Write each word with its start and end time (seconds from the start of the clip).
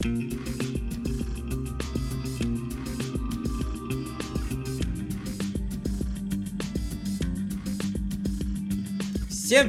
Всем 0.00 0.12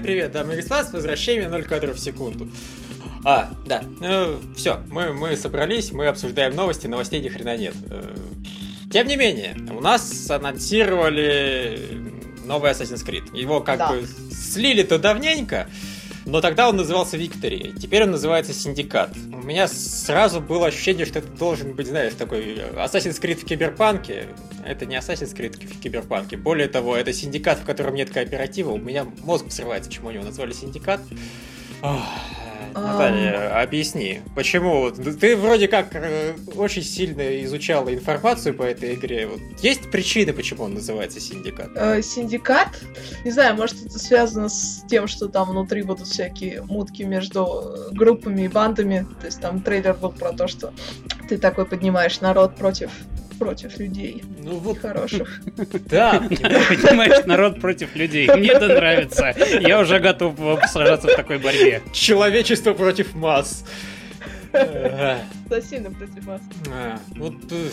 привет, 0.01 0.31
дамы 0.31 0.53
и 0.53 0.55
господа, 0.55 0.85
с 0.85 0.93
возвращением 0.93 1.51
0 1.51 1.63
кадров 1.65 1.97
в 1.97 1.99
секунду. 1.99 2.49
А, 3.25 3.51
да, 3.65 3.83
ну, 3.99 4.39
все, 4.55 4.79
мы, 4.87 5.11
мы 5.11 5.35
собрались, 5.35 5.91
мы 5.91 6.07
обсуждаем 6.07 6.55
новости, 6.55 6.87
новостей 6.87 7.19
ни 7.19 7.27
хрена 7.27 7.57
нет. 7.57 7.75
Э, 7.89 8.15
тем 8.89 9.07
не 9.07 9.17
менее, 9.17 9.57
у 9.69 9.81
нас 9.81 10.29
анонсировали 10.31 11.77
новый 12.45 12.71
Assassin's 12.71 13.05
Creed. 13.05 13.37
Его 13.37 13.59
как 13.59 13.79
да. 13.79 13.91
бы 13.91 14.07
слили-то 14.31 14.97
давненько, 14.97 15.67
но 16.31 16.39
тогда 16.39 16.69
он 16.69 16.77
назывался 16.77 17.17
Victory, 17.17 17.77
теперь 17.77 18.03
он 18.03 18.11
называется 18.11 18.53
Синдикат. 18.53 19.11
У 19.33 19.45
меня 19.45 19.67
сразу 19.67 20.39
было 20.39 20.67
ощущение, 20.67 21.05
что 21.05 21.19
это 21.19 21.27
должен 21.27 21.73
быть, 21.73 21.87
знаешь, 21.87 22.13
такой 22.13 22.55
Assassin's 22.55 23.21
Creed 23.21 23.35
в 23.35 23.45
киберпанке, 23.45 24.29
это 24.65 24.85
не 24.85 24.95
Assassin's 24.95 25.35
Creed 25.35 25.57
в 25.57 25.81
киберпанке. 25.81 26.37
Более 26.37 26.69
того, 26.69 26.95
это 26.95 27.11
синдикат, 27.11 27.59
в 27.59 27.65
котором 27.65 27.95
нет 27.95 28.11
кооператива. 28.11 28.71
У 28.71 28.77
меня 28.77 29.05
мозг 29.23 29.47
взрывается, 29.47 29.89
почему 29.89 30.09
его 30.11 30.23
назвали 30.23 30.53
синдикат. 30.53 31.01
Ох. 31.81 31.99
Наталья, 32.73 33.61
объясни, 33.61 34.21
почему? 34.35 34.91
Ты 34.91 35.35
вроде 35.35 35.67
как 35.67 35.95
э, 35.95 36.33
очень 36.55 36.83
сильно 36.83 37.43
изучала 37.43 37.93
информацию 37.93 38.53
по 38.53 38.63
этой 38.63 38.95
игре. 38.95 39.27
Вот 39.27 39.39
есть 39.61 39.89
причины, 39.91 40.33
почему 40.33 40.65
он 40.65 40.73
называется 40.75 41.19
Синдикат? 41.19 41.69
Э, 41.75 42.01
синдикат? 42.01 42.69
Не 43.23 43.31
знаю, 43.31 43.55
может 43.55 43.85
это 43.85 43.99
связано 43.99 44.49
с 44.49 44.83
тем, 44.87 45.07
что 45.07 45.27
там 45.27 45.49
внутри 45.49 45.83
будут 45.83 46.07
всякие 46.07 46.61
мутки 46.63 47.03
между 47.03 47.75
группами 47.91 48.43
и 48.43 48.47
бандами. 48.47 49.05
То 49.19 49.25
есть 49.25 49.41
там 49.41 49.61
трейлер 49.61 49.93
был 49.93 50.11
про 50.11 50.33
то, 50.33 50.47
что 50.47 50.73
ты 51.29 51.37
такой 51.37 51.65
поднимаешь 51.65 52.21
народ 52.21 52.55
против 52.55 52.91
против 53.41 53.79
людей. 53.79 54.23
Ну 54.43 54.57
вот. 54.57 54.77
Хороших. 54.77 55.41
Да. 55.89 56.19
Понимаешь, 56.29 57.25
народ 57.25 57.59
против 57.59 57.95
людей. 57.95 58.29
Мне 58.29 58.49
это 58.49 58.67
нравится. 58.67 59.33
Я 59.59 59.79
уже 59.79 59.99
готов 59.99 60.35
сражаться 60.67 61.07
в 61.07 61.15
такой 61.15 61.39
борьбе. 61.39 61.81
Человечество 61.91 62.73
против 62.73 63.15
масс. 63.15 63.65
Ассасины 64.53 65.89
против 65.89 66.23
вас. 66.25 66.41
А, 66.69 66.99
вот 67.15 67.33
э, 67.51 67.69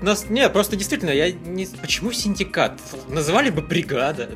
нас, 0.00 0.28
нет, 0.28 0.52
просто 0.52 0.76
действительно, 0.76 1.10
я 1.10 1.30
не. 1.30 1.66
Почему 1.66 2.12
синдикат? 2.12 2.80
Называли 3.08 3.50
бы 3.50 3.62
бригада. 3.62 4.30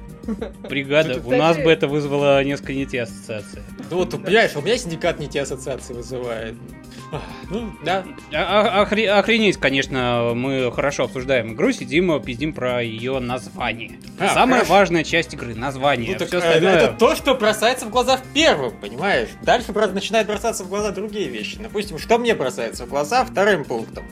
Бригада. 0.68 1.20
У 1.24 1.30
нас 1.32 1.56
бы 1.56 1.70
это 1.70 1.88
вызвало 1.88 2.42
несколько 2.44 2.74
не 2.74 2.86
те 2.86 3.02
ассоциации. 3.02 3.62
Ну 3.90 3.98
вот, 3.98 4.10
понимаешь, 4.10 4.54
у 4.56 4.60
меня 4.60 4.76
синдикат 4.76 5.18
не 5.18 5.28
те 5.28 5.42
ассоциации 5.42 5.94
вызывает. 5.94 6.54
Ну, 7.50 7.72
да. 7.84 8.04
А, 8.32 8.84
охре- 8.84 9.08
охренеть, 9.08 9.56
конечно, 9.56 10.32
мы 10.34 10.70
хорошо 10.70 11.04
обсуждаем 11.04 11.54
игру, 11.54 11.72
сидим, 11.72 12.22
пиздим 12.22 12.52
про 12.52 12.82
ее 12.82 13.18
название. 13.18 13.98
А, 14.18 14.28
Самая 14.34 14.64
важная 14.64 15.04
часть 15.04 15.32
игры 15.32 15.54
название. 15.54 16.16
Ну, 16.18 16.24
остальное... 16.24 16.74
Это 16.74 16.92
то, 16.98 17.16
что 17.16 17.34
бросается 17.34 17.86
в 17.86 17.90
глаза 17.90 18.18
в 18.18 18.22
первом, 18.34 18.72
понимаешь? 18.78 19.28
Дальше 19.42 19.72
начинает 19.72 20.26
бросаться 20.26 20.64
в 20.64 20.68
глаза 20.68 20.90
другие 20.90 21.28
вещи. 21.28 21.58
Допустим, 21.58 21.98
что 21.98 22.18
мне 22.18 22.34
бросается 22.34 22.84
в 22.84 22.90
глаза 22.90 23.24
вторым 23.24 23.64
пунктом 23.64 24.04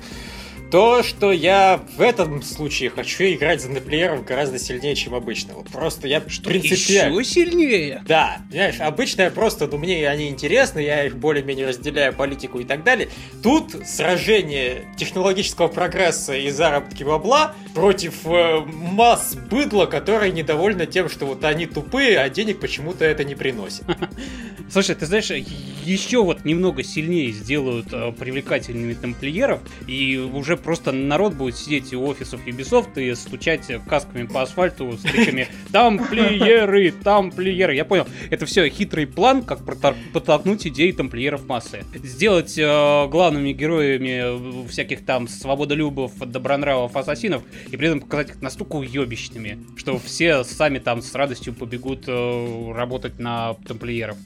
то, 0.70 1.02
что 1.02 1.32
я 1.32 1.80
в 1.96 2.00
этом 2.00 2.42
случае 2.42 2.90
хочу 2.90 3.24
играть 3.24 3.60
за 3.60 3.70
неплееров 3.70 4.24
гораздо 4.24 4.58
сильнее, 4.58 4.94
чем 4.94 5.14
обычно. 5.14 5.54
Вот 5.54 5.68
просто 5.68 6.08
я 6.08 6.22
что, 6.28 6.48
принципиально... 6.48 7.18
Еще 7.18 7.30
сильнее? 7.30 8.02
Да. 8.06 8.38
Знаешь, 8.50 8.80
обычно 8.80 9.22
я 9.22 9.30
просто, 9.30 9.66
ну, 9.66 9.78
мне 9.78 10.08
они 10.08 10.28
интересны, 10.28 10.80
я 10.80 11.04
их 11.04 11.16
более-менее 11.16 11.68
разделяю, 11.68 12.12
политику 12.12 12.58
и 12.58 12.64
так 12.64 12.84
далее. 12.84 13.08
Тут 13.42 13.86
сражение 13.86 14.84
технологического 14.96 15.68
прогресса 15.68 16.34
и 16.34 16.50
заработки 16.50 17.04
бабла 17.04 17.54
против 17.74 18.26
э, 18.26 18.60
масс 18.66 19.34
быдла, 19.34 19.86
которые 19.86 20.32
недовольны 20.32 20.86
тем, 20.86 21.08
что 21.08 21.26
вот 21.26 21.44
они 21.44 21.66
тупые, 21.66 22.18
а 22.18 22.28
денег 22.28 22.60
почему-то 22.60 23.04
это 23.04 23.24
не 23.24 23.34
приносит. 23.34 23.84
Слушай, 24.68 24.96
ты 24.96 25.06
знаешь, 25.06 25.30
еще 25.30 26.24
вот 26.24 26.44
немного 26.44 26.82
сильнее 26.82 27.30
сделают 27.30 27.92
э, 27.92 28.12
привлекательными 28.12 28.94
тамплиеров, 28.94 29.60
и 29.86 30.18
уже 30.18 30.56
просто 30.56 30.90
народ 30.90 31.34
будет 31.34 31.56
сидеть 31.56 31.94
у 31.94 32.04
офисов 32.04 32.44
Ubisoft 32.46 33.00
и 33.00 33.14
стучать 33.14 33.70
касками 33.88 34.26
по 34.26 34.42
асфальту 34.42 34.98
с 34.98 35.02
криками 35.02 35.48
«Тамплиеры! 35.72 36.90
Тамплиеры!» 36.90 37.76
Я 37.76 37.84
понял, 37.84 38.06
это 38.30 38.46
все 38.46 38.68
хитрый 38.68 39.06
план, 39.06 39.44
как 39.44 39.60
подтолкнуть 39.64 40.66
идеи 40.66 40.90
тамплиеров 40.90 41.46
массы. 41.46 41.84
Сделать 41.94 42.58
э, 42.58 43.06
главными 43.08 43.52
героями 43.52 44.66
всяких 44.68 45.04
там 45.04 45.28
свободолюбов, 45.28 46.18
добронравов, 46.18 46.96
ассасинов, 46.96 47.42
и 47.70 47.76
при 47.76 47.86
этом 47.86 48.00
показать 48.00 48.30
их 48.30 48.42
настолько 48.42 48.76
уебищными, 48.76 49.64
что 49.76 49.98
все 49.98 50.42
сами 50.42 50.80
там 50.80 51.02
с 51.02 51.14
радостью 51.14 51.54
побегут 51.54 52.04
э, 52.08 52.72
работать 52.72 53.20
на 53.20 53.54
тамплиеров. 53.66 54.16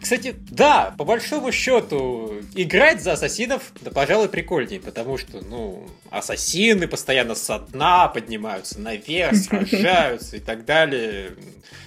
Кстати, 0.00 0.34
да, 0.50 0.94
по 0.96 1.04
большому 1.04 1.52
счету, 1.52 2.34
играть 2.54 3.02
за 3.02 3.12
ассасинов, 3.12 3.72
да, 3.80 3.90
пожалуй, 3.90 4.28
прикольнее, 4.28 4.80
потому 4.80 5.18
что, 5.18 5.44
ну, 5.44 5.86
ассасины 6.10 6.88
постоянно 6.88 7.34
со 7.34 7.58
дна 7.58 8.08
поднимаются 8.08 8.80
наверх, 8.80 9.36
сражаются 9.36 10.36
и 10.36 10.40
так 10.40 10.64
далее. 10.64 11.32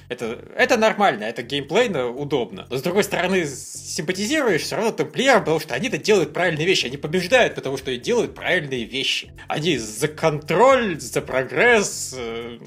Это, 0.09 0.39
это 0.55 0.75
нормально, 0.75 1.23
это 1.25 1.43
геймплейно 1.43 2.07
удобно. 2.07 2.65
Но 2.69 2.77
с 2.77 2.81
другой 2.81 3.03
стороны, 3.03 3.45
симпатизируешь 3.45 4.63
все 4.63 4.75
равно 4.75 4.91
тамплиерам, 4.91 5.41
потому 5.41 5.59
что 5.59 5.75
они-то 5.75 5.97
делают 5.97 6.33
правильные 6.33 6.65
вещи. 6.65 6.87
Они 6.87 6.97
побеждают, 6.97 7.53
потому 7.53 7.77
что 7.77 7.95
делают 7.95 8.33
правильные 8.33 8.85
вещи. 8.85 9.31
Они 9.47 9.77
за 9.77 10.07
контроль, 10.07 10.99
за 10.99 11.21
прогресс. 11.21 12.15
Э, 12.17 12.57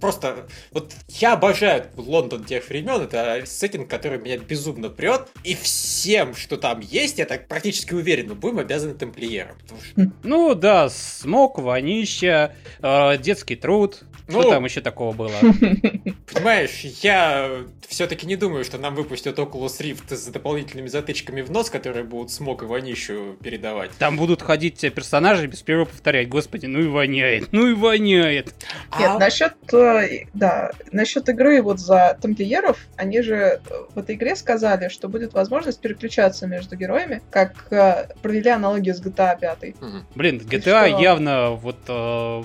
просто 0.00 0.46
вот 0.70 0.92
я 1.08 1.32
обожаю 1.32 1.86
Лондон 1.96 2.44
тех 2.44 2.68
времен. 2.68 3.00
Это 3.00 3.42
сеттинг, 3.44 3.88
который 3.88 4.18
меня 4.18 4.38
безумно 4.38 4.73
прет. 4.90 5.28
И 5.42 5.54
всем, 5.54 6.34
что 6.34 6.56
там 6.56 6.80
есть, 6.80 7.18
я 7.18 7.26
так 7.26 7.48
практически 7.48 7.94
уверен, 7.94 8.28
мы 8.28 8.34
будем 8.34 8.58
обязаны 8.58 8.94
тамплиерам. 8.94 9.56
Что... 9.66 10.10
Ну 10.22 10.54
да, 10.54 10.88
смог, 10.90 11.58
вонища, 11.58 12.54
э, 12.82 13.18
детский 13.18 13.56
труд. 13.56 14.04
Ну, 14.26 14.40
что 14.40 14.50
там 14.50 14.64
еще 14.64 14.80
такого 14.80 15.14
было? 15.14 15.32
Понимаешь, 16.32 16.80
я 17.02 17.64
все-таки 17.86 18.26
не 18.26 18.36
думаю, 18.36 18.64
что 18.64 18.78
нам 18.78 18.94
выпустят 18.94 19.38
Oculus 19.38 19.80
Rift 19.80 20.14
с 20.14 20.26
дополнительными 20.28 20.88
затычками 20.88 21.42
в 21.42 21.50
нос, 21.50 21.68
которые 21.68 22.04
будут 22.04 22.30
смог 22.30 22.62
и 22.62 22.66
вонищу 22.66 23.36
передавать. 23.42 23.90
Там 23.98 24.16
будут 24.16 24.40
ходить 24.40 24.80
персонажи 24.94 25.46
без 25.46 25.62
первого 25.62 25.84
повторять. 25.84 26.28
Господи, 26.28 26.66
ну 26.66 26.80
и 26.80 26.86
воняет, 26.86 27.52
ну 27.52 27.66
и 27.66 27.74
воняет. 27.74 28.54
Нет, 28.98 29.10
а... 29.10 29.18
насчет, 29.18 29.54
э, 29.74 30.24
да, 30.32 30.72
насчет 30.90 31.28
игры 31.28 31.60
вот 31.60 31.78
за 31.78 32.16
тамплиеров, 32.20 32.78
они 32.96 33.20
же 33.20 33.34
э, 33.34 33.60
в 33.94 33.98
этой 33.98 34.14
игре 34.14 34.36
сказали, 34.36 34.88
что 34.88 35.08
будет 35.08 35.34
возможность 35.34 35.80
переключаться 35.80 36.46
между 36.46 36.76
героями, 36.76 37.20
как 37.30 37.70
э, 37.70 38.08
провели 38.22 38.48
аналогию 38.48 38.94
с 38.94 39.02
GTA 39.02 39.38
5. 39.38 39.74
Угу. 39.80 39.86
Блин, 40.14 40.38
GTA 40.38 41.00
явно 41.00 41.50
вот 41.50 41.76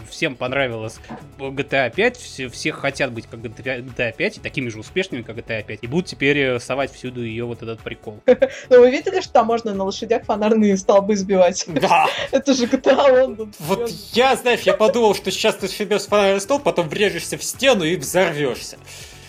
всем 0.10 0.36
понравилось. 0.36 1.00
GTA 1.38 1.69
5, 1.70 2.18
все, 2.18 2.50
все 2.50 2.72
хотят 2.72 3.12
быть 3.12 3.28
как 3.28 3.40
GTA 3.40 4.14
5 4.16 4.38
и 4.38 4.40
такими 4.40 4.70
же 4.70 4.80
успешными, 4.80 5.22
как 5.22 5.38
GTA 5.38 5.64
5. 5.64 5.80
И 5.82 5.88
будут 5.88 6.08
теперь 6.08 6.38
э, 6.38 6.60
совать 6.60 6.92
всюду 6.92 7.24
ее 7.24 7.46
вот 7.46 7.62
этот 7.62 7.82
прикол. 7.82 8.20
Ну 8.70 8.80
вы 8.80 8.92
видели, 8.92 9.22
что 9.22 9.34
там 9.34 9.48
можно 9.48 9.74
на 9.74 9.84
лошадях 9.84 10.24
фонарные 10.24 10.78
столбы 10.78 11.16
сбивать? 11.16 11.66
Да. 11.68 12.08
Это 12.32 12.54
же 12.54 12.66
GTA 12.66 13.22
Лондон. 13.22 13.54
Вот 13.60 13.90
я, 14.14 14.36
знаешь, 14.36 14.62
я 14.62 14.74
подумал, 14.74 15.16
что 15.16 15.32
сейчас 15.32 15.56
ты 15.56 15.68
себе 15.68 15.98
фонарный 16.00 16.42
столб, 16.42 16.64
потом 16.64 16.90
врежешься 16.90 17.38
в 17.38 17.44
стену 17.44 17.84
и 17.84 17.96
взорвешься. 17.96 18.78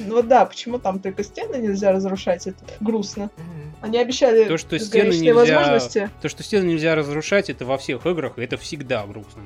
Ну 0.01 0.23
да, 0.23 0.47
почему 0.47 0.79
там 0.79 0.99
только 0.99 1.23
стены 1.23 1.57
нельзя 1.57 1.93
разрушать, 1.93 2.47
это 2.47 2.59
грустно. 2.81 3.31
Они 3.81 3.99
обещали 3.99 4.45
то, 4.45 4.57
что 4.57 4.79
стены 4.79 5.09
нельзя, 5.09 5.35
возможности. 5.35 6.11
То, 6.23 6.29
что 6.29 6.43
стены 6.43 6.65
нельзя 6.65 6.95
разрушать, 6.95 7.51
это 7.51 7.65
во 7.65 7.79
всех 7.79 8.07
играх, 8.07 8.39
и 8.39 8.43
это 8.43 8.57
всегда 8.57 9.05
грустно. 9.07 9.43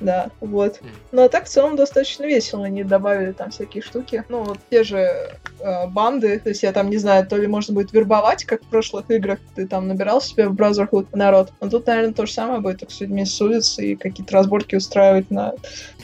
Да, 0.00 0.30
вот. 0.40 0.80
Ну 1.12 1.22
а 1.22 1.28
так 1.28 1.46
в 1.46 1.48
целом 1.48 1.76
достаточно 1.76 2.24
весело. 2.24 2.64
Они 2.64 2.84
добавили 2.84 3.32
там 3.32 3.50
всякие 3.50 3.82
штуки. 3.82 4.24
Ну, 4.28 4.42
вот 4.42 4.58
те 4.70 4.82
же 4.82 4.98
э, 5.60 5.86
банды. 5.88 6.38
То 6.40 6.48
есть 6.48 6.62
я 6.62 6.72
там 6.72 6.90
не 6.90 6.96
знаю, 6.96 7.26
то 7.26 7.36
ли 7.36 7.46
можно 7.46 7.74
будет 7.74 7.92
вербовать, 7.92 8.44
как 8.44 8.62
в 8.62 8.66
прошлых 8.66 9.10
играх. 9.10 9.38
Ты 9.54 9.66
там 9.66 9.88
набирал 9.88 10.20
себе 10.20 10.48
в 10.48 10.54
Brotherhood 10.54 11.08
народ. 11.12 11.52
Но 11.60 11.68
тут, 11.68 11.86
наверное, 11.86 12.14
то 12.14 12.26
же 12.26 12.32
самое 12.32 12.60
будет, 12.60 12.80
только 12.80 12.92
с 12.92 13.00
людьми 13.00 13.24
с 13.24 13.40
улицы 13.40 13.92
и 13.92 13.96
какие-то 13.96 14.34
разборки 14.34 14.74
устраивать 14.74 15.30
на 15.30 15.54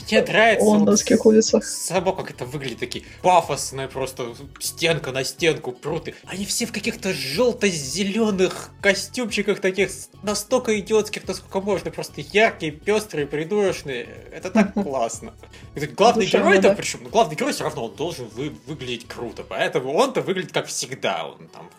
Мне 0.09 0.23
нравится 0.23 0.65
лондонских 0.65 1.25
вот 1.25 1.33
улицах. 1.33 1.65
Само 1.65 2.13
как 2.13 2.31
это 2.31 2.45
выглядит, 2.45 2.81
такие 2.81 3.05
пафосные 3.23 3.89
просто 3.89 4.35
стенка 4.61 5.13
на 5.13 5.25
стенку 5.25 5.73
пруты. 5.73 6.15
Они 6.27 6.45
все 6.45 6.67
в 6.67 6.73
каких-то 6.73 7.13
желто-зеленых 7.13 8.71
костюмчиках 8.81 9.61
таких 9.61 9.91
настолько 10.23 10.79
идиотских, 10.79 11.27
насколько 11.27 11.61
можно. 11.61 11.91
Просто 11.91 12.21
яркие, 12.21 12.73
пестрые, 12.73 13.27
придурочные 13.27 13.86
скучные. 13.87 14.07
Это 14.33 14.51
так 14.51 14.73
классно. 14.75 15.33
Это 15.75 15.87
главный 15.89 16.27
герой, 16.27 16.59
да, 16.59 16.71
да. 16.71 16.75
причем, 16.75 17.01
ну, 17.03 17.09
главный 17.11 17.37
герой 17.37 17.53
все 17.53 17.65
равно 17.65 17.85
он 17.87 17.95
должен 17.97 18.27
вы- 18.29 18.55
выглядеть 18.67 19.07
круто, 19.07 19.43
поэтому 19.49 19.93
он-то 19.95 20.21
выглядит 20.21 20.53
как 20.53 20.67
всегда. 20.67 21.27
Он 21.27 21.49
там 21.49 21.71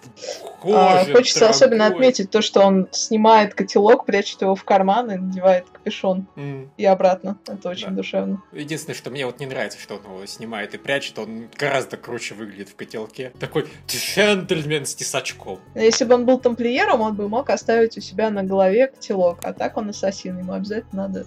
в 0.64 0.76
А, 0.76 1.00
коже, 1.00 1.14
хочется 1.14 1.50
особенно 1.50 1.86
дорогой. 1.86 1.98
отметить 2.08 2.32
то, 2.32 2.42
что 2.42 2.62
он 2.62 2.88
снимает 2.92 3.54
котелок, 3.54 4.06
прячет 4.06 4.42
его 4.42 4.56
в 4.56 4.64
карман 4.64 5.12
и 5.12 5.16
надевает 5.18 5.66
капюшон. 5.72 6.28
М. 6.36 6.72
И 6.78 6.86
обратно. 6.86 7.38
Это 7.48 7.70
очень 7.70 7.88
Да. 7.90 7.94
душевно. 7.94 8.42
Единственное, 8.52 8.96
что 8.96 9.10
мне 9.10 9.26
вот 9.26 9.40
не 9.40 9.46
нравится, 9.46 9.80
что 9.80 9.96
он 9.96 10.02
его 10.04 10.26
снимает 10.26 10.74
и 10.74 10.78
прячет, 10.78 11.20
он 11.20 11.48
гораздо 11.58 11.98
круче 11.98 12.36
выглядит 12.36 12.70
в 12.70 12.76
котелке. 12.76 13.32
Такой 13.40 13.68
джентльмен 13.88 14.86
с 14.86 14.96
тесачком. 14.96 15.60
Если 15.76 16.06
бы 16.06 16.16
он 16.16 16.26
был 16.26 16.40
тамплиером, 16.40 17.02
он 17.02 17.16
бы 17.16 17.28
мог 17.30 17.50
оставить 17.50 17.98
у 17.98 18.02
себя 18.02 18.30
на 18.30 18.44
голове 18.44 18.88
котелок. 18.88 19.40
А 19.44 19.54
так 19.54 19.78
он 19.78 19.90
ассасин, 19.90 20.38
ему 20.40 20.54
обязательно 20.54 21.08
надо. 21.08 21.26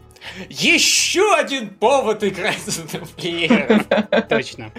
Еще 0.74 1.34
один 1.34 1.68
повод 1.70 2.22
играть 2.24 2.60
за 2.64 2.86
тамплиеров. 2.88 3.86
Точно. 4.28 4.70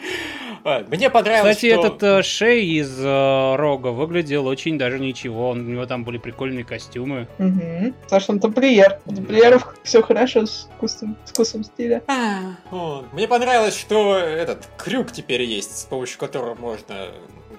Мне 0.90 1.10
понравилось, 1.10 1.56
Кстати, 1.56 1.74
что- 1.74 1.88
этот 1.88 2.04
э, 2.04 2.22
Шей 2.22 2.66
из 2.68 3.00
э, 3.04 3.56
Рога 3.56 3.88
выглядел 3.88 4.46
очень 4.46 4.78
даже 4.78 5.00
ничего. 5.00 5.50
Он- 5.50 5.62
У 5.62 5.70
него 5.72 5.86
там 5.88 6.04
были 6.04 6.20
прикольные 6.20 6.64
костюмы. 6.64 7.28
Угу. 7.40 7.94
Потому 8.04 8.22
что 8.22 8.32
он 8.34 8.40
тамплиер. 8.40 9.00
У 9.08 9.16
тамплиеров 9.16 9.76
все 9.84 10.04
хорошо 10.04 10.46
с 10.46 10.70
вкусом, 10.78 11.18
с 11.26 11.32
вкусом 11.32 11.64
стиля. 11.64 12.04
А, 12.08 12.58
вот. 12.70 13.12
Мне 13.14 13.28
понравилось, 13.28 13.76
что 13.76 14.16
этот 14.18 14.68
крюк 14.78 15.12
теперь 15.12 15.42
есть, 15.42 15.80
с 15.80 15.86
помощью 15.86 16.20
которого 16.20 16.54
можно 16.54 17.08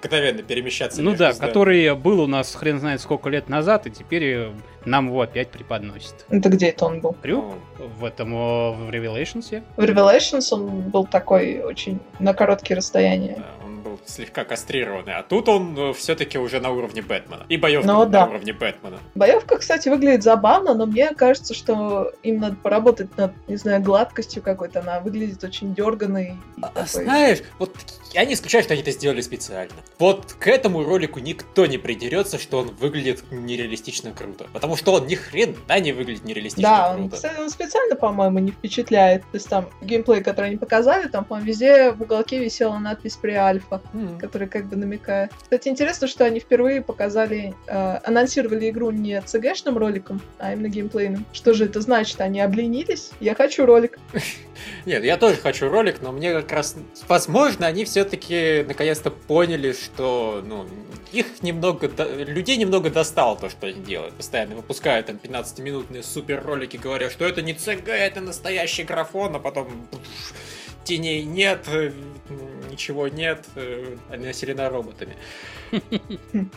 мгновенно 0.04 0.42
перемещаться. 0.42 1.02
Ну 1.02 1.14
да, 1.16 1.32
который 1.32 1.94
был 1.94 2.20
у 2.20 2.26
нас 2.26 2.54
хрен 2.54 2.78
знает 2.80 3.00
сколько 3.00 3.28
лет 3.28 3.48
назад, 3.48 3.86
и 3.86 3.90
теперь 3.90 4.24
э, 4.24 4.50
нам 4.84 5.06
его 5.08 5.20
опять 5.22 5.48
преподносит. 5.50 6.26
Это 6.28 6.48
где 6.48 6.68
это 6.70 6.86
он 6.86 7.00
был? 7.00 7.16
Крюк 7.22 7.54
в 7.78 8.04
этом 8.04 8.34
э, 8.34 8.70
в 8.72 8.90
Revelations. 8.90 9.62
В 9.76 9.80
Revelations 9.80 10.46
он 10.52 10.80
был 10.90 11.06
такой 11.06 11.60
очень 11.60 12.00
на 12.18 12.34
короткие 12.34 12.76
расстояния. 12.76 13.36
да, 13.38 13.44
он 13.64 13.80
был 13.82 14.00
слегка 14.04 14.44
кастрированный, 14.44 15.14
а 15.14 15.22
тут 15.22 15.48
он 15.48 15.94
все-таки 15.94 16.38
уже 16.38 16.60
на 16.60 16.70
уровне 16.70 17.02
Бэтмена. 17.02 17.46
И 17.48 17.56
боевка 17.56 17.86
Ну 17.86 17.98
на 18.00 18.06
да. 18.06 18.26
уровне 18.26 18.52
Бэтмена. 18.52 18.98
Боевка, 19.14 19.58
кстати, 19.58 19.88
выглядит 19.88 20.22
забавно, 20.22 20.74
но 20.74 20.86
мне 20.86 21.10
кажется, 21.14 21.54
что 21.54 22.12
им 22.22 22.38
надо 22.38 22.56
поработать 22.56 23.16
над, 23.16 23.32
не 23.48 23.56
знаю, 23.56 23.82
гладкостью 23.82 24.42
какой-то. 24.42 24.80
Она 24.80 25.00
выглядит 25.00 25.42
очень 25.44 25.74
дерганной. 25.74 26.36
и 26.56 26.60
А, 26.62 26.68
такой- 26.68 26.86
Знаешь, 27.04 27.38
вот 27.58 27.74
я 28.12 28.24
не 28.24 28.34
исключаю, 28.34 28.62
что 28.64 28.74
они 28.74 28.82
это 28.82 28.90
сделали 28.90 29.20
специально. 29.20 29.72
Вот 29.98 30.34
к 30.38 30.46
этому 30.46 30.84
ролику 30.84 31.18
никто 31.20 31.66
не 31.66 31.78
придерется, 31.78 32.38
что 32.38 32.58
он 32.58 32.68
выглядит 32.68 33.24
нереалистично 33.30 34.12
круто. 34.12 34.46
Потому 34.52 34.76
что 34.76 34.92
он 34.94 35.06
ни 35.06 35.14
хрена 35.14 35.54
не 35.80 35.92
выглядит 35.92 36.24
нереалистично 36.24 36.62
Да, 36.68 36.90
он, 36.92 36.96
круто. 37.02 37.16
кстати, 37.16 37.40
он 37.40 37.50
специально, 37.50 37.96
по-моему, 37.96 38.38
не 38.40 38.50
впечатляет. 38.50 39.22
То 39.22 39.34
есть 39.34 39.48
там 39.48 39.68
геймплей, 39.80 40.22
который 40.22 40.46
они 40.46 40.56
показали, 40.56 41.08
там, 41.08 41.24
по-моему, 41.24 41.48
везде 41.48 41.92
в 41.92 42.02
уголке 42.02 42.38
висела 42.38 42.78
надпись 42.78 43.18
«Pre-Alpha», 43.22 43.80
М. 43.94 44.18
которая 44.18 44.48
как 44.48 44.66
бы 44.66 44.76
намекает. 44.76 45.30
Кстати, 45.42 45.68
интересно, 45.68 46.06
что 46.06 46.24
они 46.24 46.40
впервые 46.40 46.82
показали, 46.82 47.54
э, 47.66 47.98
анонсировали 48.04 48.68
игру 48.70 48.90
не 48.90 49.20
CG-шным 49.20 49.78
роликом, 49.78 50.20
а 50.38 50.52
именно 50.52 50.68
геймплейным. 50.68 51.24
Что 51.32 51.54
же 51.54 51.64
это 51.66 51.80
значит? 51.80 52.20
Они 52.20 52.40
обленились? 52.40 53.10
Я 53.20 53.34
хочу 53.34 53.66
ролик. 53.66 53.98
Нет, 54.86 55.04
я 55.04 55.16
тоже 55.16 55.36
хочу 55.36 55.68
ролик, 55.68 56.02
но 56.02 56.12
мне 56.12 56.32
как 56.32 56.52
раз, 56.52 56.76
возможно, 57.08 57.66
они 57.66 57.84
все-таки 58.02 58.64
наконец-то 58.66 59.10
поняли, 59.12 59.72
что, 59.72 60.42
ну, 60.44 60.66
их 61.12 61.42
немного, 61.42 61.88
людей 62.24 62.56
немного 62.56 62.90
достало 62.90 63.36
то, 63.36 63.48
что 63.48 63.68
они 63.68 63.80
делают. 63.80 64.14
Постоянно 64.14 64.56
выпускают 64.56 65.06
там 65.06 65.20
15-минутные 65.22 66.02
супер 66.02 66.42
ролики, 66.44 66.76
говоря, 66.76 67.10
что 67.10 67.24
это 67.24 67.42
не 67.42 67.54
ЦГ, 67.54 67.88
это 67.88 68.20
настоящий 68.20 68.82
графон, 68.82 69.36
а 69.36 69.38
потом 69.38 69.68
теней 70.82 71.22
нет, 71.22 71.68
э, 71.68 71.92
ничего 72.70 73.06
нет, 73.06 73.46
э, 73.54 73.96
они 74.10 74.26
населена 74.26 74.68
роботами. 74.68 75.16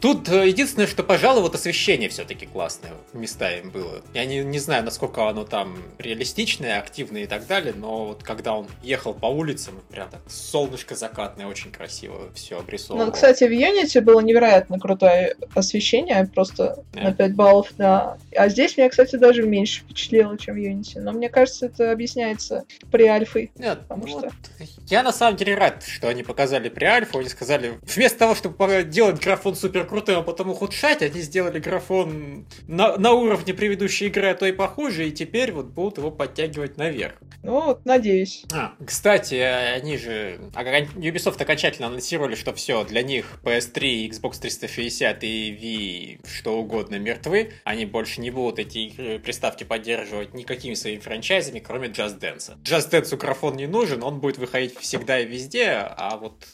Тут 0.00 0.28
э, 0.28 0.48
единственное, 0.48 0.86
что, 0.86 1.02
пожалуй, 1.02 1.42
вот 1.42 1.54
освещение 1.54 2.08
все-таки 2.08 2.44
классное 2.46 2.92
местами 3.12 3.68
было. 3.70 4.02
Я 4.12 4.24
не, 4.26 4.38
не 4.44 4.58
знаю, 4.58 4.84
насколько 4.84 5.28
оно 5.28 5.44
там 5.44 5.76
реалистичное, 5.98 6.78
активное 6.78 7.22
и 7.22 7.26
так 7.26 7.46
далее, 7.46 7.72
но 7.74 8.06
вот 8.06 8.22
когда 8.22 8.54
он 8.54 8.66
ехал 8.82 9.14
по 9.14 9.26
улицам, 9.26 9.80
прям 9.90 10.10
так 10.10 10.20
солнышко 10.28 10.94
закатное, 10.94 11.46
очень 11.46 11.70
красиво 11.70 12.30
все 12.34 12.58
обрисовывало. 12.58 13.06
Ну, 13.06 13.12
кстати, 13.12 13.44
в 13.44 13.50
Unity 13.50 14.00
было 14.00 14.20
невероятно 14.20 14.78
крутое 14.78 15.36
освещение, 15.54 16.28
просто 16.34 16.84
Да. 16.92 17.02
на 17.04 17.12
5 17.14 17.34
баллов, 17.34 17.68
да. 17.78 18.18
А 18.36 18.48
здесь 18.48 18.76
меня, 18.76 18.90
кстати, 18.90 19.16
даже 19.16 19.42
меньше 19.44 19.80
впечатлило, 19.82 20.36
чем 20.36 20.56
в 20.56 20.58
Unity. 20.58 21.00
Но 21.00 21.12
мне 21.12 21.28
кажется, 21.30 21.66
это 21.66 21.92
объясняется 21.92 22.64
при 22.90 23.04
альфой. 23.06 23.52
Нет, 23.56 23.80
Потому 23.88 24.02
ну 24.06 24.08
что- 24.08 24.20
вот 24.20 24.68
я 24.88 25.02
на 25.02 25.12
самом 25.12 25.36
деле 25.36 25.54
рад, 25.54 25.82
что 25.86 26.08
они 26.08 26.22
показали 26.22 26.68
при 26.68 26.84
альфу, 26.84 27.18
они 27.20 27.28
сказали, 27.28 27.78
вместо 28.02 28.18
того, 28.18 28.34
чтобы 28.34 28.82
делать 28.82 29.22
графон 29.22 29.54
супер 29.54 29.86
крутым, 29.86 30.18
а 30.18 30.22
потом 30.22 30.50
ухудшать, 30.50 31.02
они 31.02 31.20
сделали 31.20 31.60
графон 31.60 32.46
на, 32.66 32.96
на 32.98 33.12
уровне 33.12 33.54
предыдущей 33.54 34.06
игры, 34.06 34.30
а 34.30 34.34
то 34.34 34.44
и 34.44 34.50
похуже, 34.50 35.08
и 35.08 35.12
теперь 35.12 35.52
вот 35.52 35.66
будут 35.66 35.98
его 35.98 36.10
подтягивать 36.10 36.76
наверх. 36.78 37.14
Ну, 37.44 37.52
вот, 37.60 37.84
надеюсь. 37.84 38.44
А, 38.52 38.72
кстати, 38.84 39.34
они 39.34 39.96
же... 39.96 40.40
Ubisoft 40.52 41.40
окончательно 41.40 41.86
анонсировали, 41.88 42.34
что 42.34 42.52
все, 42.54 42.84
для 42.84 43.02
них 43.02 43.38
PS3, 43.44 44.08
Xbox 44.10 44.40
360 44.40 45.22
и 45.22 46.18
Wii, 46.22 46.28
что 46.28 46.58
угодно 46.58 46.96
мертвы. 46.98 47.52
Они 47.64 47.86
больше 47.86 48.20
не 48.20 48.30
будут 48.32 48.58
эти 48.58 48.78
игры- 48.78 49.18
приставки 49.20 49.62
поддерживать 49.64 50.34
никакими 50.34 50.74
своими 50.74 50.98
франчайзами, 51.00 51.60
кроме 51.60 51.88
Just 51.88 52.18
Dance. 52.20 52.60
Just 52.64 52.90
Dance 52.90 53.16
графон 53.16 53.56
не 53.56 53.66
нужен, 53.68 54.02
он 54.02 54.18
будет 54.20 54.38
выходить 54.38 54.76
всегда 54.78 55.20
и 55.20 55.26
везде, 55.26 55.68
а 55.70 56.16
вот 56.16 56.44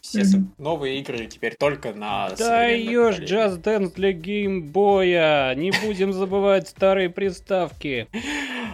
все 0.00 0.24
Мгм. 0.24 0.54
новые 0.58 0.93
игры 0.98 1.26
теперь 1.26 1.54
только 1.56 1.92
на 1.92 2.34
современных 2.36 3.18
поколениях. 3.18 3.50
Just 3.50 3.62
Dance 3.62 3.94
для 3.94 4.12
геймбоя. 4.12 5.54
Не 5.54 5.72
будем 5.84 6.12
забывать 6.12 6.68
старые 6.68 7.10
приставки. 7.10 8.08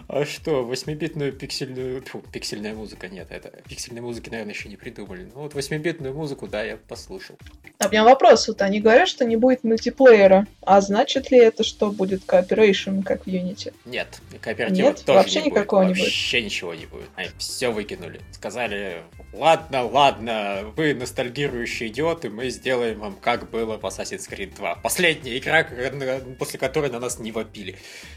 А 0.08 0.24
что, 0.24 0.62
8-битную 0.68 1.30
пиксельную... 1.32 2.02
Фу, 2.02 2.22
пиксельная 2.32 2.74
музыка, 2.74 3.08
нет, 3.08 3.28
это 3.30 3.50
пиксельной 3.68 4.00
музыки, 4.00 4.28
наверное, 4.28 4.54
еще 4.54 4.68
не 4.68 4.76
придумали. 4.76 5.28
Ну 5.34 5.42
вот 5.42 5.54
8-битную 5.54 6.12
музыку, 6.12 6.48
да, 6.48 6.64
я 6.64 6.76
послушал. 6.76 7.36
А 7.78 7.86
у 7.86 7.90
меня 7.90 8.02
вопрос. 8.02 8.48
Вот 8.48 8.60
они 8.62 8.80
говорят, 8.80 9.08
что 9.08 9.24
не 9.24 9.36
будет 9.36 9.62
мультиплеера. 9.62 10.46
А 10.62 10.80
значит 10.80 11.30
ли 11.30 11.38
это, 11.38 11.62
что 11.62 11.90
будет 11.92 12.24
кооперейшн, 12.24 13.02
как 13.02 13.24
в 13.24 13.28
Unity? 13.28 13.72
Нет, 13.84 14.20
кооператива 14.40 14.88
Нет? 14.88 15.04
тоже 15.04 15.18
Вообще 15.18 15.38
не 15.38 15.44
будет. 15.44 15.54
никакого 15.54 15.82
не 15.82 15.92
будет? 15.92 16.02
Вообще 16.02 16.42
ничего 16.42 16.74
не 16.74 16.86
будет. 16.86 17.08
Они 17.14 17.28
все 17.38 17.70
выкинули. 17.70 18.20
Сказали, 18.32 19.02
ладно, 19.32 19.84
ладно, 19.84 20.64
вы 20.76 20.94
ностальгирующие 20.94 21.88
идиоты, 22.00 22.30
мы 22.30 22.48
сделаем 22.48 22.98
вам 23.00 23.16
как 23.20 23.50
было 23.50 23.76
в 23.76 23.84
Assassin's 23.84 24.28
Creed 24.28 24.56
2. 24.56 24.76
Последняя 24.76 25.36
игра, 25.36 25.66
после 26.38 26.58
которой 26.58 26.90
на 26.90 26.98
нас 26.98 27.18
не 27.18 27.30
вопили. 27.30 27.76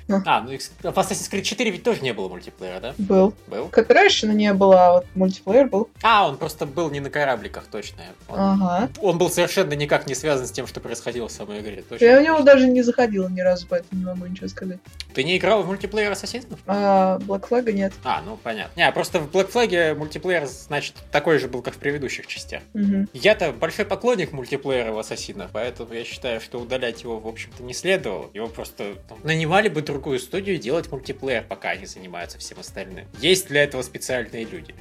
А. 0.10 0.22
А, 0.26 0.42
ну 0.42 0.52
и 0.52 0.58
в 0.58 0.62
Assassin's 0.84 1.30
Creed 1.30 1.42
4 1.42 1.70
ведь 1.70 1.84
тоже 1.84 2.02
не 2.02 2.14
было 2.14 2.30
мультиплеера, 2.30 2.80
да? 2.80 2.96
Был. 2.98 3.34
Был? 3.48 3.68
Кооперейшна 3.68 4.32
не 4.32 4.54
было, 4.54 4.88
а 4.88 4.94
вот 4.94 5.06
мультиплеер 5.16 5.68
был. 5.68 5.90
А, 6.02 6.28
он 6.28 6.38
просто 6.38 6.66
был 6.66 6.90
не 6.90 7.00
на 7.02 7.10
корабликах, 7.10 7.66
точно. 7.70 8.04
Он, 8.30 8.40
Ага. 8.40 8.90
он 9.02 9.18
был 9.18 9.30
совершенно 9.30 9.74
никак 9.74 10.08
не 10.08 10.16
связан 10.16 10.48
с 10.48 10.52
тем, 10.52 10.66
что 10.68 10.80
происходило 10.80 11.28
в 11.28 11.32
самой 11.32 11.60
игре. 11.60 11.84
Точно. 11.88 12.06
Я 12.06 12.20
в 12.20 12.24
него 12.24 12.42
даже 12.42 12.68
не 12.68 12.82
заходила 12.84 13.28
ни 13.28 13.42
разу, 13.42 13.68
поэтому 13.70 14.00
не 14.00 14.06
могу 14.06 14.26
ничего 14.26 14.48
сказать. 14.48 14.80
Ты 15.14 15.24
не 15.24 15.38
играл 15.38 15.62
в 15.64 15.68
мультиплеер 15.68 16.12
Ассасинов? 16.12 16.60
А 16.66 17.20
Black 17.20 17.48
Flag 17.50 17.72
нет. 17.72 17.94
А, 18.04 18.22
ну 18.22 18.38
понятно. 18.38 18.80
Не, 18.80 18.92
просто 18.92 19.20
в 19.20 19.30
Black 19.30 19.52
Flag 19.52 19.96
мультиплеер, 19.96 20.46
значит, 20.48 20.96
такой 21.12 21.38
же 21.38 21.48
был, 21.48 21.62
как 21.62 21.76
в 21.76 21.78
предыдущих 21.78 22.28
частях. 22.28 22.64
Мгм. 22.74 23.10
Я-то 23.14 23.52
большой 23.52 23.73
поклонник 23.78 24.32
мультиплеера 24.32 24.92
в 24.92 25.00
Ассасинах, 25.00 25.50
поэтому 25.52 25.94
я 25.94 26.04
считаю, 26.04 26.40
что 26.40 26.60
удалять 26.60 27.04
его, 27.04 27.20
в 27.20 27.28
общем-то, 27.28 27.64
не 27.64 27.74
следовало. 27.74 28.30
Его 28.34 28.48
просто 28.48 28.96
там, 29.10 29.20
нанимали 29.24 29.70
бы 29.70 29.82
другую 29.82 30.20
студию 30.20 30.58
делать 30.58 30.92
мультиплеер, 30.92 31.44
пока 31.48 31.70
они 31.72 31.86
занимаются 31.86 32.38
всем 32.38 32.60
остальным. 32.60 33.06
Есть 33.20 33.48
для 33.48 33.64
этого 33.64 33.82
специальные 33.82 34.46
люди. 34.46 34.76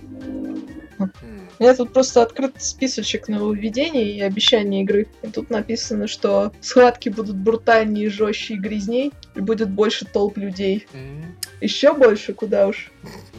У 1.58 1.62
меня 1.62 1.75
тут 1.75 1.92
просто 1.92 2.22
открыт 2.22 2.61
списочек 2.61 3.28
нововведений 3.28 4.16
и 4.16 4.20
обещаний 4.20 4.82
игры. 4.82 5.06
И 5.22 5.28
тут 5.28 5.50
написано, 5.50 6.08
что 6.08 6.52
схватки 6.61 7.08
будут 7.08 7.37
брутальнее, 7.37 8.11
жестче 8.11 8.54
и 8.54 8.58
грязней, 8.58 9.12
и 9.35 9.41
будет 9.41 9.71
больше 9.71 10.05
толп 10.05 10.37
людей. 10.37 10.87
М. 10.93 11.37
Еще 11.61 11.93
больше, 11.95 12.33
куда 12.35 12.67
уж. 12.69 12.91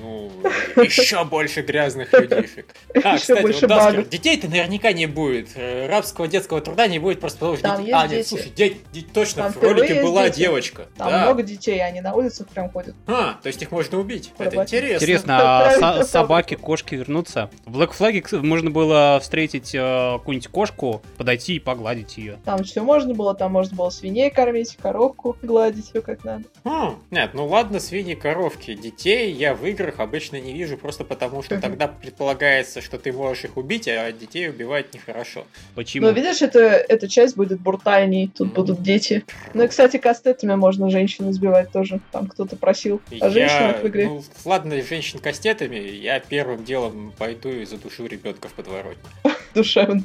Ну, 0.02 0.32
еще 0.76 1.24
больше 1.24 1.62
грязных 1.62 2.12
людишек. 2.14 2.68
А, 3.04 3.16
Еще 3.16 3.22
кстати, 3.22 3.42
больше 3.42 3.62
вот 3.62 3.70
Даскер, 3.70 3.92
багов. 3.96 4.10
детей-то 4.10 4.48
наверняка 4.48 4.92
не 4.94 5.08
будет. 5.08 5.50
Э, 5.56 5.88
Рабского 5.88 6.28
детского 6.28 6.62
труда 6.62 6.88
не 6.88 7.00
будет 7.00 7.20
просто 7.20 7.40
потому, 7.40 7.58
что 7.58 7.64
Там 7.64 7.78
дети- 7.78 7.88
есть 7.88 7.98
А, 7.98 8.02
нет, 8.08 8.12
дети. 8.12 8.28
слушай, 8.28 9.04
точно, 9.14 9.44
Там 9.44 9.54
в 9.54 9.64
ролике 9.64 10.02
была 10.04 10.30
девочка. 10.30 10.88
Там 10.96 11.10
да. 11.10 11.24
много 11.24 11.42
детей, 11.44 11.84
они 11.84 12.02
на 12.02 12.14
улицах 12.14 12.48
прям 12.50 12.70
ходят. 12.70 12.96
А, 13.08 13.40
то 13.42 13.48
есть 13.48 13.62
их 13.62 13.72
можно 13.72 14.00
убить. 14.00 14.32
Это 14.38 14.58
интересно. 14.62 14.96
Интересно, 15.04 15.38
а 16.00 16.04
собаки, 16.04 16.54
кошки 16.56 16.96
вернутся? 16.96 17.50
В 17.66 17.80
Black 17.80 17.92
Flag 17.98 18.46
можно 18.46 18.70
было 18.70 19.20
встретить 19.22 19.74
э, 19.74 20.14
какую-нибудь 20.20 20.48
кошку, 20.50 21.02
подойти 21.18 21.56
и 21.56 21.60
погладить 21.60 22.18
ее. 22.18 22.38
Там 22.46 22.64
все 22.64 22.84
можно 22.84 23.14
было, 23.16 23.34
там 23.34 23.52
можно 23.52 23.76
было 23.76 23.90
свиней 23.90 24.30
кормить, 24.30 24.78
коровку 24.82 25.36
гладить, 25.42 25.83
все 25.84 26.02
как 26.02 26.24
надо. 26.24 26.46
Хм, 26.64 26.96
нет, 27.12 27.32
ну 27.34 27.46
ладно, 27.48 27.80
свиньи, 27.80 28.16
коровки. 28.16 28.74
Детей 28.74 29.32
я 29.32 29.54
в 29.54 29.66
играх 29.66 30.00
обычно 30.00 30.40
не 30.40 30.54
вижу, 30.54 30.78
просто 30.78 31.04
потому 31.04 31.44
что 31.44 31.60
тогда 31.60 31.88
предполагается, 31.88 32.82
что 32.82 32.98
ты 32.98 33.12
можешь 33.12 33.44
их 33.46 33.58
убить, 33.58 33.88
а 33.88 34.12
детей 34.12 34.50
убивать 34.50 34.94
нехорошо. 34.94 35.46
Почему? 35.76 36.08
Но 36.08 36.12
видишь, 36.14 36.42
это, 36.42 36.60
эта 36.60 37.08
часть 37.08 37.36
будет 37.36 37.60
брутальней, 37.60 38.28
тут 38.36 38.48
Мгм. 38.48 38.56
будут 38.56 38.82
дети. 38.82 39.24
Ну 39.54 39.64
и, 39.64 39.68
кстати, 39.68 39.98
кастетами 39.98 40.56
можно 40.56 40.90
женщин 40.90 41.30
избивать 41.30 41.72
тоже. 41.72 42.00
Там 42.12 42.28
кто-то 42.28 42.56
просил 42.56 43.02
о 43.20 43.30
женщинах 43.30 43.82
в 43.84 43.88
игре. 43.88 44.08
ну, 44.08 44.24
ладно, 44.46 44.82
женщин 44.82 45.20
кастетами, 45.20 45.76
я 45.78 46.20
первым 46.20 46.64
делом 46.64 47.14
пойду 47.18 47.50
и 47.50 47.66
задушу 47.66 48.06
ребенка 48.06 48.48
в 48.48 48.54
подворотне. 48.54 49.04
Душевно. 49.54 50.04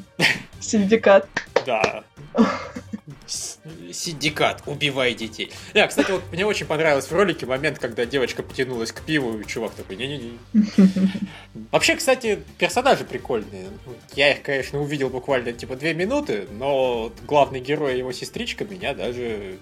Синдикат. 0.59 1.27
Да. 1.65 2.03
Синдикат, 3.29 4.63
убивай 4.65 5.13
детей. 5.13 5.51
Да, 5.73 5.87
кстати, 5.87 6.11
вот 6.11 6.23
мне 6.31 6.45
очень 6.45 6.65
понравилось 6.65 7.05
в 7.05 7.11
ролике 7.11 7.45
момент, 7.45 7.79
когда 7.79 8.05
девочка 8.05 8.43
потянулась 8.43 8.91
к 8.91 9.01
пиву, 9.01 9.39
и 9.39 9.45
чувак 9.45 9.73
такой, 9.73 9.95
не-не-не. 9.95 10.37
Вообще, 11.71 11.95
кстати, 11.95 12.39
персонажи 12.57 13.05
прикольные. 13.05 13.67
Я 14.15 14.33
их, 14.33 14.41
конечно, 14.41 14.81
увидел 14.81 15.09
буквально 15.09 15.53
типа 15.53 15.75
две 15.75 15.93
минуты, 15.93 16.47
но 16.51 17.11
главный 17.27 17.59
герой 17.59 17.95
и 17.95 17.97
его 17.99 18.11
сестричка 18.11 18.65
меня 18.65 18.93
даже 18.93 19.57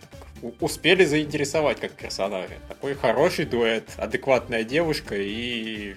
успели 0.60 1.04
заинтересовать 1.06 1.80
как 1.80 1.92
персонажи. 1.92 2.58
Такой 2.68 2.96
хороший 2.96 3.46
дуэт, 3.46 3.90
адекватная 3.98 4.64
девушка 4.64 5.16
и 5.16 5.96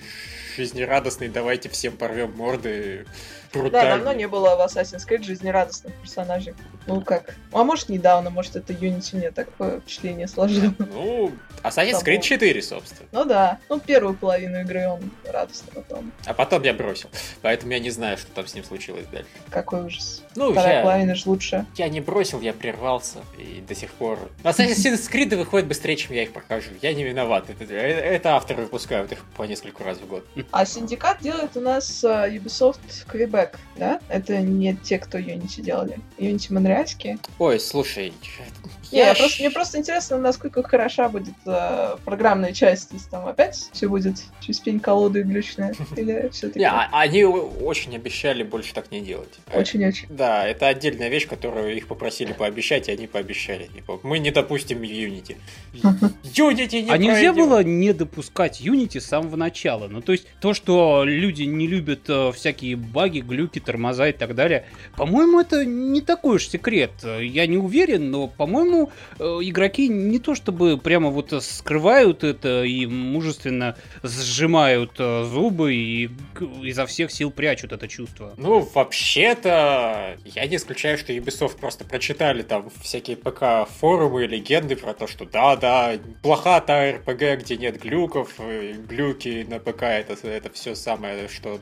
жизнерадостный 0.56 1.28
«давайте 1.28 1.68
всем 1.68 1.96
порвем 1.96 2.32
морды» 2.36 3.06
Да, 3.52 3.70
давно 3.70 4.12
не 4.12 4.28
было 4.28 4.56
в 4.56 4.60
Assassin's 4.60 5.06
Creed 5.08 5.22
жизнерадостных 5.24 5.94
персонажей. 5.94 6.54
Ну 6.86 7.00
как? 7.00 7.34
А 7.52 7.64
может 7.64 7.88
недавно, 7.88 8.30
может 8.30 8.56
это 8.56 8.72
Unity 8.72 9.16
мне 9.16 9.30
такое 9.30 9.80
впечатление 9.80 10.28
сложило. 10.28 10.74
Ну, 10.90 11.32
Assassin's 11.62 12.04
Creed 12.04 12.16
был. 12.16 12.22
4, 12.22 12.62
собственно. 12.62 13.08
Ну 13.12 13.24
да. 13.24 13.58
Ну 13.68 13.78
первую 13.80 14.14
половину 14.14 14.60
игры 14.60 14.88
он 14.88 15.10
радостно 15.24 15.70
потом. 15.74 16.12
А 16.26 16.34
потом 16.34 16.62
я 16.62 16.74
бросил. 16.74 17.08
Поэтому 17.42 17.72
я 17.72 17.78
не 17.78 17.90
знаю, 17.90 18.18
что 18.18 18.30
там 18.32 18.46
с 18.46 18.54
ним 18.54 18.64
случилось 18.64 19.06
дальше. 19.12 19.28
Какой 19.50 19.84
ужас. 19.84 20.22
Ну, 20.36 20.52
Вторая 20.52 20.78
я, 20.78 20.82
половина 20.82 21.14
же 21.14 21.28
лучше. 21.28 21.66
я 21.76 21.88
не 21.88 22.00
бросил, 22.00 22.40
я 22.40 22.52
прервался. 22.52 23.18
И 23.38 23.62
до 23.66 23.74
сих 23.74 23.90
пор... 23.92 24.18
Assassin's 24.42 25.10
Creed 25.10 25.36
выходит 25.36 25.66
быстрее, 25.68 25.96
чем 25.96 26.14
я 26.14 26.22
их 26.22 26.32
прохожу. 26.32 26.70
Я 26.82 26.94
не 26.94 27.04
виноват. 27.04 27.50
Это, 27.50 27.74
это 27.74 28.36
авторы 28.36 28.62
выпускают 28.62 29.12
их 29.12 29.24
по 29.36 29.44
несколько 29.44 29.84
раз 29.84 29.98
в 29.98 30.06
год. 30.06 30.26
А 30.50 30.64
Синдикат 30.64 31.20
делает 31.20 31.56
у 31.56 31.60
нас 31.60 32.04
э, 32.04 32.06
Ubisoft 32.30 32.80
Quebec, 33.12 33.39
да? 33.76 34.00
Это 34.08 34.40
не 34.40 34.74
те, 34.74 34.98
кто 34.98 35.18
Unity 35.18 35.62
делали. 35.62 35.98
Unity 36.18 36.52
монреальские. 36.52 37.18
Ой, 37.38 37.60
слушай... 37.60 38.12
Не, 38.92 38.98
я 38.98 39.14
просто, 39.14 39.40
мне 39.42 39.50
просто 39.50 39.78
интересно, 39.78 40.18
насколько 40.18 40.62
хороша 40.62 41.08
будет 41.08 41.34
э, 41.46 41.96
программная 42.04 42.52
часть. 42.52 42.88
То 42.90 42.94
есть 42.96 43.08
там 43.10 43.26
опять 43.26 43.68
все 43.72 43.88
будет 43.88 44.16
через 44.40 44.58
пень 44.60 44.80
колоды 44.80 45.22
глючная. 45.22 45.74
Или 45.96 46.28
все-таки 46.32 46.58
Не, 46.60 46.68
а- 46.70 46.88
они 46.92 47.24
очень 47.24 47.94
обещали 47.94 48.42
больше 48.42 48.74
так 48.74 48.90
не 48.90 49.00
делать. 49.00 49.38
очень-очень. 49.54 50.06
Да, 50.10 50.46
это 50.46 50.68
отдельная 50.68 51.08
вещь, 51.08 51.26
которую 51.28 51.76
их 51.76 51.86
попросили 51.86 52.32
пообещать, 52.32 52.88
и 52.88 52.92
они 52.92 53.06
пообещали. 53.06 53.66
Типа, 53.66 54.00
мы 54.02 54.18
не 54.18 54.30
допустим 54.30 54.80
Unity. 54.82 55.36
Unity 56.24 56.82
не 56.82 56.90
А 56.90 56.96
нельзя 56.98 57.32
было 57.32 57.62
не 57.62 57.92
допускать 57.92 58.60
Unity 58.60 59.00
с 59.00 59.06
самого 59.06 59.36
начала? 59.36 59.88
Ну, 59.88 60.00
то 60.00 60.12
есть, 60.12 60.26
то, 60.40 60.54
что 60.54 61.04
люди 61.04 61.42
не 61.44 61.66
любят 61.66 62.08
э, 62.08 62.32
всякие 62.32 62.76
баги, 62.76 63.20
глюки, 63.20 63.58
тормоза 63.60 64.08
и 64.08 64.12
так 64.12 64.34
далее, 64.34 64.64
по-моему, 64.96 65.40
это 65.40 65.64
не 65.64 66.00
такой 66.00 66.36
уж 66.36 66.48
секрет. 66.48 66.90
Э, 67.02 67.24
Я 67.24 67.46
не 67.46 67.56
уверен, 67.56 68.10
но, 68.10 68.26
по-моему, 68.28 68.79
э, 69.18 69.24
игроки 69.42 69.88
не 69.88 70.18
то 70.18 70.34
чтобы 70.34 70.78
прямо 70.78 71.10
вот 71.10 71.32
э, 71.32 71.40
скрывают 71.40 72.24
это 72.24 72.64
и 72.64 72.86
мужественно 72.86 73.76
сжимают 74.02 74.92
э, 74.98 75.24
зубы 75.24 75.74
и 75.74 76.10
изо 76.62 76.86
всех 76.86 77.10
сил 77.10 77.30
прячут 77.30 77.72
это 77.72 77.88
чувство. 77.88 78.34
Ну, 78.36 78.60
вообще-то, 78.74 80.16
я 80.24 80.46
не 80.46 80.56
исключаю, 80.56 80.98
что 80.98 81.12
Ubisoft 81.12 81.58
просто 81.58 81.84
прочитали 81.84 82.42
там 82.42 82.70
всякие 82.82 83.16
ПК-форумы 83.16 84.24
и 84.24 84.28
легенды 84.28 84.76
про 84.76 84.94
то, 84.94 85.06
что 85.06 85.24
да-да, 85.24 85.94
плоха 86.22 86.60
та 86.60 86.92
РПГ, 86.92 87.42
где 87.42 87.56
нет 87.56 87.80
глюков, 87.80 88.40
и 88.40 88.72
глюки 88.72 89.46
на 89.48 89.58
ПК 89.58 89.82
это, 89.82 90.14
это 90.26 90.50
все 90.50 90.74
самое, 90.74 91.28
что 91.28 91.60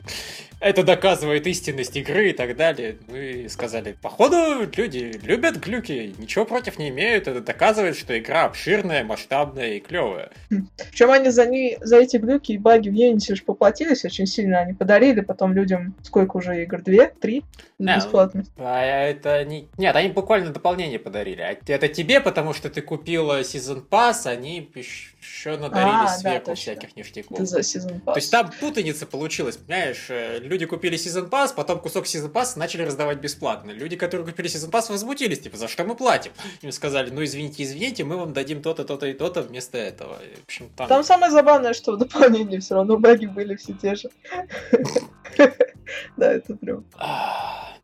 это 0.59 0.83
доказывает 0.83 1.47
истинность 1.47 1.95
игры 1.95 2.29
и 2.29 2.33
так 2.33 2.55
далее. 2.55 2.97
Мы 3.07 3.47
сказали, 3.49 3.95
походу, 4.01 4.69
люди 4.75 5.19
любят 5.23 5.57
глюки, 5.57 6.13
ничего 6.17 6.45
против 6.45 6.77
не 6.77 6.89
имеют, 6.89 7.08
это 7.17 7.41
доказывает, 7.41 7.95
что 7.97 8.17
игра 8.17 8.45
обширная, 8.45 9.03
масштабная 9.03 9.73
и 9.75 9.79
клевая. 9.79 10.31
Причем 10.49 11.11
они 11.11 11.29
за, 11.29 11.45
не, 11.45 11.77
за 11.81 11.97
эти 11.97 12.17
глюки 12.17 12.53
и 12.53 12.57
баги 12.57 12.89
в 12.89 12.93
Unity 12.93 13.35
же 13.35 13.43
поплатились 13.43 14.05
очень 14.05 14.25
сильно. 14.25 14.59
Они 14.59 14.73
подарили 14.73 15.21
потом 15.21 15.53
людям 15.53 15.95
сколько 16.03 16.37
уже 16.37 16.63
игр? 16.63 16.81
Две? 16.81 17.07
Три? 17.07 17.43
Да, 17.77 17.95
Бесплатно. 17.95 18.43
А 18.57 18.81
это 18.83 19.45
не... 19.45 19.69
Нет, 19.77 19.95
они 19.95 20.09
буквально 20.09 20.51
дополнение 20.51 20.99
подарили. 20.99 21.41
А 21.41 21.57
Это 21.67 21.87
тебе, 21.87 22.19
потому 22.19 22.53
что 22.53 22.69
ты 22.69 22.81
купила 22.81 23.39
Season 23.41 23.81
Pass, 23.87 24.25
они 24.27 24.69
еще 24.75 25.57
надарили 25.57 25.89
А, 25.89 26.03
да, 26.03 26.07
сверху 26.09 26.45
точно. 26.47 26.55
всяких 26.55 26.95
ништяков. 26.97 27.31
Это 27.31 27.45
за 27.45 27.63
сезон 27.63 28.01
То 28.01 28.15
есть 28.15 28.31
там 28.31 28.51
путаница 28.59 29.05
получилась, 29.05 29.55
понимаешь? 29.57 30.07
Э, 30.09 30.39
Люди 30.39 30.65
купили 30.65 30.97
Season 30.97 31.29
Pass, 31.29 31.53
потом 31.55 31.79
кусок 31.79 32.05
Season 32.05 32.31
Pass 32.31 32.57
начали 32.57 32.81
раздавать 32.81 33.19
бесплатно. 33.19 33.71
Люди, 33.71 33.95
которые 33.95 34.27
купили 34.27 34.49
Season 34.49 34.69
Pass, 34.69 34.91
возмутились, 34.91 35.39
типа, 35.39 35.55
за 35.55 35.69
что 35.69 35.85
мы 35.85 35.95
платим? 35.95 36.31
Им 36.61 36.73
сказали, 36.73 36.98
ну 37.11 37.23
извините, 37.23 37.63
извините, 37.63 38.03
мы 38.03 38.17
вам 38.17 38.33
дадим 38.33 38.61
то-то, 38.61 38.83
то-то 38.83 39.07
и 39.07 39.13
то-то 39.13 39.41
вместо 39.41 39.77
этого. 39.77 40.17
И, 40.23 40.35
В 40.39 40.43
общем, 40.43 40.69
там... 40.75 40.87
Там 40.87 41.03
самое 41.03 41.31
забавное, 41.31 41.73
что 41.73 41.93
в 41.93 41.97
дополнении 41.97 42.59
все 42.59 42.75
равно 42.75 42.97
баги 42.97 43.25
были 43.25 43.55
все 43.55 43.73
те 43.73 43.95
же. 43.95 44.09
Да, 46.17 46.31
это 46.33 46.55
прям. 46.55 46.85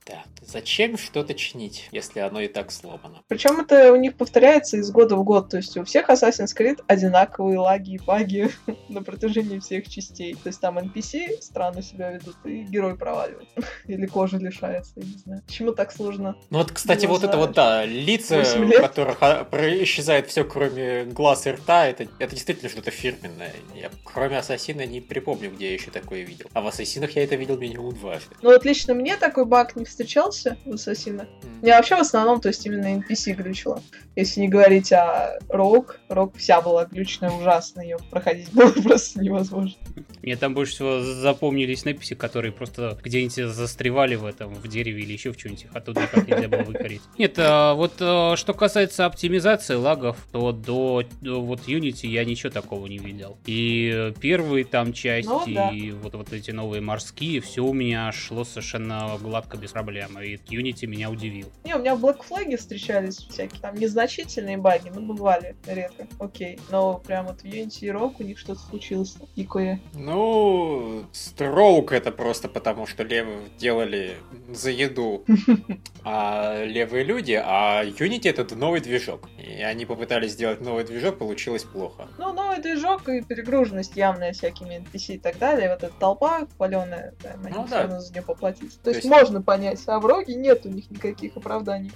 Да. 0.06 0.24
Зачем 0.42 0.98
что-то 0.98 1.34
чинить, 1.34 1.90
если 1.92 2.20
оно 2.20 2.40
и 2.40 2.48
так 2.48 2.72
сломано? 2.72 3.24
Причем 3.28 3.60
это 3.60 3.92
у 3.92 3.96
них 3.96 4.16
повторяется 4.16 4.78
из 4.78 4.92
года 4.92 5.16
в 5.16 5.24
год. 5.24 5.50
То 5.50 5.58
есть 5.58 5.76
у 5.78 5.84
всех 5.84 6.10
Assassin's 6.10 6.56
Creed 6.56 6.84
одинаковые 6.86 7.58
лаги 7.58 7.96
и 7.96 7.98
баги 8.00 8.52
на 8.90 9.02
протяжении 9.02 9.58
всех 9.58 9.90
частей. 9.90 10.36
То 10.36 10.50
есть 10.50 10.62
там 10.62 10.78
NPC 10.78 11.42
странно 11.42 11.82
себя 11.82 12.12
ведут, 12.12 12.36
и 12.46 12.64
герой 12.64 12.96
проваливает. 12.96 13.48
Или 13.88 14.06
кожа 14.06 14.38
лишается, 14.38 14.94
я 14.98 15.04
не 15.04 15.18
знаю. 15.18 15.42
Почему 15.48 15.72
так 15.72 15.92
сложно? 15.92 16.36
Ну 16.52 16.60
вот, 16.60 16.72
кстати, 16.72 17.08
вот 17.08 17.24
это 17.24 17.38
вот, 17.38 17.54
да, 17.54 17.84
лица, 17.86 18.44
у 18.60 18.82
которых 18.82 19.18
а, 19.22 19.48
исчезает 19.84 20.28
все, 20.28 20.44
кроме 20.44 21.06
глаз 21.06 21.48
и 21.48 21.52
рта, 21.52 21.88
это, 21.88 22.08
это 22.20 22.36
действительно 22.36 22.70
что-то 22.70 22.92
фирменное. 22.92 23.54
Я 23.74 23.90
кроме 24.04 24.38
Ассасина 24.38 24.86
не 24.86 25.02
припомню, 25.02 25.52
где 25.52 25.68
я 25.70 25.74
еще 25.74 25.90
такое 25.90 26.22
видел. 26.22 26.46
А 26.54 26.62
в 26.62 26.68
Ассасинах 26.68 27.16
я 27.16 27.24
это 27.24 27.36
видел 27.36 27.58
минимум 27.58 27.96
дважды. 27.96 28.36
Ну 28.44 28.52
вот 28.52 28.64
лично 28.66 28.94
мне 28.94 29.18
такой 29.18 29.46
баг 29.46 29.76
не 29.76 29.86
встречался 29.96 30.58
в 30.66 30.74
Ассасинах. 30.74 31.28
Не, 31.62 31.72
вообще 31.72 31.96
в 31.96 32.02
основном, 32.02 32.42
то 32.42 32.50
есть 32.50 32.66
именно 32.66 33.00
NPC 33.00 33.34
глючило. 33.34 33.82
Если 34.18 34.42
не 34.42 34.50
говорить 34.50 34.92
о 34.92 35.40
Роук, 35.48 36.00
Роук 36.10 36.36
вся 36.36 36.60
была 36.62 36.86
глючная, 36.86 37.32
ужасно, 37.32 37.80
ее 37.80 37.98
проходить 38.12 38.50
было 38.54 38.72
просто 38.72 39.22
невозможно. 39.22 39.74
Мне 40.22 40.36
там 40.36 40.54
больше 40.54 40.74
всего 40.74 41.00
запомнились 41.00 41.86
написи, 41.86 42.14
которые 42.14 42.52
просто 42.52 43.00
где-нибудь 43.02 43.54
застревали 43.54 44.16
в 44.16 44.26
этом, 44.26 44.54
в 44.54 44.68
дереве 44.68 45.04
или 45.04 45.14
еще 45.14 45.32
в 45.32 45.38
чем-нибудь, 45.38 45.68
оттуда 45.74 46.02
никак 46.02 46.28
нельзя 46.28 46.50
было 46.50 46.64
выкорить. 46.64 47.02
Нет, 47.18 47.36
а 47.38 47.74
вот 47.74 47.94
а, 48.02 48.36
что 48.36 48.54
касается 48.54 49.06
оптимизации 49.06 49.76
лагов, 49.76 50.18
то 50.34 50.52
до, 50.52 51.04
вот 51.22 51.68
Unity 51.68 52.08
я 52.08 52.26
ничего 52.26 52.50
такого 52.50 52.86
не 52.88 52.98
видел. 52.98 53.38
И 53.46 54.14
первые 54.20 54.66
там 54.66 54.92
части, 54.92 55.30
Ну 55.30 55.44
да. 55.48 55.70
и 55.70 55.92
вот, 55.92 56.16
вот 56.16 56.34
эти 56.34 56.52
новые 56.52 56.82
морские, 56.82 57.40
все 57.40 57.64
у 57.64 57.74
меня 57.74 58.12
шло 58.12 58.44
совершенно 58.44 59.18
гладко, 59.22 59.56
без 59.58 59.72
проблем. 59.72 59.85
И 59.94 60.36
Unity 60.50 60.86
меня 60.88 61.10
удивил. 61.10 61.48
Не, 61.64 61.76
у 61.76 61.80
меня 61.80 61.96
в 61.96 62.04
Black 62.04 62.20
Flag 62.30 62.56
встречались 62.58 63.18
всякие 63.18 63.62
там 63.62 63.76
незначительные 63.76 64.58
баги, 64.58 64.92
ну 64.94 65.02
бывали 65.14 65.56
редко, 65.68 66.08
окей. 66.20 66.60
Но 66.70 67.00
прям 67.00 67.28
вот 67.28 67.42
в 67.42 67.46
Unity 67.46 67.80
и 67.82 67.88
Rock 67.90 68.16
у 68.20 68.24
них 68.24 68.40
что-то 68.40 68.60
случилось 68.62 69.16
такое. 69.36 69.80
Ну, 69.94 71.04
Строук 71.12 71.92
это 71.92 72.12
просто 72.12 72.48
потому, 72.50 72.88
что 72.88 73.04
левые 73.04 73.40
делали 73.58 74.16
за 74.54 74.72
еду 74.72 75.24
а 76.04 76.64
левые 76.66 77.04
люди, 77.04 77.40
а 77.44 77.84
Unity 77.84 78.30
это 78.30 78.56
новый 78.56 78.80
движок. 78.82 79.30
И 79.38 79.62
они 79.62 79.86
попытались 79.86 80.32
сделать 80.32 80.62
новый 80.62 80.84
движок, 80.84 81.18
получилось 81.18 81.64
плохо. 81.64 82.08
Ну, 82.18 82.34
новый 82.34 82.62
движок 82.62 83.08
и 83.10 83.22
перегруженность 83.22 83.96
явная 83.96 84.34
всякими 84.34 84.76
NPC 84.84 85.16
и 85.16 85.18
так 85.18 85.38
далее. 85.38 85.70
Вот 85.70 85.84
эта 85.84 85.94
толпа 86.00 86.48
хваленая, 86.58 87.14
да, 87.24 87.32
они 87.44 87.54
Ну 87.56 87.66
все 87.66 87.76
да. 87.76 87.82
равно 87.84 88.00
за 88.00 88.14
нее 88.14 88.22
поплатить. 88.22 88.78
То, 88.78 88.84
То 88.86 88.90
есть, 88.92 89.04
есть- 89.06 89.10
можно 89.10 89.42
понять, 89.42 89.75
а 89.88 90.00
в 90.00 90.06
Роге 90.06 90.36
нет 90.36 90.66
у 90.66 90.70
них 90.70 90.90
никаких 90.92 91.38
оправданий. 91.38 91.92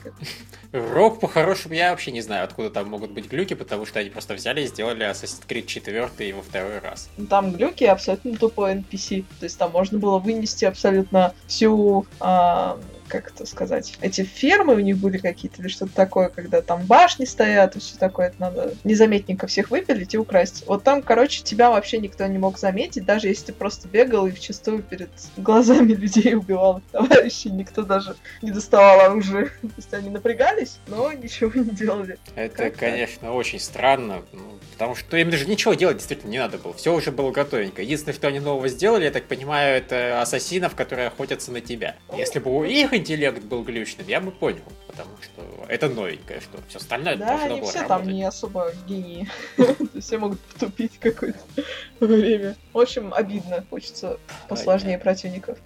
Рок 0.71 1.19
по-хорошему 1.19 1.73
я 1.73 1.91
вообще 1.91 2.11
не 2.11 2.21
знаю, 2.21 2.43
откуда 2.43 2.69
там 2.69 2.89
могут 2.89 3.11
быть 3.11 3.29
глюки, 3.29 3.53
потому 3.53 3.85
что 3.85 3.99
они 3.99 4.09
просто 4.09 4.33
взяли 4.33 4.61
и 4.61 4.67
сделали 4.67 5.09
Assassin's 5.09 5.45
Creed 5.47 5.65
4 5.65 6.33
во 6.33 6.41
второй 6.41 6.79
раз. 6.79 7.09
Ну, 7.17 7.25
Там 7.25 7.51
глюки 7.51 7.83
абсолютно 7.83 8.37
тупой 8.37 8.75
NPC. 8.75 9.25
То 9.39 9.45
есть 9.45 9.57
там 9.57 9.71
можно 9.71 9.99
было 9.99 10.19
вынести 10.19 10.65
абсолютно 10.65 11.33
всю, 11.47 12.05
а, 12.19 12.79
как 13.09 13.31
это 13.31 13.45
сказать, 13.45 13.97
эти 14.01 14.21
фермы 14.21 14.75
у 14.75 14.79
них 14.79 14.97
были 14.97 15.17
какие-то 15.17 15.61
или 15.61 15.67
что-то 15.67 15.93
такое, 15.93 16.29
когда 16.29 16.61
там 16.61 16.83
башни 16.85 17.25
стоят 17.25 17.75
и 17.75 17.79
все 17.79 17.97
такое. 17.97 18.27
Это 18.27 18.39
надо 18.39 18.73
незаметненько 18.83 19.47
всех 19.47 19.71
выпилить 19.71 20.13
и 20.13 20.17
украсть. 20.17 20.63
Вот 20.67 20.83
там, 20.83 21.01
короче, 21.01 21.43
тебя 21.43 21.69
вообще 21.69 21.97
никто 21.97 22.25
не 22.27 22.37
мог 22.37 22.57
заметить, 22.57 23.05
даже 23.05 23.27
если 23.27 23.47
ты 23.47 23.53
просто 23.53 23.87
бегал 23.87 24.27
и 24.27 24.31
вчастую 24.31 24.83
перед 24.83 25.09
глазами 25.37 25.93
людей 25.93 26.35
убивал 26.35 26.81
товарищей. 26.91 27.49
Никто 27.49 27.83
даже 27.83 28.15
не 28.41 28.51
доставал 28.51 29.01
оружие. 29.01 29.45
То 29.61 29.73
есть 29.77 29.93
они 29.93 30.09
напрягались, 30.09 30.77
но 30.87 31.11
ничего 31.11 31.51
не 31.59 31.71
делали. 31.71 32.17
Это, 32.35 32.55
Как 32.55 32.77
конечно, 32.77 33.33
очень 33.33 33.59
странно, 33.59 34.21
ну, 34.31 34.59
потому 34.79 34.95
что 34.95 35.17
им 35.17 35.29
даже 35.29 35.45
ничего 35.45 35.73
делать 35.73 35.97
действительно 35.97 36.31
не 36.31 36.37
надо 36.37 36.57
было. 36.57 36.73
Все 36.73 36.95
уже 36.95 37.11
было 37.11 37.31
готовенько. 37.31 37.81
Единственное, 37.81 38.15
что 38.15 38.29
они 38.29 38.39
нового 38.39 38.69
сделали, 38.69 39.03
я 39.03 39.11
так 39.11 39.25
понимаю, 39.25 39.75
это 39.77 40.21
ассасинов, 40.21 40.73
которые 40.73 41.09
охотятся 41.09 41.51
на 41.51 41.59
тебя. 41.59 41.97
Если 42.15 42.39
бы 42.39 42.49
у 42.55 42.63
их 42.63 42.93
интеллект 42.93 43.43
был 43.43 43.63
глючным, 43.63 44.07
я 44.07 44.21
бы 44.21 44.31
понял, 44.31 44.63
потому 44.87 45.09
что 45.21 45.65
это 45.67 45.89
новенькое, 45.89 46.39
что 46.39 46.59
все 46.69 46.77
остальное 46.77 47.17
Да, 47.17 47.25
должно 47.25 47.45
они 47.47 47.59
было 47.59 47.69
все 47.69 47.81
работать. 47.81 48.05
там 48.05 48.13
не 48.15 48.23
особо 48.23 48.71
гении. 48.87 49.27
Все 49.99 50.17
могут 50.17 50.39
потупить 50.39 50.97
какое-то 50.97 51.39
время. 51.99 52.55
В 52.71 52.79
общем, 52.79 53.13
обидно. 53.13 53.65
Хочется 53.69 54.17
посложнее 54.47 54.97
противников. 54.97 55.57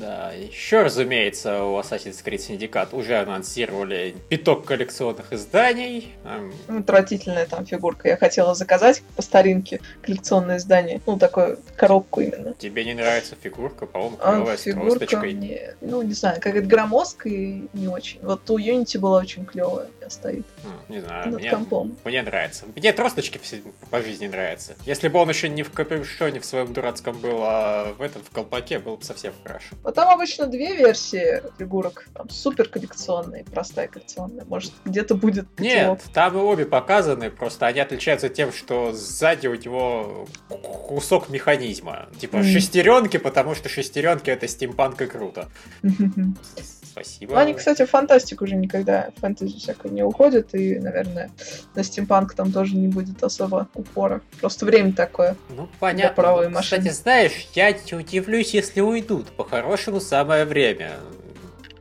Да, 0.00 0.32
еще, 0.32 0.82
разумеется, 0.82 1.62
у 1.64 1.78
Assassin's 1.78 2.22
Creed 2.24 2.38
Syndicate 2.38 2.94
уже 2.94 3.18
анонсировали 3.18 4.14
пяток 4.28 4.64
коллекционных 4.64 5.32
изданий. 5.32 6.12
Отвратительная 6.68 7.46
там 7.46 7.66
фигурка. 7.66 8.08
Я 8.08 8.16
хотела 8.16 8.54
заказать 8.54 9.02
по 9.16 9.22
старинке 9.22 9.80
коллекционное 10.02 10.58
издание. 10.58 11.00
Ну, 11.06 11.18
такую 11.18 11.58
коробку 11.76 12.20
именно. 12.20 12.54
Тебе 12.54 12.84
не 12.84 12.94
нравится 12.94 13.36
фигурка, 13.40 13.86
по-моему, 13.86 14.16
А 14.20 14.34
клевая 14.36 14.56
с 14.56 14.62
фигурка 14.62 14.98
тросточкой. 14.98 15.34
мне, 15.34 15.74
ну, 15.80 16.02
не 16.02 16.14
знаю, 16.14 16.40
как 16.40 16.54
это 16.56 16.66
громоздка 16.66 17.28
и 17.28 17.62
не 17.72 17.88
очень. 17.88 18.20
Вот 18.22 18.48
у 18.50 18.58
Unity 18.58 18.98
была 18.98 19.18
очень 19.18 19.44
клевая, 19.44 19.88
стоит 20.10 20.44
Не 20.88 21.00
знаю, 21.00 21.30
над 21.30 21.40
мне, 21.40 21.50
компом. 21.50 21.96
мне 22.04 22.22
нравится. 22.22 22.64
Мне 22.74 22.92
тросточки 22.92 23.40
по 23.90 24.00
жизни 24.02 24.26
нравятся. 24.26 24.74
Если 24.86 25.08
бы 25.08 25.18
он 25.18 25.28
еще 25.28 25.48
не 25.48 25.62
в 25.62 25.70
капюшоне 25.72 26.40
в 26.40 26.44
своем 26.44 26.72
дурацком 26.72 27.18
был, 27.18 27.38
а 27.42 27.92
в 27.98 28.02
этом, 28.02 28.22
в 28.22 28.30
колпаке, 28.30 28.78
было 28.78 28.96
бы 28.96 29.04
совсем 29.04 29.32
хорошо. 29.42 29.74
Вот 29.82 29.94
там 29.94 30.08
обычно 30.08 30.46
две 30.46 30.76
версии 30.76 31.42
фигурок. 31.58 32.06
Там 32.14 32.28
супер 32.30 32.68
коллекционная 32.68 33.40
и 33.40 33.44
простая 33.44 33.88
коллекционная. 33.88 34.44
Может, 34.44 34.72
где-то 34.84 35.14
будет 35.14 35.58
Нет, 35.60 36.02
там 36.12 36.36
и 36.36 36.40
обе 36.40 36.64
показаны, 36.66 37.30
просто 37.30 37.66
они 37.66 37.80
отличаются 37.80 38.28
тем, 38.28 38.52
что 38.52 38.92
сзади 38.92 39.46
у 39.46 39.54
него 39.54 40.26
кусок 40.48 41.28
механизма. 41.28 42.08
Типа 42.18 42.38
Мгм. 42.38 42.46
шестеренки, 42.46 43.16
потому 43.16 43.54
что 43.54 43.68
шестеренки 43.68 44.30
это 44.30 44.46
стимпанк 44.48 45.00
и 45.02 45.06
круто. 45.06 45.48
Спасибо. 46.96 47.34
Ну, 47.34 47.40
они, 47.40 47.52
кстати, 47.52 47.84
в 47.84 47.90
фантастику 47.90 48.44
уже 48.44 48.56
никогда 48.56 49.10
фэнтези 49.20 49.58
всякой 49.58 49.90
не 49.90 50.02
уходят, 50.02 50.54
и, 50.54 50.78
наверное, 50.78 51.30
на 51.74 51.84
стимпанк 51.84 52.32
там 52.32 52.52
тоже 52.52 52.74
не 52.74 52.88
будет 52.88 53.22
особо 53.22 53.68
упора. 53.74 54.22
Просто 54.40 54.64
время 54.64 54.94
такое. 54.94 55.36
Ну, 55.50 55.68
понятно. 55.78 56.14
правой 56.14 56.48
Ну, 56.48 56.58
Кстати, 56.58 56.80
машины. 56.80 56.94
знаешь, 56.94 57.48
я 57.54 57.76
удивлюсь, 57.92 58.54
если 58.54 58.80
уйдут. 58.80 59.26
По-хорошему, 59.32 60.00
самое 60.00 60.46
время. 60.46 60.92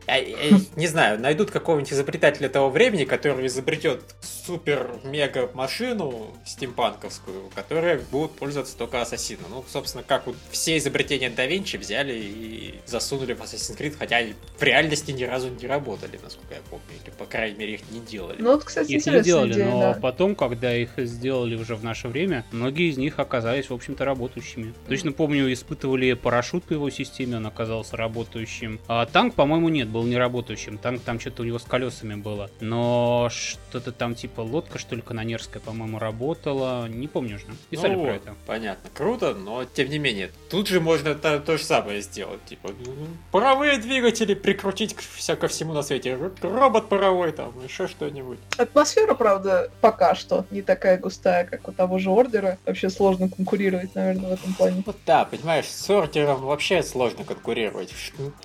А, 0.07 0.17
э, 0.17 0.51
Не 0.75 0.88
знаю, 0.88 1.19
найдут 1.19 1.51
какого-нибудь 1.51 1.91
изобретателя 1.91 2.50
того 2.50 2.69
времени, 2.69 3.05
который 3.05 3.47
изобретет 3.47 4.01
супер-мега 4.21 5.50
машину 5.53 6.27
стимпанковскую, 6.45 7.50
которая 7.55 8.00
будет 8.12 8.31
пользоваться 8.31 8.77
только 8.77 9.01
Ассасином. 9.01 9.45
Ну, 9.50 9.65
собственно, 9.67 10.03
как 10.03 10.27
вот 10.27 10.35
все 10.51 10.77
изобретения 10.77 11.29
да 11.29 11.45
Винчи 11.45 11.77
взяли 11.77 12.13
и 12.13 12.75
засунули 12.85 13.33
в 13.33 13.41
Assassin's 13.41 13.77
Creed, 13.77 13.95
хотя 13.97 14.17
они 14.17 14.33
в 14.57 14.63
реальности 14.63 15.12
ни 15.12 15.24
разу 15.24 15.50
не 15.50 15.67
работали, 15.67 16.19
насколько 16.21 16.53
я 16.53 16.62
помню. 16.69 16.85
Или, 17.03 17.12
по 17.12 17.25
крайней 17.25 17.57
мере, 17.57 17.74
их 17.75 17.81
не 17.91 18.00
делали. 18.00 18.41
Ну, 18.41 18.53
вот, 18.53 18.63
кстати, 18.63 18.91
Их 18.91 19.05
не 19.05 19.21
делали, 19.21 19.53
идея, 19.53 19.65
но 19.65 19.79
да. 19.79 20.00
потом, 20.00 20.35
когда 20.35 20.75
их 20.75 20.91
сделали 20.97 21.55
уже 21.55 21.75
в 21.75 21.83
наше 21.83 22.07
время, 22.07 22.45
многие 22.51 22.89
из 22.89 22.97
них 22.97 23.19
оказались, 23.19 23.69
в 23.69 23.74
общем-то, 23.74 24.05
работающими. 24.05 24.74
Точно 24.88 25.12
помню, 25.12 25.51
испытывали 25.51 26.13
парашют 26.13 26.63
по 26.65 26.74
его 26.74 26.89
системе, 26.89 27.38
он 27.38 27.47
оказался 27.47 27.97
работающим. 27.97 28.79
А 28.88 29.05
танк, 29.05 29.35
по-моему, 29.35 29.69
нет, 29.69 29.89
был 29.95 30.03
не 30.03 30.17
работающим. 30.17 30.77
Танк 30.77 31.03
там 31.03 31.21
что-то 31.21 31.43
у 31.43 31.45
него 31.45 31.58
с 31.58 31.63
колесами 31.63 32.15
было. 32.15 32.49
Но 32.60 33.29
что-то 33.31 33.93
там 33.93 34.13
типа 34.13 34.41
лодка, 34.41 34.77
что 34.77 34.93
ли, 34.93 35.01
канонерская, 35.01 35.62
по-моему, 35.62 35.99
работала. 35.99 36.89
Не 36.89 37.08
помню 37.08 37.38
уже. 37.38 37.45
Писали 37.69 37.95
Ну 37.95 38.03
про 38.03 38.12
вот, 38.12 38.21
это. 38.21 38.36
Понятно, 38.45 38.89
круто, 38.93 39.34
но 39.34 39.63
тем 39.63 39.89
не 39.89 39.97
менее, 39.97 40.31
тут 40.49 40.67
же 40.67 40.81
можно 40.81 41.15
то, 41.15 41.39
то 41.39 41.58
же 41.58 41.63
самое 41.63 42.01
сделать. 42.01 42.43
Типа, 42.43 42.71
ну, 42.77 42.93
паровые 43.31 43.77
двигатели 43.77 44.34
прикрутить 44.34 44.95
к, 44.95 44.99
вся 44.99 45.38
ко 45.38 45.47
всему 45.47 45.71
на 45.71 45.81
свете. 45.81 46.19
Робот 46.41 46.89
паровой 46.89 47.31
там, 47.31 47.53
еще 47.63 47.88
что-нибудь. 47.88 48.39
Атмосфера, 48.58 49.13
правда, 49.13 49.71
пока 49.79 50.13
что 50.13 50.45
не 50.51 50.62
такая 50.62 50.97
густая, 50.97 51.45
как 51.45 51.69
у 51.69 51.71
того 51.71 51.99
же 51.99 52.10
Ордера. 52.10 52.58
Вообще 52.65 52.89
сложно 52.89 53.29
конкурировать, 53.29 53.95
наверное, 53.95 54.31
в 54.31 54.34
этом 54.34 54.53
плане. 54.55 54.84
Вот 54.86 54.97
да, 55.05 55.23
понимаешь, 55.23 55.67
с 55.67 55.89
ордером 55.89 56.41
вообще 56.41 56.84
сложно 56.84 57.23
конкурировать. 57.23 57.93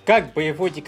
Как 0.05 0.33
бы 0.33 0.45
его 0.45 0.69
ни 0.69 0.81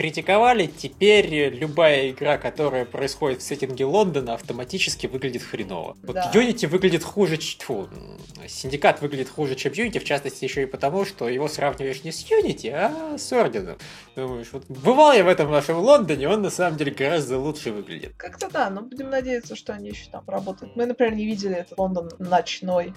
критиковали, 0.53 0.67
теперь 0.67 1.55
любая 1.55 2.11
игра, 2.11 2.39
которая 2.39 2.85
происходит 2.85 3.41
в 3.41 3.43
сеттинге 3.43 3.85
Лондона, 3.85 4.35
автоматически 4.35 5.07
выглядит 5.07 5.43
хреново. 5.43 5.97
Вот 6.03 6.15
Да. 6.15 6.31
Unity 6.35 6.67
выглядит 6.67 7.03
хуже, 7.03 7.37
тьфу, 7.37 7.89
Синдикат 8.47 9.01
выглядит 9.01 9.29
хуже, 9.29 9.55
чем 9.55 9.73
Unity, 9.73 10.01
в 10.01 10.05
частности 10.05 10.45
еще 10.45 10.63
и 10.63 10.67
потому, 10.67 11.05
что 11.05 11.29
его 11.29 11.49
сравниваешь 11.49 12.05
не 12.05 12.13
с 12.13 12.25
Unity, 12.31 12.71
а 12.71 13.19
с 13.19 13.33
Орденом. 13.33 13.77
Думаешь, 14.17 14.49
вот 14.53 14.65
бывал 14.69 15.13
я 15.13 15.25
в 15.25 15.29
этом 15.29 15.51
нашем 15.51 15.79
Лондоне, 15.79 16.29
он 16.29 16.43
на 16.43 16.51
самом 16.51 16.77
деле 16.77 16.93
гораздо 16.93 17.39
лучше 17.39 17.73
выглядит. 17.73 18.15
Как-то 18.17 18.49
да, 18.51 18.71
но 18.71 18.83
будем 18.83 19.11
надеяться, 19.11 19.57
что 19.57 19.73
они 19.73 19.91
еще 19.91 20.11
там 20.11 20.25
работают. 20.27 20.77
Мы, 20.77 20.87
например, 20.87 21.15
не 21.15 21.27
видели 21.27 21.57
этот 21.57 21.79
Лондон 21.79 22.11
ночной 22.19 22.93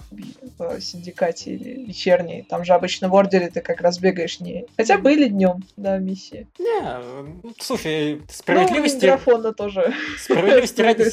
в 0.58 0.80
синдикате 0.80 1.54
или 1.54 1.86
вечерний. 1.86 2.42
Там 2.42 2.64
же 2.64 2.74
обычно 2.74 3.08
в 3.08 3.14
Ордере 3.14 3.48
ты 3.48 3.60
как 3.60 3.80
раз 3.80 3.98
бегаешь 3.98 4.40
не... 4.40 4.66
Хотя 4.76 4.98
были 4.98 5.28
днем, 5.28 5.62
да, 5.76 5.98
миссии. 5.98 6.46
Не, 6.58 7.45
слушай, 7.58 8.16
Ну, 8.16 8.22
справедливости... 8.30 9.04
графона 9.04 9.52
тоже. 9.52 9.94
Справедливости 10.18 10.80
ради. 10.82 11.04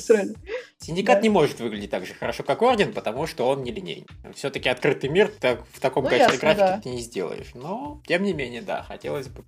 Синдикат 0.79 1.17
Да. 1.17 1.21
не 1.21 1.29
может 1.29 1.59
выглядеть 1.59 1.89
так 1.91 2.05
же 2.05 2.13
хорошо, 2.13 2.43
как 2.43 2.61
Орден, 2.61 2.91
потому 2.93 3.25
что 3.25 3.47
он 3.47 3.63
нелинейный. 3.63 4.05
Все-таки 4.35 4.67
открытый 4.69 5.09
мир 5.09 5.31
так, 5.39 5.61
в 5.71 5.79
таком 5.79 6.03
Ну, 6.03 6.09
качестве 6.09 6.33
ясно, 6.33 6.47
графики 6.47 6.59
да. 6.75 6.81
ты 6.83 6.89
не 6.89 7.01
сделаешь. 7.01 7.51
Но, 7.53 8.01
тем 8.05 8.23
не 8.23 8.33
менее, 8.33 8.61
да, 8.61 8.83
хотелось 8.83 9.27
бы 9.27 9.43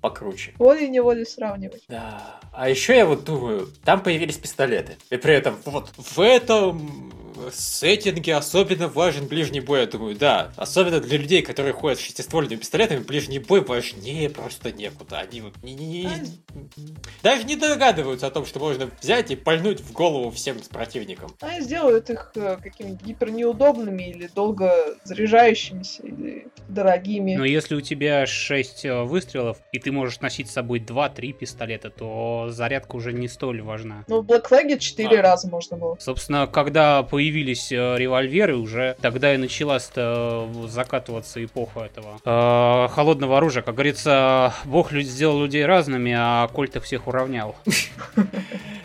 покруче. 0.00 0.54
Волей-неволей 0.58 1.26
сравнивать. 1.26 1.82
Да. 1.88 2.40
А 2.52 2.68
еще 2.70 2.96
я 2.96 3.04
вот 3.06 3.24
думаю, 3.24 3.68
там 3.84 4.02
появились 4.02 4.36
пистолеты. 4.38 4.96
И 5.10 5.16
при 5.16 5.34
этом 5.34 5.56
вот 5.66 5.90
в 5.96 6.18
этом 6.20 7.12
сеттинге 7.50 8.34
особенно 8.36 8.88
важен 8.88 9.26
ближний 9.26 9.60
бой, 9.60 9.80
я 9.80 9.86
думаю, 9.86 10.16
да. 10.16 10.52
Особенно 10.56 11.00
для 11.00 11.18
людей, 11.18 11.42
которые 11.42 11.72
ходят 11.72 11.98
с 11.98 12.02
шестиствольными 12.02 12.56
пистолетами, 12.60 13.00
ближний 13.02 13.38
бой 13.38 13.60
важнее 13.62 14.30
просто 14.30 14.70
некуда. 14.72 15.18
Они 15.18 15.40
вот 15.40 15.54
не- 15.62 15.74
не- 15.74 16.04
не- 16.04 16.94
даже 17.22 17.44
не 17.44 17.56
догадываются 17.56 18.26
о 18.26 18.30
том, 18.30 18.44
что 18.46 18.58
можно 18.60 18.90
взять 19.00 19.30
и 19.30 19.36
пальнуть 19.36 19.80
в 19.80 19.92
голову 19.92 20.30
всем 20.30 20.56
противникам. 20.70 21.30
А 21.40 21.56
и 21.56 21.60
сделают 21.60 22.10
их 22.10 22.32
э, 22.36 22.56
какими-то 22.62 23.04
гипернеудобными 23.04 24.02
или 24.10 24.28
долго 24.34 24.72
заряжающимися, 25.04 26.02
или 26.02 26.46
дорогими. 26.68 27.36
Но 27.36 27.44
если 27.44 27.74
у 27.74 27.80
тебя 27.80 28.26
6 28.26 28.84
выстрелов, 29.04 29.58
и 29.72 29.78
ты 29.78 29.92
можешь 29.92 30.20
носить 30.20 30.48
с 30.48 30.52
собой 30.52 30.80
2-3 30.80 31.32
пистолета, 31.32 31.90
то 31.90 32.46
зарядка 32.50 32.96
уже 32.96 33.12
не 33.12 33.28
столь 33.28 33.62
важна. 33.62 34.04
Ну, 34.08 34.20
в 34.22 34.26
Black 34.26 34.48
Flag 34.50 34.78
4 34.78 35.18
А. 35.18 35.22
раза 35.22 35.48
можно 35.48 35.76
было. 35.76 35.96
Собственно, 36.00 36.46
когда 36.46 37.02
появились 37.02 37.31
э, 37.40 37.98
револьверы, 37.98 38.56
уже 38.56 38.96
тогда 39.00 39.34
и 39.34 39.36
началась 39.36 39.90
э, 39.94 40.66
закатываться 40.68 41.44
эпоха 41.44 41.80
этого 41.80 42.20
э, 42.24 42.88
холодного 42.92 43.38
оружия. 43.38 43.62
Как 43.62 43.74
говорится, 43.74 44.54
бог 44.64 44.92
сделал 44.92 45.42
людей 45.42 45.64
разными, 45.64 46.14
а 46.16 46.48
Кольт 46.48 46.76
их 46.76 46.84
всех 46.84 47.06
уравнял. 47.06 47.56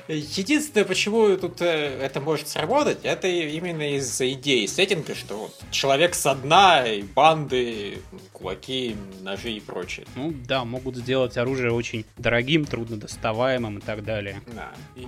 Единственное, 0.08 0.86
почему 0.86 1.36
тут 1.36 1.62
это 1.62 2.22
может 2.22 2.48
сработать, 2.48 3.00
это 3.04 3.28
именно 3.28 3.96
из-за 3.98 4.32
идеи 4.32 4.66
сеттинга, 4.66 5.16
что 5.16 5.50
человек 5.70 6.16
со 6.16 6.34
дна, 6.34 6.88
и 6.88 7.02
банды, 7.04 7.98
кулаки, 8.32 8.96
ножи 9.22 9.52
и 9.52 9.60
прочее. 9.60 10.06
Ну 10.16 10.34
да, 10.48 10.64
могут 10.64 10.96
сделать 10.96 11.38
оружие 11.38 11.74
очень 11.74 12.06
дорогим, 12.18 12.66
труднодоставаемым 12.66 13.80
и 13.80 13.82
так 13.82 14.06
далее. 14.06 14.42
Да. 14.48 14.72
И 14.96 15.06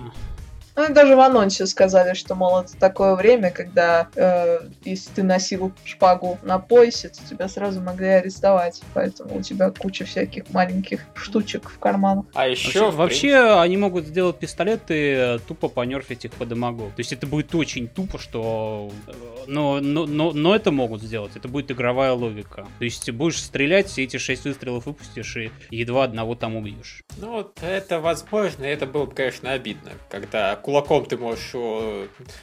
Ну, 0.76 0.88
и 0.88 0.92
даже 0.92 1.16
в 1.16 1.20
анонсе 1.20 1.66
сказали, 1.66 2.14
что, 2.14 2.34
мол, 2.34 2.60
это 2.60 2.76
такое 2.76 3.14
время, 3.14 3.50
когда 3.50 4.08
э, 4.14 4.60
если 4.84 5.10
ты 5.10 5.22
носил 5.22 5.72
шпагу 5.84 6.38
на 6.42 6.58
поясе, 6.58 7.08
то 7.08 7.18
тебя 7.28 7.48
сразу 7.48 7.80
могли 7.80 8.08
арестовать. 8.08 8.80
Поэтому 8.94 9.38
у 9.38 9.42
тебя 9.42 9.70
куча 9.70 10.04
всяких 10.04 10.50
маленьких 10.50 11.00
штучек 11.14 11.68
в 11.70 11.78
карманах. 11.78 12.26
А 12.34 12.48
еще 12.48 12.90
Вообще, 12.90 12.96
вообще 12.96 13.60
они 13.60 13.76
могут 13.76 14.06
сделать 14.06 14.38
пистолеты, 14.38 15.14
э, 15.14 15.38
тупо 15.46 15.68
понерфить 15.68 16.24
их 16.24 16.32
по 16.32 16.46
дамагу. 16.46 16.86
То 16.96 17.00
есть 17.00 17.12
это 17.12 17.26
будет 17.26 17.54
очень 17.54 17.88
тупо, 17.88 18.18
что... 18.18 18.90
э, 19.06 19.12
Но, 19.46 19.80
но, 19.80 20.06
но, 20.06 20.32
но 20.32 20.54
это 20.54 20.70
могут 20.70 21.02
сделать. 21.02 21.32
Это 21.36 21.48
будет 21.48 21.70
игровая 21.70 22.12
логика. 22.12 22.66
То 22.78 22.84
есть 22.84 23.10
будешь 23.10 23.42
стрелять, 23.42 23.88
все 23.88 24.04
эти 24.04 24.16
шесть 24.16 24.44
выстрелов 24.44 24.86
выпустишь 24.86 25.36
и 25.36 25.50
едва 25.70 26.04
одного 26.04 26.34
там 26.34 26.56
убьешь. 26.56 27.02
Ну, 27.18 27.32
вот 27.32 27.58
это 27.62 28.00
возможно, 28.00 28.64
это 28.64 28.86
было 28.86 29.06
бы, 29.06 29.14
конечно, 29.14 29.52
обидно, 29.52 29.90
когда 30.08 30.56
кулаком 30.70 31.04
ты 31.04 31.16
можешь... 31.16 31.52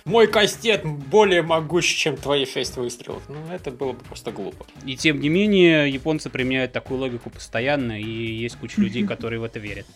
Мой 0.03 0.27
кастет 0.27 0.85
более 0.85 1.41
могущий, 1.41 1.97
чем 1.97 2.17
твои 2.17 2.45
шесть 2.45 2.75
выстрелов. 2.75 3.23
Ну, 3.29 3.37
это 3.49 3.71
было 3.71 3.93
бы 3.93 4.03
просто 4.03 4.31
глупо. 4.31 4.65
И 4.85 4.97
тем 4.97 5.21
не 5.21 5.29
менее, 5.29 5.89
японцы 5.89 6.29
применяют 6.29 6.73
такую 6.73 6.99
логику 6.99 7.29
постоянно, 7.29 7.99
и 7.99 8.03
есть 8.03 8.57
куча 8.57 8.81
людей, 8.81 9.03
которые 9.07 9.39
в 9.39 9.43
это 9.43 9.59
верят. 9.59 9.85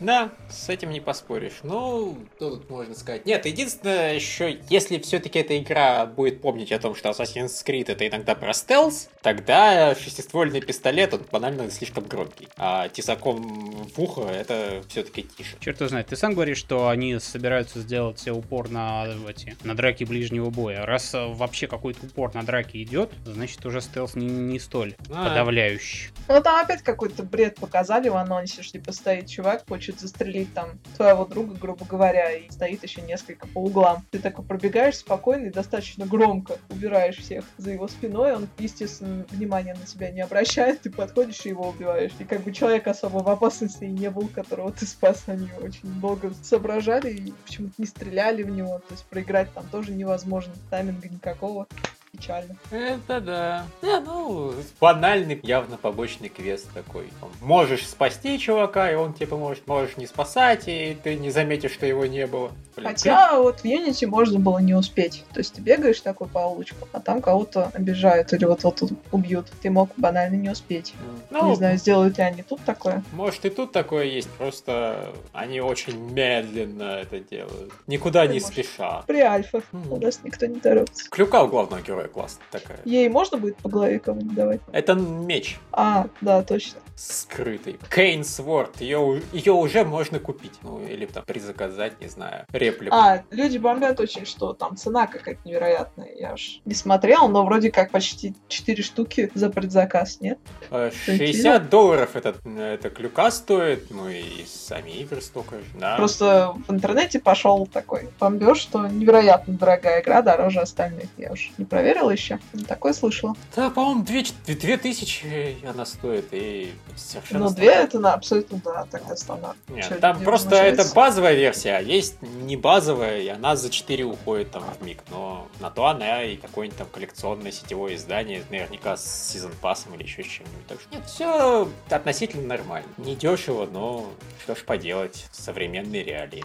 Да, 0.00 0.32
с 0.50 0.68
этим 0.68 0.90
не 0.90 1.00
поспоришь. 1.00 1.60
Ну, 1.62 2.18
что 2.36 2.50
тут 2.50 2.68
можно 2.68 2.94
сказать? 2.94 3.24
Нет, 3.24 3.46
единственное, 3.46 4.14
еще, 4.14 4.58
если 4.68 4.98
все-таки 4.98 5.38
эта 5.38 5.56
игра 5.56 6.04
будет 6.04 6.42
помнить 6.42 6.72
о 6.72 6.78
том, 6.78 6.94
что 6.94 7.08
Assassin's 7.08 7.64
Creed 7.64 7.90
это 7.90 8.06
иногда 8.06 8.34
про 8.34 8.52
стелс, 8.52 9.08
тогда 9.22 9.94
шестиствольный 9.94 10.60
пистолет, 10.60 11.14
он 11.14 11.22
банально 11.32 11.70
слишком 11.70 12.04
громкий. 12.04 12.48
А 12.58 12.90
тесаком 12.90 13.88
в 13.94 13.98
ухо 13.98 14.22
это 14.22 14.82
все-таки 14.88 15.22
тише. 15.22 15.56
Черт 15.60 15.80
его 15.80 15.88
знает, 15.88 16.08
ты 16.08 16.16
сам 16.16 16.34
говоришь, 16.34 16.58
что 16.58 16.88
они 16.88 17.13
собираются 17.20 17.80
сделать 17.80 18.26
упор 18.28 18.70
на 18.70 19.06
эти, 19.28 19.56
на 19.64 19.74
драки 19.74 20.04
ближнего 20.04 20.50
боя. 20.50 20.84
Раз 20.86 21.14
э, 21.14 21.26
вообще 21.26 21.66
какой-то 21.66 22.06
упор 22.06 22.34
на 22.34 22.42
драки 22.42 22.82
идет, 22.82 23.12
значит 23.24 23.64
уже 23.66 23.80
стелс 23.80 24.14
не, 24.14 24.26
не 24.26 24.58
столь 24.58 24.94
А. 25.10 25.28
подавляющий. 25.28 26.10
Ну, 26.28 26.40
там 26.42 26.64
опять 26.64 26.82
какой-то 26.82 27.22
бред 27.22 27.56
показали 27.56 28.08
в 28.08 28.16
анонсе, 28.16 28.62
что 28.62 28.78
типа 28.78 28.92
стоит 28.92 29.28
чувак, 29.28 29.64
хочет 29.68 30.00
застрелить 30.00 30.52
там 30.54 30.78
твоего 30.96 31.24
друга, 31.24 31.54
грубо 31.54 31.84
говоря, 31.84 32.32
и 32.32 32.50
стоит 32.50 32.82
еще 32.82 33.02
несколько 33.02 33.46
по 33.46 33.58
углам. 33.58 34.04
Ты 34.10 34.18
такой 34.18 34.44
пробегаешь 34.44 34.96
спокойно 34.96 35.46
и 35.46 35.50
достаточно 35.50 36.06
громко 36.06 36.58
убираешь 36.70 37.16
всех 37.16 37.44
за 37.56 37.70
его 37.70 37.88
спиной, 37.88 38.34
он, 38.34 38.48
естественно, 38.58 39.26
внимания 39.30 39.74
на 39.74 39.86
тебя 39.86 40.10
не 40.10 40.20
обращает, 40.20 40.82
ты 40.82 40.90
подходишь 40.90 41.44
и 41.44 41.50
его 41.50 41.68
убиваешь. 41.68 42.12
И 42.18 42.24
как 42.24 42.42
бы 42.42 42.52
человек 42.52 42.86
особо 42.86 43.18
в 43.18 43.28
опасности 43.28 43.84
и 43.84 43.88
не 43.88 44.10
был, 44.10 44.28
которого 44.28 44.72
ты 44.72 44.86
спас, 44.86 45.24
они 45.26 45.48
очень 45.60 45.88
долго 46.00 46.32
соображали 46.42 47.03
и 47.08 47.32
почему-то 47.44 47.74
не 47.78 47.86
стреляли 47.86 48.42
в 48.42 48.50
него, 48.50 48.78
то 48.78 48.92
есть 48.92 49.04
проиграть 49.04 49.52
там 49.54 49.66
тоже 49.68 49.92
невозможно, 49.92 50.52
тайминга 50.70 51.08
никакого. 51.08 51.66
Печально. 52.16 52.54
Это 52.70 53.20
да. 53.20 53.64
Не, 53.82 54.00
ну, 54.00 54.52
банальный, 54.80 55.38
явно 55.42 55.76
побочный 55.76 56.28
квест 56.28 56.68
такой. 56.72 57.08
Можешь 57.40 57.86
спасти 57.86 58.38
чувака, 58.38 58.90
и 58.90 58.94
он 58.94 59.14
тебе 59.14 59.26
поможет. 59.26 59.66
Можешь 59.66 59.96
не 59.96 60.06
спасать, 60.06 60.64
и 60.68 60.96
ты 61.02 61.16
не 61.16 61.30
заметишь, 61.30 61.72
что 61.72 61.86
его 61.86 62.06
не 62.06 62.26
было. 62.26 62.52
Блин, 62.76 62.88
Хотя 62.88 63.38
вот 63.40 63.60
в 63.60 63.64
Unity 63.64 64.06
можно 64.06 64.38
было 64.38 64.58
не 64.58 64.74
успеть. 64.74 65.24
То 65.32 65.40
есть 65.40 65.54
ты 65.54 65.60
бегаешь 65.60 66.00
такой 66.00 66.28
по 66.28 66.38
улочкам, 66.38 66.88
а 66.92 67.00
там 67.00 67.20
кого-то 67.22 67.70
обижают 67.72 68.32
или 68.32 68.44
вот 68.44 68.64
вот 68.64 68.76
тут 68.76 68.92
убьют. 69.12 69.46
Ты 69.62 69.70
мог 69.70 69.90
банально 69.96 70.34
не 70.36 70.50
успеть. 70.50 70.94
Ну, 71.30 71.50
Не 71.50 71.56
знаю, 71.56 71.78
сделают 71.78 72.18
ли 72.18 72.24
они 72.24 72.42
тут 72.42 72.60
такое. 72.64 73.02
Может 73.12 73.44
и 73.44 73.50
тут 73.50 73.72
такое 73.72 74.04
есть, 74.04 74.28
просто 74.30 75.12
они 75.32 75.60
очень 75.60 75.96
медленно 76.12 76.98
это 77.00 77.20
делают. 77.20 77.72
Никуда 77.86 78.26
не 78.26 78.34
Может. 78.40 78.48
спеша. 78.48 79.02
При 79.06 79.20
альфах 79.20 79.64
Мгм. 79.72 79.92
у 79.92 79.96
нас 80.00 80.20
никто 80.24 80.46
не 80.46 80.58
торопится. 80.60 81.08
Клюка 81.10 81.42
у 81.44 81.48
главного 81.48 81.80
героя 81.80 82.03
классная 82.08 82.46
такая. 82.50 82.78
Ей 82.84 83.08
можно 83.08 83.38
будет 83.38 83.56
по 83.56 83.68
голове 83.68 83.98
кому-нибудь 83.98 84.34
давать? 84.34 84.60
Это 84.72 84.94
меч 84.94 85.58
А, 85.72 86.06
да, 86.20 86.42
точно. 86.42 86.80
скрытый. 86.96 87.78
Кейн 87.92 88.24
Сворд. 88.24 88.80
Ее, 88.80 89.22
ее 89.32 89.52
уже 89.52 89.84
можно 89.84 90.18
купить. 90.18 90.52
Ну, 90.62 90.80
или 90.86 91.06
там 91.06 91.24
призаказать, 91.24 92.00
не 92.00 92.08
знаю, 92.08 92.46
реплику. 92.52 92.94
А, 92.94 93.22
люди 93.30 93.58
бомбят 93.58 93.98
очень, 94.00 94.26
что 94.26 94.52
там 94.52 94.76
цена 94.76 95.06
какая-то 95.06 95.40
невероятная. 95.44 96.10
Я 96.14 96.36
ж 96.36 96.60
не 96.64 96.74
смотрел, 96.74 97.28
но 97.28 97.44
вроде 97.44 97.70
как 97.70 97.90
почти 97.90 98.34
4 98.48 98.82
штуки 98.82 99.30
за 99.34 99.50
предзаказ, 99.50 100.20
нет? 100.20 100.38
Э, 100.70 100.90
Ты 101.06 101.16
60 101.16 101.68
долларов 101.70 102.14
это, 102.14 102.34
это 102.48 102.90
клюка 102.90 103.30
стоит, 103.30 103.90
ну 103.90 104.08
и 104.08 104.44
сами 104.46 104.90
игры 104.90 105.20
столько 105.20 105.56
же, 105.56 105.64
да. 105.78 105.96
Просто 105.96 106.54
в 106.68 106.72
интернете 106.72 107.18
пошел 107.18 107.66
такой 107.66 108.08
бомбеж, 108.20 108.58
что 108.58 108.86
невероятно 108.86 109.54
дорогая 109.54 110.00
игра, 110.02 110.22
дороже 110.22 110.60
остальных. 110.60 111.08
Я 111.16 111.32
уж 111.32 111.50
не 111.58 111.64
проверила 111.94 112.10
еще. 112.10 112.38
Такое 112.66 112.92
слышала. 112.92 113.34
Да, 113.54 113.70
по-моему, 113.70 114.04
2000 114.04 115.66
она 115.66 115.86
стоит, 115.86 116.26
и 116.32 116.72
совершенно 116.96 117.44
Ну, 117.44 117.50
две 117.50 117.66
стандартно. 117.70 117.84
это 117.88 117.98
на 118.00 118.14
абсолютно, 118.14 118.60
да, 118.64 118.86
тогда 118.90 119.16
стандарт. 119.16 119.56
Нет, 119.68 119.88
Чё, 119.88 119.98
там 119.98 120.16
где 120.16 120.24
просто 120.24 120.56
это 120.56 120.84
базовая 120.94 121.34
версия, 121.34 121.76
а 121.76 121.80
есть 121.80 122.20
не 122.22 122.56
базовая, 122.56 123.20
и 123.20 123.28
она 123.28 123.56
за 123.56 123.70
4 123.70 124.04
уходит 124.04 124.50
там 124.50 124.64
в 124.64 124.84
миг. 124.84 125.02
Но 125.10 125.48
на 125.60 125.70
то 125.70 125.86
она 125.86 126.24
и 126.24 126.36
какое-нибудь 126.36 126.78
там 126.78 126.88
коллекционное 126.92 127.52
сетевое 127.52 127.96
издание, 127.96 128.42
наверняка 128.50 128.96
с 128.96 129.30
сезон 129.32 129.52
пассом 129.60 129.94
или 129.94 130.02
еще 130.02 130.22
с 130.22 130.26
чем-нибудь. 130.26 130.66
Так 130.66 130.80
что 130.80 130.94
нет, 130.94 131.06
все 131.06 131.68
относительно 131.90 132.46
нормально. 132.46 132.88
Не 132.98 133.14
дешево, 133.14 133.66
но 133.70 134.10
что 134.42 134.54
ж 134.54 134.64
поделать, 134.64 135.26
современные 135.32 136.02
реалии. 136.02 136.44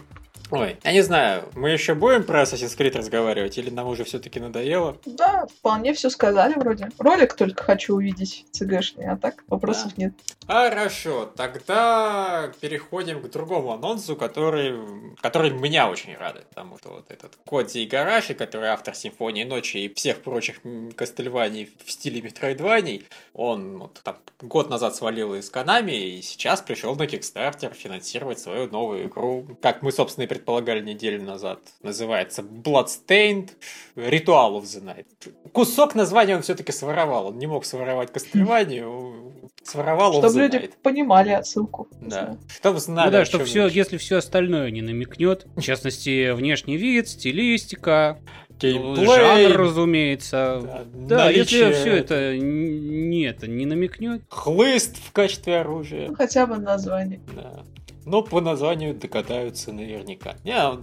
Ой, 0.50 0.76
я 0.82 0.92
не 0.92 1.02
знаю, 1.02 1.48
мы 1.54 1.70
еще 1.70 1.94
будем 1.94 2.24
про 2.24 2.42
Assassin's 2.42 2.76
Creed 2.76 2.96
разговаривать, 2.96 3.56
или 3.56 3.70
нам 3.70 3.86
уже 3.86 4.02
все-таки 4.04 4.40
надоело? 4.40 4.96
Да, 5.06 5.46
вполне 5.46 5.94
все 5.94 6.10
сказали 6.10 6.54
вроде. 6.54 6.88
Ролик 6.98 7.34
только 7.34 7.62
хочу 7.62 7.94
увидеть 7.94 8.46
ЦГшный, 8.50 9.06
а 9.06 9.16
так 9.16 9.44
вопросов 9.46 9.96
нет. 9.96 10.12
Хорошо, 10.48 11.30
тогда 11.36 12.50
переходим 12.60 13.22
к 13.22 13.30
другому 13.30 13.72
анонсу, 13.72 14.16
который, 14.16 14.76
который 15.20 15.50
меня 15.50 15.88
очень 15.88 16.16
радует, 16.16 16.48
потому 16.48 16.76
что 16.78 16.88
вот 16.88 17.10
этот 17.10 17.36
Кодзи 17.44 17.84
Игараши, 17.84 18.34
который 18.34 18.70
автор 18.70 18.96
Симфонии 18.96 19.44
Ночи 19.44 19.76
и 19.76 19.94
всех 19.94 20.22
прочих 20.22 20.60
Кастельваний 20.96 21.70
в 21.84 21.92
стиле 21.92 22.20
Метроидваний, 22.20 23.06
он 23.32 23.78
вот 23.78 24.00
там 24.02 24.16
год 24.40 24.70
назад 24.70 24.96
свалил 24.96 25.34
из 25.34 25.48
Канами 25.50 25.92
и 25.92 26.22
сейчас 26.22 26.60
пришел 26.62 26.96
на 26.96 27.04
Kickstarter 27.04 27.72
финансировать 27.72 28.40
свою 28.40 28.68
новую 28.68 29.06
игру, 29.06 29.46
как 29.62 29.82
мы, 29.82 29.92
собственно, 29.92 30.24
и 30.24 30.28
предполагали 30.40 30.80
неделю 30.80 31.22
назад. 31.22 31.58
Называется 31.82 32.42
Bloodstained 32.42 33.50
Ritual 33.96 34.58
of 34.60 34.62
the 34.62 34.82
Night. 34.82 35.06
Кусок 35.52 35.94
названия 35.94 36.36
он 36.36 36.42
все-таки 36.42 36.72
своровал, 36.72 37.26
он 37.28 37.38
не 37.38 37.46
мог 37.46 37.64
своровать 37.64 38.12
Кастельванию, 38.12 39.32
своровал 39.62 40.14
of 40.14 40.18
Чтобы 40.20 40.34
the 40.34 40.42
люди 40.42 40.56
Night. 40.56 40.72
понимали 40.82 41.30
отсылку. 41.30 41.88
Да. 42.00 42.36
Чтобы 42.48 42.80
знали, 42.80 43.06
Ну 43.06 43.12
да, 43.12 43.20
о 43.20 43.24
что 43.24 43.38
чём 43.38 43.46
все, 43.46 43.64
речь. 43.66 43.74
если 43.74 43.96
все 43.98 44.16
остальное 44.16 44.70
не 44.70 44.82
намекнет, 44.82 45.46
в 45.56 45.60
частности, 45.60 46.32
внешний 46.32 46.76
вид, 46.76 47.08
стилистика, 47.08 48.18
Геймплей, 48.60 49.06
жанр, 49.06 49.56
разумеется. 49.56 50.84
да, 50.94 51.16
Да, 51.16 51.30
если 51.30 51.72
все 51.72 51.96
это 51.96 52.36
не, 52.36 53.22
это 53.24 53.46
не 53.48 53.64
намекнет, 53.64 54.22
Хлыст 54.28 54.96
в 54.98 55.12
качестве 55.12 55.60
оружия. 55.60 56.08
Ну, 56.08 56.14
хотя 56.14 56.46
бы 56.46 56.56
название. 56.58 57.20
Да. 57.34 57.64
Но 58.04 58.22
по 58.22 58.40
названию 58.40 58.94
догадаются 58.94 59.72
наверняка. 59.72 60.36
Я, 60.44 60.78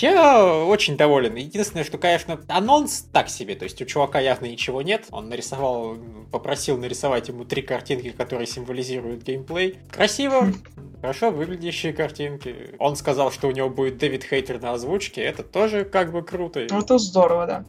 я 0.00 0.64
очень 0.64 0.96
доволен. 0.96 1.34
Единственное, 1.34 1.84
что, 1.84 1.98
конечно, 1.98 2.40
анонс 2.48 3.06
так 3.12 3.28
себе. 3.28 3.54
То 3.54 3.64
есть 3.64 3.80
у 3.82 3.84
чувака 3.84 4.20
явно 4.20 4.46
ничего 4.46 4.82
нет. 4.82 5.06
Он 5.10 5.28
нарисовал, 5.28 5.96
попросил 6.30 6.78
нарисовать 6.78 7.28
ему 7.28 7.44
три 7.44 7.62
картинки, 7.62 8.10
которые 8.10 8.46
символизируют 8.46 9.22
геймплей. 9.22 9.78
Красиво, 9.90 10.52
хорошо 11.00 11.30
выглядящие 11.30 11.92
картинки. 11.92 12.74
Он 12.78 12.96
сказал, 12.96 13.30
что 13.30 13.48
у 13.48 13.50
него 13.50 13.68
будет 13.68 13.98
Дэвид 13.98 14.24
Хейтер 14.24 14.60
на 14.60 14.72
озвучке. 14.72 15.22
Это 15.22 15.42
тоже 15.42 15.84
как 15.84 16.12
бы 16.12 16.22
круто. 16.22 16.66
Ну, 16.70 16.80
это 16.80 16.98
здорово, 16.98 17.46
да. 17.46 17.64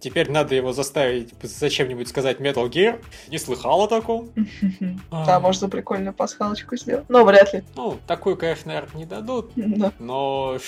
Теперь 0.00 0.30
надо 0.30 0.54
его 0.54 0.72
заставить 0.72 1.34
зачем-нибудь 1.42 2.08
сказать 2.08 2.38
Metal 2.38 2.68
Gear. 2.68 3.02
Не 3.28 3.38
слыхал 3.38 3.82
о 3.82 3.88
таком. 3.88 4.30
Да, 5.10 5.40
можно 5.40 5.68
прикольную 5.68 6.14
пасхалочку 6.14 6.76
сделать. 6.76 7.04
Но 7.08 7.24
вряд 7.24 7.52
ли. 7.52 7.62
Ну, 7.76 7.98
такую, 8.28 8.36
конечно, 8.36 8.72
наверное, 8.72 8.98
не 8.98 9.06
дадут. 9.06 9.52
Да. 9.56 9.92
Но 9.98 10.58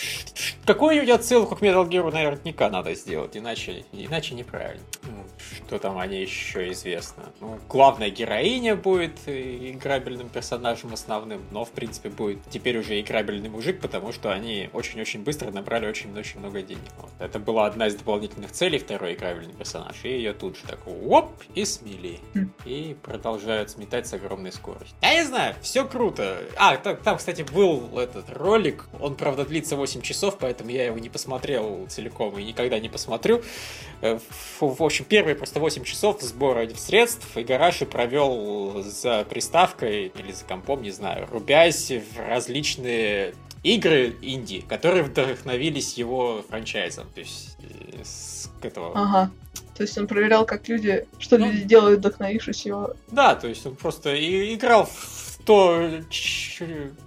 какую-нибудь 0.66 1.10
отсылку 1.10 1.56
к 1.56 1.62
Metal 1.62 1.88
Gear 1.88 2.10
наверняка 2.12 2.70
надо 2.70 2.94
сделать, 2.94 3.36
иначе, 3.36 3.84
иначе 3.92 4.34
неправильно. 4.34 4.84
Ну, 5.02 5.24
Что 5.66 5.78
там 5.78 5.98
о 5.98 6.06
ней 6.06 6.22
еще 6.22 6.70
известно? 6.72 7.24
Ну, 7.40 7.58
главная 7.68 8.10
героиня 8.10 8.76
будет 8.76 9.18
играбельным 9.26 10.28
персонажем 10.28 10.92
основным, 10.92 11.42
но, 11.50 11.64
в 11.64 11.70
принципе, 11.70 11.90
принципе, 11.90 12.08
будет 12.10 12.38
теперь 12.50 12.78
уже 12.78 13.00
играбельный 13.00 13.48
мужик, 13.48 13.80
потому 13.80 14.12
что 14.12 14.30
они 14.30 14.70
очень-очень 14.72 15.22
быстро 15.22 15.50
набрали 15.50 15.86
очень-очень 15.86 16.38
много 16.38 16.62
денег. 16.62 16.82
Вот. 16.98 17.10
Это 17.18 17.38
была 17.38 17.66
одна 17.66 17.88
из 17.88 17.94
дополнительных 17.94 18.52
целей 18.52 18.78
второй 18.78 19.14
играбельный 19.14 19.52
персонаж, 19.52 19.96
и 20.04 20.08
ее 20.08 20.32
тут 20.32 20.56
же 20.56 20.62
так 20.66 20.80
оп, 20.86 21.32
и 21.54 21.64
смели. 21.64 22.20
Хм. 22.34 22.52
И 22.64 22.96
продолжают 23.02 23.70
сметать 23.70 24.06
с 24.06 24.14
огромной 24.14 24.52
скоростью. 24.52 24.96
Я 25.02 25.14
не 25.14 25.24
знаю, 25.24 25.54
все 25.62 25.84
круто. 25.84 26.38
А, 26.56 26.76
там, 26.76 26.96
там, 26.96 27.16
кстати, 27.16 27.42
был 27.52 27.98
этот 27.98 28.26
ролик, 28.30 28.86
он, 29.00 29.14
правда, 29.16 29.44
длится 29.44 29.76
8 29.76 30.00
часов, 30.02 30.36
поэтому 30.38 30.70
я 30.70 30.86
его 30.86 30.98
не 30.98 31.08
посмотрел 31.08 31.86
целиком 31.88 32.38
и 32.38 32.44
никогда 32.44 32.78
не 32.78 32.88
посмотрю. 32.88 33.42
Э, 34.00 34.18
В, 34.60 34.82
общем, 34.82 35.04
первые 35.04 35.34
просто 35.34 35.60
8 35.60 35.84
часов 35.84 36.20
сбора 36.22 36.68
средств 36.76 37.26
Игараши 37.36 37.86
провел 37.86 38.82
за 38.82 39.24
приставкой 39.28 40.12
или 40.14 40.32
за 40.32 40.44
компом, 40.44 40.82
не 40.82 40.90
знаю, 40.90 41.28
рубясь 41.30 41.90
в 41.90 42.18
различные 42.28 43.34
игры 43.62 44.16
инди, 44.22 44.62
которые 44.62 45.02
вдохновились 45.02 45.94
его 45.94 46.42
франчайзом. 46.48 47.06
То 47.14 47.20
есть 47.20 47.56
э, 47.60 48.02
с 48.04 48.50
этого... 48.62 48.92
Ага. 48.94 49.30
То 49.76 49.84
есть 49.84 49.96
он 49.96 50.06
проверял, 50.06 50.44
как 50.44 50.68
люди, 50.68 51.06
что 51.18 51.38
Ну. 51.38 51.46
люди 51.50 51.62
делают, 51.64 52.00
вдохновившись 52.00 52.66
его. 52.66 52.94
Да, 53.10 53.34
то 53.34 53.48
есть 53.48 53.64
он 53.66 53.76
просто 53.76 54.14
и 54.14 54.54
играл 54.54 54.84
в 54.86 55.29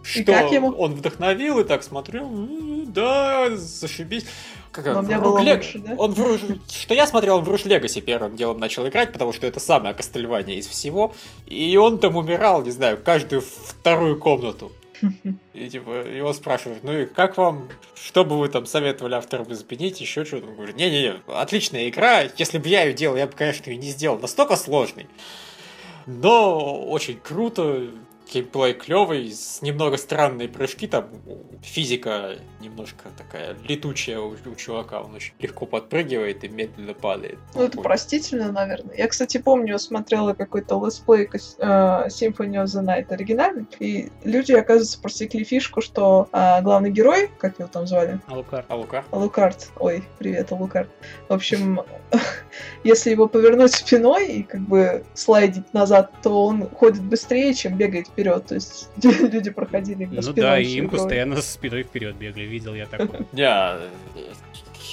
что 0.04 0.24
как 0.24 0.52
ему? 0.52 0.70
он 0.72 0.94
вдохновил, 0.96 1.60
и 1.60 1.64
так 1.64 1.84
смотрел, 1.84 2.26
«М, 2.26 2.92
да, 2.92 3.56
зашибись. 3.56 4.26
Как, 4.72 4.86
Но 4.88 5.02
в 5.02 5.06
мне 5.06 5.20
было 5.20 5.38
Рук 5.40 5.48
лучше, 5.48 5.80
да? 5.80 5.94
Он 5.98 6.14
в 6.14 6.20
Руж- 6.20 6.42
Что 6.68 6.96
я 6.96 7.06
смотрел, 7.06 7.38
он 7.38 7.44
в 7.44 7.50
Руш 7.50 7.66
Легаси 7.66 8.02
первым 8.02 8.36
делом 8.36 8.60
начал 8.60 8.88
играть, 8.88 9.14
потому 9.14 9.32
что 9.32 9.46
это 9.46 9.60
самое 9.60 9.94
Кастельвания 9.94 10.56
из 10.56 10.68
всего. 10.68 11.14
И 11.46 11.78
он 11.78 12.00
там 12.00 12.16
умирал, 12.16 12.64
не 12.64 12.72
знаю, 12.72 12.98
каждую 13.04 13.42
вторую 13.42 14.18
комнату. 14.20 14.72
И 15.54 15.70
типа, 15.70 16.08
его 16.08 16.34
спрашивают, 16.34 16.84
ну 16.84 16.98
и 16.98 17.06
как 17.06 17.38
вам, 17.38 17.68
что 17.94 18.24
бы 18.26 18.40
вы 18.40 18.48
там 18.50 18.66
советовали 18.66 19.14
авторам 19.16 19.52
изменить, 19.54 20.02
еще 20.02 20.26
что-то? 20.26 20.48
Он 20.48 20.56
говорит, 20.56 20.76
не-не-не, 20.78 21.16
отличная 21.28 21.90
игра, 21.90 22.22
если 22.38 22.58
бы 22.58 22.68
я 22.70 22.84
ее 22.84 22.94
делал, 22.94 23.16
я 23.18 23.28
бы, 23.28 23.34
конечно, 23.34 23.70
ее 23.70 23.78
не 23.78 23.90
сделал, 23.90 24.18
настолько 24.18 24.56
сложный. 24.56 25.08
Но 26.06 26.84
очень 26.86 27.20
круто, 27.20 27.88
геймплей 28.32 28.74
клевый, 28.74 29.32
с 29.32 29.62
немного 29.62 29.98
странные 29.98 30.48
прыжки, 30.48 30.88
там 30.88 31.10
физика 31.62 32.36
немножко 32.60 33.10
такая 33.18 33.56
летучая 33.68 34.20
у, 34.20 34.32
у 34.32 34.56
чувака, 34.56 35.02
он 35.02 35.16
очень 35.16 35.34
легко 35.40 35.66
подпрыгивает 35.66 36.44
и 36.44 36.50
медленно 36.50 36.94
падает. 36.94 37.40
Ну, 37.56 37.64
это 37.64 37.82
простительно, 37.82 38.52
наверное. 38.52 38.96
Я, 38.96 39.08
кстати, 39.08 39.38
помню, 39.38 39.78
смотрела 39.80 40.34
какой-то 40.34 40.84
летсплей 40.84 41.26
э, 41.26 42.08
Symphony 42.08 42.64
of 42.64 42.66
the 42.66 42.84
Night 42.84 43.12
оригинальный, 43.12 43.66
и 43.80 44.10
люди, 44.24 44.54
оказывается, 44.54 45.00
просекли 45.00 45.44
фишку, 45.44 45.82
что 45.82 46.28
э, 46.32 46.62
главный 46.62 46.92
герой, 46.92 47.30
как 47.38 47.60
его 47.60 47.68
там 47.68 47.88
звали, 47.88 48.20
Алукард. 48.28 48.66
А 48.68 48.76
Лука? 48.76 49.04
Алукард. 49.12 49.70
Ой, 49.78 50.04
привет, 50.18 50.52
Алукард. 50.52 50.90
В 51.28 51.34
общем, 51.34 51.82
если 52.84 53.12
его 53.12 53.28
повернуть 53.28 53.74
спиной 53.74 54.28
и 54.28 54.44
как 54.44 54.62
бы 54.62 55.04
слайдить 55.14 55.74
назад, 55.74 56.12
то 56.22 56.46
он 56.46 56.70
ходит 56.70 57.02
быстрее, 57.04 57.54
чем 57.54 57.78
бегает 57.78 58.08
вперед. 58.08 58.46
То 58.46 58.56
есть 58.56 58.90
люди 59.04 59.50
проходили 59.52 60.06
Ну 60.06 60.22
спиной 60.22 60.36
да, 60.36 60.60
и 60.60 60.66
им 60.66 60.86
игру. 60.86 60.98
постоянно 60.98 61.42
спиной 61.42 61.84
вперед 61.84 62.16
бегали, 62.16 62.44
видел 62.46 62.74
я 62.74 62.86
такое. 62.86 63.26
Я... 63.34 63.80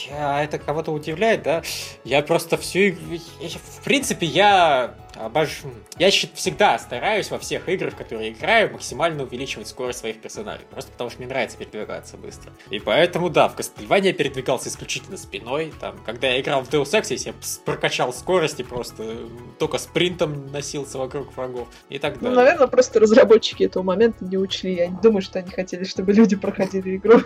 я- 0.08 0.44
это 0.44 0.58
кого-то 0.58 0.92
удивляет, 0.92 1.42
да? 1.42 1.62
Я 2.04 2.22
просто 2.22 2.56
всю... 2.56 2.94
В 2.94 3.84
принципе, 3.84 4.26
я 4.26 4.94
обож... 5.16 5.62
Я 5.98 6.10
щ- 6.10 6.28
всегда 6.34 6.78
стараюсь 6.78 7.30
во 7.30 7.38
всех 7.38 7.68
играх, 7.68 7.94
в 7.94 7.96
которые 7.96 8.30
играю, 8.30 8.72
максимально 8.72 9.24
увеличивать 9.24 9.68
скорость 9.68 10.00
своих 10.00 10.20
персонажей. 10.20 10.66
Просто 10.70 10.90
потому 10.92 11.10
что 11.10 11.18
мне 11.20 11.28
нравится 11.28 11.56
передвигаться 11.58 12.16
быстро. 12.16 12.52
И 12.70 12.78
поэтому, 12.78 13.30
да, 13.30 13.48
в 13.48 13.56
Castlevania 13.56 14.06
я 14.06 14.12
передвигался 14.12 14.68
исключительно 14.68 15.16
спиной. 15.16 15.72
Там, 15.80 15.98
когда 16.06 16.28
я 16.28 16.40
играл 16.40 16.62
в 16.62 16.68
Deus 16.70 16.84
Ex, 16.92 17.14
я 17.26 17.34
прокачал 17.64 18.12
скорость 18.12 18.60
и 18.60 18.62
просто 18.62 19.16
только 19.58 19.78
спринтом 19.78 20.50
носился 20.52 20.98
вокруг 20.98 21.36
врагов 21.36 21.68
и 21.88 21.98
так 21.98 22.14
Ну, 22.16 22.28
далее. 22.30 22.36
наверное, 22.36 22.66
просто 22.66 23.00
разработчики 23.00 23.64
этого 23.64 23.82
момента 23.82 24.24
не 24.24 24.36
учли. 24.36 24.74
Я 24.74 24.86
не 24.88 24.98
думаю, 25.00 25.22
что 25.22 25.38
они 25.38 25.50
хотели, 25.50 25.84
чтобы 25.84 26.12
люди 26.12 26.36
проходили 26.36 26.96
игру, 26.96 27.20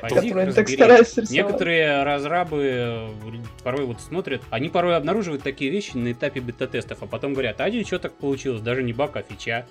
которую 0.00 0.40
они 0.42 0.52
так 0.52 0.68
рисовать. 0.68 1.30
Некоторые 1.30 2.02
разрабы 2.02 2.62
э, 2.62 3.08
порой 3.62 3.84
вот 3.86 4.00
смотрят, 4.00 4.42
они 4.50 4.68
порой 4.68 4.96
обнаруживают 4.96 5.42
такие 5.42 5.70
вещи 5.70 5.96
на 5.96 6.12
этапе 6.12 6.40
бета-тестов, 6.40 6.98
а 7.02 7.06
потом 7.12 7.34
говорят, 7.34 7.60
а 7.60 7.68
ничего 7.68 7.98
так 7.98 8.14
получилось, 8.14 8.62
даже 8.62 8.82
не 8.82 8.94
баг, 8.94 9.14
а 9.16 9.22
фича. 9.22 9.66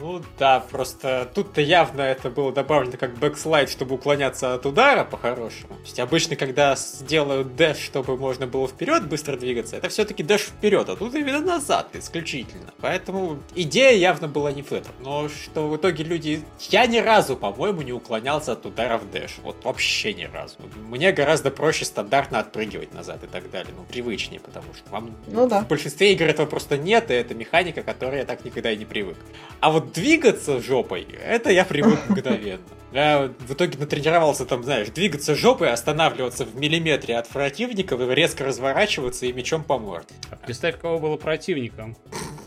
Ну 0.00 0.20
да, 0.38 0.60
просто 0.60 1.30
тут-то 1.34 1.60
явно 1.60 2.02
это 2.02 2.30
было 2.30 2.52
добавлено 2.52 2.96
как 2.98 3.14
бэкслайд, 3.16 3.70
чтобы 3.70 3.94
уклоняться 3.94 4.54
от 4.54 4.66
удара 4.66 5.04
по-хорошему. 5.04 5.74
То 5.76 5.82
есть 5.84 6.00
обычно, 6.00 6.36
когда 6.36 6.74
делают 7.06 7.54
дэш, 7.54 7.78
чтобы 7.78 8.16
можно 8.16 8.46
было 8.46 8.66
вперед 8.66 9.06
быстро 9.06 9.36
двигаться, 9.36 9.76
это 9.76 9.88
все-таки 9.88 10.22
дэш 10.22 10.42
вперед, 10.42 10.88
а 10.88 10.96
тут 10.96 11.14
именно 11.14 11.40
назад 11.40 11.90
исключительно. 11.94 12.72
Поэтому 12.80 13.38
идея 13.54 13.92
явно 13.96 14.26
была 14.26 14.50
не 14.52 14.62
в 14.62 14.72
этом. 14.72 14.92
Но 15.00 15.28
что 15.28 15.68
в 15.68 15.76
итоге 15.76 16.02
люди... 16.02 16.42
Я 16.70 16.86
ни 16.86 16.98
разу, 16.98 17.36
по-моему, 17.36 17.82
не 17.82 17.92
уклонялся 17.92 18.52
от 18.52 18.66
ударов 18.66 19.08
дэш. 19.12 19.36
Вот 19.44 19.64
вообще 19.64 20.12
ни 20.12 20.24
разу. 20.24 20.56
Мне 20.88 21.12
гораздо 21.12 21.52
проще 21.52 21.84
стандартно 21.84 22.40
отпрыгивать 22.40 22.92
назад 22.92 23.22
и 23.22 23.26
так 23.28 23.48
далее. 23.50 23.72
Ну, 23.76 23.84
привычнее, 23.84 24.40
потому 24.40 24.74
что 24.74 24.90
вам 24.90 25.16
Ну 25.28 25.48
да. 25.48 25.62
в 25.62 25.68
большинстве 25.68 25.99
игр 26.04 26.24
этого 26.24 26.46
просто 26.46 26.76
нет, 26.76 27.10
и 27.10 27.14
это 27.14 27.34
механика, 27.34 27.82
к 27.82 27.86
которой 27.86 28.20
я 28.20 28.24
так 28.24 28.44
никогда 28.44 28.70
и 28.72 28.76
не 28.76 28.84
привык. 28.84 29.16
А 29.60 29.70
вот 29.70 29.92
двигаться 29.92 30.60
жопой, 30.60 31.06
это 31.24 31.50
я 31.50 31.64
привык 31.64 31.98
мгновенно. 32.08 32.64
Я 32.92 33.30
в 33.38 33.52
итоге 33.52 33.78
натренировался 33.78 34.44
там, 34.46 34.64
знаешь, 34.64 34.88
двигаться 34.88 35.36
жопой, 35.36 35.70
останавливаться 35.70 36.44
в 36.44 36.56
миллиметре 36.56 37.16
от 37.16 37.28
противников 37.28 38.00
и 38.00 38.14
резко 38.14 38.44
разворачиваться 38.44 39.26
и 39.26 39.32
мечом 39.32 39.62
по 39.62 39.78
морде. 39.78 40.12
А 40.30 40.36
представь, 40.36 40.78
кого 40.78 40.98
было 40.98 41.16
противником. 41.16 41.96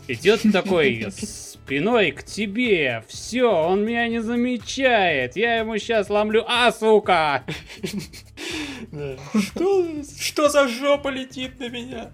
Идет 0.06 0.42
такой 0.52 1.06
спиной 1.12 2.10
к 2.10 2.24
тебе. 2.24 3.04
Все, 3.08 3.50
он 3.50 3.86
меня 3.86 4.06
не 4.06 4.20
замечает. 4.20 5.34
Я 5.34 5.56
ему 5.56 5.78
сейчас 5.78 6.10
ломлю. 6.10 6.44
А, 6.46 6.70
сука! 6.72 7.44
Что, 9.34 9.86
что 10.20 10.48
за 10.50 10.68
жопа 10.68 11.08
летит 11.08 11.58
на 11.58 11.70
меня? 11.70 12.10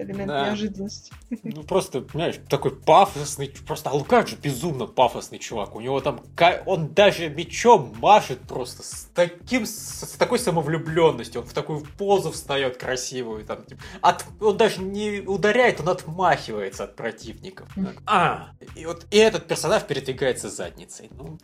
А? 0.00 0.04
Элемент 0.04 0.28
Да. 0.28 0.46
неожиданности. 0.48 1.12
Ну 1.42 1.62
просто, 1.62 2.00
понимаешь, 2.00 2.36
такой 2.48 2.74
пафосный, 2.76 3.52
просто 3.66 3.90
Алукард 3.90 4.28
же 4.28 4.36
безумно 4.36 4.86
пафосный 4.86 5.38
чувак. 5.38 5.74
У 5.76 5.80
него 5.80 6.00
там, 6.00 6.20
он 6.66 6.88
даже 6.94 7.28
мечом 7.28 7.94
машет 7.98 8.40
просто 8.40 8.82
с 8.82 9.08
таким, 9.14 9.64
с, 9.66 10.16
такой 10.18 10.38
самовлюбленностью. 10.38 11.42
Он 11.42 11.46
в 11.46 11.52
такую 11.52 11.86
позу 11.98 12.30
встает 12.32 12.76
красивую. 12.76 13.44
Там, 13.44 13.64
типа, 13.64 13.80
от, 14.00 14.24
он 14.40 14.56
даже 14.56 14.80
не 14.80 15.20
ударяет, 15.20 15.80
он 15.80 15.88
отмахивается 15.88 16.84
от 16.84 16.96
противников. 16.96 17.68
Так, 17.74 17.96
А, 18.06 18.50
и 18.76 18.86
вот 18.86 19.06
и 19.10 19.16
этот 19.18 19.46
персонаж 19.46 19.82
передвигается 19.84 20.48
задницей. 20.50 21.10
Ну, 21.16 21.38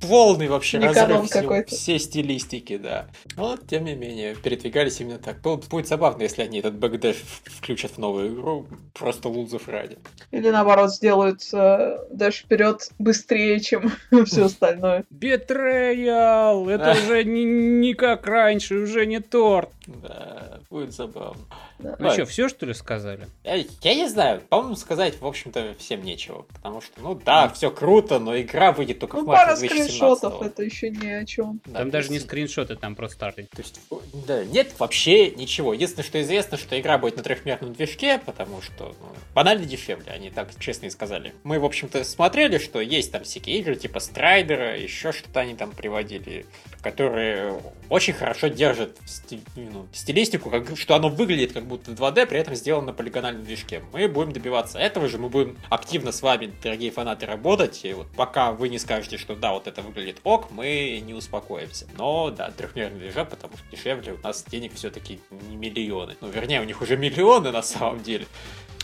полный 0.00 0.48
вообще 0.48 0.78
разрыв 0.94 1.26
всего- 1.30 1.64
всей 1.66 1.98
стилистики, 1.98 2.76
да. 2.78 3.08
Но, 3.36 3.56
тем 3.56 3.84
не 3.84 3.94
менее, 3.94 4.34
передвигались 4.34 5.00
именно 5.00 5.18
так. 5.18 5.40
Было- 5.42 5.56
Будет 5.68 5.88
забавно, 5.88 6.22
если 6.22 6.42
они 6.42 6.58
этот 6.60 6.76
backdash 6.78 7.16
в- 7.16 7.60
включат 7.78 7.96
в 7.96 7.98
новую 7.98 8.34
игру, 8.34 8.66
просто 8.92 9.28
лулзов 9.28 9.68
ради. 9.68 9.98
Или 10.32 10.50
наоборот, 10.50 10.92
сделают 10.92 11.42
э, 11.52 11.98
дэш 12.10 12.38
вперед 12.38 12.90
быстрее, 12.98 13.60
чем 13.60 13.92
все 14.24 14.46
остальное. 14.46 15.04
Бетреял! 15.10 16.68
Это 16.68 16.92
уже 16.92 17.22
не, 17.24 17.44
не 17.44 17.94
как 17.94 18.26
раньше, 18.26 18.74
уже 18.78 19.06
не 19.06 19.20
торт. 19.20 19.70
Да, 19.88 20.60
будет 20.68 20.92
забавно. 20.92 21.42
Да. 21.78 21.96
Ну 21.98 22.10
что, 22.10 22.26
все 22.26 22.48
что 22.50 22.66
ли 22.66 22.74
сказали? 22.74 23.26
Я, 23.42 23.56
я 23.56 23.94
не 23.94 24.06
знаю, 24.06 24.42
по-моему, 24.42 24.76
сказать, 24.76 25.18
в 25.18 25.26
общем-то, 25.26 25.74
всем 25.78 26.02
нечего. 26.04 26.42
Потому 26.52 26.82
что, 26.82 27.00
ну 27.00 27.14
да, 27.14 27.48
все 27.48 27.70
круто, 27.70 28.18
но 28.18 28.38
игра 28.38 28.72
выйдет 28.72 28.98
только 28.98 29.16
Ну, 29.16 29.24
в 29.24 29.26
марте 29.26 29.46
пара 29.46 29.56
2017 29.56 29.90
скриншотов, 29.90 30.42
это 30.42 30.62
еще 30.62 30.90
ни 30.90 31.08
о 31.08 31.24
чем. 31.24 31.60
Да, 31.64 31.78
Там 31.80 31.90
даже 31.90 32.10
не 32.10 32.18
скриншоты, 32.18 32.76
там 32.76 32.94
просто 32.96 33.16
стартинг. 33.16 33.48
То 33.48 33.62
есть, 33.62 33.80
да, 34.26 34.44
нет 34.44 34.78
вообще 34.78 35.30
ничего. 35.30 35.72
Единственное, 35.72 36.04
что 36.04 36.20
известно, 36.20 36.58
что 36.58 36.78
игра 36.78 36.98
будет 36.98 37.16
на 37.16 37.22
трехмерном 37.22 37.72
движке, 37.72 38.18
потому 38.18 38.60
что 38.60 38.94
ну, 39.00 39.08
банально 39.34 39.64
дешевле, 39.64 40.12
они 40.12 40.28
так 40.28 40.50
честно 40.58 40.86
и 40.86 40.90
сказали. 40.90 41.32
Мы, 41.44 41.58
в 41.58 41.64
общем-то, 41.64 42.04
смотрели, 42.04 42.58
что 42.58 42.80
есть 42.82 43.10
там 43.10 43.24
всякие 43.24 43.58
игры, 43.60 43.74
типа 43.74 44.00
Страйдера, 44.00 44.78
еще 44.78 45.12
что-то 45.12 45.40
они 45.40 45.54
там 45.54 45.70
приводили, 45.72 46.44
которые 46.82 47.60
очень 47.88 48.12
хорошо 48.12 48.48
держат 48.48 48.96
сти- 49.06 49.40
ну, 49.78 49.88
стилистику, 49.92 50.50
как, 50.50 50.76
что 50.76 50.96
оно 50.96 51.08
выглядит 51.08 51.52
как 51.52 51.64
будто 51.64 51.92
2D, 51.92 52.26
при 52.26 52.38
этом 52.38 52.54
сделано 52.56 52.88
на 52.88 52.92
полигональном 52.92 53.44
движке. 53.44 53.82
Мы 53.92 54.08
будем 54.08 54.32
добиваться 54.32 54.78
этого 54.78 55.06
же, 55.08 55.18
мы 55.18 55.28
будем 55.28 55.56
активно 55.70 56.10
с 56.10 56.20
вами, 56.20 56.52
дорогие 56.62 56.90
фанаты, 56.90 57.26
работать, 57.26 57.84
и 57.84 57.92
вот 57.92 58.08
пока 58.16 58.50
вы 58.52 58.68
не 58.68 58.78
скажете, 58.78 59.18
что 59.18 59.36
да, 59.36 59.52
вот 59.52 59.68
это 59.68 59.82
выглядит 59.82 60.18
ок, 60.24 60.50
мы 60.50 61.00
не 61.04 61.14
успокоимся. 61.14 61.86
Но, 61.96 62.30
да, 62.30 62.50
трехмерный 62.50 62.98
движок, 62.98 63.28
потому 63.30 63.56
что 63.56 63.64
дешевле, 63.70 64.14
у 64.14 64.18
нас 64.18 64.44
денег 64.44 64.74
все-таки 64.74 65.20
не 65.48 65.56
миллионы. 65.56 66.16
Ну, 66.20 66.28
вернее, 66.28 66.60
у 66.60 66.64
них 66.64 66.82
уже 66.82 66.96
миллионы 66.96 67.52
на 67.52 67.62
самом 67.62 68.02
деле. 68.02 68.26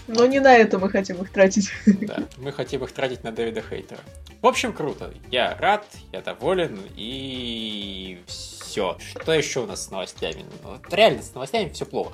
Но 0.07 0.27
не 0.27 0.41
на 0.41 0.55
это 0.55 0.79
мы 0.79 0.91
хотим 0.91 1.23
их 1.23 1.31
тратить. 1.31 1.71
Да, 1.87 2.25
мы 2.37 2.53
хотим 2.53 2.85
их 2.85 2.93
тратить 2.93 3.25
на 3.25 3.33
Дэвида 3.33 3.63
Хейтера. 3.63 4.01
В 4.43 4.47
общем, 4.47 4.73
круто. 4.73 5.13
Я 5.31 5.57
рад, 5.57 5.87
я 6.13 6.21
доволен 6.21 6.79
и 6.97 8.21
все. 8.27 8.99
Что 8.99 9.33
еще 9.33 9.61
у 9.61 9.67
нас 9.67 9.87
с 9.87 9.91
новостями? 9.91 10.45
Вот 10.63 10.93
реально, 10.93 11.23
с 11.23 11.33
новостями 11.35 11.71
все 11.71 11.87
плохо. 11.87 12.13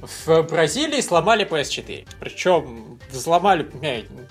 В 0.00 0.42
Бразилии 0.42 1.00
сломали 1.00 1.46
PS4. 1.46 2.06
Причем 2.20 2.98
взломали, 3.10 3.66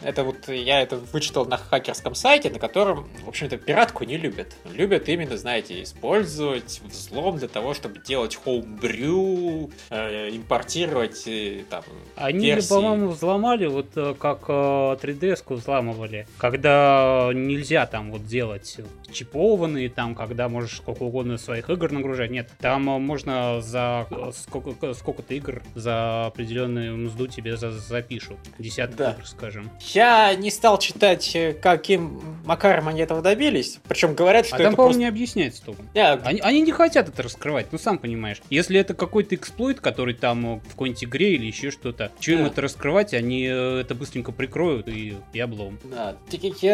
это 0.04 0.24
вот 0.24 0.48
я 0.48 0.82
это 0.82 0.98
вычитал 0.98 1.46
на 1.46 1.58
хакерском 1.58 2.16
сайте, 2.16 2.50
на 2.50 2.60
котором, 2.60 3.08
в 3.24 3.30
общем-то, 3.30 3.58
пиратку 3.58 4.04
не 4.04 4.18
любят. 4.18 4.56
Любят 4.72 5.10
именно, 5.10 5.38
знаете, 5.38 5.82
использовать 5.82 6.82
взлом 6.84 7.38
для 7.38 7.48
того, 7.48 7.74
чтобы 7.74 8.00
делать 8.00 8.36
хоумбрю, 8.36 9.72
э, 9.90 10.30
импортировать 10.36 11.24
э, 11.28 11.64
там 11.70 11.84
Они, 12.16 12.48
версии. 12.48 12.70
по-моему, 12.70 13.10
взломали 13.10 13.66
вот 13.68 13.88
э, 13.96 14.14
как 14.20 14.46
э, 14.48 14.52
3DS-ку 14.52 15.56
взламывали, 15.56 16.28
когда 16.38 17.32
нельзя 17.34 17.86
там 17.86 18.12
вот 18.12 18.26
делать 18.26 18.78
чипованные, 19.12 19.90
там, 19.90 20.16
когда 20.16 20.50
можешь 20.50 20.78
сколько 20.78 21.04
угодно 21.04 21.38
своих 21.38 21.70
игр 21.70 21.92
нагружать. 21.92 22.32
Нет, 22.32 22.50
там 22.60 22.90
э, 22.90 23.00
можно 23.00 23.62
за 23.62 24.08
э, 24.12 24.32
сколько, 24.34 24.94
сколько-то 24.94 25.34
игр 25.34 25.55
игр 25.56 25.64
за 25.76 26.26
определенную 26.28 26.98
мзду 26.98 27.28
тебе 27.28 27.58
за 27.58 27.72
запишут. 27.72 28.38
Десяток 28.60 28.96
да. 28.96 29.12
игр, 29.12 29.26
скажем. 29.26 29.70
Я 29.94 30.34
не 30.36 30.52
стал 30.52 30.80
читать, 30.80 31.36
э, 31.36 31.54
каким 31.54 32.22
макаром 32.46 32.88
они 32.88 33.02
этого 33.02 33.22
добились. 33.22 33.80
Причем 33.88 34.14
говорят, 34.16 34.46
что 34.46 34.56
а 34.56 34.60
там, 34.60 34.68
это 34.68 34.76
по-моему, 34.76 34.94
просто... 34.94 35.00
не 35.00 35.08
объясняется 35.08 35.64
толком. 35.64 35.90
Yeah. 35.94 36.22
Они, 36.24 36.40
они 36.42 36.62
не 36.62 36.72
хотят 36.72 37.10
это 37.10 37.24
раскрывать, 37.24 37.68
ну 37.72 37.78
сам 37.78 37.98
понимаешь. 37.98 38.42
Если 38.50 38.80
это 38.80 38.94
какой-то 38.94 39.36
эксплойт, 39.36 39.80
который 39.80 40.14
там 40.14 40.56
э, 40.56 40.60
в 40.60 40.70
какой-нибудь 40.70 41.04
игре 41.04 41.36
или 41.36 41.46
еще 41.46 41.72
что-то, 41.72 42.12
что 42.20 42.32
yeah. 42.32 42.40
им 42.40 42.46
это 42.46 42.62
раскрывать, 42.62 43.14
они 43.14 43.46
э, 43.48 43.82
это 43.82 43.96
быстренько 43.96 44.32
прикроют 44.32 44.88
и, 44.88 45.16
и 45.34 45.40
облом. 45.40 45.80
Да. 45.84 46.16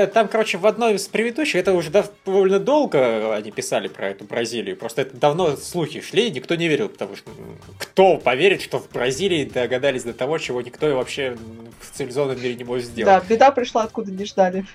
Там, 0.08 0.28
короче, 0.28 0.58
в 0.58 0.66
одной 0.66 0.96
из 0.96 1.08
предыдущих, 1.08 1.56
это 1.56 1.74
уже 1.74 1.92
довольно 2.26 2.60
долго 2.60 3.36
они 3.36 3.52
писали 3.52 3.88
про 3.88 4.10
эту 4.10 4.26
Бразилию. 4.26 4.78
Просто 4.78 5.04
это 5.04 5.18
давно 5.18 5.56
слухи 5.56 6.02
шли, 6.02 6.32
никто 6.32 6.56
не 6.56 6.68
верил, 6.68 6.90
потому 6.90 7.16
что 7.16 7.32
кто 7.78 8.18
поверит, 8.18 8.62
что 8.72 8.80
в 8.80 8.90
Бразилии 8.90 9.44
догадались 9.44 10.04
до 10.04 10.14
того, 10.14 10.38
чего 10.38 10.62
никто 10.62 10.96
вообще 10.96 11.36
в 11.82 11.98
цивилизованном 11.98 12.42
мире 12.42 12.56
не 12.56 12.64
может 12.64 12.86
сделать. 12.86 13.22
Да, 13.22 13.28
беда 13.28 13.52
пришла, 13.52 13.84
откуда 13.84 14.14
не 14.14 14.24
ждали. 14.24 14.66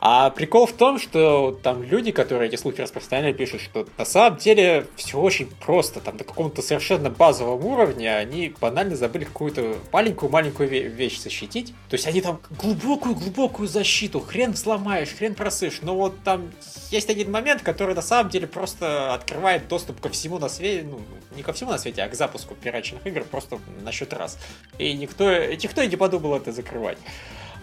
А 0.00 0.30
прикол 0.30 0.66
в 0.66 0.72
том, 0.72 0.98
что 0.98 1.58
там 1.62 1.82
люди, 1.82 2.12
которые 2.12 2.48
эти 2.48 2.56
слухи 2.56 2.80
распространяли, 2.80 3.34
пишут, 3.34 3.60
что 3.60 3.86
на 3.98 4.06
самом 4.06 4.38
деле 4.38 4.86
все 4.96 5.18
очень 5.18 5.48
просто. 5.60 6.00
Там 6.00 6.16
на 6.16 6.24
каком-то 6.24 6.62
совершенно 6.62 7.10
базовом 7.10 7.62
уровне 7.62 8.16
они 8.16 8.54
банально 8.58 8.96
забыли 8.96 9.24
какую-то 9.24 9.76
маленькую-маленькую 9.92 10.90
вещь 10.90 11.20
защитить. 11.20 11.74
То 11.90 11.94
есть 11.96 12.06
они 12.06 12.22
там 12.22 12.40
глубокую-глубокую 12.58 13.68
защиту, 13.68 14.20
хрен 14.20 14.56
сломаешь, 14.56 15.10
хрен 15.10 15.34
просышь. 15.34 15.80
Но 15.82 15.94
вот 15.94 16.14
там 16.24 16.50
есть 16.90 17.10
один 17.10 17.30
момент, 17.30 17.60
который 17.60 17.94
на 17.94 18.00
самом 18.00 18.30
деле 18.30 18.46
просто 18.46 19.12
открывает 19.12 19.68
доступ 19.68 20.00
ко 20.00 20.08
всему 20.08 20.38
на 20.38 20.48
свете, 20.48 20.86
ну, 20.88 21.00
не 21.36 21.42
ко 21.42 21.52
всему 21.52 21.72
на 21.72 21.78
свете, 21.78 22.02
а 22.02 22.08
к 22.08 22.14
запуску 22.14 22.54
пиратичных 22.54 23.06
игр 23.06 23.25
просто 23.26 23.58
на 23.82 23.92
счет 23.92 24.12
раз. 24.12 24.38
И 24.78 24.92
никто, 24.94 25.30
никто 25.46 25.82
и 25.82 25.88
не 25.88 25.96
подумал 25.96 26.36
это 26.36 26.52
закрывать. 26.52 26.98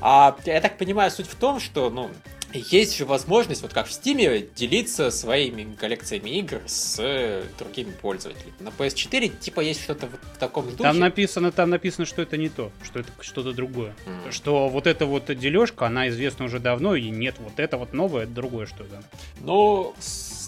А 0.02 0.36
я 0.46 0.60
так 0.60 0.78
понимаю, 0.78 1.12
суть 1.12 1.28
в 1.28 1.36
том, 1.36 1.60
что, 1.60 1.90
ну, 1.90 2.12
есть 2.54 2.98
же 2.98 3.06
возможность, 3.06 3.62
вот 3.62 3.74
как 3.74 3.88
в 3.88 3.90
Steam, 3.90 4.48
делиться 4.56 5.12
своими 5.12 5.76
коллекциями 5.76 6.30
игр 6.32 6.62
с 6.66 7.44
другими 7.58 7.92
пользователями. 7.92 8.54
На 8.60 8.70
PS4 8.70 9.40
типа 9.40 9.62
есть 9.62 9.82
что-то 9.84 10.08
в 10.08 10.38
таком 10.38 10.66
духе. 10.66 10.84
Там 10.84 11.00
написано, 11.00 11.52
там 11.52 11.70
написано, 11.70 12.06
что 12.06 12.22
это 12.22 12.38
не 12.38 12.50
то, 12.50 12.72
что 12.84 13.00
это 13.00 13.12
что-то 13.22 13.54
другое. 13.54 13.96
Mm. 14.06 14.32
Что 14.32 14.70
вот 14.70 14.88
эта 14.88 15.06
вот 15.06 15.26
дележка, 15.36 15.88
она 15.88 16.10
известна 16.10 16.46
уже 16.46 16.60
давно, 16.60 16.96
и 16.96 17.10
нет, 17.10 17.36
вот 17.40 17.54
это 17.58 17.78
вот 17.78 17.94
новое, 17.94 18.24
это 18.24 18.34
другое 18.34 18.68
что-то. 18.68 19.04
Ну, 19.42 19.96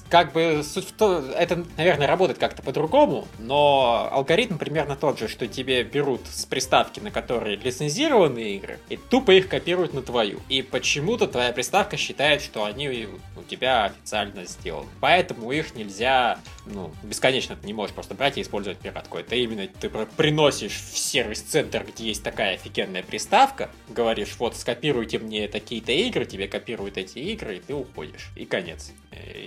как 0.10 0.34
бы 0.34 0.62
суть 0.64 0.88
в 0.88 0.92
том, 0.94 1.26
это, 1.32 1.66
наверное, 1.78 2.08
работает 2.08 2.38
как-то 2.40 2.62
по-другому, 2.62 3.28
но 3.40 4.08
алгоритм 4.12 4.58
примерно 4.58 4.96
тот 4.96 5.20
же, 5.20 5.28
что 5.28 5.48
тебе 5.48 5.84
берут 5.84 6.22
с 6.28 6.46
приставки, 6.46 7.00
на 7.00 7.12
которые 7.12 7.56
лицензированные 7.56 8.56
игры, 8.56 8.80
и 8.90 8.98
тупо 8.98 9.32
их 9.32 9.50
копируют 9.50 9.94
на 9.94 10.02
твою. 10.02 10.40
И 10.50 10.62
почему-то 10.62 11.28
твоя 11.28 11.52
приставка 11.52 11.98
считает, 11.98 12.42
что 12.42 12.66
они 12.66 13.08
у 13.36 13.44
тебя 13.44 13.86
официально 13.86 14.46
сделаны. 14.46 14.90
Поэтому 15.02 15.52
их 15.52 15.76
нельзя, 15.76 16.40
ну, 16.66 16.92
бесконечно 17.04 17.56
ты 17.56 17.66
не 17.66 17.74
можешь 17.74 17.94
просто 17.94 18.16
брать 18.16 18.38
и 18.38 18.42
использовать 18.42 18.80
пиратку. 18.80 19.18
Это 19.18 19.36
именно 19.36 19.68
ты 19.68 19.90
приносишь 19.90 20.74
в 20.74 20.98
сервис-центр, 20.98 21.86
где 21.88 22.06
есть 22.06 22.24
такая 22.24 22.56
офигенная 22.56 23.04
приставка, 23.04 23.70
говоришь, 23.90 24.36
вот, 24.38 24.56
скопируйте 24.56 25.20
мне 25.20 25.48
такие-то 25.48 25.92
игры, 25.92 26.26
тебе 26.26 26.48
копируют 26.48 26.98
эти 26.98 27.20
игры, 27.20 27.58
и 27.58 27.60
ты 27.60 27.74
уходишь. 27.74 28.30
И 28.36 28.46
конец. 28.46 28.92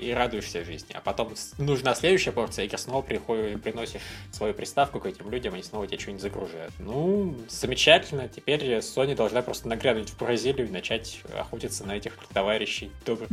И 0.01 0.13
радуешься 0.13 0.65
жизни. 0.65 0.95
А 0.95 1.01
потом 1.01 1.35
нужна 1.59 1.95
следующая 1.95 2.33
порция 2.33 2.65
игр, 2.65 2.79
снова 2.79 3.03
приходишь, 3.03 3.61
приносишь 3.61 4.01
свою 4.31 4.55
приставку 4.55 5.01
к 5.01 5.07
этим 5.07 5.31
людям, 5.31 5.55
они 5.55 5.63
снова 5.63 5.87
тебе 5.87 5.99
что-нибудь 5.99 6.23
загружают. 6.23 6.73
Ну, 6.79 7.37
замечательно. 7.49 8.29
Теперь 8.29 8.63
Sony 8.79 9.15
должна 9.15 9.43
просто 9.43 9.69
нагрянуть 9.69 10.11
в 10.11 10.19
Бразилию 10.19 10.69
и 10.69 10.71
начать 10.71 11.21
охотиться 11.39 11.85
на 11.85 11.97
этих 11.97 12.17
товарищей 12.33 12.91
добрых. 13.05 13.31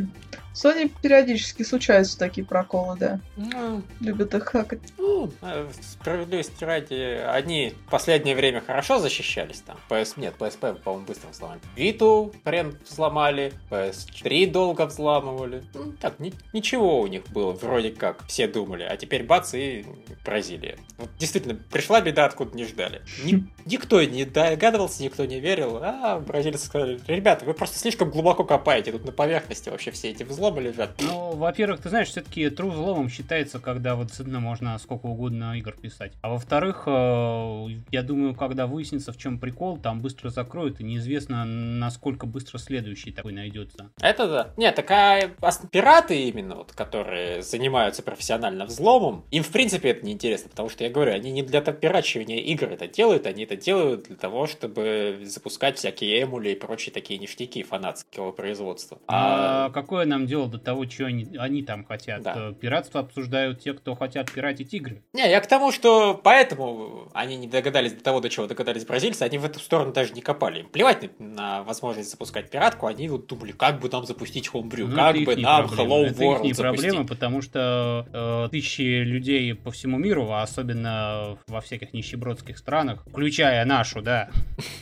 Sony 0.53 0.91
периодически 1.01 1.63
случаются 1.63 2.17
такие 2.17 2.45
проколы, 2.45 2.97
да. 2.97 3.19
Ну, 3.35 3.83
Любят 3.99 4.33
их 4.33 4.45
хакать. 4.45 4.81
Ну, 4.97 5.31
а 5.41 5.69
справедливости 5.81 6.63
ради, 6.63 7.21
они 7.27 7.73
в 7.87 7.89
последнее 7.89 8.35
время 8.35 8.61
хорошо 8.61 8.99
защищались 8.99 9.61
там. 9.61 9.77
PS, 9.89 10.13
нет, 10.17 10.35
PSP, 10.37 10.75
по-моему, 10.81 11.05
быстро 11.05 11.29
взломали. 11.29 11.59
Виту 11.75 12.33
прям 12.43 12.77
взломали, 12.87 13.53
PS3 13.69 14.51
долго 14.51 14.85
взламывали. 14.85 15.63
Ну, 15.73 15.93
так, 15.99 16.19
ничего 16.53 17.01
у 17.01 17.07
них 17.07 17.23
было, 17.29 17.51
вроде 17.51 17.91
как, 17.91 18.25
все 18.27 18.47
думали. 18.47 18.83
А 18.83 18.97
теперь 18.97 19.23
бац 19.23 19.53
и 19.53 19.85
Бразилия. 20.25 20.77
Вот 20.97 21.09
действительно, 21.19 21.55
пришла 21.55 22.01
беда, 22.01 22.25
откуда 22.25 22.55
не 22.57 22.65
ждали. 22.65 23.01
Ни, 23.23 23.47
никто 23.65 24.01
не 24.03 24.25
догадывался, 24.25 25.03
никто 25.03 25.23
не 25.25 25.39
верил. 25.39 25.79
А 25.81 26.19
бразильцы 26.19 26.65
сказали, 26.65 26.99
ребята, 27.07 27.45
вы 27.45 27.53
просто 27.53 27.77
слишком 27.77 28.09
глубоко 28.09 28.43
копаете, 28.43 28.91
тут 28.91 29.05
на 29.05 29.11
поверхности 29.11 29.69
вообще 29.69 29.91
все 29.91 30.09
эти 30.09 30.23
взломы 30.23 30.61
лежат. 30.61 30.91
Ну, 30.99 31.35
во-первых, 31.35 31.81
ты 31.81 31.89
знаешь, 31.89 32.09
все-таки 32.09 32.45
true 32.45 32.71
взломом 32.71 33.09
считается, 33.09 33.59
когда 33.59 33.95
вот 33.95 34.07
действительно 34.07 34.39
можно 34.39 34.77
сколько 34.79 35.05
угодно 35.05 35.57
игр 35.57 35.73
писать. 35.73 36.13
А 36.21 36.29
во-вторых, 36.29 36.83
э, 36.87 37.67
я 37.91 38.01
думаю, 38.01 38.35
когда 38.35 38.67
выяснится, 38.67 39.11
в 39.11 39.17
чем 39.17 39.39
прикол, 39.39 39.77
там 39.77 40.01
быстро 40.01 40.29
закроют, 40.29 40.79
и 40.79 40.83
неизвестно, 40.83 41.45
насколько 41.45 42.25
быстро 42.25 42.57
следующий 42.57 43.11
такой 43.11 43.33
найдется. 43.33 43.91
Это 44.01 44.27
да. 44.27 44.49
Нет, 44.57 44.75
такая 44.75 45.31
пираты 45.71 46.14
именно, 46.17 46.55
вот, 46.55 46.71
которые 46.71 47.41
занимаются 47.41 48.03
профессионально 48.03 48.65
взломом, 48.65 49.25
им 49.31 49.43
в 49.43 49.49
принципе 49.49 49.89
это 49.89 50.05
неинтересно, 50.05 50.49
потому 50.49 50.69
что 50.69 50.83
я 50.83 50.89
говорю, 50.89 51.13
они 51.13 51.31
не 51.31 51.43
для 51.43 51.61
топирачивания 51.61 52.39
игр 52.39 52.69
это 52.69 52.87
делают, 52.87 53.25
они 53.27 53.43
это 53.43 53.55
делают 53.55 54.03
для 54.03 54.15
того, 54.15 54.47
чтобы 54.47 55.19
запускать 55.23 55.77
всякие 55.77 56.23
эмули 56.23 56.49
и 56.49 56.55
прочие 56.55 56.93
такие 56.93 57.19
ништяки 57.19 57.63
фанатского 57.63 58.31
производства. 58.31 58.99
А, 59.07 59.65
а 59.65 59.69
какое 59.69 60.05
нам 60.05 60.27
дело 60.27 60.47
до 60.47 60.57
того, 60.57 60.87
что 60.89 61.05
они, 61.05 61.27
они 61.37 61.63
там 61.63 61.85
хотят? 61.85 62.21
Да. 62.21 62.33
Э, 62.37 62.53
пиратство 62.53 63.01
обсуждают 63.01 63.59
те, 63.59 63.73
кто 63.73 63.95
хотят 63.95 64.31
пиратить 64.31 64.73
игры. 64.73 65.03
Не, 65.13 65.29
я 65.29 65.41
к 65.41 65.47
тому, 65.47 65.71
что 65.71 66.19
поэтому 66.23 67.09
они 67.13 67.35
не 67.37 67.47
догадались 67.47 67.93
до 67.93 68.03
того, 68.03 68.19
до 68.19 68.29
чего 68.29 68.47
догадались 68.47 68.85
бразильцы, 68.85 69.23
они 69.23 69.37
в 69.37 69.45
эту 69.45 69.59
сторону 69.59 69.93
даже 69.93 70.13
не 70.13 70.21
копали. 70.21 70.61
Им 70.61 70.69
плевать 70.69 71.19
на, 71.19 71.63
возможность 71.63 72.09
запускать 72.09 72.49
пиратку, 72.49 72.87
они 72.87 73.07
вот 73.09 73.27
думали, 73.27 73.51
как 73.51 73.79
бы 73.79 73.89
нам 73.89 74.05
запустить 74.05 74.47
хомбрю, 74.47 74.87
ну, 74.87 74.95
как 74.95 75.17
бы 75.17 75.35
нам. 75.35 75.65
Hello 75.65 76.04
это 76.05 76.23
World 76.23 76.35
запустить 76.35 76.57
проблемы, 76.57 77.05
потому 77.05 77.41
что 77.41 78.05
э, 78.11 78.49
тысячи 78.51 78.81
людей 78.81 79.53
по 79.53 79.71
всему 79.71 79.97
миру, 79.97 80.29
а 80.31 80.41
особенно 80.41 81.37
во 81.47 81.61
всяких 81.61 81.93
нищебродских 81.93 82.57
странах, 82.57 83.03
включая 83.07 83.63
нашу, 83.65 84.01
да, 84.01 84.29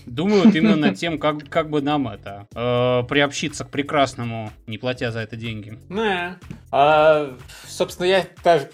думают 0.05 0.55
именно 0.55 0.75
над 0.75 0.97
тем, 0.97 1.19
как, 1.19 1.47
как 1.49 1.69
бы 1.69 1.81
нам 1.81 2.07
это 2.07 2.47
э, 2.53 3.03
приобщиться 3.07 3.65
к 3.65 3.69
прекрасному, 3.69 4.51
не 4.67 4.77
платя 4.77 5.11
за 5.11 5.19
это 5.19 5.35
деньги. 5.35 5.77
Да. 5.89 6.37
А, 6.71 7.37
собственно, 7.67 8.07
я 8.07 8.25
даже 8.43 8.69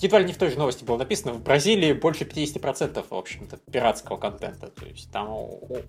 едва 0.00 0.18
ли 0.18 0.24
не 0.24 0.32
в 0.32 0.38
той 0.38 0.50
же 0.50 0.58
новости 0.58 0.84
было 0.84 0.96
написано, 0.96 1.34
в 1.34 1.42
Бразилии 1.42 1.92
больше 1.92 2.24
50% 2.24 3.04
в 3.08 3.14
общем-то 3.14 3.58
пиратского 3.70 4.16
контента, 4.16 4.68
то 4.68 4.86
есть 4.86 5.10
там 5.10 5.28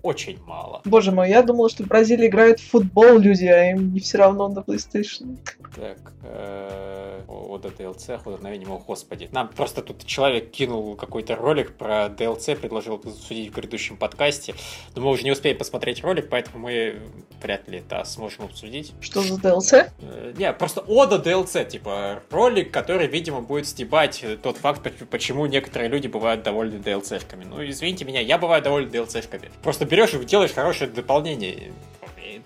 очень 0.02 0.38
мало. 0.44 0.82
Боже 0.84 1.12
мой, 1.12 1.28
я 1.30 1.42
думала, 1.42 1.68
что 1.68 1.84
в 1.84 1.86
Бразилии 1.86 2.28
играют 2.28 2.60
в 2.60 2.70
футбол 2.70 3.18
люди, 3.18 3.46
а 3.46 3.70
им 3.70 3.92
не 3.92 4.00
все 4.00 4.18
равно 4.18 4.48
на 4.48 4.60
PlayStation. 4.60 5.38
Так, 5.80 6.12
э, 6.24 7.22
о 7.26 7.56
DLC, 7.56 8.12
охота 8.12 8.42
на 8.42 8.50
ведьму, 8.50 8.84
господи. 8.86 9.30
Нам 9.32 9.48
просто 9.48 9.80
тут 9.80 10.04
человек 10.04 10.50
кинул 10.50 10.94
какой-то 10.94 11.36
ролик 11.36 11.74
про 11.74 12.08
DLC, 12.08 12.54
предложил 12.54 13.02
судить 13.02 13.50
в 13.50 13.54
грядущем 13.54 13.96
подкасте. 13.96 14.54
Но 14.94 15.00
мы 15.00 15.10
уже 15.10 15.22
не 15.22 15.30
успеем 15.30 15.56
посмотреть 15.56 16.02
ролик, 16.04 16.28
поэтому 16.28 16.58
мы 16.58 17.00
вряд 17.42 17.66
ли 17.68 17.78
это 17.78 18.04
сможем 18.04 18.44
обсудить. 18.44 18.92
Что 19.00 19.22
за 19.22 19.36
DLC? 19.36 19.90
Э, 20.02 20.34
не, 20.36 20.52
просто 20.52 20.82
ода 20.82 21.16
DLC, 21.16 21.66
типа 21.66 22.22
ролик, 22.30 22.70
который, 22.70 23.06
видимо, 23.06 23.40
будет 23.40 23.66
стебать 23.66 24.22
тот 24.42 24.58
факт, 24.58 24.86
почему 25.08 25.46
некоторые 25.46 25.88
люди 25.88 26.08
бывают 26.08 26.42
довольны 26.42 26.76
DLC-шками. 26.76 27.44
Ну, 27.44 27.66
извините 27.66 28.04
меня, 28.04 28.20
я 28.20 28.36
бываю 28.36 28.62
доволен 28.62 28.90
DLC-шками. 28.90 29.50
Просто 29.62 29.86
берешь 29.86 30.12
и 30.12 30.22
делаешь 30.26 30.52
хорошее 30.52 30.90
дополнение. 30.90 31.72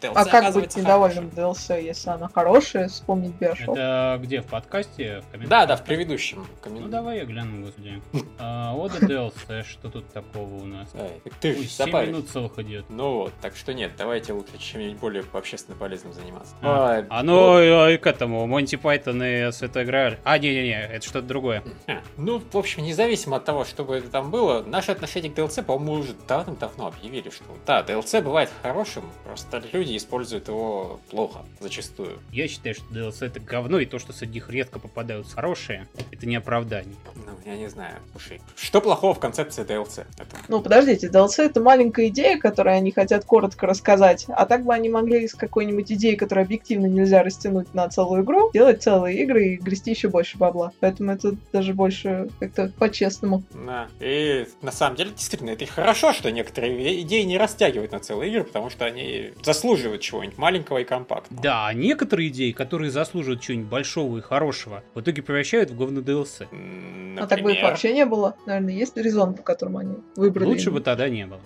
DLC 0.00 0.12
а 0.14 0.24
как 0.24 0.54
быть 0.54 0.76
недовольным 0.76 1.28
DLC, 1.28 1.82
если 1.82 2.10
она 2.10 2.28
хорошая, 2.28 2.88
вспомнить 2.88 3.34
Bioshock? 3.40 3.72
Это 3.72 4.18
где, 4.22 4.40
в 4.40 4.46
подкасте? 4.46 5.22
В 5.32 5.48
да, 5.48 5.66
да, 5.66 5.76
в 5.76 5.84
предыдущем. 5.84 6.46
Ну 6.64 6.88
давай 6.88 7.18
я 7.18 7.24
гляну, 7.24 7.64
господи. 7.64 8.02
А, 8.38 8.74
Ода 8.74 8.98
DLC, 8.98 9.64
что 9.64 9.88
тут 9.88 10.12
такого 10.12 10.62
у 10.62 10.66
нас? 10.66 10.90
Ты 11.40 11.56
Ой, 11.56 11.64
7 11.64 11.88
минут 12.06 12.28
целых 12.28 12.58
идет. 12.58 12.86
Ну 12.88 13.14
вот, 13.14 13.32
так 13.40 13.56
что 13.56 13.72
нет, 13.72 13.92
давайте 13.96 14.32
лучше 14.32 14.58
чем-нибудь 14.58 14.98
более 14.98 15.24
общественно 15.32 15.76
полезным 15.76 16.12
заниматься. 16.12 16.54
А, 16.62 17.04
а 17.08 17.22
ну 17.22 17.88
и 17.88 17.96
к 17.96 18.06
этому, 18.06 18.46
Монти 18.46 18.76
Пайтон 18.76 19.22
и 19.22 19.52
Святой 19.52 19.84
Грааль. 19.84 20.18
А, 20.24 20.38
не-не-не, 20.38 20.86
это 20.86 21.06
что-то 21.06 21.26
другое. 21.26 21.62
Ну, 22.16 22.40
в 22.52 22.56
общем, 22.56 22.82
независимо 22.82 23.36
от 23.36 23.44
того, 23.44 23.64
что 23.64 23.84
бы 23.84 23.96
это 23.96 24.08
там 24.08 24.30
было, 24.30 24.62
наше 24.62 24.92
отношение 24.92 25.30
к 25.30 25.36
DLC, 25.36 25.62
по-моему, 25.62 26.00
уже 26.00 26.14
давно-давно 26.26 26.88
объявили, 26.88 27.30
что 27.30 27.44
да, 27.66 27.82
DLC 27.82 28.22
бывает 28.22 28.50
хорошим, 28.62 29.04
просто 29.24 29.62
люди 29.72 29.83
используют 29.96 30.48
его 30.48 31.00
плохо, 31.10 31.44
зачастую. 31.60 32.18
Я 32.32 32.48
считаю, 32.48 32.74
что 32.74 32.84
DLC 32.92 33.26
это 33.26 33.40
говно, 33.40 33.78
и 33.78 33.86
то, 33.86 33.98
что 33.98 34.12
среди 34.12 34.34
них 34.34 34.50
редко 34.50 34.78
попадаются 34.78 35.34
хорошие, 35.34 35.88
это 36.10 36.26
не 36.26 36.36
оправдание. 36.36 36.96
Ну, 37.14 37.32
я 37.44 37.56
не 37.56 37.68
знаю. 37.68 37.96
Слушай, 38.12 38.40
что 38.56 38.80
плохого 38.80 39.14
в 39.14 39.20
концепции 39.20 39.64
DLC? 39.64 40.06
Это... 40.18 40.36
Ну, 40.48 40.60
подождите, 40.60 41.08
DLC 41.08 41.44
это 41.44 41.60
маленькая 41.60 42.08
идея, 42.08 42.38
которую 42.38 42.76
они 42.76 42.90
хотят 42.90 43.24
коротко 43.24 43.66
рассказать, 43.66 44.26
а 44.28 44.46
так 44.46 44.64
бы 44.64 44.74
они 44.74 44.88
могли 44.88 45.24
из 45.24 45.34
какой-нибудь 45.34 45.92
идеи, 45.92 46.14
которую 46.14 46.44
объективно 46.44 46.86
нельзя 46.86 47.22
растянуть 47.22 47.72
на 47.74 47.88
целую 47.88 48.22
игру, 48.22 48.50
делать 48.52 48.82
целые 48.82 49.20
игры 49.22 49.46
и 49.46 49.56
грести 49.56 49.90
еще 49.90 50.08
больше 50.08 50.38
бабла. 50.38 50.72
Поэтому 50.80 51.12
это 51.12 51.36
даже 51.52 51.74
больше 51.74 52.28
как-то 52.40 52.72
по-честному. 52.78 53.42
Да. 53.52 53.88
И 54.00 54.46
на 54.62 54.72
самом 54.72 54.96
деле, 54.96 55.10
действительно, 55.10 55.50
это 55.50 55.64
и 55.64 55.66
хорошо, 55.66 56.12
что 56.12 56.30
некоторые 56.30 57.02
идеи 57.02 57.22
не 57.22 57.38
растягивают 57.38 57.92
на 57.92 58.00
целые 58.00 58.30
игры, 58.30 58.44
потому 58.44 58.70
что 58.70 58.84
они 58.84 59.32
заслуживают 59.42 59.73
чего-нибудь 59.76 60.38
маленького 60.38 60.78
и 60.78 60.84
компактного. 60.84 61.42
Да, 61.42 61.66
а 61.66 61.72
некоторые 61.74 62.28
идеи, 62.28 62.52
которые 62.52 62.90
заслуживают 62.90 63.40
чего-нибудь 63.40 63.70
большого 63.70 64.18
и 64.18 64.20
хорошего, 64.20 64.82
в 64.94 65.00
итоге 65.00 65.22
превращают 65.22 65.70
в 65.70 65.76
говно 65.76 66.00
DLC. 66.00 66.48
Например? 66.50 67.22
А 67.22 67.26
так 67.26 67.42
бы 67.42 67.52
их 67.52 67.62
вообще 67.62 67.92
не 67.92 68.04
было. 68.04 68.36
Наверное, 68.46 68.74
есть 68.74 68.96
резон, 68.96 69.34
по 69.34 69.42
которому 69.42 69.78
они 69.78 69.96
выбрали. 70.16 70.46
Лучше 70.46 70.70
бы 70.70 70.80
тогда 70.80 71.08
не 71.08 71.26
было. 71.26 71.40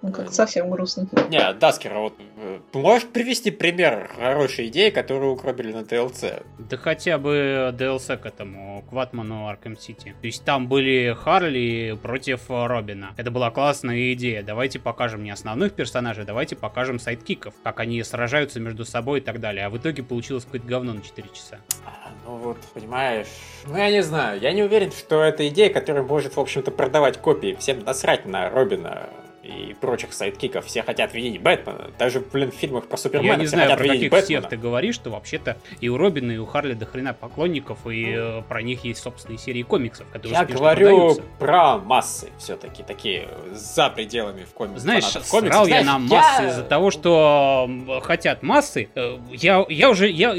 Ну, 0.00 0.12
как 0.12 0.32
совсем 0.32 0.70
грустно. 0.70 1.08
Не, 1.28 1.52
Даскер, 1.54 1.94
вот 1.98 2.14
э, 2.36 2.60
можешь 2.72 3.08
привести 3.08 3.50
пример 3.50 4.08
хорошей 4.14 4.68
идеи, 4.68 4.90
которую 4.90 5.32
укробили 5.32 5.72
на 5.72 5.80
DLC? 5.80 6.44
Да 6.58 6.76
хотя 6.76 7.18
бы 7.18 7.74
DLC 7.76 8.16
к 8.16 8.26
этому, 8.26 8.84
к 8.88 8.92
Бэтману 8.92 9.48
Arkham 9.48 9.76
City. 9.76 10.14
То 10.20 10.26
есть 10.26 10.44
там 10.44 10.68
были 10.68 11.16
Харли 11.18 11.98
против 12.00 12.42
Робина. 12.48 13.12
Это 13.16 13.32
была 13.32 13.50
классная 13.50 14.12
идея. 14.12 14.44
Давайте 14.44 14.78
покажем 14.78 15.24
не 15.24 15.30
основных 15.30 15.72
персонажей, 15.72 16.24
давайте 16.24 16.54
покажем 16.54 17.00
сайдкиков, 17.00 17.54
как 17.64 17.80
они 17.80 18.00
сражаются 18.04 18.60
между 18.60 18.84
собой 18.84 19.18
и 19.18 19.22
так 19.22 19.40
далее. 19.40 19.66
А 19.66 19.70
в 19.70 19.78
итоге 19.78 20.04
получилось 20.04 20.44
какое-то 20.44 20.66
говно 20.66 20.92
на 20.92 21.02
4 21.02 21.28
часа. 21.32 21.58
А, 21.84 22.10
ну 22.24 22.36
вот, 22.36 22.58
понимаешь, 22.72 23.26
ну 23.66 23.76
я 23.76 23.90
не 23.90 24.02
знаю, 24.04 24.40
я 24.40 24.52
не 24.52 24.62
уверен, 24.62 24.92
что 24.92 25.22
это 25.22 25.48
идея, 25.48 25.72
которая 25.72 26.04
может, 26.04 26.36
в 26.36 26.40
общем-то, 26.40 26.70
продавать 26.70 27.18
копии. 27.18 27.56
Всем 27.58 27.80
насрать 27.80 28.26
на 28.26 28.48
Робина 28.48 29.08
и 29.48 29.74
прочих 29.74 30.12
сайдкиков. 30.12 30.66
Все 30.66 30.82
хотят 30.82 31.14
видеть 31.14 31.40
Бэтмена. 31.40 31.90
Даже, 31.98 32.20
блин, 32.20 32.50
в 32.52 32.54
фильмах 32.54 32.86
про 32.86 32.96
Супермена 32.96 33.32
Я 33.32 33.36
не 33.36 33.46
знаю, 33.46 33.76
про 33.76 33.88
каких 33.88 34.10
Бэтмена. 34.10 34.22
всех 34.22 34.48
ты 34.48 34.56
говоришь, 34.56 34.94
что 34.94 35.10
вообще-то 35.10 35.56
и 35.80 35.88
у 35.88 35.96
Робина, 35.96 36.32
и 36.32 36.36
у 36.36 36.46
Харли 36.46 36.74
до 36.74 36.84
хрена 36.84 37.14
поклонников, 37.14 37.86
и 37.86 38.14
э, 38.14 38.42
про 38.42 38.62
них 38.62 38.84
есть 38.84 39.00
собственные 39.02 39.38
серии 39.38 39.62
комиксов, 39.62 40.06
которые 40.12 40.38
Я 40.38 40.44
говорю 40.44 40.86
продаются. 40.88 41.22
про 41.38 41.78
массы 41.78 42.28
все-таки, 42.38 42.82
такие 42.82 43.28
за 43.52 43.88
пределами 43.88 44.44
в 44.44 44.52
комиксах. 44.52 44.82
Знаешь, 44.82 45.04
комиксов. 45.04 45.52
срал 45.52 45.64
Знаешь, 45.64 45.84
я 45.86 45.92
на 45.92 45.98
массы 45.98 46.42
я... 46.42 46.48
из-за 46.50 46.62
того, 46.64 46.90
что 46.90 47.70
хотят 48.02 48.42
массы. 48.42 48.90
Э, 48.94 49.18
я, 49.30 49.64
я 49.68 49.90
уже... 49.90 50.10
Я... 50.10 50.34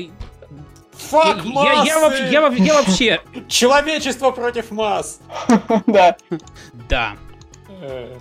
Фак 0.93 1.43
я, 1.45 1.51
массы! 1.51 1.87
Я, 1.87 1.93
я, 1.95 1.99
вообще, 1.99 2.23
я, 2.23 2.47
я 2.49 2.73
вообще... 2.75 3.21
Человечество 3.47 4.31
против 4.31 4.69
масс! 4.71 5.19
Да. 5.87 6.17
Да. 6.89 7.15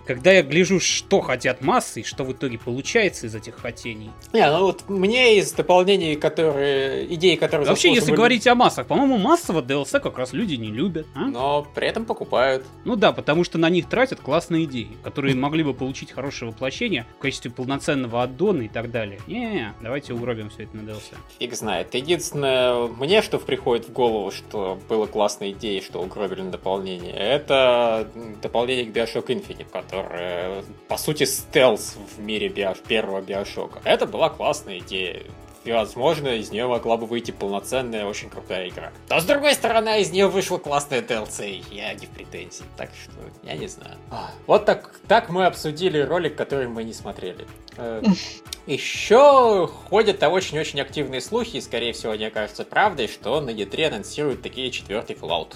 Когда 0.07 0.33
я 0.33 0.43
гляжу, 0.43 0.81
что 0.81 1.21
хотят 1.21 1.61
массы 1.61 2.01
и 2.01 2.05
что 2.05 2.25
в 2.25 2.33
итоге 2.33 2.59
получается 2.59 3.27
из 3.27 3.35
этих 3.35 3.57
хотений. 3.57 4.11
Не, 4.33 4.51
ну 4.51 4.61
вот 4.61 4.89
мне 4.89 5.39
из 5.39 5.53
дополнений, 5.53 6.17
которые... 6.17 7.13
идеи, 7.15 7.37
которые... 7.37 7.67
Вообще, 7.67 7.93
если 7.93 8.13
говорить 8.13 8.47
о 8.47 8.55
массах, 8.55 8.87
по-моему, 8.87 9.19
массово 9.19 9.63
DLC 9.63 10.01
как 10.01 10.19
раз 10.19 10.33
люди 10.33 10.55
не 10.55 10.69
любят. 10.69 11.07
А? 11.15 11.27
Но 11.27 11.67
при 11.75 11.89
этом 11.89 12.05
покупают. 12.05 12.65
Ну 12.85 12.97
да, 12.97 13.13
потому 13.13 13.45
что 13.45 13.59
на 13.59 13.69
них 13.69 13.89
тратят 13.89 14.21
классные 14.21 14.65
идеи, 14.65 14.97
которые 15.03 15.35
могли 15.35 15.65
бы 15.65 15.75
получить 15.75 16.13
хорошее 16.13 16.51
воплощение 16.51 17.07
в 17.19 17.23
качестве 17.23 17.51
полноценного 17.51 18.23
аддона 18.23 18.63
и 18.63 18.69
так 18.69 18.91
далее. 18.91 19.21
Не, 19.27 19.75
давайте 19.83 20.15
угробим 20.15 20.51
все 20.51 20.65
это 20.65 20.77
на 20.77 20.89
DLC. 20.89 21.15
Фиг 21.39 21.55
знает. 21.55 21.95
Единственное, 21.95 22.87
мне 22.87 23.23
что 23.23 23.39
приходит 23.39 23.89
в 23.89 23.93
голову, 23.93 24.31
что 24.31 24.79
было 24.89 25.07
классной 25.07 25.53
идеей, 25.53 25.81
что 25.81 26.01
угробили 26.01 26.43
на 26.43 26.51
дополнение, 26.51 27.13
это 27.13 28.09
дополнение 28.43 28.85
к 28.85 28.97
Bioshock 28.97 29.27
Infinite 29.27 29.48
Infinite, 29.49 29.71
которая, 29.71 30.65
по 30.89 30.97
сути, 30.97 31.25
стелс 31.25 31.97
в 32.17 32.21
мире 32.21 32.49
био... 32.49 32.75
первого 32.75 33.21
Биошока. 33.21 33.81
Это 33.85 34.07
была 34.07 34.31
классная 34.31 34.79
идея. 34.79 35.23
И, 35.69 35.71
возможно, 35.71 36.29
из 36.29 36.51
нее 36.51 36.66
могла 36.66 36.97
бы 36.97 37.05
выйти 37.05 37.31
полноценная, 37.31 38.07
очень 38.07 38.31
крутая 38.31 38.71
игра. 38.71 38.91
Но, 39.11 39.21
с 39.21 39.25
другой 39.27 39.53
стороны, 39.53 40.01
из 40.01 40.11
нее 40.11 40.27
вышла 40.27 40.57
классная 40.57 41.03
DLC, 41.03 41.62
я 41.71 41.93
не 41.93 42.07
в 42.07 42.09
претензии. 42.09 42.64
Так 42.79 42.89
что, 43.03 43.12
я 43.43 43.55
не 43.55 43.66
знаю. 43.66 43.99
Вот 44.47 44.64
так, 44.64 44.99
так 45.07 45.29
мы 45.29 45.45
обсудили 45.45 46.01
ролик, 46.01 46.37
который 46.37 46.69
мы 46.69 46.85
не 46.85 46.95
смотрели. 46.95 47.47
Э, 47.77 48.03
Еще 48.69 49.66
ходят 49.89 50.23
очень-очень 50.23 50.79
активные 50.83 51.23
слухи, 51.23 51.57
и, 51.57 51.61
скорее 51.62 51.95
всего, 51.95 52.12
они 52.12 52.27
окажутся 52.27 52.64
правдой, 52.64 53.09
что 53.09 53.41
на 53.41 53.49
E3 53.49 53.87
анонсируют 53.87 54.43
такие 54.43 54.71
четвертый 54.71 55.16
Fallout. 55.16 55.55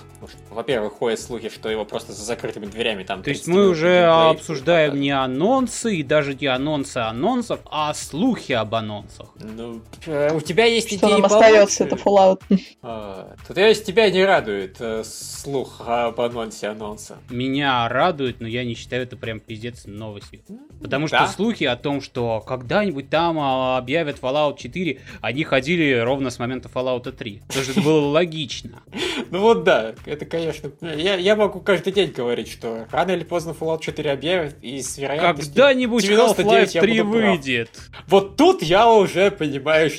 Во-первых, 0.48 0.94
ходят 0.94 1.20
слухи, 1.20 1.50
что 1.50 1.68
его 1.68 1.84
просто 1.84 2.14
за 2.14 2.24
закрытыми 2.24 2.64
дверями 2.64 3.04
там... 3.04 3.22
То 3.22 3.28
есть 3.28 3.46
мы 3.46 3.68
уже 3.68 4.04
обсуждаем 4.04 4.98
не 4.98 5.10
анонсы, 5.10 5.96
и 5.96 6.02
даже 6.02 6.34
не 6.34 6.46
анонсы 6.46 6.96
анонсов, 6.96 7.60
а 7.70 7.92
слухи 7.92 8.52
об 8.52 8.74
анонсах. 8.74 9.28
Ну, 9.34 9.82
у 10.06 10.40
тебя 10.40 10.64
есть 10.64 10.88
что 10.88 10.96
идеи 10.96 11.20
нам 11.20 11.24
остается, 11.24 11.84
это 11.84 11.96
Fallout. 11.96 12.42
А, 12.84 13.36
то 13.46 13.60
есть 13.60 13.84
тебя 13.84 14.10
не 14.10 14.24
радует 14.24 14.76
э, 14.80 15.04
слух 15.04 15.82
об 15.86 16.20
анонсе 16.20 16.68
анонса? 16.68 17.18
Меня 17.30 17.88
радует, 17.88 18.40
но 18.40 18.48
я 18.48 18.64
не 18.64 18.74
считаю 18.74 19.04
это 19.04 19.16
прям 19.16 19.38
пиздец 19.40 19.84
новостью. 19.86 20.40
Потому 20.80 21.06
да? 21.08 21.24
что 21.26 21.34
слухи 21.34 21.64
о 21.64 21.76
том, 21.76 22.00
что 22.00 22.40
когда-нибудь 22.40 23.08
там 23.08 23.38
а, 23.38 23.78
объявят 23.78 24.18
Fallout 24.20 24.58
4, 24.58 25.00
они 25.20 25.44
ходили 25.44 25.98
ровно 26.00 26.30
с 26.30 26.38
момента 26.38 26.68
Fallout 26.72 27.10
3. 27.10 27.42
Потому 27.46 27.64
что 27.64 27.72
это 27.72 27.80
было 27.82 28.06
логично. 28.10 28.82
Ну 29.30 29.40
вот 29.40 29.64
да, 29.64 29.94
это 30.06 30.24
конечно... 30.24 30.72
Я, 30.80 31.14
я 31.14 31.36
могу 31.36 31.60
каждый 31.60 31.92
день 31.92 32.10
говорить, 32.10 32.50
что 32.50 32.86
рано 32.90 33.12
или 33.12 33.24
поздно 33.24 33.54
Fallout 33.58 33.80
4 33.80 34.10
объявят, 34.10 34.56
и 34.62 34.82
с 34.82 34.98
вероятностью 34.98 35.54
Когда-нибудь 35.54 36.04
Half-Life 36.04 36.80
3 36.80 37.00
выйдет. 37.02 37.70
Вот 38.08 38.36
тут 38.36 38.62
я 38.62 38.90
уже, 38.90 39.30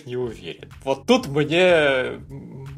понимаешь, 0.02 0.06
не 0.06 0.18
уверен. 0.18 0.70
Вот 0.84 1.06
тут 1.06 1.28
мне 1.28 2.20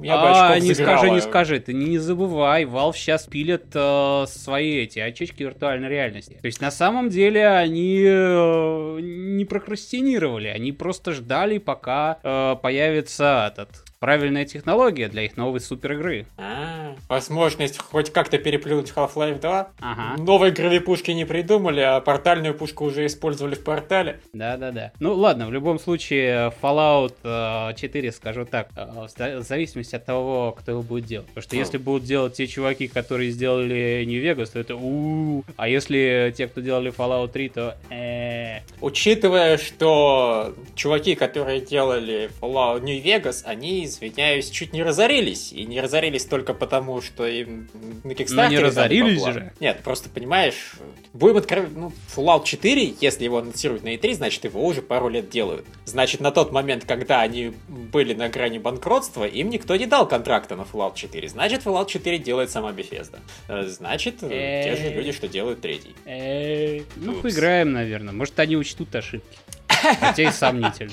я 0.05 0.51
а, 0.51 0.59
не 0.59 0.73
скажи, 0.73 1.09
не 1.09 1.21
скажи, 1.21 1.59
ты 1.59 1.73
не, 1.73 1.85
не 1.85 1.97
забывай, 1.97 2.65
Valve 2.65 2.95
сейчас 2.95 3.25
пилят 3.25 3.65
э, 3.73 4.25
свои 4.27 4.77
эти 4.77 4.99
очечки 4.99 5.43
виртуальной 5.43 5.89
реальности. 5.89 6.37
То 6.41 6.45
есть 6.45 6.61
на 6.61 6.71
самом 6.71 7.09
деле 7.09 7.47
они 7.47 8.03
э, 8.05 8.99
не 9.01 9.45
прокрастинировали, 9.45 10.47
они 10.47 10.71
просто 10.71 11.11
ждали, 11.11 11.57
пока 11.57 12.19
э, 12.21 12.55
появится 12.61 13.51
этот 13.51 13.83
правильная 13.99 14.45
технология 14.45 15.07
для 15.07 15.23
их 15.23 15.37
новой 15.37 15.59
супер 15.59 15.93
игры. 15.93 16.27
А, 16.37 16.74
возможность 17.09 17.77
хоть 17.77 18.11
как-то 18.11 18.37
переплюнуть 18.37 18.91
Half-Life 18.95 19.39
2. 19.39 19.67
Ага. 19.79 20.21
Новой 20.21 20.51
гравипушки 20.51 21.11
не 21.11 21.25
придумали, 21.25 21.79
а 21.81 21.99
портальную 22.01 22.53
пушку 22.53 22.85
уже 22.85 23.05
использовали 23.05 23.55
в 23.55 23.63
портале. 23.63 24.19
Да-да-да. 24.33 24.91
Ну 24.99 25.13
ладно, 25.13 25.47
в 25.47 25.51
любом 25.53 25.79
случае, 25.79 26.51
Fallout 26.61 27.13
э, 27.23 27.73
4, 27.75 28.11
скажу 28.11 28.45
так, 28.45 28.69
э, 28.75 28.85
в 28.85 29.09
за- 29.17 29.39
в 29.39 29.43
зависимости 29.43 29.95
от 29.95 30.05
того, 30.05 30.55
кто 30.57 30.71
его 30.71 30.81
будет 30.81 31.05
делать. 31.05 31.27
Потому 31.27 31.41
что 31.43 31.55
Ну. 31.55 31.61
если 31.61 31.77
будут 31.77 32.03
делать 32.03 32.33
те 32.33 32.47
чуваки, 32.47 32.87
которые 32.87 33.31
сделали 33.31 34.03
Нью-Вегас, 34.05 34.51
то 34.51 34.59
это 34.59 34.75
у 34.75 35.43
А 35.57 35.67
если 35.67 36.33
те, 36.37 36.47
кто 36.47 36.61
делали 36.61 36.91
Fallout 36.95 37.29
3, 37.31 37.49
то 37.49 37.75
э 37.89 38.59
Учитывая, 38.81 39.57
что 39.57 40.53
чуваки, 40.75 41.15
которые 41.15 41.59
делали 41.61 42.29
Fallout 42.41 42.81
New 42.81 43.01
Vegas, 43.03 43.43
они, 43.45 43.85
извиняюсь, 43.85 44.49
чуть 44.49 44.73
не 44.73 44.83
разорились. 44.83 45.51
И 45.53 45.65
не 45.65 45.81
разорились 45.81 46.25
только 46.25 46.53
потому, 46.53 46.84
что 47.01 47.25
им 47.27 47.67
на 48.03 48.11
Kickstarter 48.11 48.35
Ну, 48.45 48.49
не 48.49 48.59
разорились 48.59 49.19
бабла. 49.19 49.33
же. 49.33 49.53
Нет, 49.59 49.81
просто 49.83 50.09
понимаешь, 50.09 50.73
будем 51.13 51.37
откровенны, 51.37 51.79
ну, 51.79 51.93
Fallout 52.15 52.45
4, 52.45 52.95
если 53.01 53.23
его 53.23 53.39
анонсируют 53.39 53.83
на 53.83 53.95
E3, 53.95 54.13
значит, 54.15 54.43
его 54.45 54.65
уже 54.65 54.81
пару 54.81 55.09
лет 55.09 55.29
делают. 55.29 55.65
Значит, 55.85 56.21
на 56.21 56.31
тот 56.31 56.51
момент, 56.51 56.85
когда 56.85 57.21
они 57.21 57.53
были 57.67 58.13
на 58.13 58.29
грани 58.29 58.57
банкротства, 58.59 59.25
им 59.25 59.49
никто 59.49 59.75
не 59.75 59.85
дал 59.85 60.07
контракта 60.07 60.55
на 60.55 60.61
Fallout 60.61 60.95
4. 60.95 61.29
Значит, 61.29 61.63
Fallout 61.65 61.87
4 61.87 62.17
делает 62.19 62.49
сама 62.51 62.71
Bethesda. 62.71 63.19
Э, 63.47 63.63
Значит, 63.67 64.15
э, 64.21 64.27
те 64.63 64.75
же 64.75 64.89
люди, 64.93 65.11
что 65.11 65.27
делают 65.27 65.61
третий. 65.61 65.95
Ну, 66.95 67.13
поиграем, 67.21 67.73
наверное. 67.73 68.13
Может, 68.13 68.39
они 68.39 68.57
учтут 68.57 68.93
ошибки. 68.95 69.37
Хотя 69.99 70.23
и 70.23 70.31
сомнительно. 70.31 70.91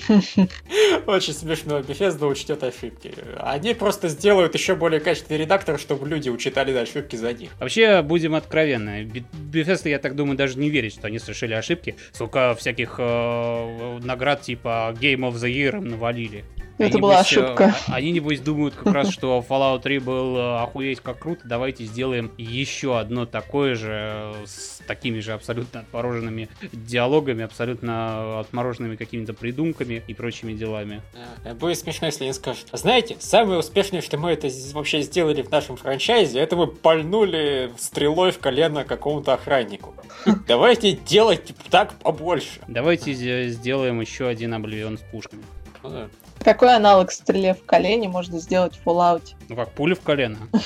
Очень 1.06 1.32
смешно, 1.32 1.80
Bethesda 1.80 2.26
учтет 2.26 2.62
ошибки. 2.62 3.12
Они 3.38 3.74
просто 3.74 4.08
сделают 4.08 4.54
еще 4.54 4.74
более 4.74 5.00
качественный 5.00 5.40
редактор, 5.40 5.78
чтобы 5.78 6.08
люди 6.08 6.28
учитали 6.28 6.72
ошибки 6.76 7.16
за 7.16 7.32
них. 7.32 7.50
Вообще, 7.60 8.02
будем 8.02 8.34
откровенны, 8.34 9.04
Bethesda, 9.04 9.88
я 9.88 9.98
так 9.98 10.16
думаю, 10.16 10.36
даже 10.36 10.58
не 10.58 10.70
верит, 10.70 10.92
что 10.92 11.06
они 11.06 11.18
совершили 11.18 11.54
ошибки. 11.54 11.96
Сколько 12.12 12.54
всяких 12.54 12.96
э, 12.98 13.98
наград 14.02 14.42
типа 14.42 14.94
Game 14.98 15.20
of 15.20 15.34
the 15.34 15.52
Year 15.52 15.76
им 15.76 15.88
навалили. 15.88 16.44
Это 16.78 16.92
Они, 16.94 17.00
была 17.00 17.14
небось, 17.14 17.26
ошибка. 17.26 17.74
а- 17.88 17.94
Они, 17.94 18.12
небось, 18.12 18.40
думают 18.40 18.74
как 18.74 18.92
раз, 18.92 19.10
что 19.10 19.44
Fallout 19.48 19.82
3 19.82 19.98
был 19.98 20.36
э, 20.36 20.58
охуеть 20.62 21.00
как 21.00 21.18
круто, 21.18 21.42
давайте 21.44 21.84
сделаем 21.84 22.30
еще 22.38 22.98
одно 22.98 23.26
такое 23.26 23.74
же, 23.74 23.90
э, 23.92 24.34
с 24.46 24.80
такими 24.86 25.20
же 25.20 25.32
абсолютно 25.32 25.80
отмороженными 25.80 26.48
диалогами, 26.72 27.44
абсолютно 27.44 28.40
отмороженными 28.40 28.96
какими-то 28.96 29.34
придумками 29.34 30.02
и 30.06 30.14
прочими 30.14 30.52
делами. 30.54 31.02
Э, 31.44 31.54
Будет 31.54 31.78
смешно, 31.78 32.06
если 32.06 32.24
они 32.24 32.32
скажут. 32.32 32.66
Знаете, 32.72 33.16
самое 33.20 33.58
успешное, 33.60 34.00
что 34.00 34.18
мы 34.18 34.30
это 34.32 34.48
вообще 34.72 35.02
сделали 35.02 35.42
в 35.42 35.50
нашем 35.50 35.76
франчайзе, 35.76 36.40
это 36.40 36.56
мы 36.56 36.66
пальнули 36.66 37.70
стрелой 37.78 38.32
в 38.32 38.38
колено 38.38 38.84
какому-то 38.84 39.34
охраннику. 39.34 39.94
Давайте 40.48 40.92
делать 40.92 41.52
так 41.70 41.94
побольше. 41.94 42.60
Давайте 42.66 43.12
сделаем 43.50 44.00
еще 44.00 44.26
один 44.26 44.54
Обливион 44.54 44.98
с 44.98 45.00
пушками. 45.02 45.42
Ну 45.82 45.90
да. 45.90 46.08
Какой 46.44 46.74
аналог 46.74 47.12
стреле 47.12 47.54
в 47.54 47.64
колени 47.64 48.06
можно 48.06 48.38
сделать 48.38 48.76
в 48.76 48.86
Fallout? 48.86 49.34
Ну 49.48 49.56
как, 49.56 49.72
пуля 49.72 49.94
в 49.94 50.00
колено. 50.00 50.38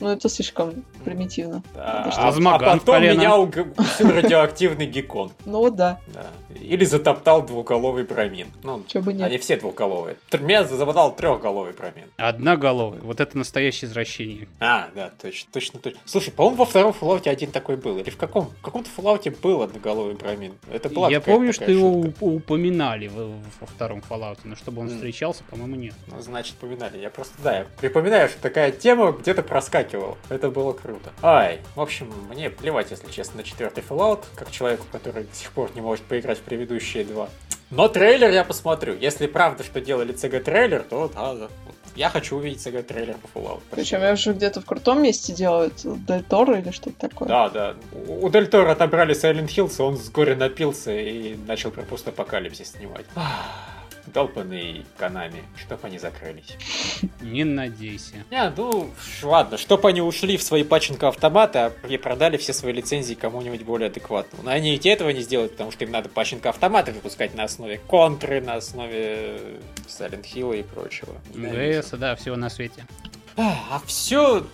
Ну, 0.00 0.08
это 0.08 0.28
слишком 0.28 0.84
примитивно. 1.04 1.62
А, 1.76 2.10
а- 2.10 2.28
Азмаган 2.28 2.68
а 2.68 2.72
потом 2.78 2.96
колено? 2.96 3.18
меня 3.18 3.36
угасил 3.36 4.10
радиоактивный 4.10 4.86
геккон. 4.86 5.30
Ну 5.44 5.70
да, 5.70 6.00
Да. 6.12 6.26
Или 6.60 6.84
затоптал 6.84 7.42
двухголовый 7.46 8.04
бромин. 8.04 8.48
Ну, 8.62 8.82
бы 8.94 9.12
нет. 9.12 9.22
они 9.22 9.38
все 9.38 9.56
двухголовые. 9.56 10.16
Меня 10.32 10.64
замотал 10.64 11.14
трехголовый 11.14 11.74
промин. 11.74 12.06
Одноголовый. 12.16 13.00
Вот 13.00 13.20
это 13.20 13.36
настоящее 13.36 13.88
извращение. 13.88 14.48
А, 14.60 14.88
да, 14.94 15.10
точно, 15.20 15.50
точно, 15.52 15.78
точно. 15.78 16.00
Слушай, 16.04 16.32
по-моему, 16.32 16.58
во 16.58 16.64
втором 16.64 16.94
Fallout 16.98 17.28
один 17.28 17.50
такой 17.50 17.76
был. 17.76 17.98
Или 17.98 18.10
в 18.10 18.16
каком? 18.16 18.46
В 18.46 18.62
каком-то 18.62 18.90
Fallout 18.96 19.36
был 19.42 19.62
одноголовый 19.62 20.14
бромин. 20.14 20.54
Это 20.72 20.88
была 20.88 21.10
Я 21.10 21.20
помню, 21.20 21.52
что 21.52 21.70
его 21.70 22.06
упоминали 22.20 23.08
во 23.08 23.66
втором 23.66 24.02
Fallout, 24.08 24.38
но 24.44 24.56
чтобы 24.56 24.82
он. 24.82 25.03
Встречался, 25.04 25.44
по-моему, 25.50 25.76
нет. 25.76 25.94
Ну, 26.06 26.18
значит, 26.22 26.54
поминали. 26.54 26.96
Я 26.96 27.10
просто, 27.10 27.34
да, 27.42 27.58
я 27.58 27.66
припоминаю, 27.78 28.30
что 28.30 28.40
такая 28.40 28.72
тема 28.72 29.12
где-то 29.12 29.42
проскакивала. 29.42 30.16
Это 30.30 30.48
было 30.48 30.72
круто. 30.72 31.12
Ай, 31.20 31.60
в 31.76 31.80
общем, 31.80 32.10
мне 32.30 32.48
плевать, 32.48 32.90
если 32.90 33.10
честно, 33.10 33.38
на 33.38 33.42
четвертый 33.42 33.84
Fallout, 33.86 34.24
как 34.34 34.50
человеку, 34.50 34.86
который 34.90 35.24
до 35.24 35.34
сих 35.34 35.52
пор 35.52 35.70
не 35.74 35.82
может 35.82 36.04
поиграть 36.04 36.38
в 36.38 36.42
предыдущие 36.42 37.04
два. 37.04 37.28
Но 37.70 37.88
трейлер 37.88 38.30
я 38.30 38.44
посмотрю. 38.44 38.96
Если 38.98 39.26
правда, 39.26 39.62
что 39.62 39.80
делали 39.82 40.14
CG 40.14 40.40
трейлер, 40.40 40.82
то 40.82 41.10
да, 41.14 41.34
да. 41.34 41.48
Я 41.96 42.08
хочу 42.08 42.36
увидеть 42.36 42.66
CG 42.66 42.82
трейлер 42.82 43.16
по 43.18 43.38
Fallout. 43.38 43.60
Причем 43.70 44.00
я 44.00 44.12
уже 44.12 44.32
где-то 44.32 44.62
в 44.62 44.64
крутом 44.64 45.02
месте 45.02 45.34
делают 45.34 45.74
Дель 45.84 46.22
Торо 46.22 46.58
или 46.58 46.70
что-то 46.70 47.08
такое. 47.08 47.28
Да, 47.28 47.50
да. 47.50 47.74
У 47.92 48.24
у 48.24 48.30
Дель 48.30 48.48
Торо 48.48 48.72
отобрали 48.72 49.14
Silent 49.14 49.48
Hills, 49.48 49.82
он 49.82 49.98
с 49.98 50.08
горя 50.08 50.34
напился 50.34 50.92
и 50.96 51.36
начал 51.46 51.70
про 51.70 51.82
постапокалипсис 51.82 52.72
снимать. 52.72 53.04
Ах, 53.14 53.73
Долбанный 54.06 54.84
Канами, 54.96 55.42
чтоб 55.56 55.84
они 55.84 55.98
закрылись. 55.98 56.56
Не 57.20 57.44
надейся. 57.44 58.24
Не, 58.30 58.52
ну, 58.56 58.90
ладно, 59.22 59.56
чтоб 59.56 59.84
они 59.86 60.00
ушли 60.00 60.36
в 60.36 60.42
свои 60.42 60.62
паченко-автоматы, 60.62 61.58
а 61.58 61.72
и 61.88 61.96
продали 61.96 62.36
все 62.36 62.52
свои 62.52 62.72
лицензии 62.72 63.14
кому-нибудь 63.14 63.62
более 63.62 63.88
адекватному. 63.88 64.44
Но 64.44 64.50
они 64.50 64.72
ведь 64.72 64.86
этого 64.86 65.10
не 65.10 65.22
сделают, 65.22 65.52
потому 65.52 65.72
что 65.72 65.84
им 65.84 65.90
надо 65.90 66.08
паченко-автоматы 66.08 66.92
выпускать 66.92 67.34
на 67.34 67.44
основе 67.44 67.78
контры, 67.78 68.40
на 68.40 68.54
основе 68.54 68.90
э, 68.94 69.60
Silent 69.86 70.24
Hill 70.24 70.60
и 70.60 70.62
прочего. 70.62 71.14
МГС, 71.34 71.90
да, 71.92 72.14
всего 72.16 72.36
на 72.36 72.50
свете. 72.50 72.86
А 73.36 73.80
все... 73.86 74.46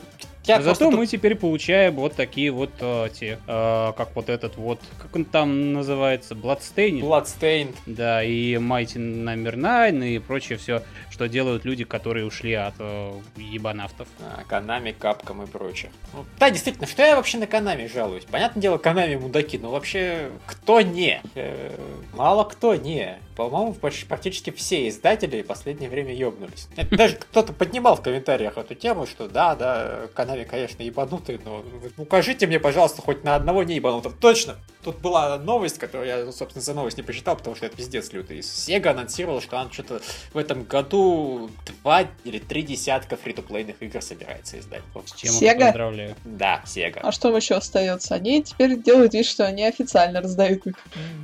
Я 0.47 0.57
просто 0.57 0.75
Зато 0.75 0.91
тут- 0.91 0.99
мы 1.01 1.07
теперь 1.07 1.35
получаем 1.35 1.95
вот 1.97 2.15
такие 2.15 2.51
вот 2.51 2.71
э, 2.81 3.09
те, 3.13 3.39
э, 3.47 3.93
как 3.97 4.17
вот 4.17 4.29
этот 4.31 4.57
вот, 4.57 4.81
как 4.99 5.15
он 5.15 5.25
там 5.27 5.75
называется, 5.75 6.35
Bloodstained. 6.35 7.01
Bloodstained. 7.03 7.75
Да, 7.87 8.25
и 8.25 8.55
Mighty 8.55 8.97
Number 8.97 9.55
9 9.55 10.03
и 10.03 10.19
прочее 10.19 10.57
все, 10.57 10.83
что 11.21 11.29
делают 11.29 11.67
люди, 11.67 11.85
которые 11.85 12.25
ушли 12.25 12.55
от 12.55 12.77
э, 12.79 13.13
ебанавтов. 13.37 14.09
А, 14.21 14.43
Канами, 14.49 14.93
Капком 14.93 15.43
и 15.43 15.47
прочее. 15.47 15.93
Ну, 16.15 16.25
да, 16.39 16.49
действительно, 16.49 16.87
что 16.87 17.03
я 17.03 17.15
вообще 17.15 17.37
на 17.37 17.47
Канами 17.47 17.87
жалуюсь? 17.89 18.25
Понятное 18.25 18.63
дело, 18.63 18.79
Канами 18.79 19.17
мудаки, 19.17 19.59
но 19.59 19.71
вообще 19.71 20.31
кто 20.47 20.81
не? 20.81 21.21
Э, 21.35 21.77
мало 22.15 22.45
кто 22.45 22.75
не. 22.75 23.19
По-моему, 23.37 23.75
практически 23.75 24.49
все 24.51 24.89
издатели 24.89 25.43
в 25.43 25.47
последнее 25.47 25.91
время 25.91 26.15
ёбнулись. 26.15 26.69
Это 26.75 26.97
Даже 26.97 27.17
кто-то 27.17 27.53
поднимал 27.53 27.97
в 27.97 28.01
комментариях 28.01 28.57
эту 28.57 28.75
тему, 28.75 29.07
что 29.07 29.29
да, 29.29 29.55
да, 29.55 30.07
Канами, 30.15 30.45
конечно, 30.45 30.83
ебанутые, 30.83 31.39
но 31.45 31.63
укажите 31.99 32.47
мне, 32.47 32.59
пожалуйста, 32.59 33.03
хоть 33.03 33.25
на 33.25 33.35
одного 33.35 33.63
не 33.63 33.75
ебанутого. 33.75 34.15
Точно! 34.19 34.57
Тут 34.83 34.99
была 34.99 35.39
новость, 35.39 35.79
которую 35.79 36.09
я, 36.09 36.33
собственно, 36.33 36.63
за 36.63 36.73
новость 36.75 36.97
не 36.97 37.03
посчитал, 37.03 37.37
потому 37.37 37.55
что 37.55 37.67
это 37.67 37.77
пиздец 37.77 38.13
лютый. 38.13 38.39
Sega 38.41 38.89
анонсировала, 38.89 39.41
что 39.41 39.59
она 39.59 39.71
что-то 39.71 40.01
в 40.33 40.39
этом 40.39 40.65
году 40.65 41.51
два 41.83 42.07
или 42.25 42.39
три 42.39 42.63
десятка 42.63 43.17
фри-то-плейных 43.17 43.77
игр 43.83 44.01
собирается 44.01 44.59
издать. 44.59 44.83
Вот. 44.95 45.09
С 45.09 45.13
чем 45.15 45.33
Сега? 45.33 45.53
их 45.53 45.61
поздравляю. 45.67 46.17
Да, 46.25 46.63
Sega. 46.65 47.01
А 47.03 47.13
что 47.13 47.35
еще 47.37 47.57
остается? 47.57 48.15
Они 48.15 48.43
теперь 48.43 48.81
делают 48.83 49.13
вид, 49.13 49.27
что 49.27 49.47
они 49.47 49.65
официально 49.65 50.21
раздают 50.21 50.67
их 50.67 50.75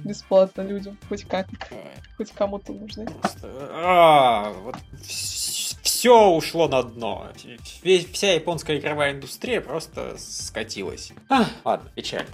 бесплатно 0.04 0.62
людям. 0.62 0.98
Хоть 1.09 1.24
как, 1.24 1.46
хоть 2.16 2.32
кому-то 2.32 2.72
нужны. 2.72 3.07
Просто... 3.07 3.48
А, 3.72 4.52
вот 4.64 4.76
все 5.09 6.28
ушло 6.28 6.68
на 6.68 6.82
дно. 6.82 7.28
Весь- 7.82 8.07
Вся 8.12 8.32
японская 8.34 8.78
игровая 8.78 9.12
индустрия 9.12 9.61
просто 9.61 10.16
скатилась. 10.18 11.12
А, 11.28 11.46
ладно, 11.64 11.90
печаль. 11.94 12.26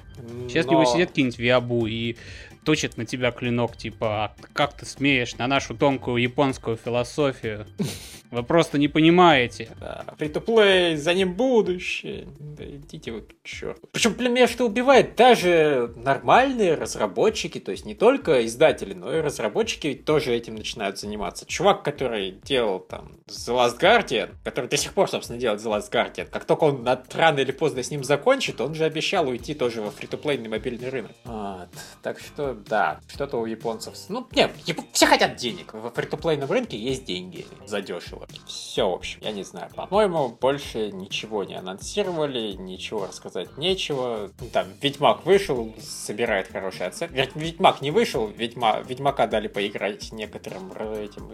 Сейчас 0.48 0.66
Но- 0.66 0.72
него 0.72 0.84
сидит 0.84 1.11
какие-нибудь 1.12 1.38
виабу 1.38 1.86
и 1.86 2.16
точит 2.64 2.96
на 2.96 3.04
тебя 3.04 3.30
клинок, 3.30 3.76
типа, 3.76 4.24
«А 4.24 4.34
как 4.52 4.74
ты 4.74 4.86
смеешь 4.86 5.36
на 5.36 5.46
нашу 5.46 5.74
тонкую 5.74 6.22
японскую 6.22 6.76
философию? 6.76 7.66
Вы 8.30 8.42
просто 8.42 8.78
не 8.78 8.88
понимаете. 8.88 9.68
Да, 9.78 10.06
фри-то-плей, 10.16 10.96
за 10.96 11.12
ним 11.12 11.34
будущее. 11.34 12.26
Да 12.40 12.64
идите 12.64 13.12
вы 13.12 13.20
к 13.20 13.34
черту. 13.44 13.86
Причем, 13.92 14.14
блин, 14.14 14.32
меня 14.32 14.48
что 14.48 14.64
убивает, 14.64 15.16
даже 15.16 15.92
нормальные 15.96 16.74
разработчики, 16.76 17.60
то 17.60 17.72
есть 17.72 17.84
не 17.84 17.94
только 17.94 18.46
издатели, 18.46 18.94
но 18.94 19.14
и 19.14 19.20
разработчики 19.20 19.88
ведь 19.88 20.06
тоже 20.06 20.32
этим 20.34 20.54
начинают 20.54 20.98
заниматься. 20.98 21.44
Чувак, 21.44 21.82
который 21.82 22.30
делал 22.42 22.80
там 22.80 23.18
The 23.28 23.54
Last 23.54 23.78
Guardian, 23.78 24.30
который 24.44 24.70
до 24.70 24.78
сих 24.78 24.94
пор, 24.94 25.10
собственно, 25.10 25.38
делает 25.38 25.60
The 25.60 25.70
Last 25.70 25.90
Guardian, 25.92 26.24
как 26.24 26.46
только 26.46 26.64
он 26.64 26.84
на- 26.84 27.02
рано 27.12 27.40
или 27.40 27.52
поздно 27.52 27.82
с 27.82 27.90
ним 27.90 28.02
закончит, 28.02 28.62
он 28.62 28.74
же 28.74 28.84
обещал 28.84 29.28
уйти 29.28 29.52
тоже 29.52 29.82
во 29.82 29.90
фри-то-плейный 29.90 30.48
мобильный 30.48 30.88
рынок. 30.88 31.12
Вот. 31.24 31.68
Так 32.02 32.18
что, 32.18 32.51
да, 32.54 33.00
что-то 33.08 33.38
у 33.38 33.46
японцев... 33.46 33.94
Ну, 34.08 34.26
нет, 34.32 34.52
все 34.92 35.06
хотят 35.06 35.36
денег. 35.36 35.74
Во 35.74 35.90
фри-то-плейном 35.90 36.50
рынке 36.50 36.76
есть 36.76 37.04
деньги 37.04 37.46
задешево. 37.66 38.26
Все, 38.46 38.88
в 38.88 38.94
общем, 38.94 39.20
я 39.22 39.32
не 39.32 39.44
знаю. 39.44 39.70
По-моему, 39.74 40.28
больше 40.28 40.90
ничего 40.92 41.44
не 41.44 41.54
анонсировали, 41.54 42.52
ничего 42.52 43.06
рассказать 43.06 43.56
нечего. 43.58 44.30
Ну, 44.40 44.48
Там, 44.52 44.66
Ведьмак 44.80 45.24
вышел, 45.24 45.74
собирает 45.80 46.50
хорошие 46.50 46.88
оценки. 46.88 47.14
Ведь 47.14 47.34
Ведьмак 47.34 47.80
не 47.80 47.90
вышел, 47.90 48.26
Ведьма... 48.26 48.80
Ведьмака 48.80 49.26
дали 49.26 49.48
поиграть 49.48 50.12
некоторым 50.12 50.72
этим 50.72 51.30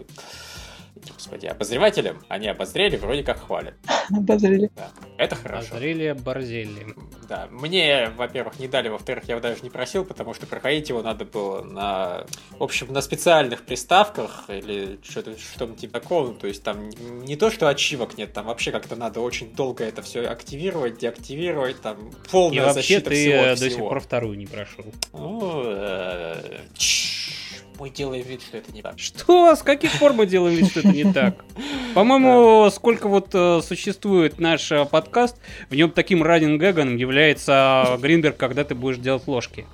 господи, 1.13 1.45
обозревателям, 1.45 2.21
они 2.27 2.47
обозрели, 2.47 2.97
вроде 2.97 3.23
как 3.23 3.39
хвалят. 3.45 3.75
Обозрели. 4.09 4.71
Да, 4.75 4.89
это 5.17 5.35
хорошо. 5.35 5.69
Обозрели, 5.71 6.11
борзели. 6.13 6.95
Да, 7.27 7.47
мне, 7.51 8.11
во-первых, 8.17 8.59
не 8.59 8.67
дали, 8.67 8.89
во-вторых, 8.89 9.25
я 9.25 9.35
его 9.35 9.41
даже 9.41 9.61
не 9.61 9.69
просил, 9.69 10.03
потому 10.03 10.33
что 10.33 10.47
проходить 10.47 10.89
его 10.89 11.01
надо 11.03 11.25
было 11.25 11.61
на, 11.63 12.25
в 12.57 12.63
общем, 12.63 12.91
на 12.91 13.01
специальных 13.01 13.65
приставках 13.65 14.45
или 14.49 14.99
что-то 15.03 15.37
что 15.37 15.67
типа 15.67 15.99
такого, 15.99 16.33
то 16.33 16.47
есть 16.47 16.63
там 16.63 16.89
не 16.89 17.35
то, 17.35 17.51
что 17.51 17.67
ачивок 17.69 18.17
нет, 18.17 18.33
там 18.33 18.45
вообще 18.45 18.71
как-то 18.71 18.95
надо 18.95 19.19
очень 19.19 19.53
долго 19.53 19.83
это 19.83 20.01
все 20.01 20.21
активировать, 20.27 20.97
деактивировать, 20.97 21.81
там 21.81 22.11
полная 22.31 22.57
И 22.57 22.59
вообще 22.61 22.73
защита 22.73 23.09
ты 23.09 23.15
всего, 23.15 23.33
э, 23.35 23.49
до 23.49 23.55
всего. 23.55 23.69
сих 23.69 23.79
пор 23.79 23.99
вторую 23.99 24.37
не 24.37 24.45
прошел. 24.47 24.85
Ну, 25.13 25.61
э, 25.65 26.59
чш, 26.75 27.48
мы 27.79 27.89
делаем 27.89 28.23
вид, 28.25 28.41
что 28.41 28.57
это 28.57 28.71
не 28.71 28.81
так. 28.81 28.99
Что? 28.99 29.55
С 29.55 29.61
каких 29.61 29.97
пор 29.99 30.13
мы 30.13 30.25
делаем 30.25 30.55
вид, 30.55 30.69
что 30.69 30.81
это 30.81 30.89
не 30.89 31.11
так? 31.11 31.45
По-моему, 31.95 32.69
сколько 32.71 33.07
вот 33.07 33.29
э, 33.33 33.61
существует 33.63 34.39
наш 34.39 34.71
э, 34.71 34.85
подкаст, 34.85 35.37
в 35.69 35.75
нем 35.75 35.91
таким 35.91 36.23
раннинг 36.23 36.61
является 36.61 37.97
Гринберг, 38.01 38.37
когда 38.37 38.63
ты 38.63 38.75
будешь 38.75 38.97
делать 38.97 39.27
ложки. 39.27 39.65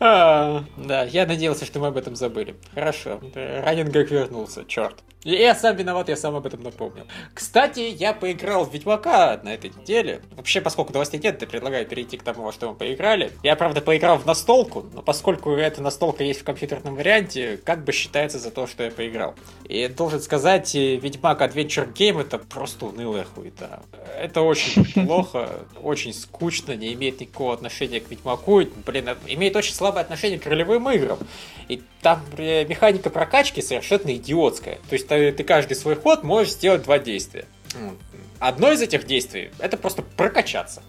А, 0.00 0.64
да, 0.76 1.04
я 1.04 1.26
надеялся, 1.26 1.64
что 1.64 1.80
мы 1.80 1.88
об 1.88 1.96
этом 1.96 2.16
забыли. 2.16 2.56
Хорошо, 2.74 3.20
Раннингак 3.34 4.10
вернулся, 4.10 4.64
черт. 4.66 5.02
Я 5.24 5.54
сам 5.54 5.74
виноват, 5.74 6.10
я 6.10 6.16
сам 6.16 6.36
об 6.36 6.44
этом 6.44 6.62
напомнил. 6.62 7.06
Кстати, 7.32 7.80
я 7.80 8.12
поиграл 8.12 8.66
в 8.66 8.74
Ведьмака 8.74 9.40
на 9.42 9.54
этой 9.54 9.70
неделе. 9.70 10.20
Вообще, 10.36 10.60
поскольку 10.60 10.92
новостей 10.92 11.18
нет, 11.18 11.40
я 11.40 11.48
предлагаю 11.48 11.86
перейти 11.86 12.18
к 12.18 12.22
тому, 12.22 12.42
во 12.42 12.52
что 12.52 12.68
мы 12.68 12.74
поиграли. 12.74 13.32
Я, 13.42 13.56
правда, 13.56 13.80
поиграл 13.80 14.18
в 14.18 14.26
настолку, 14.26 14.84
но 14.92 15.00
поскольку 15.00 15.52
эта 15.52 15.80
настолка 15.80 16.24
есть 16.24 16.42
в 16.42 16.44
компьютерном 16.44 16.94
варианте, 16.94 17.58
как 17.64 17.84
бы 17.84 17.92
считается 17.92 18.38
за 18.38 18.50
то, 18.50 18.66
что 18.66 18.84
я 18.84 18.90
поиграл. 18.90 19.34
И 19.64 19.88
должен 19.88 20.20
сказать, 20.20 20.74
э, 20.74 20.96
Ведьмак 20.96 21.40
Adventure 21.40 21.90
Game 21.90 22.20
это 22.20 22.36
просто 22.36 22.84
унылая 22.84 23.24
хуета. 23.24 23.82
Это 24.20 24.42
очень 24.42 25.06
плохо, 25.06 25.60
очень 25.82 26.12
скучно, 26.12 26.76
не 26.76 26.92
имеет 26.92 27.20
никакого 27.20 27.54
отношения 27.54 28.00
к 28.00 28.10
Ведьмаку. 28.10 28.60
Блин, 28.84 29.08
имеет 29.26 29.56
очень 29.56 29.72
слабое 29.84 30.02
отношение 30.02 30.38
к 30.38 30.46
ролевым 30.46 30.88
играм. 30.92 31.18
И 31.68 31.82
там 32.00 32.22
механика 32.38 33.10
прокачки 33.10 33.60
совершенно 33.60 34.14
идиотская. 34.16 34.76
То 34.88 34.94
есть 34.94 35.08
ты, 35.08 35.30
ты 35.30 35.44
каждый 35.44 35.74
свой 35.74 35.94
ход 35.94 36.22
можешь 36.22 36.54
сделать 36.54 36.84
два 36.84 36.98
действия. 36.98 37.44
Одно 38.38 38.72
из 38.72 38.80
этих 38.80 39.04
действий 39.04 39.50
это 39.58 39.76
просто 39.76 40.00
прокачаться. 40.00 40.82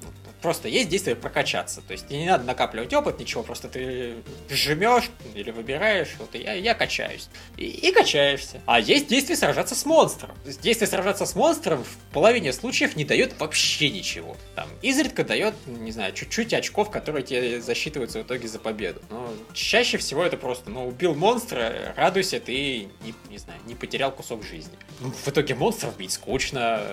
Просто 0.45 0.67
есть 0.67 0.89
действие 0.89 1.15
прокачаться. 1.15 1.81
То 1.81 1.93
есть 1.93 2.11
не 2.11 2.27
надо 2.27 2.43
накапливать 2.43 2.93
опыт, 2.93 3.19
ничего, 3.19 3.41
просто 3.41 3.67
ты 3.67 4.17
жмешь 4.47 5.09
или 5.33 5.49
выбираешь, 5.49 6.09
вот 6.19 6.35
и 6.35 6.37
я, 6.37 6.53
я 6.53 6.75
качаюсь. 6.75 7.29
И, 7.57 7.65
и 7.65 7.91
качаешься. 7.91 8.61
А 8.67 8.79
есть 8.79 9.07
действие 9.07 9.37
сражаться 9.37 9.73
с 9.73 9.85
монстром. 9.85 10.35
Действие 10.61 10.87
сражаться 10.87 11.25
с 11.25 11.33
монстром 11.33 11.83
в 11.83 12.13
половине 12.13 12.53
случаев 12.53 12.95
не 12.95 13.05
дает 13.05 13.39
вообще 13.39 13.89
ничего. 13.89 14.37
Там 14.55 14.69
изредка 14.83 15.23
дает, 15.23 15.55
не 15.65 15.91
знаю, 15.91 16.13
чуть-чуть 16.13 16.53
очков, 16.53 16.91
которые 16.91 17.23
тебе 17.23 17.59
засчитываются 17.59 18.19
в 18.19 18.21
итоге 18.21 18.47
за 18.47 18.59
победу. 18.59 19.01
Но 19.09 19.33
чаще 19.55 19.97
всего 19.97 20.23
это 20.23 20.37
просто, 20.37 20.69
ну, 20.69 20.87
убил 20.87 21.15
монстра, 21.15 21.95
радуйся, 21.97 22.39
ты, 22.39 22.87
не, 23.01 23.15
не 23.31 23.39
знаю, 23.39 23.59
не 23.65 23.73
потерял 23.73 24.11
кусок 24.11 24.43
жизни. 24.43 24.77
Ну, 24.99 25.09
В 25.09 25.27
итоге 25.27 25.55
монстров 25.55 25.97
бить 25.97 26.11
скучно. 26.11 26.83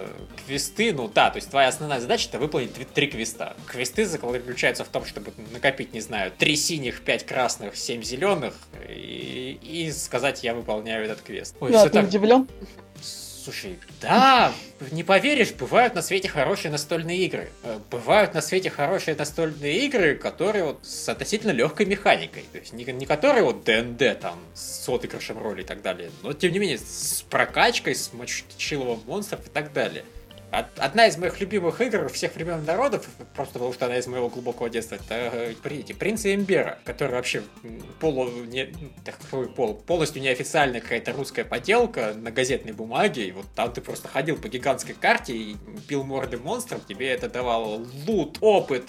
Квесты, 0.46 0.94
ну 0.94 1.08
да, 1.08 1.30
то 1.30 1.36
есть 1.36 1.50
твоя 1.50 1.68
основная 1.68 2.00
задача 2.00 2.28
это 2.28 2.38
выполнить 2.38 2.72
три 2.94 3.08
квеста. 3.08 3.41
Квесты 3.66 4.04
заключаются 4.06 4.84
в 4.84 4.88
том, 4.88 5.04
чтобы 5.04 5.32
накопить, 5.52 5.92
не 5.92 6.00
знаю, 6.00 6.32
три 6.36 6.56
синих, 6.56 7.02
пять 7.02 7.24
красных, 7.26 7.76
семь 7.76 8.02
зеленых 8.02 8.54
и, 8.88 9.58
и 9.62 9.90
сказать, 9.92 10.42
я 10.44 10.54
выполняю 10.54 11.04
этот 11.04 11.22
квест. 11.22 11.54
Ой, 11.60 11.72
Да, 11.72 11.84
ты 11.84 11.90
так- 11.90 12.06
удивлен? 12.06 12.48
Слушай, 13.44 13.76
да, 14.00 14.52
не 14.92 15.02
поверишь, 15.02 15.50
бывают 15.50 15.96
на 15.96 16.02
свете 16.02 16.28
хорошие 16.28 16.70
настольные 16.70 17.24
игры. 17.24 17.50
Э, 17.64 17.80
Бывают 17.90 18.34
на 18.34 18.40
свете 18.40 18.70
хорошие 18.70 19.16
настольные 19.16 19.84
игры, 19.86 20.14
которые 20.14 20.62
вот 20.64 20.78
с 20.86 21.08
относительно 21.08 21.50
легкой 21.50 21.86
механикой. 21.86 22.44
То 22.52 22.58
есть 22.58 22.72
не, 22.72 22.84
не 22.84 23.04
которые 23.04 23.42
вот 23.42 23.64
ДНД 23.64 24.20
там 24.20 24.38
с 24.54 24.88
отыгрышем 24.88 25.42
роли 25.42 25.62
и 25.62 25.64
так 25.64 25.82
далее, 25.82 26.12
но 26.22 26.32
тем 26.34 26.52
не 26.52 26.60
менее 26.60 26.78
с 26.78 27.24
прокачкой, 27.28 27.96
с 27.96 28.12
мочиловым 28.12 29.00
монстров 29.06 29.44
и 29.44 29.50
так 29.50 29.72
далее. 29.72 30.04
Од- 30.52 30.78
Одна 30.78 31.06
из 31.06 31.16
моих 31.16 31.40
любимых 31.40 31.80
игр 31.80 32.08
всех 32.10 32.34
времен 32.34 32.62
и 32.62 32.66
народов, 32.66 33.08
просто 33.34 33.54
потому 33.54 33.72
что 33.72 33.86
она 33.86 33.96
из 33.96 34.06
моего 34.06 34.28
глубокого 34.28 34.68
детства, 34.68 34.96
это 34.96 35.30
э, 35.32 35.54
эти, 35.64 35.92
Принцы 35.94 36.34
Эмбера, 36.34 36.78
который 36.84 37.12
вообще 37.12 37.42
полу, 38.00 38.28
не, 38.28 38.74
такой 39.04 39.48
пол, 39.48 39.74
полностью 39.74 40.20
неофициальная 40.20 40.80
какая-то 40.80 41.12
русская 41.12 41.44
поделка 41.44 42.12
на 42.14 42.30
газетной 42.30 42.72
бумаге, 42.72 43.28
и 43.28 43.32
вот 43.32 43.46
там 43.54 43.72
ты 43.72 43.80
просто 43.80 44.08
ходил 44.08 44.36
по 44.36 44.48
гигантской 44.48 44.94
карте 44.94 45.34
и 45.34 45.56
бил 45.88 46.04
морды 46.04 46.36
монстров, 46.36 46.84
тебе 46.86 47.08
это 47.08 47.30
давало 47.30 47.86
лут, 48.06 48.36
опыт, 48.42 48.84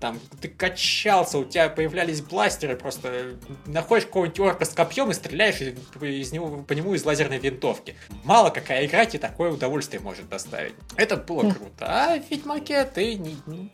там 0.00 0.18
ты 0.40 0.48
качался, 0.48 1.38
у 1.38 1.44
тебя 1.44 1.68
появлялись 1.68 2.20
бластеры, 2.22 2.76
просто 2.76 3.36
находишь 3.66 4.06
какого-нибудь 4.06 4.40
орка 4.40 4.64
с 4.64 4.70
копьем 4.70 5.10
и 5.10 5.14
стреляешь 5.14 5.60
из 5.60 6.32
него, 6.32 6.64
по 6.64 6.72
нему 6.72 6.94
из 6.94 7.04
лазерной 7.04 7.38
винтовки. 7.38 7.94
Мало 8.24 8.50
какая 8.50 8.84
игра 8.86 9.06
тебе 9.06 9.20
такое 9.20 9.52
удовольствие 9.52 10.00
может 10.00 10.28
доставить. 10.28 10.74
Это 11.04 11.16
было 11.18 11.42
Хм. 11.42 11.52
круто. 11.52 11.86
А 11.86 12.18
в 12.18 12.30
Ведьмаке 12.30 12.84
ты 12.84 13.14
ни- 13.16 13.36
ни- 13.46 13.70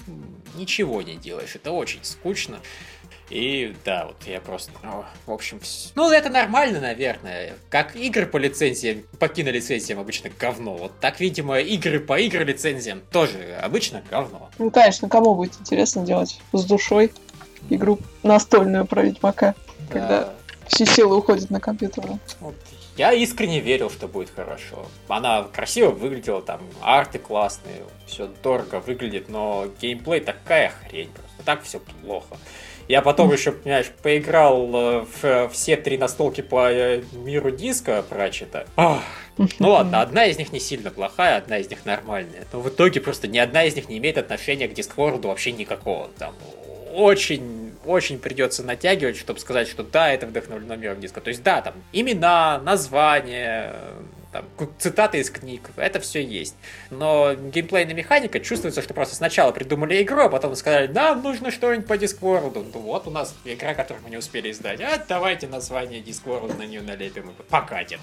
ничего 0.57 1.01
не 1.03 1.15
делаешь. 1.17 1.55
Это 1.55 1.71
очень 1.71 2.01
скучно. 2.03 2.59
И 3.29 3.77
да, 3.85 4.07
вот 4.07 4.17
я 4.27 4.41
просто... 4.41 4.73
о, 4.83 5.05
в 5.27 5.31
общем, 5.31 5.59
вс- 5.59 5.93
ну 5.95 6.11
это 6.11 6.29
нормально, 6.31 6.81
наверное. 6.81 7.53
Как 7.69 7.95
игры 7.95 8.27
по 8.27 8.37
лицензиям, 8.39 9.03
по 9.21 9.29
кинолицензиям 9.29 10.01
обычно 10.01 10.31
говно. 10.37 10.75
Вот 10.77 10.99
так, 10.99 11.21
видимо, 11.21 11.61
игры 11.61 12.01
по 12.01 12.19
игры 12.19 12.43
лицензиям 12.45 13.01
тоже 13.13 13.57
обычно 13.63 14.03
говно. 14.11 14.51
Ну, 14.59 14.73
конечно, 14.73 15.09
кому 15.09 15.37
будет 15.37 15.55
интересно 15.61 16.05
делать 16.05 16.41
с 16.53 16.65
душой 16.65 17.13
игру 17.69 18.01
настольную 18.25 18.85
про 18.87 19.03
Ведьмака, 19.05 19.55
когда 19.89 20.09
Да. 20.25 20.35
все 20.67 20.85
силы 20.85 21.17
уходят 21.17 21.49
на 21.51 21.61
компьютерную. 21.61 22.19
Вот 22.41 22.57
Я 22.97 23.13
искренне 23.13 23.61
верил, 23.61 23.91
что 23.91 24.09
будет 24.09 24.31
хорошо. 24.35 24.87
Она 25.09 25.45
красиво 25.45 25.91
выглядела, 25.91 26.43
там 26.43 26.61
арты 26.83 27.19
классные, 27.19 27.85
все 28.07 28.29
дорого 28.43 28.81
выглядит, 28.81 29.29
но 29.29 29.69
геймплей 29.81 30.21
такая 30.21 30.73
хрень 30.89 31.09
просто. 31.09 31.43
Так 31.45 31.63
все 31.63 31.81
плохо. 31.81 32.37
Я 32.89 33.03
потом 33.03 33.33
еще, 33.33 33.53
понимаешь, 33.53 33.87
поиграл 34.03 34.69
э, 34.75 35.07
в 35.23 35.49
все 35.51 35.77
три 35.77 35.97
настолки 35.97 36.41
по 36.41 36.69
э, 36.73 37.03
миру 37.13 37.53
диска 37.53 38.03
прачета. 38.03 38.67
Ах, 38.77 39.05
ну 39.61 39.71
ладно, 39.71 40.01
одна 40.01 40.27
из 40.27 40.39
них 40.39 40.53
не 40.53 40.59
сильно 40.59 40.91
плохая, 40.91 41.37
одна 41.37 41.59
из 41.59 41.71
них 41.71 41.87
нормальная. 41.87 42.49
Но 42.53 42.61
в 42.61 42.69
итоге 42.69 43.01
просто 43.01 43.29
ни 43.29 43.39
одна 43.39 43.63
из 43.63 43.77
них 43.77 43.89
не 43.89 43.99
имеет 43.99 44.19
отношения 44.19 44.67
к 44.67 44.73
Discworld 44.73 45.25
вообще 45.25 45.53
никакого. 45.53 46.09
Там 46.19 46.35
очень, 46.93 47.73
очень 47.85 48.19
придется 48.19 48.63
натягивать, 48.63 49.17
чтобы 49.17 49.41
сказать, 49.41 49.69
что 49.69 49.83
да, 49.83 50.13
это 50.13 50.27
вдохновлено 50.27 50.77
миром 50.77 51.01
диска. 51.01 51.21
То 51.21 51.29
есть 51.29 51.43
да, 51.43 51.61
там 51.63 51.75
имена, 51.93 52.59
названия, 52.59 53.75
там, 54.33 54.45
цитаты 54.79 55.19
из 55.19 55.31
книг, 55.31 55.71
это 55.77 55.99
все 56.01 56.23
есть. 56.23 56.55
Но 56.91 57.35
геймплейная 57.35 57.95
механика 57.95 58.39
чувствуется, 58.41 58.83
что 58.83 58.95
просто 58.95 59.17
сначала 59.17 59.51
придумали 59.53 60.03
игру, 60.03 60.23
а 60.23 60.29
потом 60.29 60.55
сказали, 60.55 60.87
нам 60.87 61.23
нужно 61.23 61.51
что-нибудь 61.51 61.87
по 61.87 61.95
Discworld. 61.95 62.71
Ну 62.73 62.81
вот 62.81 63.07
у 63.07 63.11
нас 63.11 63.35
игра, 63.45 63.75
которую 63.75 64.05
мы 64.05 64.11
не 64.11 64.17
успели 64.17 64.51
издать. 64.51 64.81
А 64.81 65.03
давайте 65.09 65.49
название 65.49 66.01
Discworld 66.01 66.57
на 66.59 66.63
нее 66.63 66.83
налепим 66.83 67.31
и 67.31 67.43
покатим. 67.49 68.01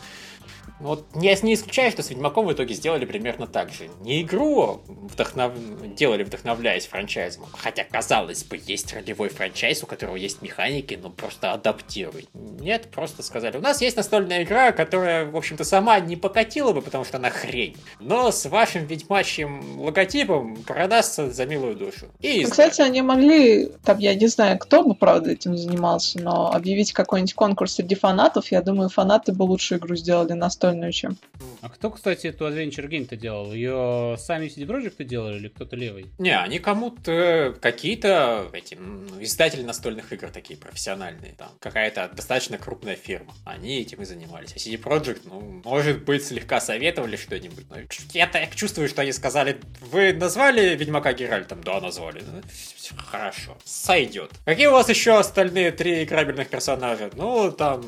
Вот 0.80 1.06
я 1.16 1.36
не 1.42 1.54
исключаю, 1.56 1.92
что 1.92 2.04
с 2.04 2.10
Ведьмаком 2.10 2.46
в 2.46 2.54
итоге 2.54 2.76
сделали 2.76 3.06
примерно 3.06 3.48
так 3.48 3.72
же. 3.72 3.90
Не 4.02 4.22
игру 4.22 4.82
вдохнов... 4.88 5.54
делали, 5.96 6.24
вдохновляясь 6.24 6.86
франчайзом. 6.86 7.46
Хотя, 7.52 7.84
казалось 7.84 8.44
бы, 8.44 8.60
есть 8.64 8.94
ролевой 8.94 9.30
франчайз, 9.30 9.84
у 9.84 9.88
которого 9.88 10.16
есть 10.16 10.42
механики, 10.42 11.00
но 11.02 11.10
просто 11.10 11.54
адаптируй. 11.54 12.28
Нет, 12.34 12.90
просто 12.92 13.24
сказали, 13.24 13.58
у 13.58 13.62
нас 13.62 13.82
есть 13.82 13.98
настольная 13.98 14.44
игра, 14.44 14.72
которая, 14.72 15.26
в 15.26 15.36
общем-то, 15.36 15.64
сама 15.64 16.00
не 16.00 16.16
покатила 16.16 16.74
бы, 16.74 16.82
потому 16.82 17.06
что 17.06 17.18
она 17.18 17.30
хрень. 17.30 17.78
Но 18.00 18.32
с 18.32 18.46
вашим 18.46 18.86
ведьмачьим 18.86 19.82
логотипом 19.82 20.58
продастся 20.58 21.32
за 21.32 21.46
милую 21.46 21.76
душу. 21.76 22.08
И 22.20 22.44
Ну, 22.44 22.50
Кстати, 22.50 22.82
они 22.82 23.02
могли, 23.02 23.68
там, 23.84 23.98
я 24.00 24.14
не 24.16 24.28
знаю, 24.28 24.60
кто 24.60 24.84
бы, 24.84 24.94
правда, 24.94 25.32
этим 25.32 25.58
занимался, 25.58 26.20
но 26.22 26.52
объявить 26.52 26.94
какой-нибудь 26.94 27.34
конкурс 27.34 27.74
среди 27.74 27.96
фанатов, 27.96 28.52
я 28.52 28.62
думаю, 28.62 28.90
фанаты 28.90 29.32
бы 29.32 29.44
лучшую 29.44 29.80
игру 29.80 29.96
сделали 29.96 30.34
настольную, 30.68 30.91
чем. 30.91 31.18
А 31.61 31.70
кто, 31.70 31.89
кстати, 31.89 32.28
эту 32.28 32.47
Adventure 32.47 32.88
Game-то 32.88 33.15
делал? 33.15 33.53
Ее 33.53 34.15
сами 34.20 34.47
CD 34.47 34.65
Projekt 34.65 35.03
делали 35.03 35.38
или 35.38 35.47
кто-то 35.47 35.76
левый? 35.76 36.07
Не, 36.18 36.38
они 36.38 36.59
кому-то 36.59 37.55
какие-то 37.61 38.49
эти 38.53 38.76
издатели 39.20 39.63
настольных 39.63 40.11
игр 40.13 40.30
такие 40.30 40.59
профессиональные. 40.59 41.34
Там 41.34 41.49
какая-то 41.59 42.09
достаточно 42.13 42.57
крупная 42.57 42.95
фирма. 42.95 43.34
Они 43.45 43.80
этим 43.80 44.01
и 44.01 44.05
занимались. 44.05 44.53
А 44.53 44.57
CD 44.57 44.82
Projekt, 44.82 45.22
ну, 45.26 45.61
может 45.63 46.03
быть, 46.03 46.26
слегка 46.26 46.59
советовали 46.59 47.15
что-нибудь. 47.15 47.65
Но 47.70 47.78
я 48.13 48.28
так 48.28 48.55
чувствую, 48.55 48.88
что 48.88 49.01
они 49.01 49.11
сказали, 49.11 49.59
вы 49.82 50.13
назвали 50.13 50.76
Ведьмака 50.76 51.13
Геральтом? 51.13 51.63
Да, 51.63 51.80
назвали. 51.82 52.22
Ну, 52.22 52.41
хорошо. 52.97 53.57
Сойдет. 53.63 54.32
Какие 54.45 54.68
у 54.68 54.72
вас 54.72 54.89
еще 54.89 55.18
остальные 55.18 55.72
три 55.72 56.03
играбельных 56.03 56.49
персонажа? 56.49 57.09
Ну, 57.15 57.51
там 57.51 57.84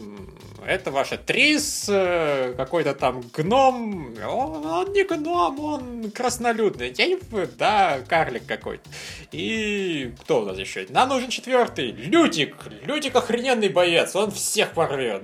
это 0.66 0.92
ваша 0.92 1.18
Трис, 1.18 1.88
э, 1.90 2.54
какой-то 2.56 2.94
там 2.94 3.22
гном, 3.34 4.16
он, 4.26 4.66
он 4.66 4.94
не 4.94 5.04
гном, 5.04 5.60
он 5.60 6.12
краснолюдный, 6.12 6.94
я 6.98 7.08
не... 7.08 7.18
да, 7.58 8.00
карлик 8.08 8.46
какой-то. 8.46 8.90
И 9.32 10.14
кто 10.22 10.42
у 10.42 10.46
нас 10.46 10.58
еще? 10.58 10.86
Нам 10.90 11.10
нужен 11.10 11.30
четвертый, 11.30 11.92
Лютик, 11.92 12.56
Лютик 12.86 13.16
охрененный 13.16 13.70
боец, 13.70 14.16
он 14.16 14.32
всех 14.32 14.72
порвет, 14.72 15.24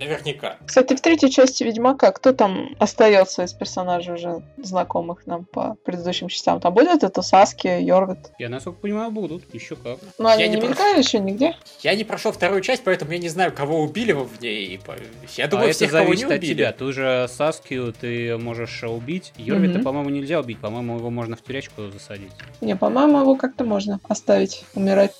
наверняка. 0.00 0.56
Кстати, 0.66 0.94
в 0.94 1.00
третьей 1.00 1.30
части 1.30 1.62
Ведьмака 1.64 2.12
кто 2.12 2.32
там 2.32 2.74
остается 2.78 3.44
из 3.44 3.52
персонажей 3.52 4.14
уже 4.14 4.42
знакомых 4.56 5.26
нам 5.26 5.44
по 5.44 5.76
предыдущим 5.84 6.28
частям? 6.28 6.60
Там 6.60 6.72
будет 6.72 7.02
это 7.02 7.22
Саски, 7.22 7.66
Йорвит? 7.66 8.32
Я, 8.38 8.48
насколько 8.48 8.80
понимаю, 8.80 9.10
будут. 9.10 9.52
Еще 9.52 9.76
как. 9.76 9.98
Но 10.18 10.30
они 10.30 10.42
Я 10.42 10.48
не 10.48 10.54
не 10.56 10.68
мелькали 10.68 10.98
еще 10.98 11.18
нигде? 11.18 11.56
Я 11.82 11.94
не 11.94 12.04
прошел 12.04 12.32
вторую 12.32 12.60
часть, 12.60 12.82
поэтому 12.84 13.12
я 13.12 13.18
не 13.18 13.28
знаю, 13.28 13.52
кого 13.52 13.80
убили 13.80 14.12
в 14.12 14.40
ней. 14.40 14.73
И 14.74 14.78
по- 14.78 14.94
Я 15.36 15.44
а 15.44 15.48
думаю, 15.48 15.68
это 15.68 15.76
всех, 15.76 15.90
кого 15.92 16.00
не 16.14 16.16
зависит 16.16 16.30
от 16.30 16.38
убили. 16.38 16.52
тебя. 16.54 16.72
Ты 16.72 16.92
же 16.92 17.26
Саскию 17.28 17.92
ты 17.92 18.36
можешь 18.38 18.82
убить. 18.84 19.32
Йорвита, 19.36 19.74
Мгм. 19.76 19.84
по-моему, 19.84 20.10
нельзя 20.10 20.40
убить. 20.40 20.58
По-моему, 20.58 20.98
его 20.98 21.10
можно 21.10 21.36
в 21.36 21.42
тюрячку 21.42 21.90
засадить. 21.90 22.32
Не, 22.60 22.76
по-моему, 22.76 23.20
его 23.20 23.36
как-то 23.36 23.64
можно 23.64 24.00
оставить 24.08 24.64
умирать 24.74 25.12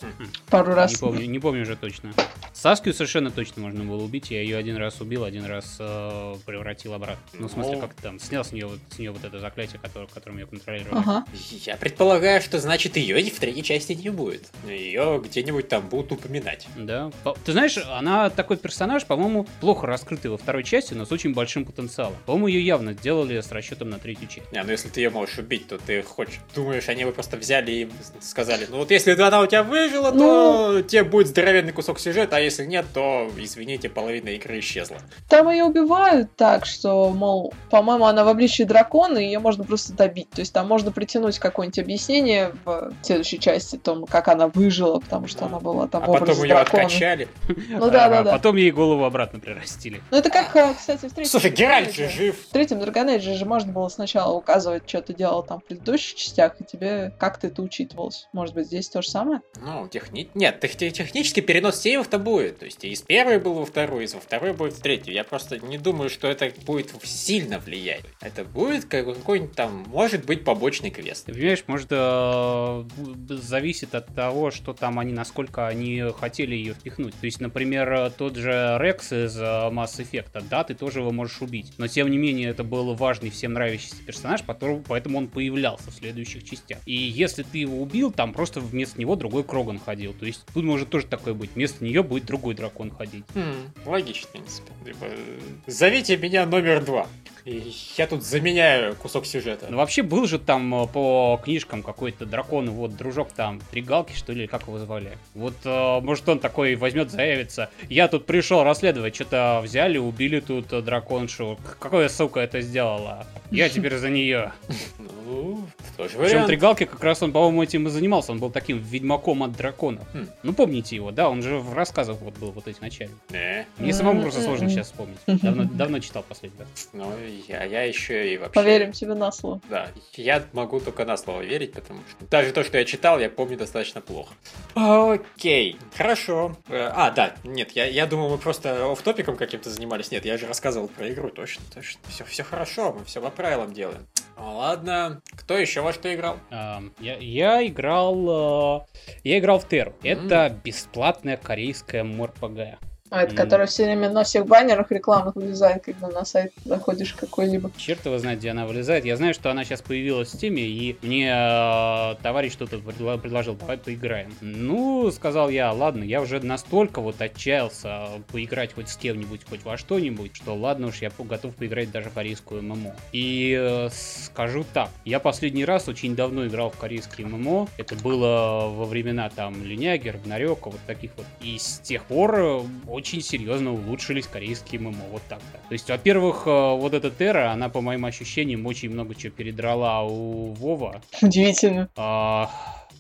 пару 0.51 0.75
раз. 0.75 0.93
Не 0.93 0.99
помню, 0.99 1.27
не 1.27 1.39
помню 1.39 1.63
уже 1.63 1.77
точно. 1.77 2.13
Саскию 2.53 2.95
совершенно 2.95 3.31
точно 3.31 3.63
можно 3.63 3.85
было 3.85 4.03
убить. 4.03 4.31
Я 4.31 4.41
ее 4.43 4.57
один 4.57 4.77
раз 4.77 5.01
убил, 5.01 5.25
один 5.25 5.45
раз 5.45 5.77
э, 5.81 6.35
превратил 6.47 6.95
обратно. 6.95 7.23
Ну, 7.39 7.49
в 7.49 7.53
смысле, 7.53 7.77
как 7.79 7.95
там, 7.95 8.19
снял 8.21 8.45
с 8.45 8.53
нее, 8.53 8.67
вот, 8.67 8.79
с 8.91 8.99
нее 8.99 9.11
вот 9.11 9.25
это 9.25 9.39
заклятие, 9.41 9.81
которое, 9.83 10.07
которым 10.07 10.39
я 10.39 10.47
контролировал. 10.47 10.99
Ага. 10.99 11.25
Я 11.67 11.77
предполагаю, 11.77 12.41
что 12.41 12.59
значит 12.59 12.97
ее 12.97 13.23
в 13.25 13.39
третьей 13.39 13.63
части 13.63 13.93
не 13.93 14.11
будет. 14.11 14.49
Ее 14.69 15.21
где-нибудь 15.25 15.69
там 15.69 15.89
будут 15.89 16.13
упоминать. 16.13 16.67
Да. 16.77 17.11
Ты 17.45 17.53
знаешь, 17.53 17.77
она 17.79 18.31
такой 18.31 18.57
персонаж, 18.57 19.05
по-моему, 19.05 19.44
плохо 19.61 19.87
раскрытый 19.87 20.31
во 20.31 20.37
второй 20.37 20.65
части, 20.65 20.95
но 20.95 21.05
с 21.05 21.13
очень 21.13 21.35
большим 21.35 21.65
потенциалом. 21.65 22.17
По-моему, 22.27 22.49
ее 22.49 22.65
явно 22.67 22.93
сделали 22.93 23.41
с 23.41 23.51
расчетом 23.53 23.91
на 23.91 23.99
третью 23.99 24.29
часть. 24.29 24.53
Не, 24.53 24.63
ну 24.63 24.71
если 24.71 24.89
ты 24.89 25.01
ее 25.01 25.11
можешь 25.11 25.39
убить, 25.39 25.69
то 25.69 25.79
ты 25.79 26.03
хочешь, 26.03 26.41
думаешь, 26.55 26.89
они 26.89 27.05
бы 27.05 27.13
просто 27.13 27.37
взяли 27.37 27.71
и 27.73 27.89
сказали, 28.21 28.67
ну 28.69 28.79
вот 28.79 28.91
если 28.91 29.13
она 29.21 29.41
у 29.41 29.47
тебя 29.47 29.63
выжила, 29.63 30.13
то 30.13 30.83
тебе 30.83 31.05
будет 31.05 31.29
здоровенный 31.29 31.73
кусок 31.73 31.99
сюжета, 31.99 32.37
а 32.37 32.41
если 32.41 32.65
нет, 32.65 32.87
то, 32.93 33.31
извините, 33.37 33.89
половина 33.89 34.31
игры 34.31 34.59
исчезла. 34.59 34.99
Там 35.29 35.51
ее 35.51 35.65
убивают 35.65 36.35
так, 36.37 36.67
что, 36.67 37.11
мол, 37.11 37.55
по-моему, 37.71 38.05
она 38.07 38.25
в 38.25 38.29
обличии 38.29 38.63
дракона, 38.65 39.19
и 39.19 39.25
ее 39.25 39.39
можно 39.39 39.65
просто 39.65 39.93
добить. 39.93 40.31
То 40.31 40.41
есть 40.41 40.53
там 40.53 40.69
можно 40.69 40.93
притянуть 40.93 41.39
какое-нибудь 41.39 41.79
объяснение 41.79 42.53
в 42.65 42.93
следующей 43.03 43.39
части, 43.39 43.77
о 43.77 43.79
том, 43.79 44.07
как 44.07 44.29
она 44.29 44.49
выжила, 44.49 45.01
потому 45.01 45.27
что 45.27 45.47
она 45.47 45.61
была 45.61 45.87
там 45.89 46.03
А 46.05 46.07
потом 46.07 46.37
ее 46.43 46.49
дракона. 46.55 46.83
откачали. 46.85 47.29
Ну 47.49 47.91
да, 47.91 48.09
да, 48.09 48.19
А 48.21 48.25
да. 48.25 48.33
Потом 48.33 48.57
ей 48.57 48.71
голову 48.71 49.05
обратно 49.05 49.34
прирастили. 49.41 50.01
Ну 50.11 50.17
это 50.19 50.31
как, 50.31 50.55
э, 50.57 50.75
кстати, 50.75 51.07
в 51.07 51.13
третьем... 51.13 51.27
Слушай, 51.27 51.51
Геральт 51.51 51.95
же 51.95 52.09
жив. 52.09 52.37
В 52.49 52.53
третьем 52.53 52.79
Age 52.81 53.35
же 53.37 53.45
можно 53.45 53.73
было 53.73 53.89
сначала 53.89 54.33
указывать, 54.35 54.89
что 54.89 55.03
ты 55.03 55.15
делал 55.15 55.43
там 55.43 55.61
в 55.61 55.65
предыдущих 55.65 56.17
частях, 56.17 56.61
и 56.61 56.65
тебе 56.65 57.13
как-то 57.19 57.47
это 57.49 57.63
учитывалось. 57.63 58.29
Может 58.33 58.55
быть, 58.55 58.67
здесь 58.67 58.89
то 58.89 59.03
же 59.03 59.09
самое? 59.09 59.41
Ну, 59.61 59.89
техни... 59.89 60.29
Нет, 60.35 60.61
тех- 60.61 60.77
тех- 60.77 60.93
технически 60.93 61.41
перенос 61.41 61.81
сейвов-то 61.81 62.19
будет. 62.19 62.59
То 62.59 62.65
есть 62.67 62.85
и 62.85 62.89
из 62.91 63.03
первой 63.03 63.39
был 63.39 63.55
во 63.55 63.67
вторую, 63.67 64.05
и 64.05 64.07
во 64.15 64.21
второй 64.21 64.53
будет 64.53 64.75
в 64.75 64.81
третью. 64.81 65.15
Я 65.15 65.25
просто 65.25 65.59
не 65.59 65.79
думаю, 65.79 66.11
что 66.11 66.29
это 66.29 66.51
будет 66.65 66.93
сильно 67.05 67.59
влиять. 67.59 68.05
Это 68.21 68.45
будет 68.45 68.85
как- 68.87 69.07
какой-нибудь 69.07 69.55
там, 69.55 69.85
может 69.89 70.25
быть, 70.25 70.45
побочный 70.45 70.91
квест. 70.91 71.27
Понимаешь, 71.27 71.65
может, 71.67 71.89
э, 71.91 72.85
зависит 73.29 73.95
от 73.95 74.15
того, 74.15 74.51
что 74.51 74.73
там 74.73 74.99
они, 74.99 75.13
насколько 75.13 75.67
они 75.67 76.03
хотели 76.19 76.55
ее 76.55 76.75
впихнуть. 76.75 77.15
То 77.19 77.27
есть, 77.27 77.41
например, 77.41 77.93
э, 77.93 78.11
тот 78.17 78.37
же 78.37 78.77
Рекс 78.81 79.13
из 79.25 79.37
э, 79.39 79.43
Mass 79.43 79.99
Effect, 79.99 80.45
да, 80.49 80.65
ты 80.65 80.75
тоже 80.75 81.01
его 81.01 81.11
можешь 81.11 81.41
убить. 81.43 81.73
Но, 81.79 81.89
тем 81.89 82.11
не 82.11 82.19
менее, 82.19 82.51
это 82.51 82.65
был 82.65 82.95
важный, 82.95 83.31
всем 83.31 83.53
нравящийся 83.53 83.97
персонаж, 84.05 84.43
поэтому 84.43 85.19
он 85.19 85.29
появлялся 85.29 85.91
в 85.91 85.95
следующих 85.95 86.45
частях. 86.45 86.79
И 86.87 86.95
если 86.95 87.43
ты 87.43 87.59
его 87.59 87.81
убил, 87.83 88.13
там 88.13 88.33
просто 88.33 88.61
вместо 88.61 89.01
него 89.01 89.17
другой 89.17 89.45
Кроган 89.45 89.79
ходил. 89.79 90.15
То 90.15 90.27
есть, 90.27 90.45
тут 90.53 90.65
может 90.65 90.91
тоже 90.91 91.07
такое 91.07 91.35
быть. 91.35 91.51
Вместо 91.55 91.85
нее 91.85 92.03
будет 92.03 92.27
другой 92.27 92.55
дракон 92.55 92.91
ходить. 92.91 93.25
Хм, 93.35 93.73
логично, 93.87 94.29
в 94.29 94.33
принципе. 94.33 94.73
Типа, 94.85 95.05
э, 95.05 95.41
Зовите 95.67 96.17
меня 96.17 96.47
номер 96.47 96.85
два. 96.85 97.07
И 97.45 97.75
я 97.97 98.07
тут 98.07 98.23
заменяю 98.23 98.95
кусок 98.95 99.27
сюжета. 99.27 99.67
Ну, 99.69 99.77
вообще, 99.77 100.03
был 100.03 100.27
же 100.27 100.39
там 100.39 100.75
э, 100.75 100.87
по 100.87 101.39
книжкам 101.45 101.83
какой-то 101.83 102.25
дракон, 102.25 102.71
вот, 102.71 102.97
дружок 102.97 103.33
там, 103.33 103.61
три 103.71 103.83
галки, 103.83 104.15
что 104.17 104.33
ли, 104.33 104.47
как 104.47 104.63
его 104.63 104.79
звали. 104.79 105.19
Вот, 105.35 105.55
э, 105.65 106.01
может, 106.01 106.27
он 106.27 106.39
такой 106.39 106.75
возьмет, 106.75 107.11
заявится. 107.11 107.69
Я 107.91 108.09
тут 108.09 108.25
пришел 108.25 108.65
расследовать, 108.65 109.15
что-то 109.15 109.61
взяли, 109.63 109.99
убили 109.99 110.41
тут 110.41 110.73
э, 110.73 110.81
драконшу. 110.81 111.59
Какая 111.81 112.09
сука 112.09 112.41
это 112.41 112.63
сделала? 112.63 113.27
Я 113.51 113.69
теперь 113.69 113.97
за 113.99 114.09
нее. 114.09 114.53
Ну, 114.99 115.67
тоже 115.97 116.17
Причем 116.19 116.47
три 116.47 116.57
галки 116.57 116.85
как 116.85 117.03
раз 117.03 117.23
он, 117.23 117.33
по-моему, 117.33 117.63
этим 117.63 117.87
и 117.87 117.91
занимался. 117.91 118.33
Он 118.33 118.39
был 118.39 118.51
таким 118.51 118.79
ведьмаком 118.79 119.43
от 119.43 119.53
дракона. 119.53 120.01
Хм. 120.13 120.27
Ну, 120.43 120.53
помните 120.53 120.97
его, 120.97 121.11
да? 121.11 121.29
Он 121.29 121.43
же 121.43 121.59
в 121.59 121.75
рассказах 121.75 122.19
вот 122.21 122.37
был 122.39 122.53
вот 122.53 122.69
эти 122.69 122.81
начале. 122.81 123.11
Не, 123.31 123.67
Мне 123.79 123.93
самому 123.93 124.23
просто 124.23 124.43
сложно 124.43 124.69
сейчас 124.69 124.87
вспомнить. 124.87 125.19
Давно, 125.27 125.65
давно 125.65 125.99
читал 126.01 126.25
последний 126.27 126.59
раз. 126.59 126.89
ну, 126.93 127.13
я, 127.49 127.65
я 127.65 127.83
еще 127.83 128.33
и 128.33 128.39
вообще... 128.39 128.55
Поверим 128.55 128.93
тебе 128.93 129.15
на 129.15 129.31
слово. 129.33 129.61
Да, 129.69 129.89
я 130.15 130.43
могу 130.53 130.81
только 130.81 131.05
на 131.05 131.17
слово 131.17 131.43
верить, 131.43 131.73
потому 131.73 132.01
что 132.09 132.25
даже 132.31 132.53
то, 132.53 132.63
что 132.65 132.79
я 132.79 132.85
читал, 132.85 133.19
я 133.19 133.29
помню 133.31 133.57
достаточно 133.57 134.01
плохо. 134.01 134.35
Окей, 134.75 135.77
хорошо. 135.97 136.57
Э, 136.69 136.91
А, 136.95 137.11
да, 137.11 137.35
нет, 137.45 137.73
я, 137.73 137.87
я 137.87 138.07
думал, 138.07 138.31
мы 138.31 138.39
просто 138.39 138.91
офф-топиком 138.93 139.37
каким-то 139.37 139.71
занимались. 139.71 140.11
Нет, 140.11 140.25
я 140.25 140.37
же 140.39 140.47
рассказывал 140.47 140.89
про 140.89 141.11
игру, 141.11 141.31
точно, 141.31 141.63
точно. 141.75 142.01
Все, 142.09 142.25
все 142.25 142.43
хорошо, 142.45 142.93
мы 142.99 143.05
все 143.05 143.21
по 143.21 143.31
правилам 143.31 143.73
делаем. 143.73 144.07
Ладно, 144.37 145.23
кто 145.37 145.57
еще 145.57 145.81
во 145.81 145.93
что 145.93 146.13
играл? 146.15 146.39
А, 146.51 146.83
Я, 146.99 147.17
я 147.19 147.67
играл... 147.67 148.81
э, 148.81 149.07
Я 149.23 149.39
играл 149.39 149.59
в 149.61 149.69
Терру. 149.69 149.95
Это 150.03 150.57
бесплатная 150.65 151.37
корейская 151.37 152.03
МРПГ. 152.03 152.79
А, 153.11 153.23
это 153.23 153.33
М. 153.33 153.37
которая 153.37 153.67
все 153.67 153.85
время 153.85 154.11
на 154.11 154.25
всех 154.25 154.47
баннерах 154.47 154.91
рекламных 154.91 155.37
вылезает, 155.37 155.85
когда 155.85 156.09
на 156.09 156.25
сайт 156.25 156.53
заходишь 156.65 157.13
какой-либо. 157.13 157.71
Черт 157.77 158.05
его 158.07 158.19
знает, 158.19 158.39
где 158.39 158.51
она 158.51 158.67
вылезает. 158.67 159.05
Я 159.05 159.17
знаю, 159.17 159.35
что 159.35 159.51
она 159.51 159.65
сейчас 159.65 159.83
появилась 159.83 160.31
в 160.31 160.35
Steam, 160.35 160.55
и 160.59 160.97
мне 161.03 161.29
э, 161.31 162.15
товарищ 162.23 162.53
что-то 162.53 162.79
предложил, 162.79 163.55
давай 163.55 163.77
поиграем. 163.77 164.33
Ну, 164.41 165.11
сказал 165.11 165.51
я, 165.51 165.71
ладно, 165.73 166.03
я 166.03 166.23
уже 166.23 166.41
настолько 166.41 167.01
вот 167.01 167.21
отчаялся 167.21 168.07
поиграть 168.33 168.75
хоть 168.75 168.89
с 168.89 168.97
кем-нибудь, 168.97 169.43
хоть 169.49 169.65
во 169.65 169.77
что-нибудь, 169.77 170.35
что 170.35 170.55
ладно 170.55 170.87
уж, 170.89 171.03
я 171.03 171.11
готов 171.17 171.55
поиграть 171.55 171.93
даже 171.93 172.09
в 172.09 172.15
корейскую 172.15 172.63
ММО. 172.63 172.97
И 173.13 173.55
э, 173.57 173.91
скажу 173.93 174.65
так, 174.73 174.89
я 175.05 175.21
последний 175.21 175.67
раз 175.67 175.89
очень 175.89 176.17
давно 176.17 176.47
играл 176.47 176.71
в 176.71 176.79
корейские 176.79 177.27
ММО. 177.27 177.69
Это 177.77 177.97
было 177.97 178.69
во 178.75 178.87
времена 178.87 179.29
там 179.29 179.63
Линяги, 179.63 180.09
Рагнарёка, 180.09 180.71
вот 180.71 180.81
таких 180.87 181.11
вот. 181.17 181.27
И 181.43 181.59
с 181.59 181.79
тех 181.81 182.05
пор 182.05 182.35
э, 182.35 182.63
очень 182.95 183.21
серьезно 183.21 183.73
улучшились 183.73 184.27
корейские 184.27 184.81
ММО, 184.81 185.05
вот 185.11 185.23
так-то. 185.29 185.59
То 185.69 185.73
есть, 185.73 185.91
во-первых, 185.91 186.45
э, 186.47 186.51
вот 186.51 186.95
эта 186.95 187.11
Терра, 187.11 187.51
она, 187.51 187.69
по 187.69 187.81
моим 187.81 188.05
ощущениям, 188.05 188.65
очень 188.67 188.91
много 188.91 189.15
чего 189.15 189.33
передрала 189.33 190.03
у 190.05 190.53
Вова. 190.55 191.03
Удивительно. 191.21 191.89
А, 191.97 192.51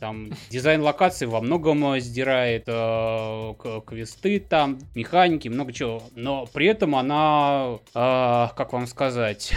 Там 0.01 0.31
дизайн 0.51 0.83
локаций 0.83 1.27
во 1.27 1.41
многом 1.41 1.95
э, 1.95 2.01
сдирает 2.01 2.65
э, 2.67 3.55
квесты 3.87 4.41
там, 4.41 4.79
механики, 4.95 5.49
много 5.49 5.73
чего. 5.73 6.03
Но 6.15 6.47
при 6.53 6.67
этом 6.67 6.95
она, 6.97 7.79
э, 7.95 8.49
как 8.57 8.73
вам 8.73 8.87
сказать... 8.87 9.53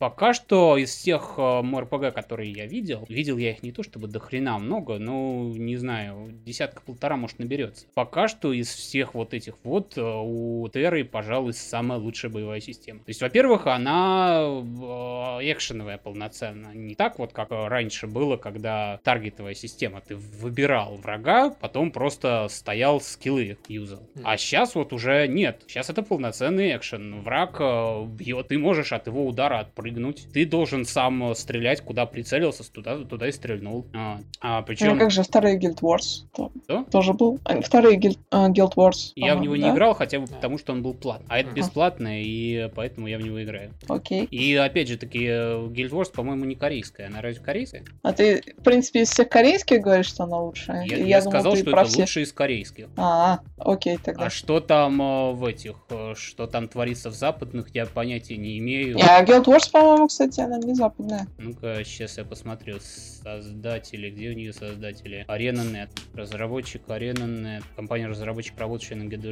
Пока 0.00 0.32
что 0.32 0.78
из 0.78 0.88
всех 0.94 1.34
э, 1.36 1.60
МРПГ, 1.60 2.14
которые 2.14 2.50
я 2.52 2.64
видел, 2.64 3.04
видел 3.10 3.36
я 3.36 3.50
их 3.50 3.62
не 3.62 3.70
то 3.70 3.82
чтобы 3.82 4.08
до 4.08 4.18
хрена 4.18 4.56
много, 4.58 4.98
но 4.98 5.52
не 5.54 5.76
знаю, 5.76 6.30
десятка-полтора 6.46 7.18
может 7.18 7.38
наберется. 7.38 7.84
Пока 7.92 8.26
что 8.26 8.54
из 8.54 8.68
всех 8.68 9.12
вот 9.12 9.34
этих 9.34 9.56
вот 9.62 9.98
э, 9.98 10.00
у 10.02 10.66
Терры, 10.68 11.04
пожалуй, 11.04 11.52
самая 11.52 11.98
лучшая 11.98 12.32
боевая 12.32 12.60
система. 12.60 13.00
То 13.00 13.10
есть, 13.10 13.20
во-первых, 13.20 13.66
она 13.66 14.40
э, 14.40 15.52
экшеновая 15.52 15.98
полноценно. 15.98 16.70
Не 16.72 16.94
так 16.94 17.18
вот, 17.18 17.34
как 17.34 17.48
раньше 17.50 18.06
было, 18.06 18.38
когда 18.38 19.00
таргетовая 19.04 19.52
система. 19.52 20.00
Ты 20.00 20.16
выбирал 20.16 20.96
врага, 20.96 21.50
потом 21.50 21.90
просто 21.90 22.46
стоял 22.48 23.02
скиллы 23.02 23.58
юзал. 23.68 24.08
А 24.24 24.38
сейчас 24.38 24.74
вот 24.74 24.94
уже 24.94 25.28
нет. 25.28 25.62
Сейчас 25.66 25.90
это 25.90 26.02
полноценный 26.02 26.74
экшен. 26.74 27.20
Враг 27.20 27.60
бьет, 28.08 28.48
ты 28.48 28.58
можешь 28.58 28.94
от 28.94 29.06
его 29.06 29.26
удара 29.26 29.58
отпрыгнуть, 29.58 29.89
прыгнуть. 29.90 30.26
Ты 30.32 30.46
должен 30.46 30.84
сам 30.84 31.34
стрелять, 31.34 31.80
куда 31.80 32.06
прицелился, 32.06 32.70
туда, 32.72 32.98
туда 32.98 33.28
и 33.28 33.32
стрельнул. 33.32 33.86
А, 33.94 34.18
а 34.40 34.60
Ну, 34.60 34.66
причем... 34.66 34.98
как 34.98 35.10
же 35.10 35.22
второй 35.22 35.58
Guild 35.58 35.80
Wars? 35.80 36.24
То- 36.34 36.50
Что? 36.64 36.84
Тоже 36.90 37.12
был. 37.12 37.38
А, 37.44 37.60
Второй 37.60 37.96
Guild, 37.98 38.18
а, 38.30 38.48
Guild 38.50 38.74
Wars. 38.76 39.12
Я 39.16 39.34
в 39.36 39.40
него 39.40 39.56
не 39.56 39.62
да? 39.62 39.72
играл, 39.74 39.94
хотя 39.94 40.20
бы 40.20 40.26
потому, 40.26 40.58
что 40.58 40.72
он 40.72 40.82
был 40.82 40.94
платный. 40.94 41.26
А 41.28 41.38
это 41.38 41.48
Ага. 41.50 41.56
бесплатно, 41.56 42.22
и 42.22 42.70
поэтому 42.74 43.06
я 43.08 43.18
в 43.18 43.22
него 43.22 43.42
играю. 43.42 43.72
Окей. 43.88 44.24
И 44.24 44.54
опять 44.54 44.88
же 44.88 44.96
таки, 44.96 45.24
э, 45.26 45.66
Guild 45.68 45.90
Wars, 45.90 46.12
по-моему, 46.12 46.44
не 46.44 46.54
корейская. 46.54 47.06
Она 47.06 47.20
разве 47.20 47.42
корейская? 47.42 47.84
А 48.02 48.12
ты, 48.12 48.42
в 48.58 48.62
принципе, 48.62 49.02
из 49.02 49.10
всех 49.10 49.28
корейских 49.28 49.80
говоришь, 49.80 50.06
что 50.06 50.24
она 50.24 50.38
лучшая? 50.40 50.84
Я, 50.84 50.96
Или 50.96 51.08
я 51.08 51.20
думал, 51.20 51.32
сказал, 51.32 51.56
что 51.56 51.70
это 51.70 51.84
все. 51.84 52.00
лучшее 52.00 52.24
из 52.24 52.32
корейских. 52.32 52.88
А, 52.96 53.40
окей, 53.58 53.98
тогда. 54.02 54.26
А 54.26 54.30
что 54.30 54.60
там 54.60 55.00
э, 55.02 55.32
в 55.32 55.44
этих, 55.44 55.74
э, 55.90 56.14
что 56.16 56.46
там 56.46 56.68
творится 56.68 57.10
в 57.10 57.14
западных, 57.14 57.74
я 57.74 57.86
понятия 57.86 58.36
не 58.36 58.58
имею. 58.58 58.96
Не, 58.96 59.02
а 59.02 59.24
Guild 59.24 59.44
Wars, 59.44 59.70
по-моему, 59.80 60.08
кстати, 60.08 60.40
она 60.40 60.58
не 60.58 60.74
западная. 60.74 61.26
Ну-ка, 61.38 61.82
сейчас 61.84 62.18
я 62.18 62.24
посмотрю. 62.24 62.78
Создатели, 62.80 64.10
где 64.10 64.30
у 64.30 64.32
нее 64.34 64.52
создатели? 64.52 65.24
ArenaNet. 65.28 65.88
Разработчик 66.14 66.82
ArenaNet. 66.88 67.62
Компания-разработчик, 67.76 68.54
работающая 68.58 68.96
над 68.96 69.12
Guild 69.12 69.24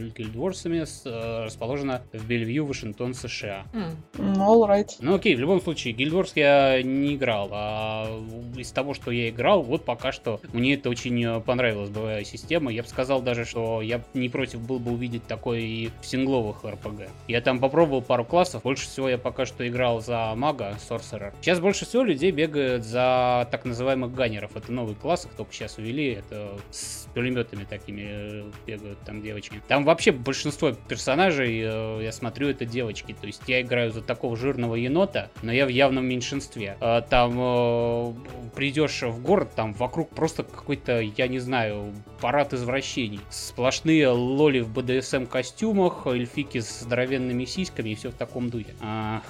с- 0.87 1.03
э, 1.07 1.45
расположена 1.45 2.03
в 2.13 2.27
Бельвью, 2.27 2.67
Вашингтон, 2.67 3.15
США. 3.15 3.65
Ну, 3.73 4.65
all 4.65 4.69
right. 4.69 4.89
Ну 5.01 5.15
окей, 5.15 5.35
в 5.35 5.41
любом 5.41 5.61
случае, 5.61 5.95
Guild 5.95 6.13
Wars 6.13 6.33
я 6.35 6.83
не 6.83 7.15
играл, 7.17 7.49
а 7.53 8.09
из 8.57 8.71
того, 8.73 8.95
что 8.95 9.11
я 9.11 9.29
играл, 9.29 9.63
вот 9.63 9.85
пока 9.85 10.13
что 10.13 10.41
мне 10.53 10.75
это 10.75 10.91
очень 10.91 11.23
э, 11.25 11.41
понравилась 11.41 11.91
боевая 11.91 12.25
система. 12.25 12.71
Я 12.73 12.83
бы 12.83 12.89
сказал 12.89 13.23
даже, 13.23 13.45
что 13.45 13.81
я 13.83 14.01
не 14.15 14.29
против 14.29 14.61
был 14.67 14.79
бы 14.79 14.93
увидеть 14.93 15.27
такое 15.27 15.61
и 15.61 15.91
в 16.01 16.07
сингловых 16.07 16.65
RPG. 16.65 17.09
Я 17.29 17.41
там 17.41 17.59
попробовал 17.59 18.03
пару 18.03 18.25
классов, 18.25 18.63
больше 18.63 18.87
всего 18.87 19.09
я 19.09 19.19
пока 19.19 19.47
что 19.47 19.67
играл 19.67 20.01
за 20.01 20.35
мага, 20.39 20.77
Sorcerer. 20.89 21.35
Сейчас 21.41 21.61
больше 21.61 21.85
всего 21.85 22.05
людей 22.05 22.31
бегают 22.31 22.85
за 22.85 23.49
так 23.51 23.65
называемых 23.65 24.15
ганнеров. 24.15 24.57
Это 24.57 24.73
новый 24.73 24.95
класс, 24.95 25.29
только 25.37 25.53
сейчас 25.53 25.79
увели, 25.79 26.13
это 26.13 26.59
с 26.71 27.07
пулеметами 27.15 27.65
такими 27.65 28.07
э, 28.09 28.45
бегают 28.67 28.99
там 29.01 29.23
девочки. 29.23 29.61
Там 29.69 29.85
вообще 29.85 30.13
большинство 30.13 30.73
персонажей, 30.73 31.61
э, 31.65 32.01
я 32.03 32.13
смотрю, 32.13 32.49
это 32.49 32.65
девочки. 32.65 33.15
То 33.21 33.27
есть 33.27 33.43
я 33.47 33.61
играю 33.61 33.91
за 33.91 34.03
такого 34.03 34.37
жирного 34.37 34.77
енота, 34.77 35.31
но 35.43 35.53
я 35.53 35.67
в 35.67 35.69
явном 35.69 36.07
меньшинстве. 36.07 36.77
А, 36.81 37.03
Там 37.03 37.35
э, 37.37 38.15
придешь 38.55 39.03
в 39.03 39.23
город, 39.23 39.51
там 39.55 39.75
вокруг 39.75 40.11
просто 40.11 40.45
какой-то, 40.45 41.01
я 41.01 41.29
не 41.29 41.39
знаю, 41.39 41.93
парад 42.21 42.53
извращений. 42.53 43.21
Сплошные 43.31 44.09
лоли 44.09 44.61
в 44.61 44.73
БДСМ 44.73 45.27
костюмах, 45.27 46.07
эльфики 46.07 46.61
с 46.61 46.81
здоровенными 46.81 47.45
сиськами 47.45 47.91
и 47.91 47.95
все 47.95 48.11
в 48.11 48.15
таком 48.15 48.51
духе. 48.51 48.75
Ах, 48.81 49.23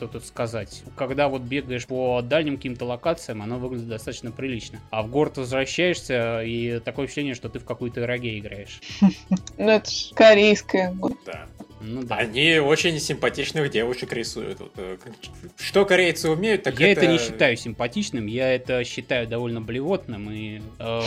что 0.00 0.08
тут 0.08 0.24
сказать. 0.24 0.82
Когда 0.96 1.28
вот 1.28 1.42
бегаешь 1.42 1.86
по 1.86 2.22
дальним 2.22 2.56
каким-то 2.56 2.86
локациям, 2.86 3.42
оно 3.42 3.58
выглядит 3.58 3.88
достаточно 3.88 4.30
прилично. 4.30 4.80
А 4.88 5.02
в 5.02 5.10
город 5.10 5.36
возвращаешься, 5.36 6.40
и 6.42 6.80
такое 6.80 7.04
ощущение, 7.04 7.34
что 7.34 7.50
ты 7.50 7.58
в 7.58 7.66
какой-то 7.66 8.06
роге 8.06 8.38
играешь. 8.38 8.80
Ну, 9.58 9.68
это 9.68 9.90
ж 9.90 10.12
корейская. 10.14 10.96
Да. 11.26 11.46
Ну 11.80 12.02
да. 12.02 12.16
Они 12.16 12.58
очень 12.58 12.98
симпатичных 13.00 13.70
девушек 13.70 14.12
рисуют. 14.12 14.60
Вот, 14.60 14.72
э, 14.76 14.96
Что 15.56 15.84
корейцы 15.86 16.28
умеют, 16.28 16.62
так 16.62 16.78
я 16.78 16.92
это... 16.92 17.06
не 17.06 17.18
считаю 17.18 17.56
симпатичным, 17.56 18.26
я 18.26 18.54
это 18.54 18.84
считаю 18.84 19.26
довольно 19.26 19.60
блевотным, 19.60 20.30
и 20.30 20.60
э, 20.78 21.00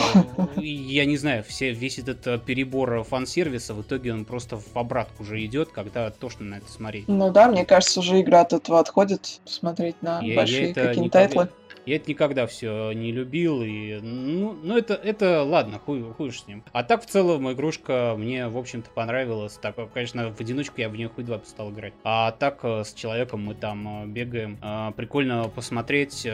я 0.56 1.04
не 1.04 1.16
знаю, 1.16 1.44
все, 1.44 1.72
весь 1.72 1.98
этот 1.98 2.26
э, 2.26 2.38
перебор 2.44 3.04
фан-сервиса, 3.04 3.74
в 3.74 3.82
итоге 3.82 4.12
он 4.12 4.24
просто 4.24 4.56
в 4.56 4.76
обратку 4.76 5.22
уже 5.22 5.44
идет, 5.44 5.70
когда 5.70 6.10
тошно 6.10 6.44
на 6.44 6.54
это 6.56 6.70
смотреть. 6.70 7.06
Ну 7.06 7.30
да, 7.30 7.48
мне 7.48 7.64
кажется, 7.64 8.00
уже 8.00 8.20
игра 8.20 8.40
от 8.40 8.52
этого 8.52 8.80
отходит, 8.80 9.40
смотреть 9.44 10.02
на 10.02 10.20
Я- 10.20 10.34
большие 10.34 10.70
это 10.72 10.88
какие-то 10.88 11.10
тайтлы. 11.10 11.48
Я 11.86 11.96
это 11.96 12.10
никогда 12.10 12.46
все 12.46 12.92
не 12.92 13.12
любил, 13.12 13.62
и, 13.62 13.98
ну, 14.00 14.56
ну 14.62 14.76
это, 14.76 14.94
это 14.94 15.42
ладно, 15.42 15.78
хуй, 15.78 16.02
хуй 16.14 16.32
с 16.32 16.46
ним. 16.46 16.64
А 16.72 16.82
так, 16.82 17.02
в 17.02 17.06
целом, 17.06 17.50
игрушка 17.52 18.14
мне, 18.16 18.48
в 18.48 18.56
общем-то, 18.56 18.90
понравилась. 18.90 19.58
Так, 19.60 19.76
конечно, 19.92 20.32
в 20.32 20.40
одиночку 20.40 20.80
я 20.80 20.88
в 20.88 20.96
нее 20.96 21.08
хуй 21.08 21.24
два 21.24 21.40
стал 21.44 21.70
играть. 21.70 21.92
А 22.02 22.32
так, 22.32 22.60
э, 22.62 22.84
с 22.84 22.94
человеком 22.94 23.44
мы 23.44 23.54
там 23.54 24.04
э, 24.04 24.06
бегаем. 24.06 24.58
Э, 24.62 24.92
Прикольно 24.96 25.48
посмотреть. 25.48 26.26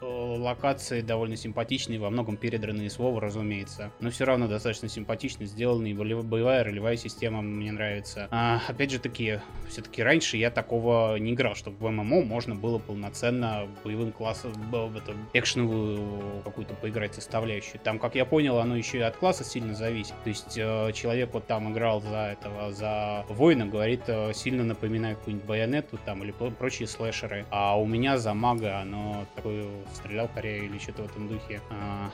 Локации 0.00 1.00
довольно 1.00 1.36
симпатичные, 1.36 1.98
во 1.98 2.10
многом 2.10 2.36
передранные 2.36 2.90
с 2.90 2.98
Вова, 2.98 3.20
разумеется. 3.20 3.90
Но 4.00 4.10
все 4.10 4.24
равно 4.24 4.46
достаточно 4.46 4.88
симпатично 4.88 5.46
сделанные. 5.46 5.94
Боевая 5.94 6.64
ролевая 6.64 6.96
система 6.96 7.40
мне 7.40 7.72
нравится. 7.72 8.28
А, 8.30 8.60
опять 8.68 8.90
же 8.90 8.98
таки, 8.98 9.40
все-таки 9.68 10.02
раньше 10.02 10.36
я 10.36 10.50
такого 10.50 11.16
не 11.16 11.32
играл, 11.32 11.54
чтобы 11.54 11.76
в 11.78 11.90
ММО 11.90 12.24
можно 12.24 12.54
было 12.54 12.78
полноценно 12.78 13.66
боевым 13.84 14.12
классом, 14.12 14.52
эту 14.98 15.14
экшеновую 15.32 16.42
какую-то 16.44 16.74
поиграть 16.74 17.14
составляющую. 17.14 17.80
Там, 17.80 17.98
как 17.98 18.14
я 18.14 18.24
понял, 18.24 18.58
оно 18.58 18.76
еще 18.76 18.98
и 18.98 19.02
от 19.02 19.16
класса 19.16 19.44
сильно 19.44 19.74
зависит. 19.74 20.14
То 20.24 20.28
есть 20.28 20.58
э, 20.58 20.92
человек 20.92 21.30
вот 21.32 21.46
там 21.46 21.72
играл 21.72 22.00
за 22.00 22.36
этого, 22.38 22.72
за 22.72 23.24
воина, 23.28 23.66
говорит, 23.66 24.02
э, 24.06 24.32
сильно 24.34 24.64
напоминает 24.64 25.18
какую-нибудь 25.18 25.46
байонету 25.46 25.98
там 26.04 26.22
или 26.22 26.32
про- 26.32 26.50
прочие 26.50 26.88
слэшеры. 26.88 27.46
А 27.50 27.78
у 27.78 27.86
меня 27.86 28.18
за 28.18 28.34
мага 28.34 28.80
оно 28.80 29.24
такое 29.34 29.66
стрелял 29.94 30.28
Корея 30.28 30.62
или 30.62 30.78
что-то 30.78 31.02
в 31.02 31.10
этом 31.10 31.28
духе. 31.28 31.60
А, 31.70 32.10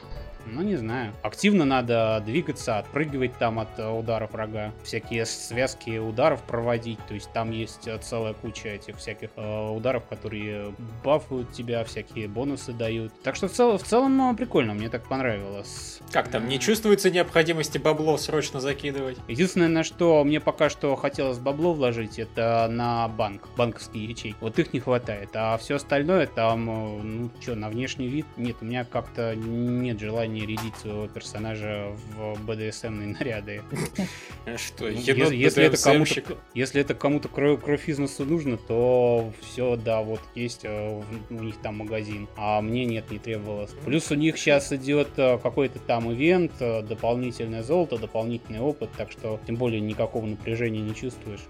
ну, 0.47 0.63
не 0.63 0.77
знаю. 0.77 1.13
Активно 1.23 1.65
надо 1.65 2.23
двигаться, 2.25 2.79
отпрыгивать 2.79 3.37
там 3.39 3.59
от 3.59 3.79
э, 3.79 3.89
ударов 3.89 4.33
врага. 4.33 4.73
Всякие 4.83 5.25
связки 5.25 5.99
ударов 5.99 6.43
проводить. 6.43 6.99
То 7.07 7.15
есть 7.15 7.33
там 7.33 7.51
есть 7.51 7.89
э, 7.89 7.99
целая 7.99 8.35
куча 8.35 8.69
этих 8.69 8.99
всяких 8.99 9.31
э, 9.37 9.69
ударов, 9.71 10.05
которые 10.07 10.75
бафуют 11.03 11.53
тебя, 11.53 11.85
всякие 11.85 12.29
бонусы 12.29 12.73
дают. 12.77 13.13
Так 13.23 13.37
что 13.37 13.49
в, 13.49 13.53
цел- 13.53 13.79
в 13.79 13.83
целом 13.83 14.31
э, 14.31 14.37
прикольно, 14.37 14.75
мне 14.75 14.89
так 14.89 15.07
понравилось. 15.07 16.01
Как 16.13 16.29
там, 16.29 16.49
не 16.49 16.59
чувствуется 16.59 17.11
необходимости 17.11 17.79
бабло 17.79 18.17
срочно 18.17 18.61
закидывать? 18.61 19.19
Единственное, 19.29 19.69
на 19.69 19.85
что 19.85 20.23
мне 20.25 20.41
пока 20.41 20.69
что 20.71 20.95
хотелось 20.97 21.39
бабло 21.39 21.75
вложить, 21.75 22.19
это 22.19 22.69
на 22.71 23.09
банк, 23.09 23.49
банковские 23.57 24.05
ячейки. 24.05 24.37
Вот 24.41 24.59
их 24.59 24.73
не 24.73 24.81
хватает. 24.81 25.31
А 25.35 25.57
все 25.59 25.77
остальное 25.77 26.27
там, 26.27 26.71
э, 26.71 27.03
ну 27.03 27.31
что, 27.41 27.55
на 27.55 27.69
внешний 27.69 28.09
вид, 28.09 28.27
нет, 28.37 28.57
у 28.61 28.65
меня 28.65 28.85
как-то 28.85 29.35
нет 29.37 30.01
желания 30.01 30.43
рядить 30.43 30.77
своего 30.77 31.07
персонажа 31.07 31.95
в 32.17 32.37
БДСМные 32.45 33.09
наряды. 33.19 33.63
Что, 34.57 34.85
Ну, 34.85 35.31
если, 35.31 35.65
это 35.65 35.83
кому-то, 35.83 36.39
если 36.55 36.81
это 36.81 36.95
кому-то 36.95 37.29
кровь, 37.29 37.89
из 37.89 38.19
нужно, 38.19 38.57
то 38.57 39.33
все, 39.41 39.77
да, 39.77 40.03
вот 40.03 40.21
есть 40.35 40.61
э, 40.65 41.03
у 41.31 41.35
них 41.35 41.57
там 41.63 41.79
магазин, 41.79 42.29
а 42.37 42.61
мне 42.65 42.85
нет, 42.85 43.11
не 43.11 43.19
требовалось. 43.19 43.71
Плюс 43.85 44.11
у 44.11 44.15
них 44.15 44.39
сейчас 44.39 44.73
идет 44.73 45.09
э, 45.17 45.39
какой-то 45.39 45.79
там 45.79 46.13
ивент, 46.13 46.53
э, 46.61 46.83
дополнительное 46.83 47.63
золото, 47.63 47.99
дополнительный 47.99 48.61
опыт, 48.61 48.91
так 48.97 49.11
что 49.11 49.39
тем 49.47 49.57
более 49.57 49.81
никакого 49.81 50.27
напряжения 50.27 50.81
не 50.81 50.95
чувствуешь. 50.95 51.41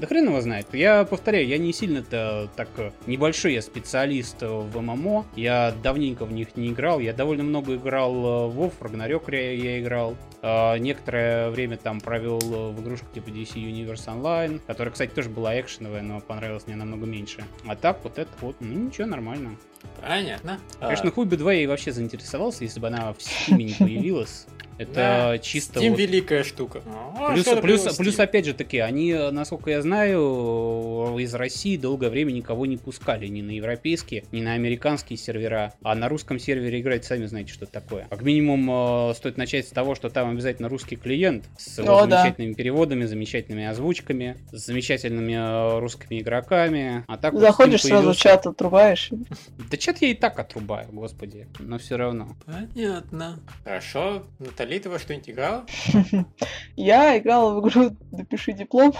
Да 0.00 0.06
хрен 0.06 0.26
его 0.26 0.40
знает. 0.40 0.66
Я 0.72 1.04
повторяю, 1.04 1.46
я 1.46 1.58
не 1.58 1.72
сильно-то 1.72 2.48
так 2.56 2.68
э, 2.78 2.92
небольшой 3.06 3.54
я 3.54 3.62
специалист 3.62 4.40
в 4.40 4.80
ММО. 4.80 5.26
Я 5.36 5.74
давненько 5.82 6.24
в 6.24 6.32
них 6.32 6.56
не 6.56 6.70
играл. 6.70 7.00
Я 7.00 7.12
довольно 7.12 7.42
много 7.42 7.74
играл 7.74 8.12
в 8.50 8.58
WoW, 8.58 8.72
Ragnarok 8.80 9.34
я, 9.34 9.80
играл. 9.80 10.16
Некоторое 10.80 11.50
время 11.50 11.76
там 11.76 12.00
провел 12.00 12.38
в 12.38 12.80
игрушку 12.80 13.06
типа 13.14 13.28
DC 13.28 13.54
Universe 13.54 14.06
Online, 14.06 14.60
которая, 14.66 14.92
кстати, 14.92 15.10
тоже 15.10 15.28
была 15.28 15.60
экшеновая, 15.60 16.02
но 16.02 16.20
понравилась 16.20 16.66
мне 16.66 16.74
намного 16.74 17.06
меньше. 17.06 17.44
А 17.66 17.76
так 17.76 18.00
вот 18.02 18.18
это 18.18 18.30
вот, 18.40 18.56
ну 18.60 18.86
ничего, 18.86 19.06
нормально. 19.06 19.56
Понятно. 20.00 20.60
А, 20.80 20.86
Конечно, 20.86 21.10
Хуби 21.10 21.36
2 21.36 21.52
я 21.52 21.62
и 21.62 21.66
вообще 21.66 21.92
заинтересовался, 21.92 22.64
если 22.64 22.80
бы 22.80 22.88
она 22.88 23.12
в 23.12 23.18
Steam 23.18 23.62
не 23.62 23.74
появилась. 23.74 24.46
Это 24.82 24.94
да, 24.94 25.38
чисто 25.38 25.80
Steam 25.80 25.90
вот- 25.90 25.98
великая 25.98 26.44
штука. 26.44 26.82
А, 26.86 27.32
Плюс, 27.32 27.44
плюс, 27.60 27.96
плюс, 27.96 28.18
Steam. 28.18 28.22
опять 28.22 28.46
же 28.46 28.54
таки, 28.54 28.78
они, 28.78 29.12
насколько 29.30 29.70
я 29.70 29.82
знаю, 29.82 31.16
из 31.18 31.34
России 31.34 31.76
долгое 31.76 32.10
время 32.10 32.32
никого 32.32 32.66
не 32.66 32.76
пускали 32.76 33.26
ни 33.26 33.42
на 33.42 33.50
европейские, 33.52 34.24
ни 34.32 34.40
на 34.40 34.54
американские 34.54 35.16
сервера. 35.16 35.72
А 35.82 35.94
на 35.94 36.08
русском 36.08 36.38
сервере 36.38 36.80
играть, 36.80 37.04
сами 37.04 37.26
знаете, 37.26 37.52
что 37.52 37.64
это 37.64 37.72
такое. 37.74 38.06
Как 38.10 38.22
минимум, 38.22 39.10
э, 39.10 39.14
стоит 39.14 39.36
начать 39.36 39.66
с 39.68 39.70
того, 39.70 39.94
что 39.94 40.08
там 40.10 40.30
обязательно 40.30 40.68
русский 40.68 40.96
клиент 40.96 41.44
с 41.56 41.78
его 41.78 41.98
О, 41.98 42.06
да. 42.06 42.22
замечательными 42.22 42.54
переводами, 42.54 43.04
замечательными 43.04 43.64
озвучками, 43.66 44.36
с 44.52 44.66
замечательными 44.66 45.32
э, 45.34 45.78
русскими 45.80 46.20
игроками. 46.20 47.04
А 47.08 47.16
так 47.16 47.32
вот 47.34 47.40
Заходишь, 47.40 47.80
Steam 47.84 47.88
сразу 47.88 48.02
появился- 48.02 48.20
чат 48.20 48.46
отрубаешь. 48.46 49.10
Да 49.70 49.76
чат 49.76 50.02
я 50.02 50.08
и 50.08 50.14
так 50.14 50.38
отрубаю, 50.38 50.88
господи. 50.92 51.46
Но 51.58 51.78
все 51.78 51.96
равно. 51.96 52.36
Понятно. 52.46 53.40
Хорошо, 53.64 54.24
Натали, 54.38 54.71
Али, 54.72 54.80
ты 54.80 54.88
во 54.88 54.98
что-нибудь 54.98 55.28
играла? 55.28 55.66
Я 56.76 57.18
играла 57.18 57.52
в 57.54 57.60
игру 57.68 57.94
«Допиши 58.10 58.52
диплом» 58.52 58.94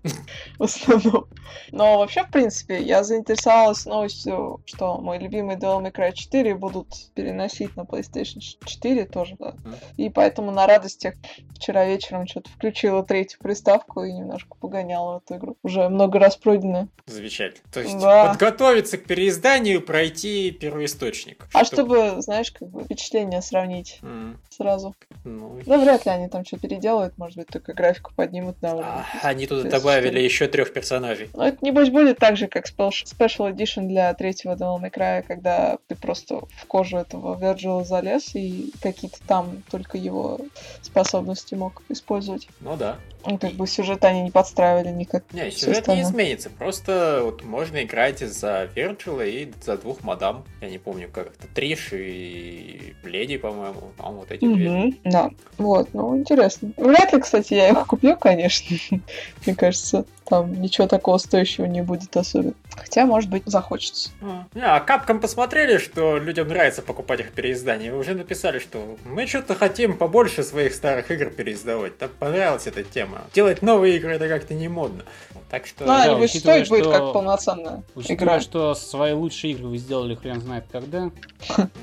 в 0.58 0.62
основном. 0.64 1.26
Но 1.70 1.98
вообще, 1.98 2.24
в 2.24 2.30
принципе, 2.30 2.82
я 2.82 3.04
заинтересовалась 3.04 3.86
новостью, 3.86 4.60
что 4.66 4.98
мой 4.98 5.18
любимый 5.18 5.56
Devil 5.56 5.80
May 5.82 5.92
Cry 5.92 6.12
4 6.12 6.54
будут 6.56 6.88
переносить 7.14 7.76
на 7.76 7.82
PlayStation 7.82 8.40
4 8.40 9.04
тоже, 9.06 9.36
да. 9.38 9.54
И 9.96 10.08
поэтому 10.10 10.50
на 10.50 10.66
радостях 10.66 11.14
вчера 11.54 11.84
вечером 11.86 12.26
что-то 12.26 12.50
включила 12.50 13.04
третью 13.04 13.38
приставку 13.40 14.02
и 14.02 14.12
немножко 14.12 14.56
погоняла 14.60 15.18
эту 15.24 15.36
игру. 15.36 15.56
Уже 15.62 15.88
много 15.88 16.18
раз 16.18 16.36
пройдено. 16.36 16.88
Замечательно. 17.06 17.62
То 17.72 17.80
есть 17.80 17.98
Да. 18.00 18.28
подготовиться 18.30 18.98
к 18.98 19.04
переизданию, 19.04 19.82
пройти 19.82 20.50
первоисточник. 20.50 21.46
А 21.52 21.64
Чтоб- 21.64 21.86
чтобы, 21.86 22.22
знаешь, 22.22 22.50
как 22.50 22.68
бы 22.70 22.82
впечатление 22.82 23.40
сравнить 23.40 24.00
М, 24.02 24.40
сразу. 24.50 24.94
Ну, 25.24 25.58
Да 25.66 25.78
вряд 25.78 26.04
ли 26.06 26.12
они 26.12 26.28
там 26.28 26.44
что 26.44 26.58
переделают, 26.58 27.16
может 27.18 27.36
быть, 27.36 27.48
только 27.48 27.72
графику 27.72 28.12
поднимут 28.14 28.60
на 28.62 28.74
уровень. 28.74 28.88
а, 28.88 29.06
они 29.22 29.46
туда 29.46 29.68
добавили 29.68 30.20
еще 30.20 30.48
трех 30.48 30.72
персонажей. 30.72 31.30
Ну, 31.34 31.42
это, 31.42 31.58
небось, 31.64 31.90
будет 31.90 32.18
так 32.18 32.36
же, 32.36 32.48
как 32.48 32.66
Special 32.66 33.52
Edition 33.52 33.88
для 33.88 34.12
третьего 34.14 34.54
Devil 34.54 34.80
May 34.80 34.92
Cry, 34.92 35.22
когда 35.22 35.78
ты 35.88 35.94
просто 35.94 36.40
в 36.56 36.66
кожу 36.66 36.98
этого 36.98 37.38
Верджила 37.38 37.84
залез 37.84 38.34
и 38.34 38.72
какие-то 38.82 39.18
там 39.26 39.62
только 39.70 39.98
его 39.98 40.38
способности 40.80 41.54
мог 41.54 41.82
использовать. 41.88 42.48
Ну 42.60 42.76
да. 42.76 42.96
Ну, 43.24 43.38
как 43.38 43.52
бы 43.52 43.66
сюжет 43.66 44.04
они 44.04 44.22
не 44.22 44.30
подстраивали 44.30 44.88
никак. 44.88 45.24
Не, 45.32 45.50
сюжет 45.50 45.86
не 45.88 46.02
изменится. 46.02 46.50
Просто 46.50 47.20
вот 47.22 47.44
можно 47.44 47.82
играть 47.82 48.20
за 48.20 48.68
Верджила 48.74 49.24
и 49.24 49.50
за 49.64 49.76
двух 49.76 50.02
мадам. 50.02 50.44
Я 50.60 50.70
не 50.70 50.78
помню, 50.78 51.08
как 51.12 51.28
это. 51.28 51.46
Триш 51.54 51.92
и 51.92 52.94
Леди, 53.04 53.36
по-моему. 53.36 53.92
По-моему, 53.96 54.20
вот 54.20 54.30
эти 54.32 54.44
две. 54.44 54.70
Мгм, 54.70 54.98
Да. 55.04 55.30
Вот, 55.58 55.88
ну, 55.92 56.16
интересно. 56.16 56.72
Вряд 56.76 57.12
ли, 57.12 57.20
кстати, 57.20 57.54
я 57.54 57.70
их 57.70 57.86
куплю, 57.86 58.16
конечно. 58.16 58.76
Мне 59.46 59.54
кажется, 59.54 60.04
там 60.32 60.60
ничего 60.62 60.86
такого 60.86 61.18
стоящего 61.18 61.66
не 61.66 61.82
будет 61.82 62.16
особенно. 62.16 62.54
Хотя, 62.74 63.04
может 63.04 63.28
быть, 63.28 63.42
захочется. 63.44 64.10
А, 64.22 64.76
а 64.76 64.80
капком 64.80 65.20
посмотрели, 65.20 65.76
что 65.76 66.16
людям 66.16 66.48
нравится 66.48 66.80
покупать 66.80 67.20
их 67.20 67.32
переиздания, 67.32 67.90
и 67.90 67.94
уже 67.94 68.14
написали, 68.14 68.58
что 68.58 68.96
мы 69.04 69.26
что-то 69.26 69.54
хотим 69.54 69.96
побольше 69.96 70.42
своих 70.42 70.74
старых 70.74 71.10
игр 71.10 71.26
переиздавать. 71.26 71.98
Так 71.98 72.12
понравилась 72.12 72.66
эта 72.66 72.82
тема. 72.82 73.11
Делать 73.34 73.62
новые 73.62 73.96
игры 73.96 74.12
это 74.12 74.28
как-то 74.28 74.54
не 74.54 74.68
модно. 74.68 75.04
Так 75.52 75.66
что... 75.66 75.84
Ну, 75.84 75.92
а 75.92 76.06
да, 76.06 76.14
учитывая, 76.16 76.64
стоить 76.64 76.68
будет 76.70 76.90
как 76.90 77.12
полноценная 77.12 77.82
Учитывая, 77.94 78.16
игра. 78.36 78.40
что 78.40 78.74
свои 78.74 79.12
лучшие 79.12 79.52
игры 79.52 79.68
вы 79.68 79.76
сделали 79.76 80.14
хрен 80.14 80.40
знает 80.40 80.64
когда. 80.72 81.10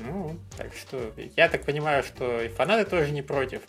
Ну, 0.04 0.36
так 0.56 0.72
что 0.74 0.98
я 1.36 1.48
так 1.48 1.64
понимаю, 1.64 2.02
что 2.02 2.40
и 2.42 2.48
фанаты 2.48 2.84
тоже 2.90 3.12
не 3.12 3.22
против. 3.22 3.60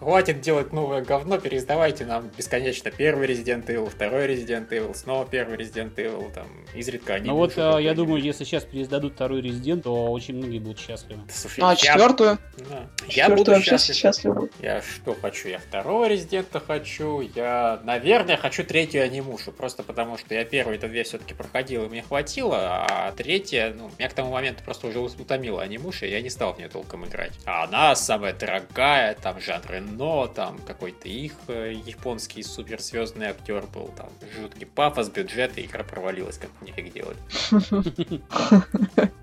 Хватит 0.00 0.40
делать 0.40 0.72
новое 0.72 1.02
говно, 1.04 1.38
переиздавайте 1.38 2.04
нам 2.04 2.30
бесконечно 2.36 2.90
первый 2.90 3.28
Resident 3.28 3.66
Evil, 3.66 3.88
второй 3.88 4.26
Resident 4.26 4.68
Evil, 4.70 4.92
снова 4.92 5.24
первый 5.24 5.56
Resident 5.56 5.94
Evil, 5.94 6.32
там, 6.34 6.48
изредка 6.74 7.14
они... 7.14 7.28
Но 7.28 7.36
вот 7.36 7.52
э, 7.56 7.76
я 7.80 7.94
думаю, 7.94 8.20
если 8.20 8.42
сейчас 8.42 8.64
переиздадут 8.64 9.14
второй 9.14 9.40
Резидент, 9.40 9.84
то 9.84 10.10
очень 10.10 10.34
многие 10.34 10.58
будут 10.58 10.80
счастливы. 10.80 11.20
Слушай, 11.32 11.60
Ну, 11.60 11.66
а 11.66 11.70
я- 11.70 11.76
четвертую? 11.76 12.38
Да. 12.68 12.86
Я 13.08 13.30
буду 13.30 13.52
вообще 13.52 13.78
счастлив. 13.78 14.34
Я 14.60 14.82
что 14.82 15.14
хочу? 15.22 15.48
Я 15.48 15.60
второго 15.60 16.08
резидента 16.08 16.58
хочу. 16.58 17.20
Я, 17.20 17.80
наверное, 17.84 18.36
хочу 18.36 18.64
третью 18.64 19.04
анимушу. 19.44 19.52
Просто 19.52 19.82
потому, 19.82 20.18
что 20.18 20.34
я 20.34 20.44
первый-то 20.44 20.88
две 20.88 21.02
все-таки 21.02 21.34
проходил, 21.34 21.84
и 21.84 21.88
мне 21.88 22.02
хватило. 22.02 22.86
А 22.88 23.12
третья, 23.12 23.74
ну, 23.76 23.90
меня 23.98 24.08
к 24.08 24.14
тому 24.14 24.30
моменту 24.30 24.62
просто 24.64 24.86
уже 24.86 25.00
утомила 25.00 25.62
анимуша, 25.62 26.06
и 26.06 26.10
я 26.10 26.20
не 26.20 26.30
стал 26.30 26.54
в 26.54 26.58
нее 26.58 26.68
толком 26.68 27.04
играть. 27.04 27.32
А 27.44 27.64
она 27.64 27.94
самая 27.94 28.32
дорогая, 28.32 29.14
там 29.14 29.40
Жан 29.40 29.62
Рено, 29.68 30.26
там 30.28 30.58
какой-то 30.66 31.08
их 31.08 31.34
э, 31.48 31.72
японский 31.84 32.42
суперзвездный 32.42 33.28
актер 33.28 33.64
был. 33.66 33.90
Там 33.96 34.10
жуткий 34.36 34.66
пафос, 34.66 35.08
бюджет, 35.08 35.58
и 35.58 35.62
игра 35.62 35.84
провалилась, 35.84 36.38
как 36.38 36.50
нифиг 36.60 36.92
делать. 36.92 37.18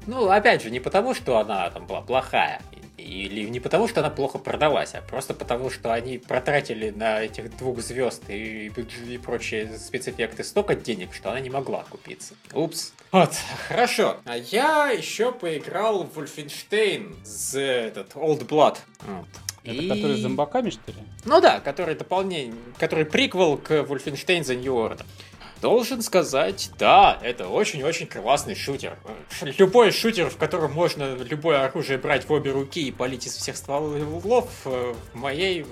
Ну, 0.07 0.29
опять 0.29 0.63
же, 0.63 0.71
не 0.71 0.79
потому, 0.79 1.13
что 1.13 1.37
она 1.37 1.69
там 1.69 1.85
была 1.85 2.01
плохая, 2.01 2.59
или 3.01 3.47
не 3.49 3.59
потому, 3.59 3.87
что 3.87 3.99
она 4.01 4.09
плохо 4.09 4.37
продалась, 4.37 4.93
а 4.93 5.01
просто 5.01 5.33
потому, 5.33 5.69
что 5.69 5.91
они 5.93 6.17
протратили 6.17 6.89
на 6.91 7.21
этих 7.21 7.55
двух 7.57 7.79
звезд 7.81 8.23
и, 8.29 8.71
и 9.07 9.17
прочие 9.17 9.77
спецэффекты 9.77 10.43
столько 10.43 10.75
денег, 10.75 11.13
что 11.13 11.31
она 11.31 11.39
не 11.39 11.49
могла 11.49 11.83
купиться. 11.89 12.35
Упс. 12.53 12.93
Вот, 13.11 13.33
хорошо. 13.67 14.17
А 14.25 14.37
я 14.37 14.89
еще 14.89 15.31
поиграл 15.31 16.03
в 16.03 16.17
Wolfenstein 16.17 17.15
с 17.25 17.55
этот 17.57 18.13
Old 18.15 18.47
Blood. 18.47 18.77
Вот. 19.07 19.27
Это 19.63 19.75
И- 19.81 19.87
который 19.89 20.17
с 20.17 20.19
зомбаками, 20.21 20.69
что 20.71 20.91
ли? 20.91 20.97
ну 21.25 21.39
да, 21.41 21.59
который 21.59 21.95
дополнение, 21.95 22.55
который 22.79 23.05
приквел 23.05 23.57
к 23.57 23.71
Wolfenstein 23.71 24.41
The 24.41 24.55
New 24.55 24.73
Order. 24.73 25.01
Должен 25.61 26.01
сказать, 26.01 26.71
да, 26.79 27.19
это 27.21 27.47
очень-очень 27.47 28.07
классный 28.07 28.55
шутер. 28.55 28.97
Любой 29.59 29.91
шутер, 29.91 30.29
в 30.29 30.37
котором 30.37 30.71
можно 30.73 31.15
любое 31.15 31.63
оружие 31.63 31.99
брать 31.99 32.27
в 32.27 32.33
обе 32.33 32.51
руки 32.51 32.81
и 32.87 32.91
палить 32.91 33.27
из 33.27 33.35
всех 33.35 33.55
стволов, 33.55 34.49
э, 34.65 34.93
в 35.13 35.15
моей 35.15 35.67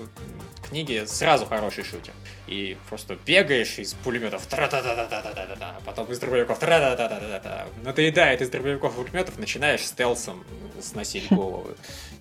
книге 0.68 1.08
сразу 1.08 1.44
хороший 1.46 1.82
шутер. 1.82 2.14
И 2.46 2.76
просто 2.88 3.18
бегаешь 3.26 3.78
из 3.78 3.94
пулеметов, 3.94 4.46
тра-та-та-та-та-та-та-та, 4.46 5.76
а 5.76 5.80
потом 5.84 6.06
из 6.12 6.20
дробовиков, 6.20 6.58
тра-та-та-та-та-та. 6.60 7.66
Надоедает 7.82 8.42
из 8.42 8.48
дробовиков 8.48 8.92
и 8.92 9.02
пулеметов, 9.02 9.38
начинаешь 9.38 9.84
стелсом 9.84 10.44
сносить 10.80 11.28
головы. 11.30 11.74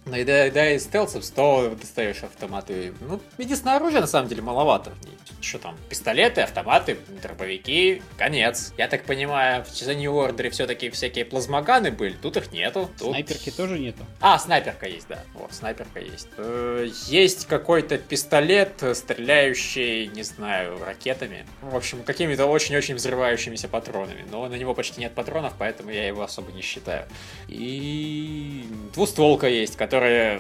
Надоедает 0.10 0.82
стелсом, 0.82 1.22
снова 1.22 1.70
достаешь 1.76 2.24
автоматы. 2.24 2.93
Ну, 3.01 3.20
единственное 3.38 3.76
оружие 3.76 4.01
на 4.01 4.07
самом 4.07 4.28
деле 4.28 4.41
маловато. 4.41 4.91
Что 5.41 5.57
там, 5.60 5.78
пистолеты, 5.88 6.41
автоматы, 6.41 6.97
дробовики, 7.22 8.01
конец. 8.18 8.74
Я 8.78 8.88
так 8.88 9.03
понимаю, 9.05 9.64
в 9.64 9.68
The 9.68 9.95
New 9.95 10.12
Order 10.12 10.49
все-таки 10.49 10.89
всякие 10.89 11.24
плазмоганы 11.26 11.91
были, 11.91 12.14
тут 12.14 12.36
их 12.38 12.51
нету. 12.51 12.89
Тут... 12.97 13.10
Снайперки 13.10 13.49
тоже 13.51 13.80
нету. 13.80 14.05
А, 14.20 14.38
снайперка 14.38 14.88
есть, 14.88 15.07
да. 15.07 15.20
Вот, 15.36 15.53
снайперка 15.53 15.99
есть. 15.99 16.28
Э, 16.38 16.88
Есть 17.07 17.45
какой-то 17.45 17.97
пистолет, 17.97 18.84
стреляющий, 18.93 20.07
не 20.07 20.24
знаю, 20.24 20.78
ракетами. 20.84 21.45
В 21.62 21.76
общем, 21.76 22.03
какими-то 22.03 22.45
очень-очень 22.47 22.95
взрывающимися 22.95 23.68
патронами. 23.70 24.26
Но 24.30 24.47
на 24.47 24.55
него 24.55 24.74
почти 24.74 24.99
нет 24.99 25.14
патронов, 25.14 25.53
поэтому 25.57 25.91
я 25.91 26.05
его 26.07 26.24
особо 26.24 26.51
не 26.51 26.62
считаю. 26.62 27.05
И 27.47 28.66
двустволка 28.93 29.47
есть, 29.47 29.76
которая 29.78 29.99
которая 30.00 30.39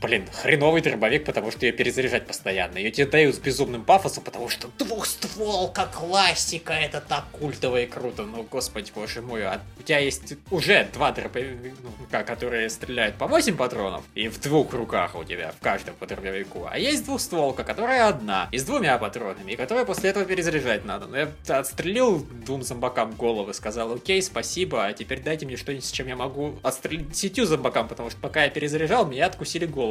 Блин, 0.00 0.28
хреновый 0.42 0.82
дробовик, 0.82 1.24
потому 1.24 1.50
что 1.50 1.64
ее 1.64 1.72
перезаряжать 1.72 2.26
постоянно. 2.26 2.76
Ее 2.76 2.90
тебе 2.90 3.06
дают 3.06 3.34
с 3.34 3.38
безумным 3.38 3.84
пафосом, 3.84 4.22
потому 4.24 4.48
что 4.48 4.68
двухстволка, 4.78 5.86
классика, 5.86 6.74
это 6.74 7.00
так 7.00 7.24
культово 7.32 7.80
и 7.82 7.86
круто. 7.86 8.24
Ну, 8.24 8.42
господи, 8.42 8.92
боже 8.94 9.22
мой, 9.22 9.44
а 9.46 9.60
у 9.78 9.82
тебя 9.82 9.98
есть 9.98 10.34
уже 10.50 10.86
два 10.92 11.12
дробовика, 11.12 12.24
которые 12.24 12.68
стреляют 12.68 13.16
по 13.16 13.26
8 13.26 13.56
патронов, 13.56 14.04
и 14.14 14.28
в 14.28 14.38
двух 14.40 14.74
руках 14.74 15.14
у 15.14 15.24
тебя, 15.24 15.52
в 15.58 15.62
каждом 15.62 15.94
по 15.94 16.06
дробовику. 16.06 16.68
А 16.70 16.78
есть 16.78 17.06
двухстволка, 17.06 17.64
которая 17.64 18.08
одна, 18.08 18.48
и 18.52 18.58
с 18.58 18.64
двумя 18.64 18.98
патронами, 18.98 19.52
и 19.52 19.56
которая 19.56 19.86
после 19.86 20.10
этого 20.10 20.26
перезаряжать 20.26 20.84
надо. 20.84 21.06
Ну, 21.06 21.16
я 21.16 21.58
отстрелил 21.58 22.22
двум 22.44 22.62
зомбакам 22.62 23.12
головы, 23.12 23.54
сказал, 23.54 23.94
окей, 23.94 24.20
спасибо, 24.20 24.84
а 24.84 24.92
теперь 24.92 25.22
дайте 25.22 25.46
мне 25.46 25.56
что-нибудь, 25.56 25.86
с 25.86 25.90
чем 25.90 26.06
я 26.06 26.16
могу 26.16 26.58
отстрелить 26.62 27.12
десятью 27.12 27.46
зомбакам, 27.46 27.88
потому 27.88 28.10
что 28.10 28.20
пока 28.20 28.44
я 28.44 28.50
перезаряжал, 28.50 29.06
меня 29.06 29.26
откусили 29.26 29.64
голову. 29.64 29.85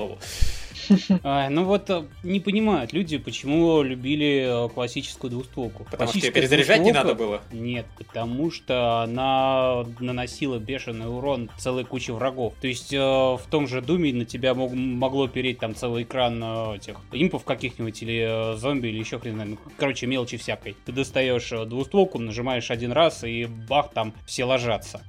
Ай, 1.23 1.49
ну 1.49 1.63
вот 1.63 1.89
э, 1.89 2.05
не 2.23 2.39
понимают 2.39 2.93
люди, 2.93 3.17
почему 3.17 3.81
любили 3.81 4.65
э, 4.67 4.69
классическую 4.69 5.31
двустволку. 5.31 5.85
Потому 5.89 6.09
что 6.09 6.19
ее 6.19 6.31
перезаряжать 6.31 6.81
не 6.81 6.91
надо 6.91 7.15
было. 7.15 7.41
Нет, 7.51 7.85
потому 7.97 8.51
что 8.51 9.01
она 9.01 9.85
наносила 9.99 10.59
бешеный 10.59 11.07
урон 11.07 11.49
целой 11.57 11.85
куче 11.85 12.13
врагов. 12.13 12.53
То 12.61 12.67
есть 12.67 12.93
э, 12.93 12.97
в 12.99 13.41
том 13.49 13.67
же 13.67 13.81
Думе 13.81 14.13
на 14.13 14.25
тебя 14.25 14.53
мог- 14.53 14.73
могло 14.73 15.27
переть 15.27 15.59
там 15.59 15.75
целый 15.75 16.03
экран 16.03 16.41
э, 16.43 16.75
этих 16.75 16.97
импов 17.11 17.43
каких-нибудь 17.45 18.01
или 18.03 18.53
э, 18.53 18.57
зомби 18.57 18.87
или 18.89 18.99
еще 18.99 19.19
хрен 19.19 19.35
знает. 19.35 19.49
Ну, 19.51 19.57
короче, 19.77 20.05
мелочи 20.05 20.37
всякой. 20.37 20.75
Ты 20.85 20.91
достаешь 20.91 21.51
э, 21.51 21.65
двустволку, 21.65 22.19
нажимаешь 22.19 22.69
один 22.71 22.91
раз 22.91 23.23
и 23.23 23.45
бах, 23.45 23.91
там 23.91 24.13
все 24.25 24.43
ложатся. 24.45 25.01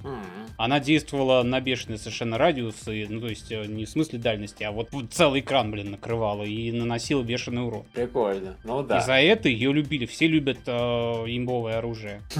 Она 0.57 0.79
действовала 0.79 1.43
на 1.43 1.61
бешеный 1.61 1.99
совершенно 1.99 2.37
радиус, 2.37 2.87
и, 2.87 3.05
ну 3.07 3.21
то 3.21 3.27
есть 3.27 3.51
не 3.51 3.85
в 3.85 3.89
смысле 3.89 4.17
дальности, 4.17 4.63
а 4.63 4.71
вот 4.77 4.89
целый 5.11 5.41
экран, 5.41 5.71
блин, 5.71 5.91
накрывала 5.91 6.43
и 6.43 6.71
наносила 6.71 7.23
бешеный 7.23 7.65
урон. 7.65 7.85
Прикольно. 7.93 8.57
Ну 8.63 8.83
И 8.83 8.87
да. 8.87 9.01
за 9.01 9.13
это 9.13 9.49
ее 9.49 9.73
любили. 9.73 10.05
Все 10.05 10.27
любят 10.27 10.59
э, 10.65 10.71
имбовое 10.71 11.77
оружие. 11.77 12.21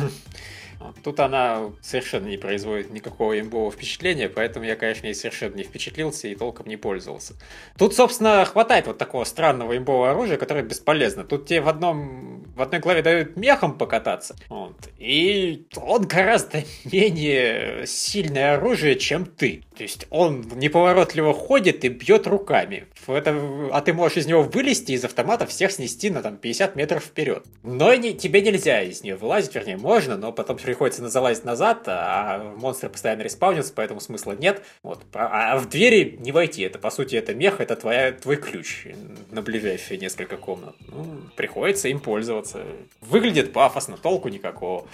Тут 1.04 1.20
она 1.20 1.72
совершенно 1.82 2.28
не 2.28 2.38
производит 2.38 2.92
никакого 2.92 3.40
имбового 3.40 3.72
впечатления, 3.72 4.30
поэтому 4.30 4.66
я, 4.66 4.76
конечно, 4.76 5.08
ей 5.08 5.16
совершенно 5.16 5.56
не 5.56 5.64
впечатлился 5.64 6.28
и 6.28 6.36
толком 6.36 6.68
не 6.68 6.78
пользовался. 6.78 7.34
Тут, 7.78 7.96
собственно, 7.96 8.46
хватает 8.46 8.88
вот 8.88 8.98
такого 8.98 9.24
странного 9.24 9.78
имбового 9.78 10.12
оружия, 10.12 10.38
которое 10.38 10.64
бесполезно. 10.64 11.24
Тут 11.24 11.48
тебе 11.48 11.62
в, 11.62 11.68
одном, 11.68 12.44
в 12.56 12.62
одной 12.62 12.80
главе 12.80 13.02
дают 13.02 13.36
мехом 13.38 13.78
покататься, 13.78 14.36
вот, 14.50 14.76
и 14.98 15.68
он 15.76 16.08
гораздо 16.08 16.64
менее 16.86 17.86
сильное 17.88 18.56
оружие, 18.56 18.98
чем 18.98 19.26
ты. 19.26 19.64
То 19.78 19.84
есть 19.84 20.08
он 20.10 20.42
неповоротливо 20.56 21.34
ходит 21.36 21.86
и 21.86 21.90
бьет 21.90 22.26
руками. 22.26 22.88
Это, 23.06 23.70
а 23.72 23.82
ты 23.82 23.94
можешь 23.94 24.18
из 24.18 24.26
него 24.26 24.42
вылезти 24.42 24.94
из 24.94 25.06
автомата 25.06 25.46
всех 25.46 25.72
снести 25.72 26.10
на 26.10 26.24
там 26.24 26.38
50 26.38 26.76
метров 26.76 27.04
вперед. 27.04 27.46
Но 27.62 27.94
не, 27.94 28.16
тебе 28.16 28.42
нельзя 28.42 28.82
из 28.82 29.04
нее 29.04 29.16
вылазить, 29.16 29.54
вернее, 29.54 29.78
можно, 29.78 30.18
но 30.18 30.32
потом 30.32 30.58
приходится 30.58 31.08
залазить 31.08 31.46
назад, 31.46 31.84
а 31.86 32.56
монстры 32.58 32.90
постоянно 32.90 33.22
респаунятся, 33.22 33.72
поэтому 33.76 34.00
смысла 34.00 34.32
нет. 34.32 34.64
Вот. 34.82 35.04
А, 35.14 35.54
а 35.54 35.58
в 35.60 35.70
двери 35.70 36.18
не 36.20 36.32
войти. 36.32 36.64
Это, 36.64 36.80
по 36.80 36.90
сути, 36.90 37.16
это 37.16 37.36
мех, 37.36 37.62
это 37.62 37.76
твоя, 37.76 38.14
твой 38.14 38.38
ключ 38.38 38.88
на 39.30 39.44
ближайшие 39.44 40.00
несколько 40.00 40.38
комнат. 40.38 40.76
Ну, 40.88 41.20
приходится 41.36 41.88
им 41.88 42.00
пользоваться. 42.00 42.64
Выглядит 43.02 43.54
пафосно, 43.54 43.96
толку 43.96 44.30
никакого. 44.30 44.88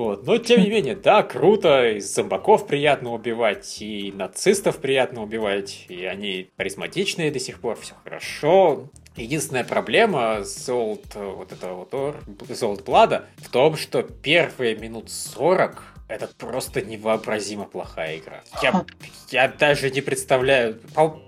Вот. 0.00 0.26
Но, 0.26 0.38
тем 0.38 0.62
не 0.62 0.70
менее, 0.70 0.96
да, 0.96 1.22
круто, 1.22 1.90
и 1.90 2.00
зомбаков 2.00 2.66
приятно 2.66 3.12
убивать, 3.12 3.82
и 3.82 4.10
нацистов 4.12 4.78
приятно 4.78 5.22
убивать, 5.22 5.84
и 5.90 6.06
они 6.06 6.48
харизматичные 6.56 7.30
до 7.30 7.38
сих 7.38 7.60
пор, 7.60 7.76
все 7.78 7.92
хорошо. 8.02 8.88
Единственная 9.16 9.62
проблема 9.62 10.42
Золот, 10.42 11.04
вот 11.14 11.52
этого 11.52 11.86
вот 11.92 12.16
Золот 12.48 12.82
Блада 12.82 13.26
в 13.36 13.50
том, 13.50 13.76
что 13.76 14.02
первые 14.02 14.74
минут 14.74 15.10
40 15.10 15.84
это 16.10 16.26
просто 16.26 16.82
невообразимо 16.82 17.64
плохая 17.64 18.18
игра. 18.18 18.42
Я, 18.62 18.84
я 19.30 19.48
даже 19.48 19.90
не 19.90 20.00
представляю. 20.00 20.80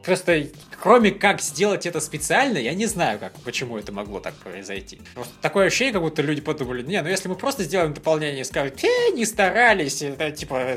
Просто 0.05 0.49
кроме 0.83 1.13
как 1.13 1.41
сделать 1.41 1.87
это 1.87 2.01
специально, 2.01 2.59
я 2.59 2.75
не 2.75 2.87
знаю, 2.87 3.21
как, 3.21 3.33
почему 3.45 3.79
это 3.79 3.93
могло 3.93 4.19
так 4.19 4.35
произойти. 4.35 5.01
Просто 5.15 5.33
такое 5.41 5.69
ощущение, 5.69 5.93
как 5.93 6.03
будто 6.03 6.23
люди 6.23 6.41
подумали, 6.41 6.83
не, 6.83 7.01
ну 7.01 7.09
если 7.09 7.29
мы 7.29 7.37
просто 7.37 7.63
сделаем 7.63 7.95
дополнение 7.95 8.41
и 8.41 8.45
скажем, 8.45 8.75
э, 8.83 9.13
не 9.15 9.25
старались, 9.25 10.03
это 10.03 10.33
типа 10.33 10.77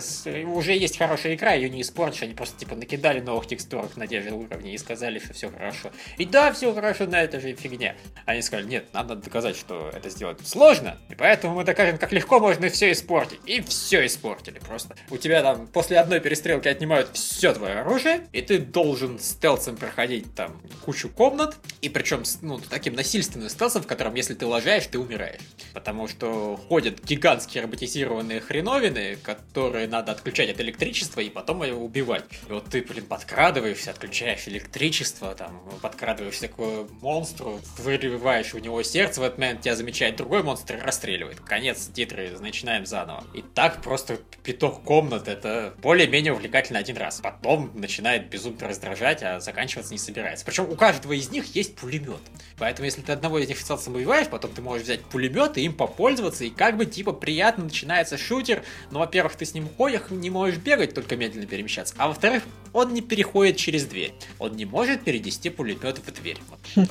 уже 0.54 0.74
есть 0.74 1.00
хорошая 1.00 1.34
игра, 1.34 1.54
ее 1.54 1.72
не 1.72 1.82
испортишь, 1.82 2.22
они 2.22 2.36
просто 2.36 2.60
типа 2.60 2.76
накидали 2.76 3.20
новых 3.20 3.48
текстурок 3.48 3.98
на 3.98 4.06
те 4.06 4.22
же 4.22 4.30
уровни 4.30 4.74
и 4.74 4.78
сказали, 4.78 5.18
что 5.18 5.34
все 5.34 5.50
хорошо. 5.50 5.90
И 6.20 6.26
да, 6.26 6.54
все 6.54 6.72
хорошо, 6.72 7.08
на 7.08 7.24
это 7.24 7.40
же 7.40 7.56
фигня. 7.56 7.96
Они 8.28 8.44
сказали, 8.44 8.68
нет, 8.68 8.86
надо 8.94 9.16
доказать, 9.16 9.58
что 9.58 9.90
это 9.92 10.12
сделать 10.12 10.46
сложно, 10.46 11.00
и 11.10 11.16
поэтому 11.16 11.56
мы 11.56 11.64
докажем, 11.64 11.98
как 11.98 12.12
легко 12.12 12.40
можно 12.40 12.70
все 12.70 12.92
испортить. 12.92 13.40
И 13.48 13.62
все 13.62 13.95
испортили 14.04 14.58
просто. 14.58 14.96
У 15.12 15.18
тебя 15.18 15.44
там 15.44 15.68
после 15.68 16.00
одной 16.00 16.20
перестрелки 16.20 16.68
отнимают 16.68 17.10
все 17.14 17.54
твое 17.54 17.76
оружие, 17.82 18.28
и 18.32 18.42
ты 18.42 18.58
должен 18.58 19.20
стелсом 19.20 19.78
проходить 19.78 20.34
там 20.34 20.60
кучу 20.84 21.10
комнат, 21.10 21.56
и 21.82 21.90
причем 21.90 22.24
ну, 22.42 22.60
таким 22.60 22.96
насильственным 22.96 23.50
стелсом, 23.50 23.84
в 23.84 23.88
котором 23.88 24.16
если 24.16 24.34
ты 24.34 24.46
лажаешь, 24.46 24.88
ты 24.88 24.98
умираешь. 24.98 25.42
Потому 25.74 26.08
что 26.08 26.60
ходят 26.68 27.04
гигантские 27.04 27.64
роботизированные 27.64 28.40
хреновины, 28.40 29.18
которые 29.22 29.88
надо 29.88 30.12
отключать 30.12 30.50
от 30.50 30.60
электричества 30.60 31.20
и 31.20 31.30
потом 31.30 31.64
его 31.64 31.84
убивать. 31.84 32.24
И 32.50 32.52
вот 32.52 32.66
ты, 32.66 32.82
блин, 32.82 33.06
подкрадываешься, 33.06 33.92
отключаешь 33.92 34.48
электричество, 34.48 35.36
там, 35.36 35.62
подкрадываешься 35.82 36.48
к 36.48 36.58
монстру, 37.02 37.60
вырываешь 37.78 38.54
у 38.54 38.60
него 38.60 38.82
сердце, 38.84 39.22
в 39.22 39.24
этот 39.24 39.38
момент 39.38 39.62
тебя 39.62 39.76
замечает 39.76 40.16
другой 40.16 40.44
монстр 40.44 40.78
и 40.78 40.80
расстреливает. 40.80 41.40
Конец 41.40 41.90
титры, 41.94 42.32
начинаем 42.40 42.86
заново. 42.86 43.24
И 43.34 43.42
так 43.42 43.82
просто 43.86 44.20
пяток 44.44 44.84
комнат, 44.84 45.30
это 45.30 45.74
более-менее 45.82 46.34
увлекательно 46.34 46.80
один 46.80 46.98
раз. 46.98 47.22
Потом 47.22 47.72
начинает 47.76 48.30
безумно 48.30 48.68
раздражать, 48.68 49.24
а 49.24 49.40
заканчивается 49.40 49.86
официалс 49.86 49.92
не 49.92 49.98
собирается. 49.98 50.46
Причем 50.46 50.70
у 50.70 50.76
каждого 50.76 51.14
из 51.14 51.30
них 51.30 51.56
есть 51.56 51.76
пулемет. 51.76 52.22
Поэтому, 52.58 52.86
если 52.86 53.02
ты 53.02 53.12
одного 53.12 53.40
из 53.40 53.48
них 53.48 53.58
официалцев 53.58 53.94
убиваешь, 53.94 54.28
потом 54.28 54.52
ты 54.52 54.62
можешь 54.62 54.84
взять 54.84 55.02
пулемет 55.02 55.58
и 55.58 55.62
им 55.62 55.74
попользоваться, 55.74 56.44
и 56.44 56.50
как 56.50 56.78
бы 56.78 56.86
типа 56.86 57.14
приятно 57.14 57.66
начинается 57.66 58.18
шутер. 58.18 58.64
Но, 58.92 59.00
во-первых, 59.00 59.36
ты 59.36 59.46
с 59.46 59.54
ним 59.54 59.70
ходишь, 59.78 60.02
не 60.10 60.30
можешь 60.30 60.58
бегать, 60.58 60.94
только 60.94 61.16
медленно 61.16 61.46
перемещаться. 61.46 61.94
А 61.98 62.08
во-вторых, 62.08 62.44
он 62.74 62.94
не 62.94 63.02
переходит 63.02 63.58
через 63.58 63.86
дверь. 63.86 64.14
Он 64.40 64.56
не 64.56 64.66
может 64.66 65.04
перенести 65.04 65.50
пулемет 65.50 66.00
в 66.00 66.12
дверь. 66.12 66.38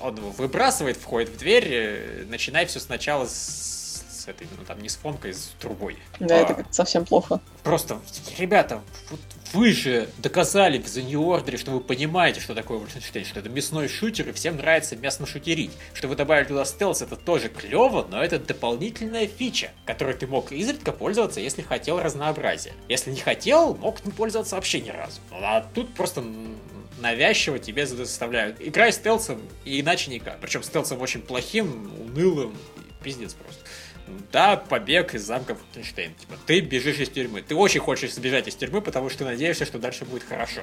Он 0.01 0.15
выбрасывает, 0.15 0.97
входит 0.97 1.31
в 1.31 1.39
дверь, 1.39 1.67
э, 1.69 2.25
начинай 2.29 2.67
все 2.67 2.81
сначала 2.81 3.27
с, 3.27 3.84
с 4.25 4.29
этой, 4.29 4.47
ну 4.57 4.65
там 4.65 4.81
не 4.81 4.89
с 4.89 4.97
фонкой, 4.97 5.35
с 5.35 5.53
трубой. 5.61 5.97
Да, 6.19 6.37
а, 6.37 6.39
это 6.39 6.67
совсем 6.71 7.05
плохо. 7.05 7.41
Просто, 7.63 8.01
ребята, 8.39 8.81
вот 9.11 9.21
вы 9.53 9.73
же 9.73 10.09
доказали 10.19 10.79
в 10.79 10.87
The 10.87 11.03
New 11.03 11.21
Order, 11.21 11.57
что 11.59 11.71
вы 11.71 11.81
понимаете, 11.81 12.41
что 12.41 12.55
такое 12.55 12.79
Wolfenstein, 12.79 13.25
что 13.25 13.41
это 13.41 13.49
мясной 13.49 13.89
шутер, 13.89 14.29
и 14.29 14.33
всем 14.33 14.57
нравится 14.57 14.97
мясно 14.97 15.27
шутерить. 15.27 15.73
Что 15.93 16.09
вы 16.09 16.17
добавили 16.17 16.47
туда 16.47 16.65
стелс, 16.65 17.03
это 17.03 17.17
тоже 17.17 17.49
клево, 17.49 18.07
но 18.11 18.23
это 18.23 18.39
дополнительная 18.39 19.27
фича, 19.27 19.71
которой 19.85 20.15
ты 20.15 20.27
мог 20.27 20.53
изредка 20.53 20.93
пользоваться, 20.93 21.41
если 21.41 21.63
хотел 21.63 22.01
разнообразия. 22.01 22.73
Если 22.89 23.11
не 23.11 23.21
хотел, 23.21 23.75
мог 23.75 24.05
не 24.05 24.13
пользоваться 24.13 24.57
вообще 24.57 24.81
ни 24.81 24.91
разу. 24.91 25.21
А 25.31 25.61
тут 25.75 25.95
просто 25.95 26.25
навязчиво 26.99 27.59
тебе 27.59 27.87
заставляют. 27.87 28.57
Играй 28.61 28.93
стелсом, 28.93 29.41
и 29.65 29.81
иначе 29.81 30.11
никак. 30.11 30.41
Причем 30.41 30.63
стелсом 30.63 31.01
очень 31.01 31.21
плохим, 31.21 31.93
унылым, 32.01 32.57
пиздец 33.03 33.35
просто. 33.35 33.63
Да, 34.33 34.57
побег 34.57 35.15
из 35.15 35.25
замка 35.25 35.55
Франкенштейн. 35.55 36.15
Типа, 36.15 36.35
ты 36.47 36.61
бежишь 36.61 36.99
из 36.99 37.09
тюрьмы. 37.09 37.43
Ты 37.43 37.55
очень 37.55 37.81
хочешь 37.81 38.13
сбежать 38.15 38.49
из 38.49 38.55
тюрьмы, 38.55 38.81
потому 38.81 39.09
что 39.09 39.25
надеешься, 39.25 39.65
что 39.65 39.79
дальше 39.79 40.05
будет 40.05 40.25
хорошо. 40.25 40.61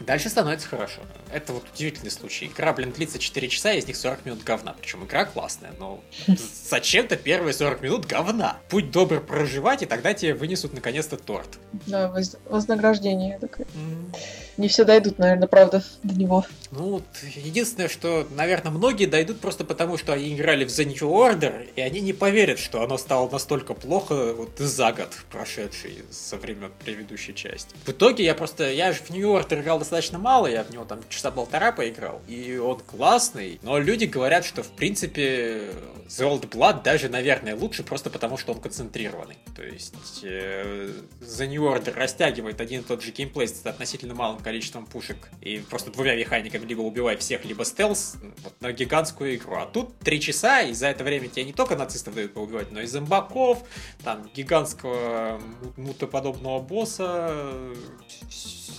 Дальше 0.00 0.28
становится 0.28 0.68
хорошо. 0.68 1.00
Это 1.32 1.52
вот 1.52 1.64
удивительный 1.74 2.10
случай. 2.10 2.46
Игра, 2.46 2.72
блин, 2.72 2.92
длится 2.92 3.18
4 3.18 3.48
часа, 3.48 3.72
из 3.72 3.86
них 3.86 3.96
40 3.96 4.26
минут 4.26 4.44
говна. 4.44 4.74
Причем 4.80 5.04
игра 5.04 5.24
классная, 5.24 5.72
но 5.78 6.02
зачем-то 6.70 7.16
первые 7.16 7.52
40 7.52 7.80
минут 7.82 8.06
говна? 8.06 8.58
Будь 8.70 8.90
добр 8.92 9.20
проживать, 9.20 9.82
и 9.82 9.86
тогда 9.86 10.14
тебе 10.14 10.34
вынесут 10.34 10.72
наконец-то 10.72 11.16
торт. 11.16 11.58
Да, 11.86 12.08
воз- 12.10 12.36
вознаграждение 12.44 13.38
такое. 13.40 13.66
Mm. 13.74 14.16
Не 14.58 14.68
все 14.68 14.84
дойдут, 14.84 15.18
наверное, 15.18 15.46
правда, 15.46 15.84
до 16.02 16.14
него. 16.14 16.44
Ну, 16.72 17.00
единственное, 17.36 17.88
что, 17.88 18.26
наверное, 18.32 18.72
многие 18.72 19.06
дойдут 19.06 19.40
просто 19.40 19.64
потому, 19.64 19.96
что 19.96 20.12
они 20.12 20.34
играли 20.34 20.64
в 20.64 20.68
The 20.68 20.84
New 20.84 21.08
Order, 21.08 21.70
и 21.76 21.80
они 21.80 22.00
не 22.00 22.12
поверят, 22.12 22.58
что 22.58 22.82
оно 22.82 22.98
стало 22.98 23.30
настолько 23.30 23.74
плохо 23.74 24.34
вот 24.34 24.58
за 24.58 24.92
год 24.92 25.10
прошедший 25.30 26.02
со 26.10 26.36
времен 26.36 26.72
предыдущей 26.84 27.34
части. 27.34 27.74
В 27.86 27.90
итоге 27.90 28.24
я 28.24 28.34
просто, 28.34 28.70
я 28.70 28.92
же 28.92 28.98
в 28.98 29.10
New 29.10 29.28
Order 29.28 29.60
играл 29.60 29.78
достаточно 29.78 30.18
мало, 30.18 30.48
я 30.48 30.64
в 30.64 30.70
него 30.70 30.84
там 30.84 31.00
часа 31.08 31.30
полтора 31.30 31.70
поиграл, 31.70 32.20
и 32.26 32.58
он 32.58 32.80
классный, 32.80 33.60
но 33.62 33.78
люди 33.78 34.06
говорят, 34.06 34.44
что 34.44 34.64
в 34.64 34.70
принципе 34.70 35.70
The 36.08 36.26
Old 36.26 36.48
Blood 36.48 36.82
даже, 36.82 37.08
наверное, 37.08 37.54
лучше 37.54 37.82
просто 37.82 38.10
потому, 38.10 38.36
что 38.36 38.52
он 38.52 38.60
концентрированный. 38.60 39.36
То 39.54 39.62
есть 39.62 40.20
э, 40.22 40.90
The 41.20 41.46
New 41.46 41.62
Order 41.62 41.94
растягивает 41.94 42.60
один 42.60 42.80
и 42.80 42.84
тот 42.84 43.02
же 43.02 43.10
геймплей 43.10 43.46
с 43.46 43.64
относительно 43.64 44.14
малым 44.14 44.38
количеством 44.48 44.86
пушек 44.86 45.28
и 45.42 45.58
просто 45.58 45.90
двумя 45.90 46.16
механиками 46.16 46.64
либо 46.64 46.80
убивай 46.80 47.18
всех, 47.18 47.44
либо 47.44 47.66
стелс 47.66 48.16
вот, 48.42 48.58
на 48.62 48.72
гигантскую 48.72 49.36
игру. 49.36 49.56
А 49.56 49.66
тут 49.66 49.98
три 49.98 50.22
часа, 50.22 50.62
и 50.62 50.72
за 50.72 50.86
это 50.86 51.04
время 51.04 51.28
тебе 51.28 51.44
не 51.44 51.52
только 51.52 51.76
нацистов 51.76 52.14
дают 52.14 52.32
поубивать, 52.32 52.72
но 52.72 52.80
и 52.80 52.86
зомбаков, 52.86 53.62
там 54.02 54.30
гигантского 54.34 55.38
мутоподобного 55.76 56.60
босса, 56.60 57.28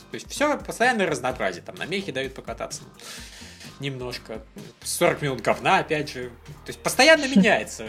то 0.10 0.16
есть 0.16 0.28
все 0.28 0.58
постоянное 0.58 1.06
разнообразие. 1.06 1.62
Там 1.62 1.76
на 1.76 1.86
мехе 1.86 2.12
дают 2.12 2.34
покататься 2.34 2.82
немножко. 3.80 4.42
40 4.84 5.22
минут 5.22 5.42
говна, 5.42 5.80
опять 5.80 6.12
же. 6.12 6.30
То 6.66 6.70
есть 6.70 6.80
постоянно 6.80 7.28
меняется 7.36 7.86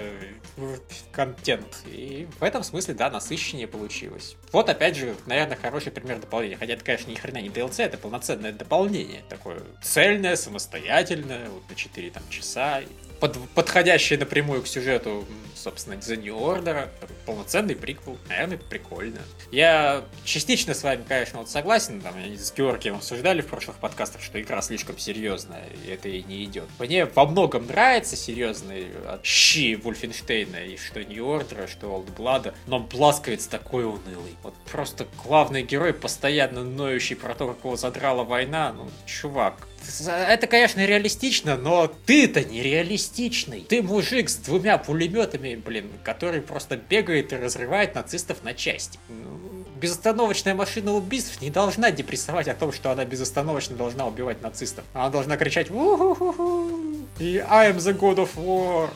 контент. 1.12 1.82
И 1.86 2.28
в 2.38 2.42
этом 2.42 2.62
смысле, 2.62 2.94
да, 2.94 3.10
насыщеннее 3.10 3.66
получилось. 3.66 4.36
Вот, 4.52 4.68
опять 4.68 4.96
же, 4.96 5.14
наверное, 5.26 5.56
хороший 5.56 5.92
пример 5.92 6.18
дополнения. 6.18 6.56
Хотя 6.56 6.74
это, 6.74 6.84
конечно, 6.84 7.10
ни 7.10 7.14
хрена 7.14 7.38
не 7.38 7.48
DLC, 7.48 7.84
это 7.84 7.98
полноценное 7.98 8.52
дополнение. 8.52 9.22
Такое 9.28 9.62
цельное, 9.82 10.36
самостоятельное, 10.36 11.48
вот 11.48 11.68
на 11.68 11.74
4 11.74 12.10
там, 12.10 12.22
часа 12.28 12.82
под, 13.20 13.38
подходящий 13.54 14.16
напрямую 14.16 14.62
к 14.62 14.66
сюжету, 14.66 15.26
собственно, 15.54 15.94
The 15.94 16.16
New 16.16 16.36
Order, 16.36 16.88
полноценный 17.26 17.76
приквел, 17.76 18.18
наверное, 18.28 18.58
прикольно. 18.58 19.20
Я 19.52 20.04
частично 20.24 20.74
с 20.74 20.82
вами, 20.82 21.04
конечно, 21.06 21.38
вот 21.38 21.50
согласен, 21.50 22.00
там, 22.00 22.14
с 22.18 22.52
Георгием 22.52 22.96
обсуждали 22.96 23.42
в 23.42 23.46
прошлых 23.46 23.76
подкастах, 23.76 24.22
что 24.22 24.40
игра 24.40 24.62
слишком 24.62 24.98
серьезная, 24.98 25.64
и 25.84 25.90
это 25.90 26.08
и 26.08 26.22
не 26.22 26.44
идет. 26.44 26.64
Мне 26.78 27.04
во 27.04 27.26
многом 27.26 27.66
нравится 27.66 28.16
серьезный 28.16 28.88
щи 29.22 29.74
Вульфенштейна, 29.76 30.64
и 30.64 30.76
что 30.76 31.04
New 31.04 31.24
Order, 31.24 31.70
что 31.70 31.88
Old 31.88 32.14
Blood, 32.16 32.54
но 32.66 32.80
Бласковец 32.80 33.46
такой 33.46 33.84
унылый. 33.84 34.36
Вот 34.42 34.54
просто 34.70 35.06
главный 35.22 35.62
герой, 35.62 35.92
постоянно 35.92 36.64
ноющий 36.64 37.16
про 37.16 37.34
то, 37.34 37.48
как 37.48 37.64
его 37.64 37.76
задрала 37.76 38.24
война, 38.24 38.72
ну, 38.72 38.88
чувак, 39.04 39.68
это, 40.06 40.46
конечно, 40.46 40.84
реалистично, 40.84 41.56
но 41.56 41.86
ты-то 42.06 42.44
нереалистичный. 42.44 43.62
Ты 43.68 43.82
мужик 43.82 44.28
с 44.28 44.36
двумя 44.36 44.78
пулеметами, 44.78 45.54
блин, 45.56 45.90
который 46.04 46.40
просто 46.40 46.76
бегает 46.76 47.32
и 47.32 47.36
разрывает 47.36 47.94
нацистов 47.94 48.42
на 48.42 48.54
части. 48.54 48.98
Ну, 49.08 49.66
безостановочная 49.80 50.54
машина 50.54 50.92
убийств 50.92 51.40
не 51.40 51.50
должна 51.50 51.90
депрессовать 51.90 52.48
о 52.48 52.54
том, 52.54 52.72
что 52.72 52.90
она 52.90 53.04
безостановочно 53.04 53.76
должна 53.76 54.06
убивать 54.06 54.42
нацистов. 54.42 54.84
Она 54.92 55.08
должна 55.08 55.36
кричать 55.36 55.70
«У-ху-ху-ху!» 55.70 57.06
и 57.18 57.38
«I 57.38 57.72
am 57.72 57.78
the 57.78 57.98
God 57.98 58.16
of 58.16 58.30
War!» 58.36 58.90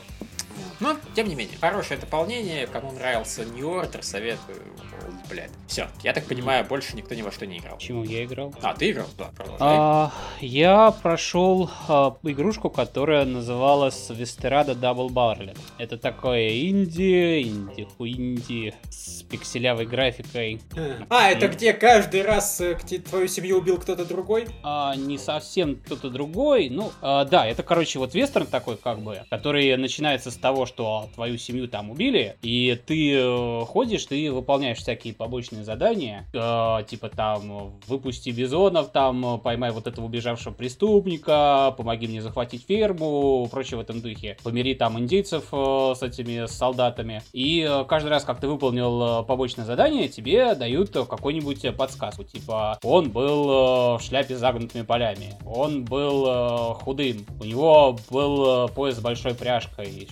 Но, 0.79 0.97
тем 1.15 1.27
не 1.27 1.35
менее, 1.35 1.57
хорошее 1.59 1.99
дополнение. 1.99 2.67
Кому 2.67 2.91
нравился 2.91 3.43
New 3.43 3.65
Order, 3.65 4.01
советую. 4.01 4.61
Блядь. 5.29 5.51
Все, 5.67 5.87
я 6.03 6.13
так 6.13 6.25
понимаю, 6.25 6.65
больше 6.65 6.95
никто 6.95 7.15
ни 7.15 7.21
во 7.21 7.31
что 7.31 7.45
не 7.45 7.57
играл. 7.57 7.77
Почему 7.77 8.03
я 8.03 8.23
играл? 8.23 8.53
А, 8.61 8.73
ты 8.73 8.91
играл? 8.91 9.07
Да, 9.17 9.31
продолжай. 9.35 9.57
А, 9.61 10.11
я 10.41 10.91
прошел 10.91 11.69
а, 11.87 12.15
игрушку, 12.23 12.69
которая 12.69 13.25
называлась 13.25 14.09
Вестерада 14.09 14.73
Double 14.73 15.09
Barrel. 15.09 15.57
Это 15.77 15.97
такое 15.97 16.49
инди, 16.69 17.41
инди, 17.41 17.87
инди 17.99 18.73
с 18.89 19.23
пикселявой 19.23 19.85
графикой. 19.85 20.61
А, 21.09 21.29
это 21.29 21.47
где 21.47 21.73
каждый 21.73 22.21
раз 22.21 22.61
э, 22.61 22.77
где 22.81 22.99
твою 22.99 23.27
семью 23.27 23.57
убил 23.57 23.77
кто-то 23.77 24.05
другой? 24.05 24.47
А, 24.63 24.95
не 24.95 25.17
совсем 25.17 25.77
кто-то 25.77 26.09
другой. 26.09 26.69
Ну, 26.69 26.91
а, 27.01 27.25
да, 27.25 27.47
это, 27.47 27.63
короче, 27.63 27.99
вот 27.99 28.13
вестерн 28.13 28.45
такой, 28.45 28.77
как 28.77 28.99
бы, 28.99 29.23
который 29.29 29.75
начинается 29.77 30.31
с 30.31 30.35
того, 30.35 30.65
что 30.65 31.09
твою 31.15 31.37
семью 31.37 31.67
там 31.67 31.89
убили, 31.89 32.37
и 32.41 32.79
ты 32.85 33.13
э, 33.15 33.65
ходишь, 33.65 34.05
ты 34.05 34.31
выполняешь 34.31 34.77
всякие 34.77 35.13
побочные 35.17 35.63
задания, 35.63 36.27
э, 36.33 36.83
типа 36.87 37.09
там 37.09 37.73
выпусти 37.87 38.29
бизонов, 38.29 38.91
там 38.91 39.39
поймай 39.39 39.71
вот 39.71 39.87
этого 39.87 40.05
убежавшего 40.05 40.53
преступника, 40.53 41.73
помоги 41.77 42.07
мне 42.07 42.21
захватить 42.21 42.65
ферму, 42.67 43.47
прочее 43.51 43.77
в 43.77 43.81
этом 43.81 44.01
духе. 44.01 44.37
Помири 44.43 44.73
там 44.75 44.97
индейцев 44.99 45.45
э, 45.51 45.93
с 45.95 46.01
этими 46.01 46.45
солдатами. 46.47 47.21
И 47.33 47.67
э, 47.67 47.85
каждый 47.85 48.09
раз, 48.09 48.23
как 48.23 48.39
ты 48.39 48.47
выполнил 48.47 49.21
э, 49.21 49.23
побочное 49.23 49.65
задание, 49.65 50.07
тебе 50.07 50.55
дают 50.55 50.91
какую-нибудь 50.91 51.75
подсказку. 51.75 52.23
Типа, 52.23 52.79
он 52.83 53.11
был 53.11 53.49
э, 53.49 53.97
в 53.97 54.01
шляпе 54.01 54.35
с 54.35 54.39
загнутыми 54.39 54.83
полями, 54.83 55.33
он 55.45 55.85
был 55.85 56.25
э, 56.27 56.73
худым, 56.83 57.25
у 57.39 57.43
него 57.43 57.97
был 58.09 58.65
э, 58.65 58.67
пояс 58.69 58.97
с 58.97 58.99
большой 58.99 59.33
пряжкой, 59.33 60.07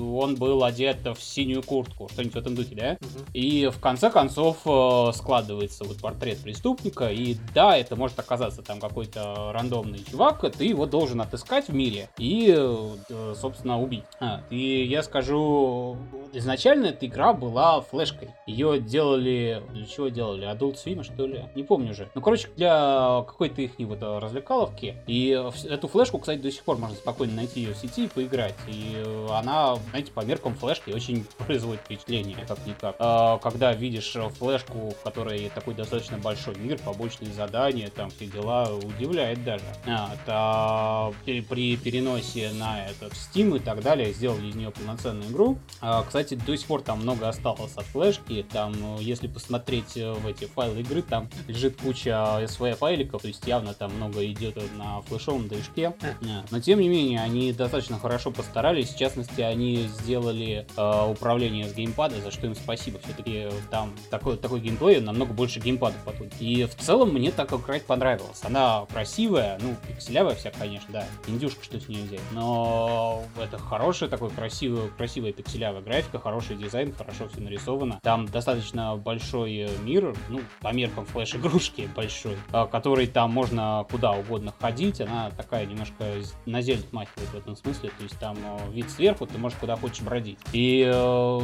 он 0.00 0.36
был 0.36 0.64
одет 0.64 0.98
в 1.06 1.22
синюю 1.22 1.62
куртку, 1.62 2.08
что-нибудь 2.12 2.34
в 2.34 2.38
этом 2.38 2.54
духе, 2.54 2.74
да? 2.74 2.98
И 3.32 3.70
в 3.72 3.80
конце 3.80 4.10
концов 4.10 4.47
э, 4.64 5.12
складывается 5.14 5.84
вот 5.84 5.98
портрет 5.98 6.38
преступника, 6.38 7.10
и 7.10 7.36
да, 7.54 7.76
это 7.76 7.96
может 7.96 8.18
оказаться 8.18 8.62
там 8.62 8.80
какой-то 8.80 9.52
рандомный 9.52 10.04
чувак, 10.10 10.44
ты 10.56 10.64
его 10.64 10.86
должен 10.86 11.20
отыскать 11.20 11.68
в 11.68 11.74
мире 11.74 12.08
и, 12.18 12.54
э, 12.56 13.34
собственно, 13.36 13.80
убить. 13.80 14.04
А, 14.20 14.42
и 14.50 14.84
я 14.84 15.02
скажу, 15.02 15.96
изначально 16.32 16.86
эта 16.86 17.06
игра 17.06 17.32
была 17.32 17.80
флешкой. 17.80 18.30
Ее 18.46 18.80
делали, 18.80 19.62
для 19.72 19.86
чего 19.86 20.08
делали? 20.08 20.50
Adult 20.50 20.76
Swim, 20.84 21.02
что 21.02 21.26
ли? 21.26 21.44
Не 21.54 21.62
помню 21.62 21.92
уже. 21.92 22.08
Ну, 22.14 22.20
короче, 22.20 22.48
для 22.56 23.24
какой-то 23.26 23.62
их 23.62 23.72
вот 23.78 24.02
э, 24.02 24.18
развлекаловки. 24.18 24.96
И 25.06 25.28
эту 25.64 25.88
флешку, 25.88 26.18
кстати, 26.18 26.38
до 26.38 26.50
сих 26.50 26.62
пор 26.62 26.78
можно 26.78 26.96
спокойно 26.96 27.34
найти 27.34 27.60
ее 27.60 27.74
в 27.74 27.78
сети 27.78 28.04
и 28.04 28.08
поиграть. 28.08 28.54
И 28.66 29.04
она, 29.30 29.76
знаете, 29.90 30.12
по 30.12 30.24
меркам 30.24 30.54
флешки 30.54 30.90
очень 30.90 31.26
производит 31.46 31.80
впечатление, 31.82 32.36
как-никак. 32.46 32.96
А, 32.98 33.38
Когда 33.38 33.72
видишь 33.72 34.14
флешку, 34.38 34.90
в 34.90 35.02
которой 35.02 35.50
такой 35.54 35.74
достаточно 35.74 36.18
большой 36.18 36.56
мир, 36.56 36.78
побочные 36.78 37.32
задания, 37.32 37.88
там 37.88 38.10
все 38.10 38.26
дела, 38.26 38.70
удивляет 38.74 39.42
даже. 39.44 39.64
А, 39.86 40.10
та- 40.26 41.12
при, 41.24 41.76
переносе 41.76 42.50
на 42.52 42.86
этот 42.88 43.12
Steam 43.12 43.56
и 43.56 43.60
так 43.60 43.82
далее 43.82 44.12
сделали 44.12 44.48
из 44.48 44.54
нее 44.54 44.70
полноценную 44.70 45.30
игру. 45.30 45.58
А, 45.80 46.02
Кстати, 46.04 46.34
до 46.34 46.56
сих 46.56 46.66
пор 46.66 46.82
там 46.82 47.00
много 47.00 47.28
осталось 47.28 47.72
от 47.76 47.84
флешки. 47.86 48.44
Там, 48.52 48.74
э, 48.98 49.02
если 49.02 49.26
посмотреть 49.26 49.96
э, 49.96 50.12
в 50.12 50.26
эти 50.26 50.44
файлы 50.46 50.80
игры, 50.80 51.02
там 51.02 51.28
лежит 51.46 51.80
куча 51.80 52.10
SV 52.44 52.76
файликов, 52.76 53.22
то 53.22 53.28
есть 53.28 53.46
явно 53.46 53.74
там 53.74 53.92
много 53.94 54.24
идет 54.26 54.56
на 54.76 55.00
флешовом 55.02 55.48
движке. 55.48 55.94
А, 56.02 56.44
Но 56.50 56.60
тем 56.60 56.80
не 56.80 56.88
менее, 56.88 57.20
они 57.20 57.52
достаточно 57.52 57.98
хорошо 57.98 58.30
постарались. 58.30 58.90
В 58.90 58.98
частности, 58.98 59.40
они 59.40 59.88
сделали 60.00 60.66
э, 60.76 61.10
управление 61.10 61.68
с 61.68 61.74
геймпада, 61.74 62.20
за 62.20 62.30
что 62.30 62.46
им 62.46 62.54
спасибо. 62.54 62.98
Все-таки 63.04 63.48
там 63.70 63.94
такой, 64.10 64.27
такой 64.36 64.60
геймплей, 64.60 65.00
намного 65.00 65.32
больше 65.32 65.60
геймпада 65.60 65.96
потом. 66.04 66.28
И 66.40 66.64
в 66.64 66.74
целом 66.74 67.12
мне 67.12 67.30
так 67.30 67.52
играть 67.52 67.84
понравилось. 67.84 68.40
Она 68.42 68.86
красивая, 68.92 69.58
ну, 69.60 69.74
пикселявая 69.86 70.34
вся, 70.34 70.50
конечно, 70.50 70.88
да. 70.92 71.06
Индюшка, 71.26 71.64
что 71.64 71.80
с 71.80 71.88
ней 71.88 72.02
взять. 72.02 72.20
Но 72.32 73.22
это 73.40 73.58
хорошая 73.58 74.08
такой 74.08 74.30
красивая, 74.30 74.88
красивая 74.96 75.32
пикселявая 75.32 75.82
графика, 75.82 76.18
хороший 76.18 76.56
дизайн, 76.56 76.92
хорошо 76.92 77.28
все 77.28 77.40
нарисовано. 77.40 78.00
Там 78.02 78.26
достаточно 78.26 78.96
большой 78.96 79.56
э, 79.56 79.68
мир, 79.82 80.14
ну, 80.28 80.40
по 80.60 80.72
меркам 80.72 81.06
флеш-игрушки 81.06 81.88
большой, 81.96 82.36
а, 82.52 82.66
который 82.66 83.06
там 83.06 83.32
можно 83.32 83.86
куда 83.90 84.12
угодно 84.12 84.52
ходить. 84.58 85.00
Она 85.00 85.30
такая 85.30 85.66
немножко 85.66 86.04
на 86.46 86.62
зелень 86.62 86.86
махивает 86.92 87.28
в 87.30 87.34
этом 87.34 87.56
смысле. 87.56 87.90
То 87.96 88.04
есть 88.04 88.18
там 88.18 88.36
э, 88.36 88.72
вид 88.72 88.90
сверху, 88.90 89.26
ты 89.26 89.38
можешь 89.38 89.58
куда 89.58 89.76
хочешь 89.76 90.02
бродить. 90.02 90.38
И 90.52 90.90
э, 90.92 91.40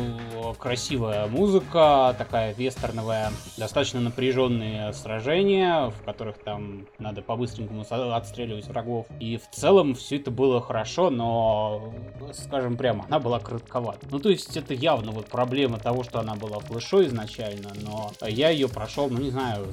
красивая 0.58 1.26
музыка, 1.26 2.14
такая 2.18 2.52
вестерновая, 2.74 3.32
достаточно 3.56 4.00
напряженные 4.00 4.92
сражения, 4.92 5.90
в 5.90 6.02
которых 6.04 6.38
там 6.38 6.86
надо 6.98 7.22
по-быстренькому 7.22 7.84
отстреливать 8.14 8.66
врагов. 8.66 9.06
И 9.20 9.36
в 9.36 9.48
целом 9.50 9.94
все 9.94 10.16
это 10.16 10.30
было 10.30 10.60
хорошо, 10.60 11.10
но, 11.10 11.92
скажем 12.32 12.76
прямо, 12.76 13.04
она 13.06 13.18
была 13.18 13.38
коротковата. 13.40 14.06
Ну, 14.10 14.18
то 14.18 14.28
есть 14.28 14.56
это 14.56 14.74
явно 14.74 15.12
вот 15.12 15.26
проблема 15.26 15.78
того, 15.78 16.02
что 16.02 16.20
она 16.20 16.34
была 16.34 16.58
флешой 16.60 17.06
изначально, 17.06 17.72
но 17.82 18.10
я 18.26 18.50
ее 18.50 18.68
прошел, 18.68 19.08
ну, 19.08 19.20
не 19.20 19.30
знаю, 19.30 19.66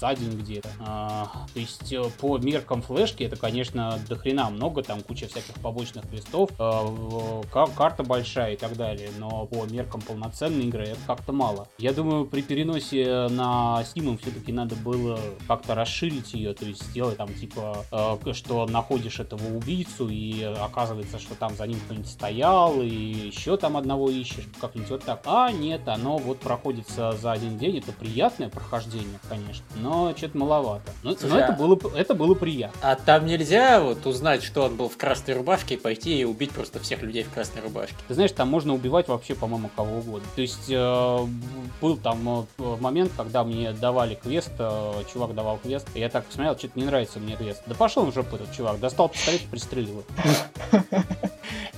один 0.00 0.38
где-то. 0.38 0.68
А, 0.80 1.46
то 1.52 1.58
есть 1.58 1.92
э, 1.92 2.02
по 2.20 2.38
меркам 2.38 2.82
флешки 2.82 3.22
это, 3.22 3.36
конечно, 3.36 3.98
до 4.08 4.16
хрена 4.16 4.50
много, 4.50 4.82
там 4.82 5.00
куча 5.00 5.26
всяких 5.26 5.54
побочных 5.54 6.04
листов, 6.12 6.50
ка- 6.56 7.66
карта 7.76 8.02
большая 8.02 8.52
и 8.52 8.56
так 8.56 8.76
далее, 8.76 9.10
но 9.18 9.46
по 9.46 9.64
меркам 9.64 10.00
полноценной 10.00 10.66
игры 10.66 10.84
это 10.84 11.00
как-то 11.06 11.32
мало. 11.32 11.68
Я 11.78 11.92
думаю, 11.92 12.26
при 12.26 12.42
переносе 12.46 13.28
на 13.30 13.82
Steam 13.82 14.18
все-таки 14.20 14.52
надо 14.52 14.74
было 14.76 15.18
как-то 15.46 15.74
расширить 15.74 16.34
ее, 16.34 16.54
то 16.54 16.64
есть 16.64 16.82
сделать 16.84 17.16
там 17.16 17.32
типа, 17.32 17.84
э, 17.90 18.32
что 18.32 18.66
находишь 18.66 19.20
этого 19.20 19.56
убийцу 19.56 20.08
и 20.08 20.42
оказывается, 20.42 21.18
что 21.18 21.34
там 21.34 21.54
за 21.56 21.66
ним 21.66 21.78
кто-нибудь 21.80 22.08
стоял 22.08 22.80
и 22.80 22.88
еще 22.88 23.56
там 23.56 23.76
одного 23.76 24.10
ищешь, 24.10 24.48
как-нибудь 24.60 24.90
вот 24.90 25.04
так. 25.04 25.22
А 25.24 25.50
нет, 25.50 25.86
оно 25.88 26.18
вот 26.18 26.40
проходится 26.40 27.12
за 27.12 27.32
один 27.32 27.58
день, 27.58 27.78
это 27.78 27.92
приятное 27.92 28.48
прохождение, 28.48 29.18
конечно, 29.28 29.64
но 29.76 30.14
что-то 30.16 30.38
маловато. 30.38 30.90
Но, 31.02 31.10
но 31.10 31.16
Слушай, 31.16 31.42
это, 31.42 31.52
а- 31.52 31.56
было, 31.56 31.78
это 31.94 32.14
было 32.14 32.34
приятно. 32.34 32.78
А 32.82 32.94
там 32.94 33.26
нельзя 33.26 33.80
вот 33.80 34.04
узнать, 34.06 34.42
что 34.42 34.64
он 34.64 34.76
был 34.76 34.88
в 34.88 34.96
красной 34.96 35.34
рубашке, 35.34 35.74
и 35.74 35.78
пойти 35.78 36.18
и 36.18 36.24
убить 36.24 36.50
просто 36.50 36.80
всех 36.80 37.02
людей 37.02 37.22
в 37.22 37.30
красной 37.32 37.62
рубашке. 37.62 37.94
Ты 38.08 38.14
знаешь, 38.14 38.32
там 38.32 38.48
можно 38.48 38.74
убивать 38.74 39.08
вообще, 39.08 39.34
по-моему, 39.34 39.70
кого 39.74 39.98
угодно. 39.98 40.28
То 40.34 40.42
есть 40.42 40.68
э, 40.68 41.26
был 41.80 41.96
там 41.96 42.35
э, 42.58 42.76
момент, 42.80 43.12
когда 43.16 43.44
мне 43.44 43.72
давали 43.72 44.14
квест, 44.14 44.50
э, 44.58 45.02
чувак 45.12 45.34
давал 45.34 45.58
квест, 45.58 45.86
я 45.94 46.08
так 46.08 46.24
посмотрел, 46.26 46.58
что-то 46.58 46.78
не 46.78 46.84
нравится 46.84 47.18
мне 47.18 47.36
квест. 47.36 47.62
Да 47.66 47.74
пошел 47.74 48.02
он 48.02 48.10
в 48.10 48.14
жопу 48.14 48.36
этот 48.36 48.52
чувак, 48.52 48.78
достал 48.80 49.08
пистолет 49.08 49.42
и 49.42 49.46
пристрелил 49.46 50.04
его. 50.70 50.82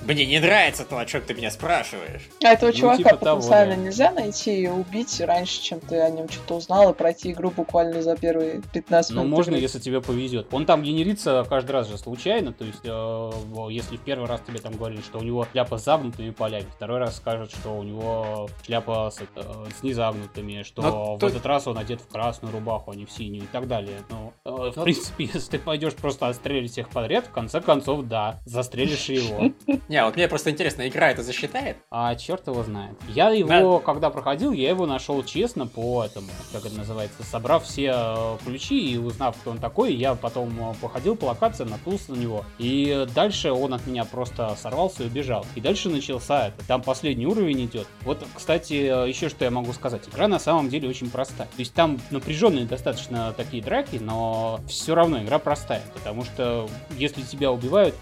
Мне 0.05 0.25
не 0.25 0.39
нравится 0.39 0.85
то, 0.85 0.97
о 0.97 1.05
чем 1.05 1.21
ты 1.21 1.33
меня 1.33 1.51
спрашиваешь. 1.51 2.21
А 2.43 2.47
этого 2.49 2.69
Ну, 2.71 2.75
чувака 2.75 2.97
типа 2.97 3.17
того, 3.17 3.35
потенциально 3.37 3.75
да. 3.75 3.81
нельзя 3.81 4.11
найти 4.11 4.61
и 4.63 4.67
убить 4.67 5.19
раньше, 5.21 5.61
чем 5.61 5.79
ты 5.81 5.99
о 5.99 6.09
нем 6.09 6.27
что-то 6.29 6.55
узнал, 6.55 6.91
и 6.91 6.93
пройти 6.95 7.31
игру 7.31 7.51
буквально 7.51 8.01
за 8.01 8.15
первые 8.15 8.61
15 8.73 9.11
Ну, 9.11 9.21
минут. 9.23 9.35
можно, 9.37 9.51
игры. 9.51 9.61
если 9.63 9.79
тебе 9.79 10.01
повезет. 10.01 10.47
Он 10.51 10.65
там 10.65 10.81
генерится 10.83 11.45
каждый 11.47 11.71
раз 11.71 11.87
же 11.89 11.97
случайно, 11.97 12.53
то 12.53 12.65
есть, 12.65 12.79
э, 12.83 13.31
если 13.69 13.97
в 13.97 14.01
первый 14.01 14.27
раз 14.27 14.41
тебе 14.47 14.59
там 14.59 14.73
говорили, 14.73 15.01
что 15.01 15.19
у 15.19 15.21
него 15.23 15.45
шляпа 15.51 15.77
с 15.77 15.83
загнутыми 15.83 16.31
полями, 16.31 16.65
второй 16.75 16.99
раз 16.99 17.17
скажут, 17.17 17.51
что 17.51 17.77
у 17.77 17.83
него 17.83 18.49
шляпа 18.65 19.11
с, 19.11 19.19
это, 19.21 19.67
с 19.77 19.83
незагнутыми, 19.83 20.63
что 20.63 20.81
Ну, 20.81 21.15
в 21.15 21.19
то- 21.19 21.27
этот 21.27 21.45
раз 21.45 21.67
он 21.67 21.77
одет 21.77 22.01
в 22.01 22.07
красную 22.07 22.51
рубаху, 22.53 22.91
а 22.91 22.95
не 22.95 23.05
в 23.05 23.11
синюю 23.11 23.43
и 23.43 23.47
так 23.47 23.67
далее. 23.67 23.97
Но, 24.09 24.33
э, 24.45 24.71
в 24.75 24.81
принципе, 24.83 25.25
если 25.33 25.51
ты 25.51 25.59
пойдешь 25.59 25.93
просто 25.93 26.27
отстрелить 26.27 26.71
всех 26.71 26.89
подряд, 26.89 27.27
в 27.27 27.31
конце 27.31 27.61
концов, 27.61 28.03
да, 28.05 28.39
застрелишь 28.45 29.09
его. 29.09 29.51
Не, 29.89 29.98
вот 30.05 30.15
мне 30.15 30.27
просто 30.27 30.51
интересно, 30.51 30.87
игра 30.87 31.11
это 31.11 31.23
засчитает? 31.23 31.77
А 31.89 32.15
черт 32.15 32.47
его 32.47 32.63
знает. 32.63 32.95
Я 33.07 33.29
его, 33.29 33.79
когда 33.79 34.09
проходил, 34.09 34.51
я 34.51 34.69
его 34.69 34.85
нашел 34.85 35.23
честно 35.23 35.67
по 35.67 36.03
этому, 36.03 36.27
как 36.51 36.65
это 36.65 36.75
называется, 36.75 37.23
собрав 37.23 37.63
все 37.63 37.93
э, 37.95 38.37
ключи 38.45 38.93
и 38.93 38.97
узнав, 38.97 39.37
кто 39.37 39.51
он 39.51 39.57
такой, 39.57 39.93
я 39.93 40.15
потом 40.15 40.49
э, 40.59 40.73
походил 40.81 41.15
по 41.15 41.25
локациям, 41.25 41.69
наткнулся 41.69 42.11
на 42.11 42.17
него. 42.17 42.45
И 42.57 43.07
дальше 43.15 43.51
он 43.51 43.73
от 43.73 43.85
меня 43.87 44.05
просто 44.05 44.55
сорвался 44.61 45.03
и 45.03 45.07
убежал. 45.07 45.45
И 45.55 45.61
дальше 45.61 45.89
начался 45.89 46.47
это. 46.47 46.65
Там 46.67 46.81
последний 46.81 47.25
уровень 47.25 47.65
идет. 47.65 47.87
Вот, 48.01 48.25
кстати, 48.35 48.73
э, 48.73 49.09
еще 49.09 49.29
что 49.29 49.45
я 49.45 49.51
могу 49.51 49.73
сказать. 49.73 50.07
Игра 50.07 50.27
на 50.27 50.39
самом 50.39 50.69
деле 50.69 50.87
очень 50.87 51.09
простая. 51.09 51.47
То 51.47 51.59
есть 51.59 51.73
там 51.73 51.99
напряженные 52.11 52.65
достаточно 52.65 53.33
такие 53.35 53.63
драки, 53.63 53.97
но 53.97 54.19
но 54.19 54.59
все 54.67 54.95
равно 54.95 55.23
игра 55.23 55.39
простая, 55.39 55.81
потому 55.93 56.23
что 56.25 56.69
если 56.97 57.21
тебя 57.21 57.51
убивают, 57.51 57.95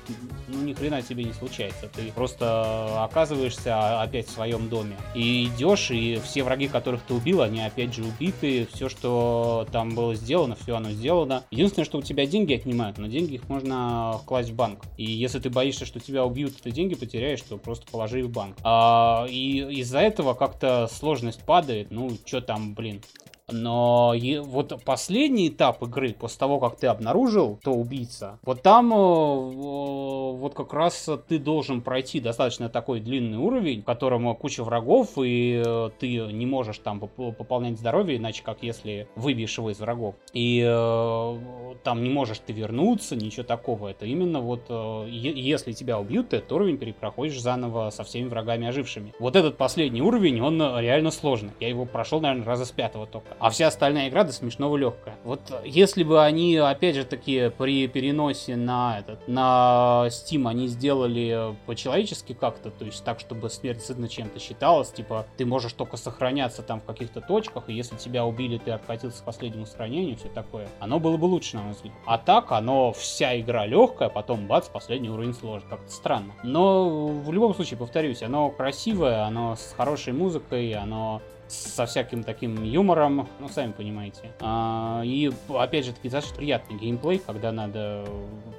ну 0.47 0.61
ни 0.63 0.73
хрена 0.73 1.01
тебе 1.01 1.23
не 1.23 1.33
случается. 1.33 1.76
Ты 1.95 2.11
просто 2.11 3.03
оказываешься 3.03 4.01
опять 4.01 4.27
в 4.27 4.31
своем 4.31 4.69
доме. 4.69 4.97
И 5.15 5.45
идешь, 5.45 5.91
и 5.91 6.19
все 6.23 6.43
враги, 6.43 6.67
которых 6.67 7.01
ты 7.03 7.13
убил, 7.13 7.41
они 7.41 7.61
опять 7.61 7.93
же 7.93 8.03
убиты. 8.03 8.67
Все, 8.73 8.89
что 8.89 9.67
там 9.71 9.95
было 9.95 10.15
сделано, 10.15 10.55
все 10.55 10.75
оно 10.75 10.91
сделано. 10.91 11.43
Единственное, 11.51 11.85
что 11.85 11.97
у 11.97 12.01
тебя 12.01 12.25
деньги 12.25 12.53
отнимают, 12.53 12.97
но 12.97 13.07
деньги 13.07 13.35
их 13.35 13.49
можно 13.49 14.19
класть 14.25 14.49
в 14.49 14.55
банк. 14.55 14.85
И 14.97 15.03
если 15.03 15.39
ты 15.39 15.49
боишься, 15.49 15.85
что 15.85 15.99
тебя 15.99 16.25
убьют, 16.25 16.55
ты 16.61 16.71
деньги 16.71 16.95
потеряешь, 16.95 17.41
то 17.41 17.57
просто 17.57 17.85
положи 17.91 18.19
их 18.19 18.25
в 18.25 18.31
банк. 18.31 18.57
А, 18.63 19.25
и 19.29 19.79
из-за 19.79 19.99
этого 19.99 20.33
как-то 20.33 20.87
сложность 20.91 21.43
падает. 21.43 21.91
Ну, 21.91 22.11
что 22.25 22.41
там, 22.41 22.73
блин, 22.73 23.01
но 23.49 24.13
вот 24.41 24.83
последний 24.83 25.47
этап 25.47 25.81
игры, 25.81 26.13
после 26.13 26.37
того, 26.37 26.59
как 26.59 26.75
ты 26.75 26.87
обнаружил, 26.87 27.57
то 27.63 27.71
убийца, 27.71 28.39
вот 28.43 28.61
там 28.61 28.91
э, 28.91 28.95
вот 28.97 30.53
как 30.53 30.73
раз 30.73 31.09
ты 31.29 31.39
должен 31.39 31.81
пройти 31.81 32.19
достаточно 32.19 32.67
такой 32.67 32.99
длинный 32.99 33.37
уровень, 33.37 33.83
в 33.83 33.85
котором 33.85 34.35
куча 34.35 34.65
врагов, 34.65 35.11
и 35.17 35.63
э, 35.65 35.89
ты 35.97 36.17
не 36.33 36.45
можешь 36.45 36.79
там 36.79 36.99
пополнять 36.99 37.79
здоровье, 37.79 38.17
иначе 38.17 38.43
как 38.43 38.63
если 38.63 39.07
выбьешь 39.15 39.57
его 39.57 39.71
из 39.71 39.79
врагов. 39.79 40.15
И 40.33 40.61
э, 40.67 41.75
там 41.85 42.03
не 42.03 42.09
можешь 42.09 42.39
ты 42.39 42.51
вернуться, 42.51 43.15
ничего 43.15 43.43
такого. 43.43 43.87
Это 43.87 44.05
именно 44.05 44.41
вот 44.41 44.69
если 45.07 45.71
тебя 45.71 45.99
убьют, 45.99 46.29
ты 46.29 46.37
этот 46.37 46.51
уровень 46.51 46.77
перепроходишь 46.77 47.39
заново 47.39 47.91
со 47.91 48.03
всеми 48.03 48.27
врагами 48.27 48.67
ожившими. 48.67 49.13
Вот 49.19 49.37
этот 49.37 49.55
последний 49.55 50.01
уровень, 50.01 50.41
он 50.41 50.59
реально 50.79 51.11
сложный. 51.11 51.51
Я 51.61 51.69
его 51.69 51.85
прошел, 51.85 52.19
наверное, 52.19 52.45
раза 52.45 52.65
с 52.65 52.71
пятого 52.71 53.07
только 53.07 53.36
а 53.39 53.49
вся 53.49 53.67
остальная 53.67 54.09
игра 54.09 54.23
до 54.23 54.33
смешного 54.33 54.77
легкая. 54.77 55.15
Вот 55.23 55.41
если 55.63 56.03
бы 56.03 56.23
они, 56.23 56.57
опять 56.57 56.95
же 56.95 57.05
таки, 57.05 57.51
при 57.57 57.87
переносе 57.87 58.55
на 58.55 58.99
этот, 58.99 59.27
на 59.27 60.05
Steam 60.07 60.47
они 60.47 60.67
сделали 60.67 61.55
по-человечески 61.65 62.33
как-то, 62.33 62.71
то 62.71 62.85
есть 62.85 63.03
так, 63.03 63.19
чтобы 63.19 63.49
смерть 63.49 63.83
сытно 63.83 64.07
чем-то 64.07 64.39
считалась, 64.39 64.91
типа 64.91 65.25
ты 65.37 65.45
можешь 65.45 65.73
только 65.73 65.97
сохраняться 65.97 66.61
там 66.61 66.81
в 66.81 66.85
каких-то 66.85 67.21
точках, 67.21 67.69
и 67.69 67.73
если 67.73 67.95
тебя 67.97 68.25
убили, 68.25 68.57
ты 68.57 68.71
откатился 68.71 69.21
к 69.21 69.25
последнему 69.25 69.65
сохранению, 69.65 70.17
все 70.17 70.29
такое, 70.29 70.67
оно 70.79 70.99
было 70.99 71.17
бы 71.17 71.25
лучше, 71.25 71.57
на 71.57 71.63
мой 71.63 71.73
взгляд. 71.73 71.93
А 72.05 72.17
так, 72.17 72.51
оно 72.51 72.93
вся 72.93 73.39
игра 73.39 73.65
легкая, 73.65 74.09
потом 74.09 74.47
бац, 74.47 74.67
последний 74.67 75.09
уровень 75.09 75.33
сложный, 75.33 75.69
как-то 75.69 75.91
странно. 75.91 76.33
Но 76.43 77.07
в 77.07 77.31
любом 77.31 77.53
случае, 77.53 77.77
повторюсь, 77.77 78.23
оно 78.23 78.49
красивое, 78.49 79.23
оно 79.23 79.55
с 79.55 79.73
хорошей 79.75 80.13
музыкой, 80.13 80.73
оно 80.73 81.21
со 81.47 81.85
всяким 81.85 82.23
таким 82.23 82.63
юмором, 82.63 83.27
ну, 83.39 83.49
сами 83.49 83.71
понимаете. 83.71 84.31
А, 84.39 85.01
и, 85.03 85.31
опять 85.49 85.85
же, 85.85 85.93
таки, 85.93 86.09
достаточно 86.09 86.37
приятный 86.37 86.77
геймплей, 86.77 87.19
когда 87.19 87.51
надо 87.51 88.05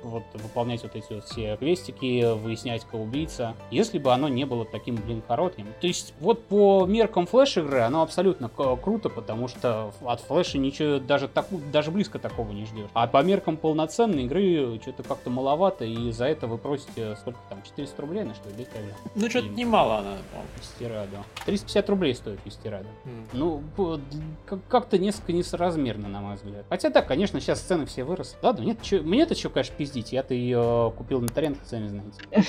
вот 0.02 0.22
выполнять 0.34 0.82
вот 0.82 0.94
эти 0.94 1.12
вот 1.12 1.24
все 1.24 1.56
квестики, 1.56 2.32
выяснять, 2.34 2.84
кто 2.84 2.98
убийца. 2.98 3.54
Если 3.70 3.98
бы 3.98 4.12
оно 4.12 4.28
не 4.28 4.44
было 4.44 4.64
таким, 4.64 4.96
блин, 4.96 5.22
коротким. 5.26 5.66
То 5.80 5.86
есть, 5.86 6.14
вот 6.20 6.44
по 6.46 6.86
меркам 6.86 7.26
флеш-игры 7.26 7.80
оно 7.80 8.02
абсолютно 8.02 8.48
круто, 8.48 9.08
потому 9.08 9.48
что 9.48 9.92
от 10.04 10.20
флеша 10.20 10.58
ничего 10.58 10.98
даже, 10.98 11.28
так, 11.28 11.46
даже 11.72 11.90
близко 11.90 12.18
такого 12.18 12.52
не 12.52 12.64
ждешь. 12.64 12.88
А 12.94 13.06
по 13.06 13.22
меркам 13.22 13.56
полноценной 13.56 14.24
игры 14.24 14.78
что-то 14.82 15.02
как-то 15.02 15.30
маловато, 15.30 15.84
и 15.84 16.10
за 16.10 16.26
это 16.26 16.46
вы 16.46 16.58
просите 16.58 17.16
сколько 17.16 17.38
там, 17.48 17.62
400 17.62 18.02
рублей 18.02 18.24
на 18.24 18.34
что 18.34 18.48
ли? 18.50 18.66
Ну, 19.14 19.30
что-то 19.30 19.48
немало 19.48 19.98
она, 19.98 20.16
по-моему. 20.32 21.24
350 21.46 21.90
рублей 21.90 22.14
стоит 22.14 22.40
Вестира 22.44 22.77
рядом. 22.78 22.92
Mm. 23.04 23.28
Ну, 23.32 24.60
как-то 24.68 24.98
несколько 24.98 25.32
несоразмерно, 25.32 26.08
на 26.08 26.20
мой 26.20 26.36
взгляд. 26.36 26.64
Хотя 26.68 26.90
да, 26.90 27.02
конечно, 27.02 27.40
сейчас 27.40 27.60
цены 27.60 27.86
все 27.86 28.04
выросли. 28.04 28.36
Ладно, 28.42 28.62
нет, 28.64 28.78
мне-то 28.90 29.34
что, 29.34 29.50
конечно, 29.50 29.74
пиздить. 29.76 30.12
Я-то 30.12 30.34
ее 30.34 30.92
купил 30.96 31.20
на 31.20 31.28
торрентах, 31.28 31.66
сами 31.66 31.88
знаете. 31.88 32.20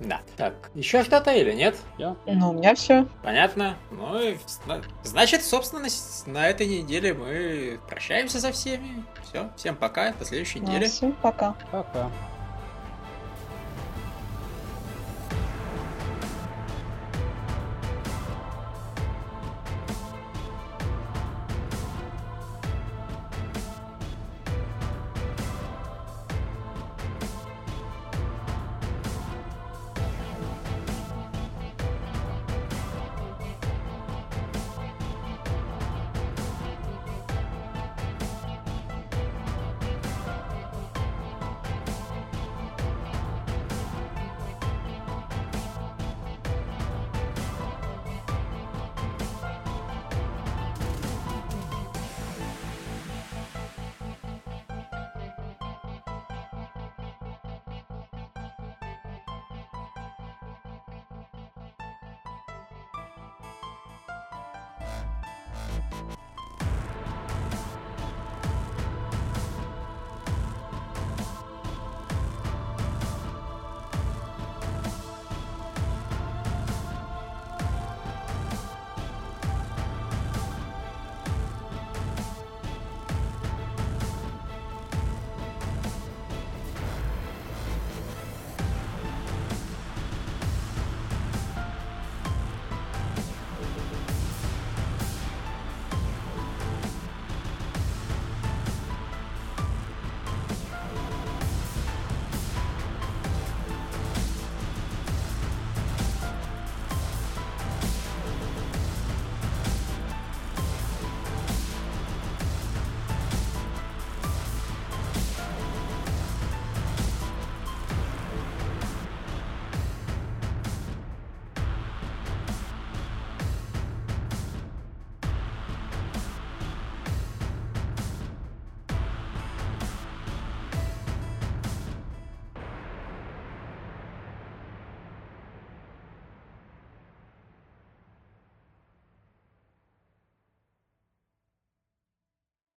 Да. 0.00 0.20
Так, 0.36 0.54
еще 0.74 1.04
что-то 1.04 1.30
или 1.32 1.52
нет? 1.52 1.76
Я. 1.98 2.16
Ну, 2.26 2.50
у 2.50 2.52
меня 2.52 2.74
все. 2.74 3.06
Понятно. 3.22 3.76
Ну 3.92 4.20
и 4.20 4.36
значит, 5.04 5.44
собственно, 5.44 5.86
на 6.26 6.48
этой 6.48 6.66
неделе 6.66 7.14
мы 7.14 7.78
прощаемся 7.88 8.40
со 8.40 8.52
всеми. 8.52 9.04
Все, 9.24 9.50
всем 9.56 9.76
пока, 9.76 10.12
до 10.12 10.24
следующей 10.24 10.60
недели. 10.60 10.86
Всем 10.86 11.12
пока. 11.12 11.54
Пока. 11.70 12.10